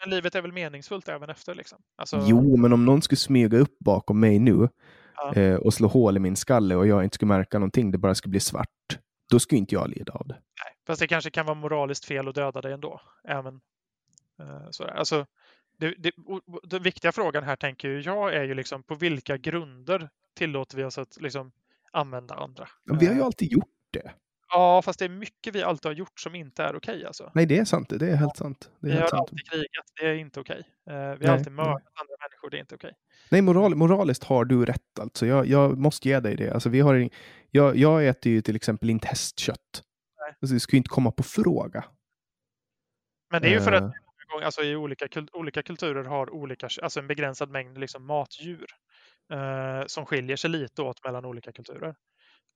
Men 0.00 0.10
livet 0.10 0.34
är 0.34 0.42
väl 0.42 0.52
meningsfullt 0.52 1.08
även 1.08 1.30
efter? 1.30 1.54
Liksom. 1.54 1.78
Alltså... 1.96 2.24
Jo, 2.26 2.56
men 2.56 2.72
om 2.72 2.84
någon 2.84 3.02
skulle 3.02 3.16
smyga 3.16 3.58
upp 3.58 3.78
bakom 3.78 4.20
mig 4.20 4.38
nu 4.38 4.68
ja. 5.16 5.34
eh, 5.34 5.54
och 5.54 5.74
slå 5.74 5.88
hål 5.88 6.16
i 6.16 6.20
min 6.20 6.36
skalle 6.36 6.76
och 6.76 6.86
jag 6.86 7.04
inte 7.04 7.14
skulle 7.14 7.28
märka 7.28 7.58
någonting, 7.58 7.90
det 7.90 7.98
bara 7.98 8.14
skulle 8.14 8.30
bli 8.30 8.40
svart, 8.40 8.98
då 9.30 9.38
skulle 9.38 9.58
inte 9.58 9.74
jag 9.74 9.88
lida 9.88 10.12
av 10.12 10.26
det. 10.26 10.34
Nej, 10.34 10.74
fast 10.86 11.00
det 11.00 11.08
kanske 11.08 11.30
kan 11.30 11.46
vara 11.46 11.54
moraliskt 11.54 12.04
fel 12.04 12.28
att 12.28 12.34
döda 12.34 12.60
dig 12.60 12.72
ändå. 12.72 13.00
Även, 13.28 13.60
eh, 14.40 14.70
sådär. 14.70 14.92
Alltså, 14.92 15.26
det, 15.80 15.94
det, 15.98 16.12
den 16.62 16.82
viktiga 16.82 17.12
frågan 17.12 17.44
här 17.44 17.56
tänker 17.56 17.88
jag 17.88 18.34
är 18.34 18.44
ju 18.44 18.54
liksom 18.54 18.82
på 18.82 18.94
vilka 18.94 19.36
grunder 19.36 20.10
tillåter 20.34 20.76
vi 20.76 20.84
oss 20.84 20.98
att 20.98 21.20
liksom 21.20 21.52
använda 21.92 22.34
andra? 22.34 22.68
Ja, 22.84 22.96
vi 23.00 23.06
har 23.06 23.14
ju 23.14 23.22
alltid 23.22 23.52
gjort 23.52 23.68
det. 23.90 24.12
Ja, 24.48 24.82
fast 24.82 24.98
det 24.98 25.04
är 25.04 25.08
mycket 25.08 25.54
vi 25.54 25.62
alltid 25.62 25.86
har 25.86 25.92
gjort 25.92 26.20
som 26.20 26.34
inte 26.34 26.62
är 26.62 26.76
okej. 26.76 26.94
Okay, 26.94 27.04
alltså. 27.04 27.30
Nej, 27.34 27.46
det 27.46 27.58
är 27.58 27.64
sant. 27.64 27.88
Det 27.88 28.10
är 28.10 28.16
helt 28.16 28.36
sant. 28.36 28.70
Det 28.80 28.86
är 28.86 28.90
vi 28.90 28.96
helt 28.96 29.10
har 29.10 29.18
sant. 29.18 29.30
alltid 29.30 29.50
krigat. 29.50 29.84
Det 30.00 30.06
är 30.06 30.14
inte 30.14 30.40
okej. 30.40 30.64
Okay. 30.86 30.96
Uh, 30.96 31.16
vi 31.18 31.26
har 31.26 31.34
alltid 31.34 31.52
mördat 31.52 31.82
andra 31.94 32.14
människor. 32.20 32.50
Det 32.50 32.56
är 32.56 32.60
inte 32.60 32.74
okej. 32.74 32.88
Okay. 32.88 32.98
Nej, 33.28 33.42
moral, 33.42 33.74
moraliskt 33.74 34.24
har 34.24 34.44
du 34.44 34.64
rätt. 34.64 34.98
Alltså. 35.00 35.26
Jag, 35.26 35.46
jag 35.46 35.78
måste 35.78 36.08
ge 36.08 36.20
dig 36.20 36.36
det. 36.36 36.50
Alltså, 36.50 36.68
vi 36.68 36.80
har, 36.80 37.08
jag, 37.50 37.76
jag 37.76 38.06
äter 38.06 38.32
ju 38.32 38.42
till 38.42 38.56
exempel 38.56 38.90
inte 38.90 39.08
hästkött. 39.08 39.82
Alltså, 40.42 40.54
det 40.54 40.60
skulle 40.60 40.78
inte 40.78 40.90
komma 40.90 41.10
på 41.10 41.22
fråga. 41.22 41.84
Men 43.30 43.42
det 43.42 43.48
är 43.48 43.52
ju 43.52 43.60
för 43.60 43.72
att 43.72 43.94
uh, 44.38 44.46
alltså, 44.46 44.62
i 44.62 44.76
olika, 44.76 45.08
olika 45.32 45.62
kulturer 45.62 46.04
har 46.04 46.30
olika, 46.30 46.68
alltså 46.82 47.00
en 47.00 47.06
begränsad 47.06 47.50
mängd 47.50 47.78
liksom, 47.78 48.06
matdjur 48.06 48.66
uh, 49.32 49.86
som 49.86 50.06
skiljer 50.06 50.36
sig 50.36 50.50
lite 50.50 50.82
åt 50.82 51.04
mellan 51.04 51.24
olika 51.24 51.52
kulturer. 51.52 51.94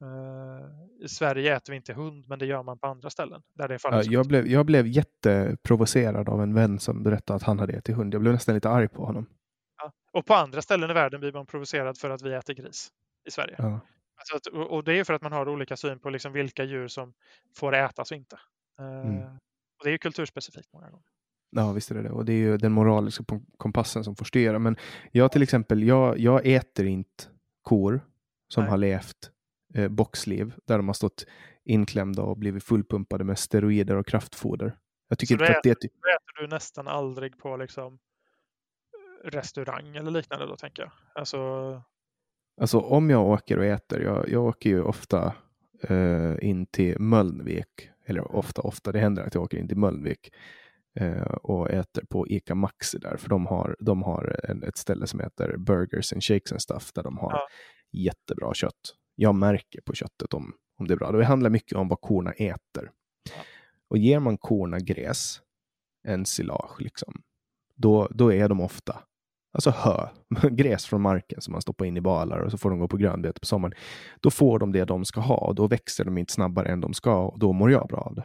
Uh, 0.03 1.05
I 1.05 1.09
Sverige 1.09 1.57
äter 1.57 1.73
vi 1.73 1.77
inte 1.77 1.93
hund, 1.93 2.25
men 2.29 2.39
det 2.39 2.47
gör 2.47 2.63
man 2.63 2.79
på 2.79 2.87
andra 2.87 3.11
ställen. 3.11 3.43
Där 3.55 3.69
det 3.69 3.79
ja, 3.83 4.03
jag, 4.03 4.27
blev, 4.27 4.47
jag 4.47 4.67
blev 4.67 4.87
jätteprovocerad 4.87 6.29
av 6.29 6.43
en 6.43 6.55
vän 6.55 6.79
som 6.79 7.03
berättade 7.03 7.37
att 7.37 7.43
han 7.43 7.59
hade 7.59 7.73
ätit 7.73 7.97
hund. 7.97 8.15
Jag 8.15 8.21
blev 8.21 8.33
nästan 8.33 8.55
lite 8.55 8.69
arg 8.69 8.89
på 8.89 9.05
honom. 9.05 9.27
Ja. 9.79 9.93
Och 10.13 10.27
på 10.27 10.35
andra 10.35 10.63
ställen 10.63 10.91
i 10.91 10.95
världen 10.95 11.21
blir 11.21 11.33
man 11.33 11.47
provocerad 11.47 11.99
för 11.99 12.11
att 12.11 12.23
vi 12.23 12.35
äter 12.35 12.55
gris 12.55 12.89
i 13.29 13.31
Sverige. 13.31 13.55
Ja. 13.59 13.81
Alltså 14.17 14.37
att, 14.37 14.69
och 14.71 14.85
det 14.85 14.99
är 14.99 15.05
för 15.05 15.15
att 15.15 15.23
man 15.23 15.33
har 15.33 15.49
olika 15.49 15.77
syn 15.77 15.99
på 15.99 16.11
liksom 16.11 16.33
vilka 16.33 16.65
djur 16.65 16.89
som 16.89 17.15
får 17.57 17.75
ätas 17.75 18.11
och 18.11 18.17
inte. 18.17 18.37
Uh, 18.81 18.87
mm. 18.87 19.23
och 19.79 19.85
det 19.85 19.91
är 19.91 19.99
kulturspecifikt 19.99 20.73
många 20.73 20.91
gånger. 20.91 21.07
Ja, 21.51 21.73
visst 21.73 21.91
är 21.91 21.95
det 21.95 22.03
det. 22.03 22.11
Och 22.11 22.25
det 22.25 22.33
är 22.33 22.39
ju 22.39 22.57
den 22.57 22.73
moraliska 22.73 23.25
kompassen 23.57 24.05
som 24.05 24.17
får 24.17 24.25
styra. 24.25 24.59
Men 24.59 24.77
jag 25.13 25.33
till 25.33 25.43
exempel, 25.43 25.83
jag, 25.83 26.19
jag 26.19 26.47
äter 26.47 26.87
inte 26.87 27.25
kor 27.63 28.01
som 28.49 28.63
Nej. 28.63 28.71
har 28.71 28.79
levt 28.79 29.31
eh, 29.75 29.89
boxliv 29.89 30.55
där 30.65 30.77
de 30.77 30.87
har 30.87 30.95
stått 30.95 31.27
inklämda 31.65 32.23
och 32.23 32.39
blivit 32.39 32.65
fullpumpade 32.65 33.25
med 33.25 33.39
steroider 33.39 33.97
och 33.97 34.07
kraftfoder. 34.07 34.77
Jag 35.09 35.19
tycker 35.19 35.39
så 35.39 35.45
inte 35.45 35.57
att 35.57 35.63
det 35.63 35.71
är 35.71 35.75
typ... 35.75 35.93
äter 35.93 36.43
du 36.43 36.47
nästan 36.47 36.89
aldrig 36.89 37.39
på 37.39 37.57
liksom 37.57 37.99
restaurang 39.25 39.97
eller 39.97 40.11
liknande 40.11 40.47
då 40.47 40.57
tänker 40.57 40.83
jag? 40.83 40.93
Alltså... 41.15 41.83
Alltså 42.61 42.81
om 42.81 43.11
jag 43.11 43.27
åker 43.27 43.59
och 43.59 43.65
äter, 43.65 44.01
jag, 44.01 44.29
jag 44.29 44.45
åker 44.45 44.71
ju 44.71 44.83
ofta 44.83 45.35
eh, 45.83 46.35
in 46.41 46.67
till 46.67 47.01
Mölnvik, 47.01 47.91
eller 48.07 48.37
ofta, 48.37 48.63
ofta, 48.63 48.93
det 48.93 48.99
händer 48.99 49.27
att 49.27 49.35
jag 49.35 49.43
åker 49.43 49.59
in 49.59 49.69
till 49.69 49.77
Mölnvik 49.77 50.33
och 51.43 51.71
äter 51.71 52.05
på 52.11 52.29
Ica 52.29 52.55
Maxi 52.55 52.99
där, 52.99 53.17
för 53.17 53.29
de 53.29 53.47
har, 53.47 53.77
de 53.81 54.03
har 54.03 54.41
ett 54.69 54.79
ställe 54.79 55.07
som 55.07 55.21
heter 55.21 55.57
Burgers 55.57 56.13
and 56.13 56.25
Shakes 56.25 56.53
and 56.53 56.63
Stuff 56.63 56.93
där 56.93 57.03
de 57.03 57.19
har 57.19 57.33
ja. 57.33 57.49
jättebra 57.93 58.55
kött 58.55 58.95
jag 59.15 59.35
märker 59.35 59.81
på 59.81 59.95
köttet 59.95 60.35
om, 60.35 60.53
om 60.79 60.87
det 60.87 60.95
är 60.95 60.99
bra. 60.99 61.13
Det 61.13 61.25
handlar 61.25 61.51
mycket 61.51 61.79
om 61.79 61.89
vad 61.89 62.01
korna 62.01 62.33
äter. 62.33 62.91
Ja. 63.31 63.43
Och 63.89 63.99
ger 63.99 64.19
man 64.19 64.39
korna 64.39 64.79
gräs, 64.79 65.41
en 66.09 66.27
silage, 66.27 66.81
liksom, 66.81 67.23
då, 67.77 68.09
då 68.11 68.33
är 68.33 68.49
de 68.49 68.61
ofta 68.61 69.03
alltså 69.53 69.71
hö, 69.71 70.09
gräs 70.51 70.87
från 70.87 71.03
marken 71.03 71.41
som 71.41 71.53
man 71.53 71.63
stoppar 71.63 71.85
in 71.85 71.97
i 71.97 72.01
balar 72.01 72.39
och 72.39 72.51
så 72.51 72.59
får 72.59 72.71
de 72.71 72.79
gå 72.79 72.89
på 72.89 72.97
grönbete 72.97 73.41
på 73.41 73.47
sommaren. 73.47 73.75
Då 74.21 74.31
får 74.31 74.59
de 74.59 74.73
det 74.73 74.85
de 74.85 75.05
ska 75.05 75.21
ha 75.21 75.37
och 75.37 75.55
då 75.55 75.67
växer 75.67 76.05
de 76.05 76.19
inte 76.19 76.33
snabbare 76.33 76.69
än 76.69 76.81
de 76.81 76.95
ska 76.95 77.27
och 77.27 77.39
då 77.39 77.53
mår 77.53 77.71
jag 77.71 77.89
bra 77.89 77.99
av 77.99 78.15
det. 78.15 78.25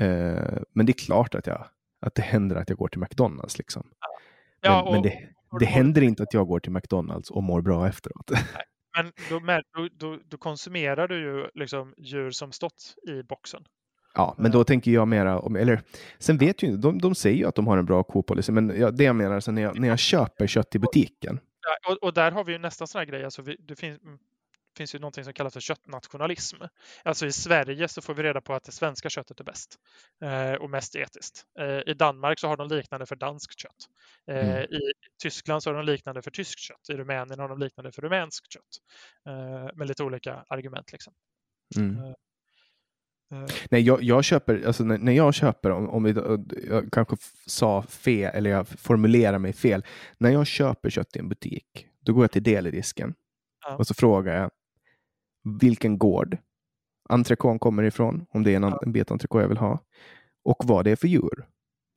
Eh, 0.00 0.62
men 0.72 0.86
det 0.86 0.90
är 0.92 1.06
klart 1.06 1.34
att, 1.34 1.46
jag, 1.46 1.66
att 2.00 2.14
det 2.14 2.22
händer 2.22 2.56
att 2.56 2.68
jag 2.68 2.78
går 2.78 2.88
till 2.88 3.00
McDonalds. 3.00 3.58
Liksom. 3.58 3.90
Ja. 4.60 4.70
Men, 4.70 4.84
och, 4.84 4.92
men 4.92 5.02
det, 5.02 5.28
det 5.60 5.66
händer 5.66 6.02
inte 6.02 6.22
att 6.22 6.34
jag 6.34 6.46
går 6.46 6.60
till 6.60 6.72
McDonalds 6.72 7.30
och 7.30 7.42
mår 7.42 7.60
bra 7.60 7.88
efteråt. 7.88 8.30
Nej. 8.30 8.42
Men 8.96 9.12
då, 9.28 9.40
då, 9.72 9.88
då, 9.92 10.18
då, 10.28 10.36
konsumerar 10.36 11.08
du 11.08 11.20
ju 11.20 11.46
liksom 11.54 11.94
djur 11.98 12.30
som 12.30 12.52
stått 12.52 12.94
i 13.08 13.22
boxen. 13.22 13.64
Ja, 14.14 14.34
men 14.38 14.50
då 14.50 14.64
tänker 14.64 14.90
jag 14.90 15.08
mera 15.08 15.40
om, 15.40 15.56
eller 15.56 15.80
sen 16.18 16.38
vet 16.38 16.62
ju 16.62 16.76
de, 16.76 16.98
de 16.98 17.14
säger 17.14 17.36
ju 17.36 17.46
att 17.46 17.54
de 17.54 17.66
har 17.66 17.78
en 17.78 17.86
bra 17.86 18.02
kopolicy, 18.02 18.52
men 18.52 18.80
ja, 18.80 18.90
det 18.90 19.04
jag 19.04 19.16
menar, 19.16 19.40
så 19.40 19.52
när, 19.52 19.62
jag, 19.62 19.80
när 19.80 19.88
jag 19.88 19.98
köper 19.98 20.46
kött 20.46 20.74
i 20.74 20.78
butiken. 20.78 21.40
Ja, 21.60 21.92
och, 21.92 22.02
och, 22.02 22.14
där 22.14 22.32
har 22.32 22.44
vi 22.44 22.52
ju 22.52 22.58
nästan 22.58 22.86
sådana 22.86 23.04
grejer, 23.04 23.24
alltså 23.24 23.42
vi, 23.42 23.56
det 23.58 23.76
finns, 23.76 24.00
finns 24.76 24.94
ju 24.94 24.98
någonting 24.98 25.24
som 25.24 25.32
kallas 25.32 25.52
för 25.52 25.60
köttnationalism. 25.60 26.56
Alltså 27.04 27.26
i 27.26 27.32
Sverige 27.32 27.88
så 27.88 28.02
får 28.02 28.14
vi 28.14 28.22
reda 28.22 28.40
på 28.40 28.54
att 28.54 28.64
det 28.64 28.72
svenska 28.72 29.10
köttet 29.10 29.40
är 29.40 29.44
bäst 29.44 29.78
eh, 30.22 30.52
och 30.52 30.70
mest 30.70 30.96
etiskt. 30.96 31.44
Eh, 31.58 31.92
I 31.92 31.94
Danmark 31.94 32.38
så 32.38 32.48
har 32.48 32.56
de 32.56 32.68
liknande 32.68 33.06
för 33.06 33.16
danskt 33.16 33.58
kött. 33.58 33.88
Eh, 34.30 34.48
mm. 34.48 34.62
I 34.62 34.80
Tyskland 35.22 35.62
så 35.62 35.70
har 35.70 35.74
de 35.74 35.86
liknande 35.86 36.22
för 36.22 36.30
tyskt 36.30 36.60
kött. 36.60 36.88
I 36.88 36.92
Rumänien 36.92 37.38
har 37.38 37.48
de 37.48 37.58
liknande 37.58 37.92
för 37.92 38.02
rumänskt 38.02 38.52
kött. 38.52 38.62
Med 39.74 39.88
lite 39.88 40.02
olika 40.02 40.44
argument. 40.48 40.92
Liksom. 40.92 41.14
Mm. 41.76 42.14
Nej, 43.70 43.80
jag, 43.80 44.02
jag, 44.02 44.24
köper, 44.24 44.66
alltså 44.66 44.84
när, 44.84 44.98
när 44.98 45.12
jag 45.12 45.34
köper, 45.34 45.70
om, 45.70 45.90
om 45.90 46.06
jag 46.68 46.92
kanske 46.92 47.16
sa 47.46 47.82
fel, 47.82 48.30
eller 48.34 48.50
jag 48.50 48.68
formulerar 48.68 49.38
mig 49.38 49.52
fel. 49.52 49.84
När 50.18 50.30
jag 50.30 50.46
köper 50.46 50.90
kött 50.90 51.16
i 51.16 51.18
en 51.18 51.28
butik, 51.28 51.86
då 52.00 52.12
går 52.12 52.24
jag 52.24 52.30
till 52.30 52.42
deledisken 52.42 53.14
ja. 53.66 53.76
och 53.76 53.86
så 53.86 53.94
frågar 53.94 54.36
jag 54.36 54.50
vilken 55.44 55.98
gård 55.98 56.38
entrecôten 57.08 57.58
kommer 57.58 57.82
ifrån, 57.82 58.26
om 58.30 58.42
det 58.42 58.52
är 58.52 58.56
en, 58.56 58.74
en 58.82 58.92
bit 58.92 59.10
entrecote 59.10 59.42
jag 59.42 59.48
vill 59.48 59.58
ha, 59.58 59.78
och 60.44 60.64
vad 60.64 60.84
det 60.84 60.90
är 60.90 60.96
för 60.96 61.08
djur. 61.08 61.46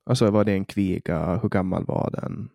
Alltså 0.06 0.30
var 0.30 0.44
det 0.44 0.52
en 0.52 0.64
kviga, 0.64 1.36
hur 1.36 1.48
gammal 1.48 1.86
var 1.86 2.10
den, 2.10 2.50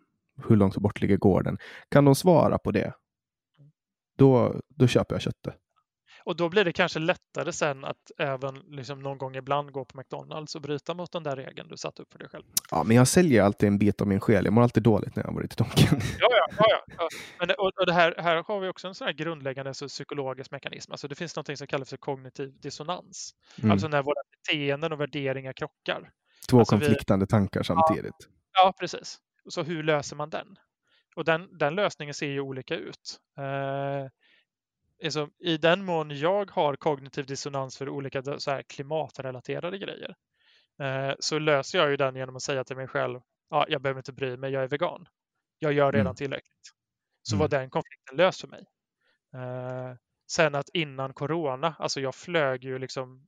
hur 0.48 0.56
långt 0.56 0.76
bort 0.76 1.00
ligger 1.00 1.16
gården? 1.16 1.58
Kan 1.88 2.04
de 2.04 2.14
svara 2.14 2.58
på 2.58 2.70
det, 2.70 2.92
då, 4.16 4.60
då 4.68 4.86
köper 4.86 5.14
jag 5.14 5.22
köttet. 5.22 5.54
Och 6.24 6.36
då 6.36 6.48
blir 6.48 6.64
det 6.64 6.72
kanske 6.72 6.98
lättare 6.98 7.52
sen 7.52 7.84
att 7.84 8.10
även 8.18 8.54
liksom 8.54 9.00
någon 9.00 9.18
gång 9.18 9.36
ibland 9.36 9.72
gå 9.72 9.84
på 9.84 9.98
McDonalds 9.98 10.54
och 10.54 10.62
bryta 10.62 10.94
mot 10.94 11.12
den 11.12 11.22
där 11.22 11.36
regeln 11.36 11.68
du 11.68 11.76
satt 11.76 12.00
upp 12.00 12.12
för 12.12 12.18
dig 12.18 12.28
själv. 12.28 12.44
Ja, 12.70 12.84
men 12.84 12.96
jag 12.96 13.08
säljer 13.08 13.42
alltid 13.42 13.66
en 13.66 13.78
bit 13.78 14.00
av 14.00 14.06
min 14.06 14.20
själ. 14.20 14.44
Jag 14.44 14.52
mår 14.52 14.62
alltid 14.62 14.82
dåligt 14.82 15.16
när 15.16 15.24
jag 15.24 15.32
varit 15.32 15.52
i 15.52 15.56
Donken. 15.56 16.00
Ja, 16.18 16.28
ja, 16.30 16.46
ja, 16.58 16.82
ja. 16.98 17.08
Men, 17.38 17.50
och, 17.50 17.72
och 17.80 17.86
det 17.86 17.92
här, 17.92 18.14
här 18.18 18.44
har 18.46 18.60
vi 18.60 18.68
också 18.68 18.88
en 18.88 18.94
sån 18.94 19.06
här 19.06 19.12
grundläggande 19.12 19.70
alltså, 19.70 19.88
psykologisk 19.88 20.50
mekanism. 20.50 20.92
Alltså 20.92 21.08
det 21.08 21.14
finns 21.14 21.36
något 21.36 21.58
som 21.58 21.66
kallas 21.66 21.90
för 21.90 21.96
kognitiv 21.96 22.60
dissonans. 22.60 23.34
Mm. 23.58 23.70
Alltså 23.70 23.88
när 23.88 24.02
våra 24.02 24.22
beteenden 24.30 24.92
och 24.92 25.00
värderingar 25.00 25.52
krockar. 25.52 26.10
Två 26.50 26.58
alltså 26.58 26.76
konfliktande 26.76 27.24
vi... 27.24 27.30
tankar 27.30 27.62
samtidigt. 27.62 28.14
Ja, 28.18 28.28
ja, 28.52 28.74
precis. 28.80 29.18
Så 29.48 29.62
hur 29.62 29.82
löser 29.82 30.16
man 30.16 30.30
den? 30.30 30.46
Och 31.16 31.24
den, 31.24 31.58
den 31.58 31.74
lösningen 31.74 32.14
ser 32.14 32.26
ju 32.26 32.40
olika 32.40 32.76
ut. 32.76 33.18
Eh, 33.38 34.10
alltså, 35.04 35.28
I 35.38 35.56
den 35.56 35.84
mån 35.84 36.18
jag 36.18 36.50
har 36.50 36.76
kognitiv 36.76 37.26
dissonans 37.26 37.78
för 37.78 37.88
olika 37.88 38.38
så 38.38 38.50
här, 38.50 38.62
klimatrelaterade 38.62 39.78
grejer 39.78 40.14
eh, 40.82 41.14
så 41.18 41.38
löser 41.38 41.78
jag 41.78 41.90
ju 41.90 41.96
den 41.96 42.16
genom 42.16 42.36
att 42.36 42.42
säga 42.42 42.64
till 42.64 42.76
mig 42.76 42.88
själv, 42.88 43.20
ja, 43.50 43.66
jag 43.68 43.82
behöver 43.82 43.98
inte 43.98 44.12
bry 44.12 44.36
mig, 44.36 44.52
jag 44.52 44.62
är 44.62 44.68
vegan. 44.68 45.08
Jag 45.58 45.72
gör 45.72 45.92
redan 45.92 46.06
mm. 46.06 46.14
tillräckligt. 46.14 46.72
Så 47.22 47.34
mm. 47.34 47.40
var 47.40 47.48
den 47.48 47.70
konflikten 47.70 48.16
löst 48.16 48.40
för 48.40 48.48
mig. 48.48 48.66
Eh, 49.34 49.96
sen 50.30 50.54
att 50.54 50.68
innan 50.68 51.14
corona, 51.14 51.74
alltså 51.78 52.00
jag 52.00 52.14
flög 52.14 52.64
ju 52.64 52.78
liksom 52.78 53.26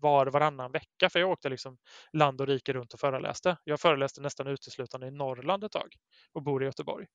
var 0.00 0.26
varannan 0.26 0.72
vecka 0.72 1.10
för 1.10 1.20
jag 1.20 1.30
åkte 1.30 1.48
liksom 1.48 1.78
land 2.12 2.40
och 2.40 2.46
rike 2.46 2.72
runt 2.72 2.94
och 2.94 3.00
föreläste. 3.00 3.56
Jag 3.64 3.80
föreläste 3.80 4.20
nästan 4.20 4.46
uteslutande 4.46 5.06
i 5.06 5.10
Norrland 5.10 5.64
ett 5.64 5.72
tag 5.72 5.94
och 6.32 6.42
bor 6.42 6.62
i 6.62 6.66
Göteborg. 6.66 7.06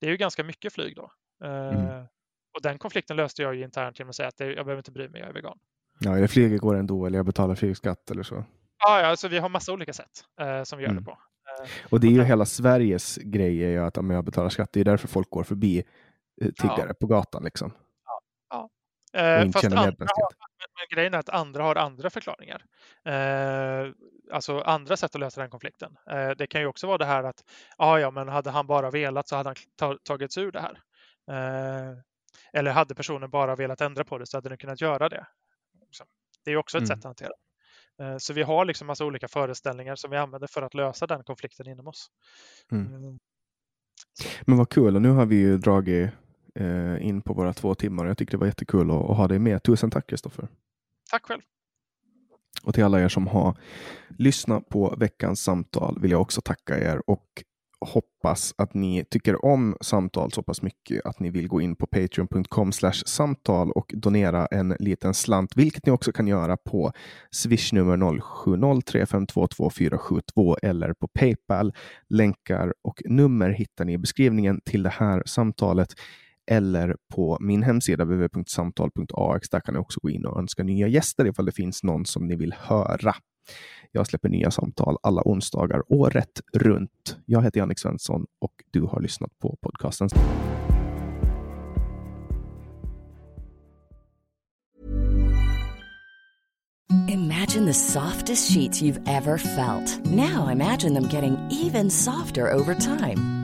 Det 0.00 0.06
är 0.06 0.10
ju 0.10 0.16
ganska 0.16 0.44
mycket 0.44 0.72
flyg 0.72 0.96
då. 0.96 1.12
Mm. 1.44 2.06
Och 2.54 2.62
den 2.62 2.78
konflikten 2.78 3.16
löste 3.16 3.42
jag 3.42 3.54
ju 3.54 3.64
internt 3.64 3.98
genom 3.98 4.10
att 4.10 4.16
säga 4.16 4.28
att 4.28 4.36
det, 4.36 4.44
jag 4.44 4.66
behöver 4.66 4.76
inte 4.76 4.92
bry 4.92 5.08
mig, 5.08 5.20
jag 5.20 5.30
är 5.30 5.34
vegan. 5.34 5.58
Ja, 6.00 6.16
eller 6.16 6.26
flyget 6.26 6.60
går 6.60 6.74
ändå 6.74 7.06
eller 7.06 7.18
jag 7.18 7.26
betalar 7.26 7.54
flygskatt 7.54 8.10
eller 8.10 8.22
så. 8.22 8.34
Ja, 8.78 9.00
ja 9.00 9.06
alltså 9.06 9.28
vi 9.28 9.38
har 9.38 9.48
massa 9.48 9.72
olika 9.72 9.92
sätt 9.92 10.24
uh, 10.40 10.62
som 10.62 10.78
vi 10.78 10.84
gör 10.84 10.90
mm. 10.90 11.04
det 11.04 11.10
på. 11.10 11.12
Uh, 11.12 11.68
och 11.90 12.00
det 12.00 12.06
är 12.06 12.10
ju 12.10 12.20
och 12.20 12.26
hela 12.26 12.46
Sveriges 12.46 13.16
grej 13.16 13.64
är 13.64 13.68
ju 13.68 13.78
att 13.78 13.98
om 13.98 14.10
jag 14.10 14.24
betalar 14.24 14.48
skatt, 14.48 14.72
det 14.72 14.80
är 14.80 14.84
därför 14.84 15.08
folk 15.08 15.30
går 15.30 15.44
förbi 15.44 15.84
tiggare 16.40 16.88
ja. 16.88 16.94
på 17.00 17.06
gatan 17.06 17.44
liksom. 17.44 17.72
Ja, 18.04 18.20
ja. 18.50 18.70
Eh, 19.20 19.50
fast 19.50 19.64
andra 19.64 19.78
har, 19.78 19.94
men 19.98 20.96
grejen 20.96 21.14
är 21.14 21.18
att 21.18 21.28
andra 21.28 21.62
har 21.62 21.76
andra 21.76 22.10
förklaringar. 22.10 22.64
Eh, 23.04 23.92
alltså 24.32 24.60
andra 24.60 24.96
sätt 24.96 25.14
att 25.14 25.20
lösa 25.20 25.40
den 25.40 25.50
konflikten. 25.50 25.96
Eh, 26.10 26.30
det 26.30 26.46
kan 26.46 26.60
ju 26.60 26.66
också 26.66 26.86
vara 26.86 26.98
det 26.98 27.04
här 27.04 27.24
att 27.24 27.44
ah, 27.76 27.98
ja, 27.98 28.10
men 28.10 28.28
hade 28.28 28.50
han 28.50 28.66
bara 28.66 28.90
velat 28.90 29.28
så 29.28 29.36
hade 29.36 29.54
han 29.80 29.98
tagit 30.04 30.32
sig 30.32 30.42
ur 30.44 30.52
det 30.52 30.60
här. 30.60 30.80
Eh, 31.30 31.98
eller 32.54 32.70
hade 32.70 32.94
personen 32.94 33.30
bara 33.30 33.56
velat 33.56 33.80
ändra 33.80 34.04
på 34.04 34.18
det 34.18 34.26
så 34.26 34.36
hade 34.36 34.48
den 34.48 34.58
kunnat 34.58 34.80
göra 34.80 35.08
det. 35.08 35.26
Det 36.44 36.50
är 36.50 36.56
också 36.56 36.78
ett 36.78 36.80
mm. 36.80 36.86
sätt 36.86 36.98
att 36.98 37.04
hantera. 37.04 37.32
Eh, 38.00 38.16
så 38.18 38.32
vi 38.32 38.42
har 38.42 38.64
liksom 38.64 38.86
massa 38.86 39.04
olika 39.04 39.28
föreställningar 39.28 39.96
som 39.96 40.10
vi 40.10 40.16
använder 40.16 40.48
för 40.48 40.62
att 40.62 40.74
lösa 40.74 41.06
den 41.06 41.24
konflikten 41.24 41.68
inom 41.68 41.88
oss. 41.88 42.08
Mm. 42.72 42.94
Eh, 42.94 43.14
men 44.42 44.58
vad 44.58 44.68
kul, 44.68 44.96
och 44.96 45.02
nu 45.02 45.10
har 45.10 45.26
vi 45.26 45.36
ju 45.36 45.58
dragit 45.58 46.10
eh, 46.54 47.06
in 47.06 47.22
på 47.22 47.34
våra 47.34 47.52
två 47.52 47.74
timmar. 47.74 48.06
Jag 48.06 48.18
tycker 48.18 48.32
det 48.32 48.38
var 48.38 48.46
jättekul 48.46 48.90
att, 48.90 49.10
att 49.10 49.16
ha 49.16 49.28
dig 49.28 49.38
med. 49.38 49.62
Tusen 49.62 49.90
tack 49.90 50.06
Kristoffer. 50.10 50.48
Tack 51.10 51.26
själv. 51.26 51.42
Och 52.62 52.74
till 52.74 52.84
alla 52.84 53.00
er 53.00 53.08
som 53.08 53.26
har 53.26 53.56
lyssnat 54.18 54.68
på 54.68 54.94
veckans 54.98 55.42
samtal 55.42 56.00
vill 56.00 56.10
jag 56.10 56.20
också 56.20 56.40
tacka 56.40 56.78
er 56.78 57.10
och 57.10 57.44
hoppas 57.84 58.54
att 58.58 58.74
ni 58.74 59.04
tycker 59.10 59.44
om 59.44 59.76
samtal 59.80 60.32
så 60.32 60.42
pass 60.42 60.62
mycket 60.62 61.06
att 61.06 61.20
ni 61.20 61.30
vill 61.30 61.48
gå 61.48 61.60
in 61.60 61.76
på 61.76 61.86
patreon.com 61.86 62.72
samtal 63.06 63.72
och 63.72 63.92
donera 63.94 64.46
en 64.46 64.76
liten 64.78 65.14
slant, 65.14 65.56
vilket 65.56 65.86
ni 65.86 65.92
också 65.92 66.12
kan 66.12 66.26
göra 66.26 66.56
på 66.56 66.92
swishnummer 67.30 67.96
0703522472 67.96 70.56
eller 70.62 70.92
på 70.92 71.08
Paypal. 71.08 71.72
Länkar 72.08 72.74
och 72.82 73.02
nummer 73.04 73.50
hittar 73.50 73.84
ni 73.84 73.92
i 73.92 73.98
beskrivningen 73.98 74.60
till 74.64 74.82
det 74.82 74.90
här 74.90 75.22
samtalet 75.26 75.88
eller 76.50 76.96
på 77.14 77.38
min 77.40 77.62
hemsida 77.62 78.04
www.samtal.ax. 78.04 79.50
Där 79.50 79.60
kan 79.60 79.74
ni 79.74 79.80
också 79.80 80.00
gå 80.00 80.10
in 80.10 80.26
och 80.26 80.38
önska 80.38 80.62
nya 80.62 80.88
gäster 80.88 81.26
ifall 81.26 81.46
det 81.46 81.52
finns 81.52 81.82
någon 81.82 82.06
som 82.06 82.26
ni 82.26 82.36
vill 82.36 82.54
höra. 82.58 83.14
Jag 83.92 84.06
släpper 84.06 84.28
nya 84.28 84.50
samtal 84.50 84.96
alla 85.02 85.22
onsdagar 85.24 85.82
året 85.88 86.40
runt. 86.52 87.16
Jag 87.26 87.42
heter 87.42 87.60
Jannik 87.60 87.78
Svensson 87.78 88.26
och 88.38 88.52
du 88.70 88.80
har 88.80 89.00
lyssnat 89.00 89.38
på 89.38 89.58
podcasten. 89.60 90.08
Imagine 97.08 97.66
the 97.66 97.74
softest 97.74 98.52
sheets 98.52 98.82
you've 98.82 99.00
ever 99.06 99.38
felt. 99.38 100.06
Now 100.06 100.48
imagine 100.48 100.94
them 100.94 101.08
getting 101.08 101.36
even 101.50 101.90
softer 101.90 102.52
over 102.52 102.74
time. 102.74 103.43